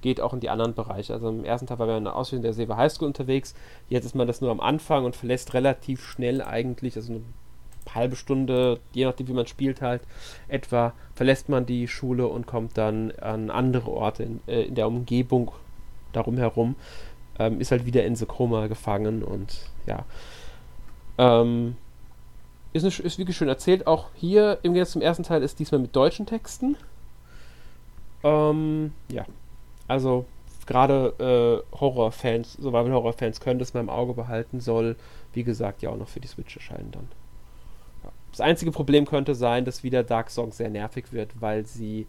geht 0.00 0.20
auch 0.20 0.32
in 0.32 0.40
die 0.40 0.50
anderen 0.50 0.74
Bereiche. 0.74 1.12
Also 1.12 1.28
im 1.28 1.44
ersten 1.44 1.66
Teil 1.66 1.78
war 1.78 1.86
man 1.86 1.98
in 1.98 2.04
der 2.04 2.16
Ausbildung 2.16 2.44
der 2.44 2.52
Seva 2.54 2.76
High 2.76 2.92
School 2.92 3.08
unterwegs, 3.08 3.54
jetzt 3.88 4.04
ist 4.04 4.14
man 4.14 4.26
das 4.26 4.40
nur 4.40 4.50
am 4.50 4.60
Anfang 4.60 5.04
und 5.04 5.16
verlässt 5.16 5.54
relativ 5.54 6.02
schnell 6.06 6.40
eigentlich, 6.40 6.96
also 6.96 7.14
eine 7.14 7.22
halbe 7.94 8.16
Stunde, 8.16 8.80
je 8.92 9.04
nachdem 9.04 9.28
wie 9.28 9.32
man 9.32 9.46
spielt 9.46 9.82
halt, 9.82 10.02
etwa 10.48 10.92
verlässt 11.14 11.48
man 11.48 11.66
die 11.66 11.88
Schule 11.88 12.26
und 12.26 12.46
kommt 12.46 12.78
dann 12.78 13.12
an 13.20 13.50
andere 13.50 13.90
Orte 13.90 14.22
in, 14.22 14.40
äh, 14.46 14.62
in 14.62 14.74
der 14.74 14.86
Umgebung 14.86 15.52
darum 16.12 16.38
herum, 16.38 16.76
ähm, 17.38 17.60
ist 17.60 17.70
halt 17.70 17.86
wieder 17.86 18.04
in 18.04 18.16
Sekoma 18.16 18.66
gefangen 18.66 19.22
und 19.22 19.58
ja. 19.86 20.04
Ähm, 21.18 21.76
ist, 22.72 22.84
eine, 22.84 23.06
ist 23.06 23.18
wirklich 23.18 23.36
schön 23.36 23.48
erzählt. 23.48 23.86
Auch 23.86 24.08
hier 24.14 24.58
im 24.62 24.74
Gegensatz 24.74 24.92
zum 24.92 25.02
ersten 25.02 25.22
Teil 25.22 25.42
ist 25.42 25.58
diesmal 25.58 25.80
mit 25.80 25.94
deutschen 25.94 26.26
Texten. 26.26 26.76
Ähm, 28.22 28.92
ja, 29.10 29.24
also 29.86 30.26
gerade 30.66 31.62
äh, 31.72 31.76
Horrorfans, 31.78 32.54
Survival-Horror-Fans 32.54 33.40
können 33.40 33.58
das 33.58 33.74
mal 33.74 33.80
im 33.80 33.90
Auge 33.90 34.14
behalten, 34.14 34.60
soll, 34.60 34.96
wie 35.32 35.44
gesagt, 35.44 35.82
ja 35.82 35.90
auch 35.90 35.96
noch 35.96 36.08
für 36.08 36.20
die 36.20 36.28
Switch 36.28 36.56
erscheinen 36.56 36.90
dann. 36.90 37.08
Das 38.34 38.40
einzige 38.40 38.72
Problem 38.72 39.06
könnte 39.06 39.36
sein, 39.36 39.64
dass 39.64 39.84
wieder 39.84 40.02
Dark 40.02 40.28
Songs 40.28 40.56
sehr 40.56 40.68
nervig 40.68 41.12
wird, 41.12 41.40
weil 41.40 41.66
sie 41.66 42.08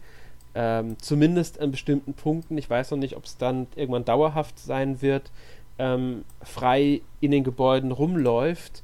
ähm, 0.58 0.96
zumindest 0.98 1.60
an 1.60 1.70
bestimmten 1.70 2.14
Punkten, 2.14 2.56
ich 2.56 2.68
weiß 2.68 2.90
noch 2.90 2.98
nicht, 2.98 3.14
ob 3.14 3.24
es 3.24 3.36
dann 3.36 3.66
irgendwann 3.76 4.06
dauerhaft 4.06 4.58
sein 4.58 5.02
wird, 5.02 5.30
ähm, 5.78 6.24
frei 6.42 7.02
in 7.20 7.30
den 7.30 7.44
Gebäuden 7.44 7.92
rumläuft. 7.92 8.82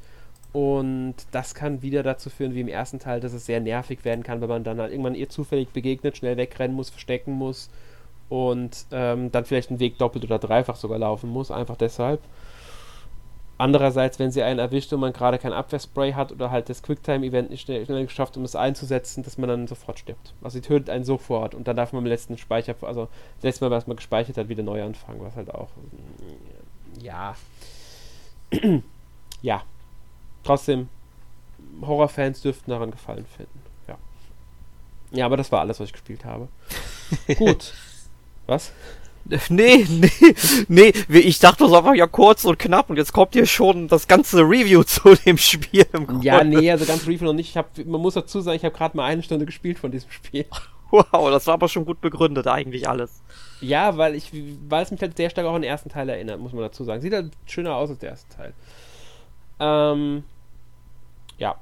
Und 0.52 1.14
das 1.30 1.54
kann 1.54 1.80
wieder 1.80 2.02
dazu 2.02 2.28
führen, 2.28 2.54
wie 2.54 2.60
im 2.60 2.68
ersten 2.68 2.98
Teil, 2.98 3.20
dass 3.20 3.32
es 3.32 3.46
sehr 3.46 3.60
nervig 3.60 4.04
werden 4.04 4.22
kann, 4.22 4.42
wenn 4.42 4.50
man 4.50 4.64
dann 4.64 4.78
halt 4.78 4.92
irgendwann 4.92 5.14
ihr 5.14 5.30
zufällig 5.30 5.70
begegnet, 5.70 6.18
schnell 6.18 6.36
wegrennen 6.36 6.76
muss, 6.76 6.90
verstecken 6.90 7.32
muss 7.32 7.70
und 8.28 8.84
ähm, 8.92 9.32
dann 9.32 9.46
vielleicht 9.46 9.70
einen 9.70 9.80
Weg 9.80 9.96
doppelt 9.96 10.24
oder 10.24 10.38
dreifach 10.38 10.76
sogar 10.76 10.98
laufen 10.98 11.30
muss, 11.30 11.50
einfach 11.50 11.76
deshalb. 11.76 12.20
Andererseits, 13.62 14.18
wenn 14.18 14.32
sie 14.32 14.42
einen 14.42 14.58
erwischt 14.58 14.92
und 14.92 14.98
man 14.98 15.12
gerade 15.12 15.38
kein 15.38 15.52
Abwehrspray 15.52 16.14
hat 16.14 16.32
oder 16.32 16.50
halt 16.50 16.68
das 16.68 16.82
Quicktime-Event 16.82 17.50
nicht 17.50 17.60
schnell, 17.60 17.84
schnell 17.84 18.04
geschafft, 18.04 18.36
um 18.36 18.42
es 18.42 18.56
einzusetzen, 18.56 19.22
dass 19.22 19.38
man 19.38 19.48
dann 19.48 19.68
sofort 19.68 20.00
stirbt. 20.00 20.34
Also 20.42 20.54
sie 20.54 20.62
tötet 20.62 20.90
einen 20.90 21.04
sofort 21.04 21.54
und 21.54 21.68
dann 21.68 21.76
darf 21.76 21.92
man 21.92 22.02
im 22.02 22.08
letzten 22.08 22.36
Speicher, 22.38 22.74
also 22.80 23.06
das 23.36 23.44
letzte 23.44 23.64
Mal, 23.64 23.70
was 23.70 23.86
man 23.86 23.96
gespeichert 23.96 24.36
hat, 24.36 24.48
wieder 24.48 24.64
neu 24.64 24.82
anfangen, 24.82 25.20
was 25.22 25.36
halt 25.36 25.54
auch, 25.54 25.68
ja, 27.00 27.36
ja. 29.42 29.62
Trotzdem, 30.42 30.88
Horrorfans 31.82 32.42
dürften 32.42 32.72
daran 32.72 32.90
Gefallen 32.90 33.26
finden. 33.26 33.62
Ja. 33.86 33.96
Ja, 35.12 35.26
aber 35.26 35.36
das 35.36 35.52
war 35.52 35.60
alles, 35.60 35.78
was 35.78 35.86
ich 35.86 35.92
gespielt 35.92 36.24
habe. 36.24 36.48
Gut. 37.36 37.74
Was? 38.48 38.72
Nee, 39.48 39.86
nee, 40.68 40.92
nee, 41.08 41.18
ich 41.18 41.38
dachte, 41.38 41.64
das 41.64 41.72
war 41.72 41.94
ja 41.94 42.06
kurz 42.06 42.44
und 42.44 42.58
knapp 42.58 42.90
und 42.90 42.96
jetzt 42.96 43.12
kommt 43.12 43.34
hier 43.34 43.46
schon 43.46 43.88
das 43.88 44.08
ganze 44.08 44.40
Review 44.40 44.82
zu 44.84 45.14
dem 45.14 45.38
Spiel 45.38 45.86
im. 45.92 46.20
Ja, 46.22 46.42
nee, 46.44 46.70
also 46.70 46.84
ganz 46.84 47.06
Review 47.06 47.24
noch 47.24 47.32
nicht. 47.32 47.50
Ich 47.50 47.56
hab, 47.56 47.76
man 47.78 48.00
muss 48.00 48.14
dazu 48.14 48.40
sagen, 48.40 48.56
ich 48.56 48.64
habe 48.64 48.76
gerade 48.76 48.96
mal 48.96 49.04
eine 49.04 49.22
Stunde 49.22 49.46
gespielt 49.46 49.78
von 49.78 49.90
diesem 49.90 50.10
Spiel. 50.10 50.46
Wow, 50.94 51.30
das 51.30 51.46
war 51.46 51.54
aber 51.54 51.70
schon 51.70 51.86
gut 51.86 52.02
begründet, 52.02 52.46
eigentlich 52.46 52.86
alles. 52.86 53.22
Ja, 53.62 53.96
weil 53.96 54.14
ich, 54.14 54.30
weil 54.68 54.82
es 54.82 54.90
mich 54.90 55.00
halt 55.00 55.16
sehr 55.16 55.30
stark 55.30 55.46
auch 55.46 55.54
an 55.54 55.62
den 55.62 55.70
ersten 55.70 55.88
Teil 55.88 56.06
erinnert, 56.10 56.38
muss 56.38 56.52
man 56.52 56.60
dazu 56.60 56.84
sagen. 56.84 57.00
Sieht 57.00 57.14
halt 57.14 57.32
schöner 57.46 57.76
aus 57.76 57.88
als 57.88 58.00
der 58.00 58.10
erste 58.10 58.36
Teil. 58.36 58.52
Ähm, 59.58 60.24
ja. 61.38 61.54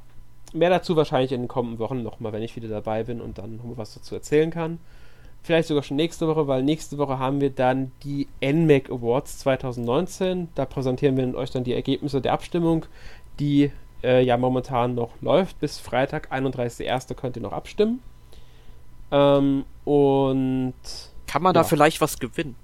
Mehr 0.53 0.70
dazu 0.70 0.97
wahrscheinlich 0.97 1.31
in 1.31 1.43
den 1.43 1.49
kommenden 1.49 1.78
Wochen 1.78 2.03
nochmal, 2.03 2.32
wenn 2.32 2.43
ich 2.43 2.57
wieder 2.57 2.66
dabei 2.66 3.05
bin 3.05 3.20
und 3.20 3.39
dann 3.39 3.59
nochmal 3.59 3.77
was 3.77 3.95
dazu 3.95 4.16
erzählen 4.16 4.51
kann. 4.51 4.81
Vielleicht 5.43 5.69
sogar 5.69 5.83
schon 5.83 5.97
nächste 5.97 6.29
Woche, 6.29 6.47
weil 6.47 6.62
nächste 6.62 6.99
Woche 6.99 7.19
haben 7.19 7.41
wir 7.41 7.51
dann 7.51 7.93
die 8.05 8.29
NMAC 8.43 8.91
Awards 8.91 9.39
2019. 9.39 10.49
Da 10.55 10.67
präsentieren 10.67 11.17
wir 11.17 11.35
euch 11.35 11.51
dann 11.51 11.65
die 11.65 11.73
Ergebnisse 11.73 12.21
der 12.21 12.33
Abstimmung, 12.35 12.85
die 13.39 13.73
äh, 14.03 14.23
ja 14.23 14.37
momentan 14.37 14.95
noch 14.95 15.11
läuft. 15.23 15.59
Bis 15.61 15.79
Freitag, 15.79 16.31
31.01. 16.33 17.15
könnt 17.15 17.37
ihr 17.37 17.43
noch 17.43 17.53
abstimmen. 17.53 18.03
Ähm, 19.11 19.65
und. 19.85 20.75
Kann 21.27 21.43
man 21.43 21.55
ja. 21.55 21.62
da 21.62 21.65
vielleicht 21.65 22.01
was 22.01 22.19
gewinnen? 22.19 22.57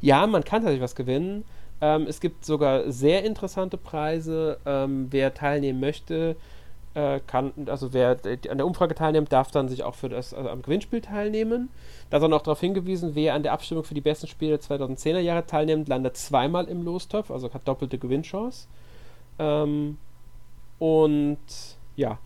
Ja, 0.00 0.26
man 0.26 0.44
kann 0.44 0.62
tatsächlich 0.62 0.82
was 0.82 0.94
gewinnen. 0.94 1.44
Ähm, 1.80 2.06
es 2.08 2.20
gibt 2.20 2.44
sogar 2.44 2.90
sehr 2.90 3.24
interessante 3.24 3.76
Preise. 3.76 4.58
Ähm, 4.66 5.08
wer 5.10 5.34
teilnehmen 5.34 5.80
möchte, 5.80 6.36
äh, 6.98 7.20
kann, 7.26 7.52
also 7.66 7.92
wer 7.92 8.18
an 8.50 8.58
der 8.58 8.66
Umfrage 8.66 8.94
teilnimmt, 8.94 9.32
darf 9.32 9.52
dann 9.52 9.68
sich 9.68 9.84
auch 9.84 9.94
für 9.94 10.08
das 10.08 10.34
also 10.34 10.48
am 10.48 10.62
Gewinnspiel 10.62 11.00
teilnehmen. 11.00 11.68
Da 12.10 12.18
soll 12.18 12.28
noch 12.28 12.42
darauf 12.42 12.58
hingewiesen, 12.58 13.14
wer 13.14 13.34
an 13.34 13.44
der 13.44 13.52
Abstimmung 13.52 13.84
für 13.84 13.94
die 13.94 14.00
besten 14.00 14.26
Spiele 14.26 14.58
der 14.58 14.60
2010er 14.60 15.20
Jahre 15.20 15.46
teilnimmt, 15.46 15.88
landet 15.88 16.16
zweimal 16.16 16.66
im 16.66 16.82
Lostopf, 16.82 17.30
also 17.30 17.52
hat 17.54 17.68
doppelte 17.68 17.98
Gewinnchance. 17.98 18.66
Ähm, 19.38 19.98
und 20.80 21.38
ja. 21.94 22.18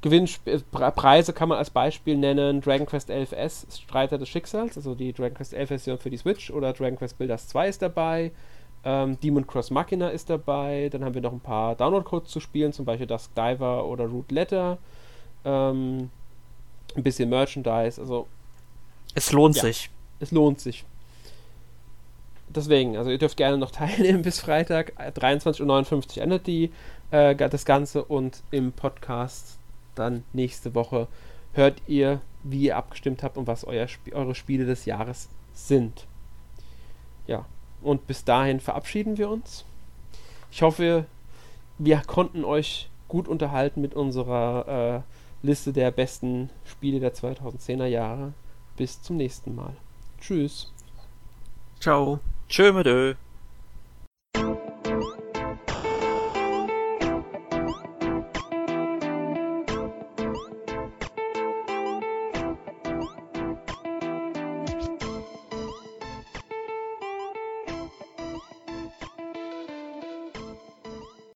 Gewinnsp 0.00 0.48
äh, 0.48 0.58
Preise 0.90 1.32
kann 1.32 1.48
man 1.48 1.58
als 1.58 1.70
Beispiel 1.70 2.16
nennen 2.16 2.60
Dragon 2.60 2.86
Quest 2.86 3.08
11S, 3.08 3.82
Streiter 3.82 4.18
des 4.18 4.28
Schicksals, 4.28 4.76
also 4.76 4.96
die 4.96 5.12
Dragon 5.12 5.36
Quest 5.36 5.54
11 5.54 5.68
Version 5.68 5.98
für 5.98 6.10
die 6.10 6.16
Switch 6.16 6.50
oder 6.50 6.72
Dragon 6.72 6.98
Quest 6.98 7.18
Builders 7.18 7.46
2 7.46 7.68
ist 7.68 7.82
dabei. 7.82 8.32
Ähm, 8.84 9.18
Demon 9.20 9.46
Cross 9.46 9.70
Machina 9.70 10.08
ist 10.08 10.28
dabei. 10.30 10.88
Dann 10.90 11.04
haben 11.04 11.14
wir 11.14 11.22
noch 11.22 11.32
ein 11.32 11.40
paar 11.40 11.74
Download-Codes 11.76 12.30
zu 12.30 12.40
spielen, 12.40 12.72
zum 12.72 12.84
Beispiel 12.84 13.06
Dusk 13.06 13.34
Diver 13.34 13.86
oder 13.86 14.06
Root 14.06 14.32
Letter. 14.32 14.78
Ähm, 15.44 16.10
ein 16.96 17.02
bisschen 17.02 17.28
Merchandise. 17.28 18.00
Also. 18.00 18.26
Es 19.14 19.32
lohnt 19.32 19.56
ja, 19.56 19.62
sich. 19.62 19.90
Es 20.20 20.30
lohnt 20.30 20.60
sich. 20.60 20.84
Deswegen, 22.48 22.96
also 22.96 23.10
ihr 23.10 23.18
dürft 23.18 23.36
gerne 23.36 23.56
noch 23.56 23.70
teilnehmen 23.72 24.22
bis 24.22 24.40
Freitag. 24.40 24.92
23.59 24.98 26.16
Uhr 26.16 26.22
endet 26.22 26.46
die, 26.46 26.70
äh, 27.10 27.34
das 27.34 27.64
Ganze 27.64 28.04
und 28.04 28.42
im 28.50 28.72
Podcast 28.72 29.58
dann 29.94 30.24
nächste 30.32 30.74
Woche 30.74 31.08
hört 31.52 31.82
ihr, 31.86 32.20
wie 32.42 32.64
ihr 32.64 32.76
abgestimmt 32.76 33.22
habt 33.22 33.36
und 33.36 33.46
was 33.46 33.64
euer 33.64 33.84
Sp 33.86 34.12
eure 34.12 34.34
Spiele 34.34 34.64
des 34.64 34.84
Jahres 34.84 35.28
sind. 35.54 36.06
Ja, 37.26 37.44
und 37.82 38.06
bis 38.06 38.24
dahin 38.24 38.60
verabschieden 38.60 39.18
wir 39.18 39.28
uns. 39.30 39.64
Ich 40.50 40.62
hoffe, 40.62 41.06
wir 41.78 42.02
konnten 42.06 42.44
euch 42.44 42.88
gut 43.08 43.28
unterhalten 43.28 43.80
mit 43.80 43.94
unserer 43.94 45.02
äh, 45.42 45.46
Liste 45.46 45.72
der 45.72 45.90
besten 45.90 46.50
Spiele 46.64 47.00
der 47.00 47.14
2010er 47.14 47.86
Jahre. 47.86 48.32
Bis 48.76 49.02
zum 49.02 49.16
nächsten 49.16 49.54
Mal. 49.54 49.74
Tschüss. 50.20 50.72
Ciao. 51.80 52.20
Tschö 52.48 52.72
mit 52.72 52.86
Ö. 52.86 53.14